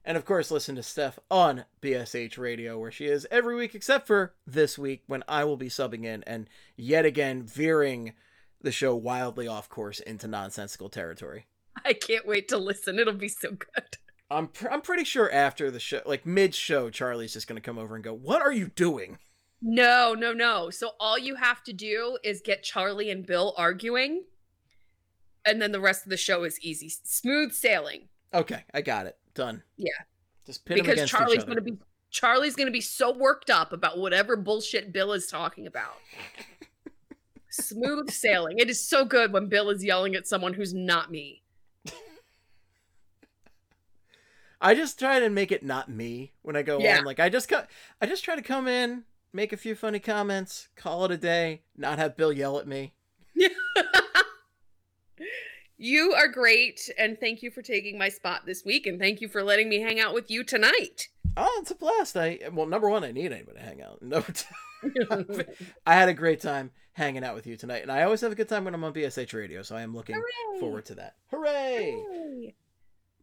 And 0.05 0.17
of 0.17 0.25
course, 0.25 0.51
listen 0.51 0.77
to 0.77 0.83
Steph 0.83 1.19
on 1.31 1.65
BSH 1.83 2.39
Radio, 2.39 2.79
where 2.79 2.91
she 2.91 3.05
is 3.07 3.27
every 3.31 3.55
week, 3.55 3.75
except 3.75 4.07
for 4.07 4.35
this 4.47 4.79
week 4.79 5.03
when 5.07 5.23
I 5.29 5.45
will 5.45 5.59
be 5.59 5.69
subbing 5.69 6.05
in 6.05 6.23
and 6.25 6.49
yet 6.77 7.05
again 7.05 7.43
veering 7.43 8.15
the 8.63 8.73
show 8.73 8.95
wildly 8.97 9.47
off 9.47 9.69
course 9.69 10.01
into 10.01 10.27
nonsensical 10.27 10.89
territory. 10.89 11.47
I 11.85 11.93
can't 11.93 12.27
wait 12.27 12.49
to 12.49 12.59
listen. 12.59 12.99
It'll 12.99 13.13
be 13.15 13.29
so 13.29 13.51
good. 13.51 13.99
I'm 14.31 14.49
pr- 14.49 14.71
I'm 14.71 14.81
pretty 14.81 15.05
sure 15.05 15.31
after 15.31 15.71
the 15.71 15.81
show, 15.81 16.03
like 16.07 16.25
mid 16.25 16.55
show, 16.55 16.89
Charlie's 16.89 17.33
just 17.33 17.47
gonna 17.47 17.61
come 17.61 17.79
over 17.79 17.95
and 17.95 18.05
go, 18.05 18.15
"What 18.15 18.43
are 18.43 18.53
you 18.53 18.69
doing?" 18.69 19.19
No, 19.63 20.15
no, 20.15 20.33
no. 20.33 20.71
So 20.71 20.93
all 20.99 21.19
you 21.19 21.35
have 21.35 21.63
to 21.65 21.73
do 21.73 22.19
is 22.25 22.41
get 22.41 22.63
Charlie 22.63 23.11
and 23.11 23.27
Bill 23.27 23.55
arguing, 23.59 24.25
and 25.45 25.61
then 25.61 25.73
the 25.73 25.81
rest 25.81 26.05
of 26.05 26.11
the 26.11 26.17
show 26.17 26.45
is 26.45 26.59
easy, 26.61 26.89
smooth 26.89 27.53
sailing. 27.53 28.09
Okay, 28.33 28.65
I 28.73 28.81
got 28.81 29.07
it. 29.07 29.19
Done. 29.35 29.63
Yeah. 29.77 29.91
Just 30.47 30.69
'em 30.71 30.77
because 30.77 31.09
Charlie's 31.09 31.45
gonna 31.45 31.61
be 31.61 31.79
Charlie's 32.11 32.57
gonna 32.57 32.71
be 32.71 32.81
so 32.81 33.13
worked 33.13 33.51
up 33.51 33.73
about 33.73 33.99
whatever 33.99 34.35
bullshit 34.37 34.93
Bill 34.93 35.13
is 35.13 35.27
talking 35.27 35.67
about. 35.67 35.97
Smooth 37.51 38.11
sailing. 38.11 38.59
It 38.59 38.71
is 38.71 38.85
so 38.85 39.05
good 39.05 39.33
when 39.33 39.49
Bill 39.49 39.71
is 39.71 39.85
yelling 39.85 40.15
at 40.15 40.27
someone 40.27 40.55
who's 40.55 40.73
not 40.73 41.11
me. 41.11 41.43
I 44.61 44.75
just 44.75 44.99
try 44.99 45.21
to 45.21 45.31
make 45.31 45.53
it 45.53 45.63
not 45.63 45.89
me 45.89 46.33
when 46.43 46.55
I 46.55 46.63
go 46.63 46.79
Yeah. 46.79 46.99
on. 46.99 47.05
Like 47.05 47.19
I 47.19 47.29
just 47.29 47.49
co- 47.49 47.67
I 48.01 48.07
just 48.07 48.25
try 48.25 48.37
to 48.37 48.43
come 48.43 48.69
in, 48.69 49.05
make 49.33 49.53
a 49.53 49.57
few 49.57 49.75
funny 49.75 49.99
comments, 49.99 50.69
call 50.77 51.05
it 51.05 51.11
a 51.11 51.17
day, 51.17 51.63
not 51.77 51.99
have 51.99 52.17
Bill 52.17 52.33
yell 52.33 52.59
at 52.59 52.67
me. 52.67 52.95
You 55.83 56.13
are 56.13 56.29
great, 56.29 56.91
and 56.99 57.19
thank 57.19 57.43
you 57.43 57.51
for 57.51 57.63
taking 57.63 57.97
my 57.97 58.11
spot 58.11 58.45
this 58.45 58.67
week, 58.67 58.87
and 58.87 58.99
thank 58.99 59.23
you 59.23 59.29
for 59.29 59.43
letting 59.43 59.71
me 59.71 59.81
hang 59.81 59.99
out 59.99 60.13
with 60.13 60.31
you 60.31 60.45
tonight. 60.45 61.09
Oh, 61.39 61.59
it's 61.63 61.71
a 61.71 61.75
blast. 61.75 62.19
I 62.19 62.39
well, 62.53 62.67
number 62.67 62.91
one, 62.91 63.03
I 63.03 63.13
need 63.13 63.33
anybody 63.33 63.59
to 63.59 63.65
hang 63.65 63.81
out. 63.81 64.03
Number 64.03 64.31
two, 64.31 65.45
I 65.87 65.95
had 65.95 66.11
a 66.11 66.13
great 66.13 66.43
time 66.43 66.71
hanging 66.93 67.25
out 67.25 67.35
with 67.35 67.47
you 67.47 67.57
tonight, 67.57 67.81
and 67.81 67.91
I 67.91 68.03
always 68.03 68.21
have 68.21 68.31
a 68.31 68.35
good 68.35 68.49
time 68.49 68.67
when 68.67 68.75
I'm 68.75 68.85
on 68.85 68.93
BSH 68.93 69.33
Radio. 69.33 69.63
So 69.63 69.75
I 69.75 69.81
am 69.81 69.95
looking 69.95 70.21
forward 70.59 70.85
to 70.85 70.97
that. 70.97 71.15
Hooray! 71.31 71.97
Yay. 72.13 72.55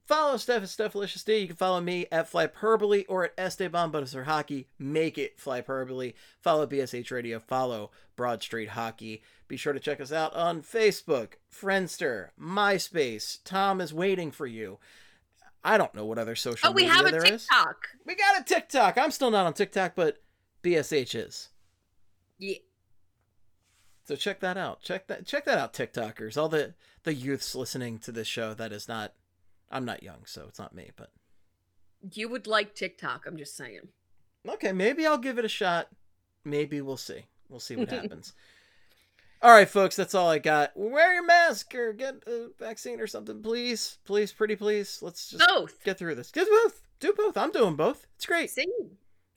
Follow 0.07 0.37
Steph 0.37 0.63
at 0.63 1.25
D. 1.25 1.37
You 1.37 1.47
can 1.47 1.57
follow 1.57 1.81
me 1.81 2.05
at 2.13 2.31
Flyperbole 2.31 3.03
or 3.09 3.25
at 3.25 3.33
Esteban 3.37 3.91
Butter 3.91 4.23
Hockey. 4.23 4.69
Make 4.79 5.17
it 5.17 5.37
Flyperbole. 5.37 6.13
Follow 6.39 6.65
BSH 6.65 7.11
Radio. 7.11 7.39
Follow 7.39 7.91
Broad 8.15 8.41
Street 8.41 8.69
Hockey. 8.69 9.21
Be 9.49 9.57
sure 9.57 9.73
to 9.73 9.81
check 9.81 9.99
us 9.99 10.13
out 10.13 10.33
on 10.33 10.61
Facebook, 10.61 11.33
Friendster, 11.53 12.29
MySpace. 12.41 13.39
Tom 13.43 13.81
is 13.81 13.93
waiting 13.93 14.31
for 14.31 14.47
you. 14.47 14.79
I 15.61 15.77
don't 15.77 15.93
know 15.93 16.05
what 16.05 16.17
other 16.17 16.35
social 16.35 16.71
media 16.71 16.89
are. 16.89 16.93
Oh, 16.93 17.03
we 17.03 17.03
have 17.03 17.05
a 17.05 17.11
there 17.11 17.33
is. 17.33 17.45
TikTok. 17.45 17.87
We 18.05 18.15
got 18.15 18.39
a 18.39 18.43
TikTok. 18.45 18.97
I'm 18.97 19.11
still 19.11 19.29
not 19.31 19.45
on 19.45 19.53
TikTok, 19.53 19.93
but 19.93 20.21
BSH 20.63 21.15
is. 21.15 21.49
Yeah. 22.39 22.59
So 24.05 24.15
check 24.15 24.39
that 24.39 24.55
out. 24.55 24.81
Check 24.81 25.07
that 25.07 25.25
check 25.25 25.43
that 25.43 25.57
out, 25.57 25.73
TikTokers. 25.73 26.37
All 26.37 26.47
the 26.47 26.75
the 27.03 27.13
youths 27.13 27.55
listening 27.55 27.99
to 27.99 28.13
this 28.13 28.27
show 28.27 28.53
that 28.53 28.71
is 28.71 28.87
not 28.87 29.13
I'm 29.71 29.85
not 29.85 30.03
young, 30.03 30.19
so 30.25 30.45
it's 30.47 30.59
not 30.59 30.73
me, 30.75 30.91
but 30.95 31.09
You 32.13 32.29
would 32.29 32.47
like 32.47 32.73
TikTok, 32.75 33.25
I'm 33.27 33.37
just 33.37 33.55
saying. 33.57 33.81
Okay, 34.47 34.71
maybe 34.71 35.05
I'll 35.05 35.17
give 35.17 35.37
it 35.37 35.45
a 35.45 35.49
shot. 35.49 35.89
Maybe 36.45 36.79
we'll 36.81 36.97
see. 36.97 37.25
We'll 37.49 37.59
see 37.59 37.75
what 37.75 37.89
happens. 37.91 38.33
All 39.41 39.51
right, 39.51 39.69
folks, 39.69 39.95
that's 39.95 40.15
all 40.15 40.29
I 40.29 40.39
got. 40.39 40.71
Wear 40.75 41.13
your 41.13 41.25
mask 41.25 41.75
or 41.75 41.93
get 41.93 42.15
a 42.25 42.49
vaccine 42.57 42.99
or 42.99 43.07
something, 43.07 43.41
please. 43.43 43.97
Please, 44.05 44.31
pretty 44.33 44.55
please. 44.55 44.99
Let's 45.01 45.29
just 45.29 45.47
Both. 45.47 45.83
get 45.83 45.99
through 45.99 46.15
this. 46.15 46.31
Do 46.31 46.45
both. 46.45 46.81
Do 46.99 47.13
both. 47.15 47.37
I'm 47.37 47.51
doing 47.51 47.75
both. 47.75 48.07
It's 48.15 48.25
great. 48.25 48.49
Same. 48.49 48.65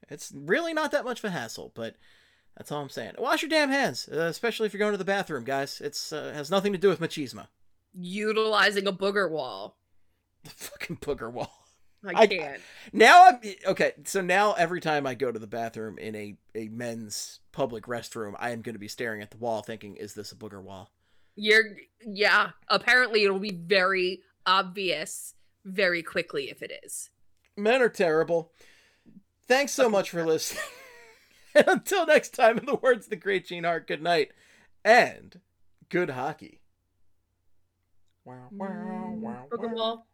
It's 0.09 0.33
really 0.35 0.73
not 0.73 0.93
that 0.93 1.05
much 1.05 1.19
of 1.19 1.27
a 1.27 1.31
hassle, 1.31 1.71
but 1.75 1.97
that's 2.57 2.73
all 2.73 2.81
I'm 2.81 2.89
saying. 2.89 3.13
Wash 3.19 3.43
your 3.43 3.51
damn 3.51 3.69
hands, 3.69 4.09
uh, 4.11 4.21
especially 4.23 4.67
if 4.67 4.73
you're 4.73 4.79
going 4.79 4.93
to 4.93 4.99
the 4.99 5.05
bathroom, 5.05 5.45
guys. 5.45 5.81
It's 5.83 6.13
uh, 6.13 6.33
has 6.35 6.51
nothing 6.51 6.73
to 6.73 6.79
do 6.79 6.89
with 6.89 7.01
machismo. 7.01 7.49
Utilizing 7.95 8.87
a 8.87 8.93
booger 8.93 9.31
wall. 9.31 9.77
The 10.45 10.51
fucking 10.51 10.97
booger 10.99 11.31
wall. 11.31 11.53
I 12.05 12.23
I- 12.23 12.27
can't. 12.27 12.61
Now 12.93 13.29
I'm 13.29 13.41
okay. 13.67 13.93
So 14.05 14.23
now 14.23 14.55
every 14.55 14.81
time 14.81 15.07
I 15.07 15.15
go 15.15 15.31
to 15.31 15.39
the 15.39 15.47
bathroom 15.47 15.99
in 15.99 16.15
a 16.15 16.37
a 16.55 16.69
men's 16.69 17.41
public 17.53 17.85
restroom, 17.85 18.35
I 18.39 18.51
am 18.51 18.63
going 18.63 18.75
to 18.75 18.79
be 18.79 18.89
staring 18.89 19.21
at 19.21 19.31
the 19.31 19.37
wall, 19.37 19.63
thinking, 19.63 19.97
"Is 19.97 20.15
this 20.15 20.33
a 20.33 20.37
booger 20.37 20.63
wall?" 20.63 20.91
You're 21.37 21.77
yeah. 22.07 22.51
Apparently, 22.69 23.25
it'll 23.25 23.39
be 23.39 23.53
very 23.53 24.23
obvious 24.47 25.35
very 25.65 26.03
quickly 26.03 26.51
if 26.51 26.63
it 26.63 26.73
is. 26.85 27.11
Men 27.57 27.83
are 27.83 27.91
terrible. 27.91 28.53
Thanks 29.47 29.73
so 29.73 29.91
much 29.91 30.11
for 30.11 30.25
listening. 30.25 30.63
and 31.55 31.69
until 31.69 32.07
next 32.07 32.31
time, 32.31 32.57
in 32.57 32.65
the 32.65 32.77
words 32.77 33.07
of 33.07 33.11
the 33.11 33.17
great 33.17 33.47
Gene 33.47 33.65
Hart, 33.65 33.87
good 33.87 34.03
night 34.03 34.31
and 34.85 35.41
good 35.91 36.11
hockey. 36.11 36.61
Mm, 38.27 38.37
wow, 38.37 38.49
wow, 38.53 39.13
wow, 39.19 39.47
Booger 39.51 39.75
wall. 39.75 40.07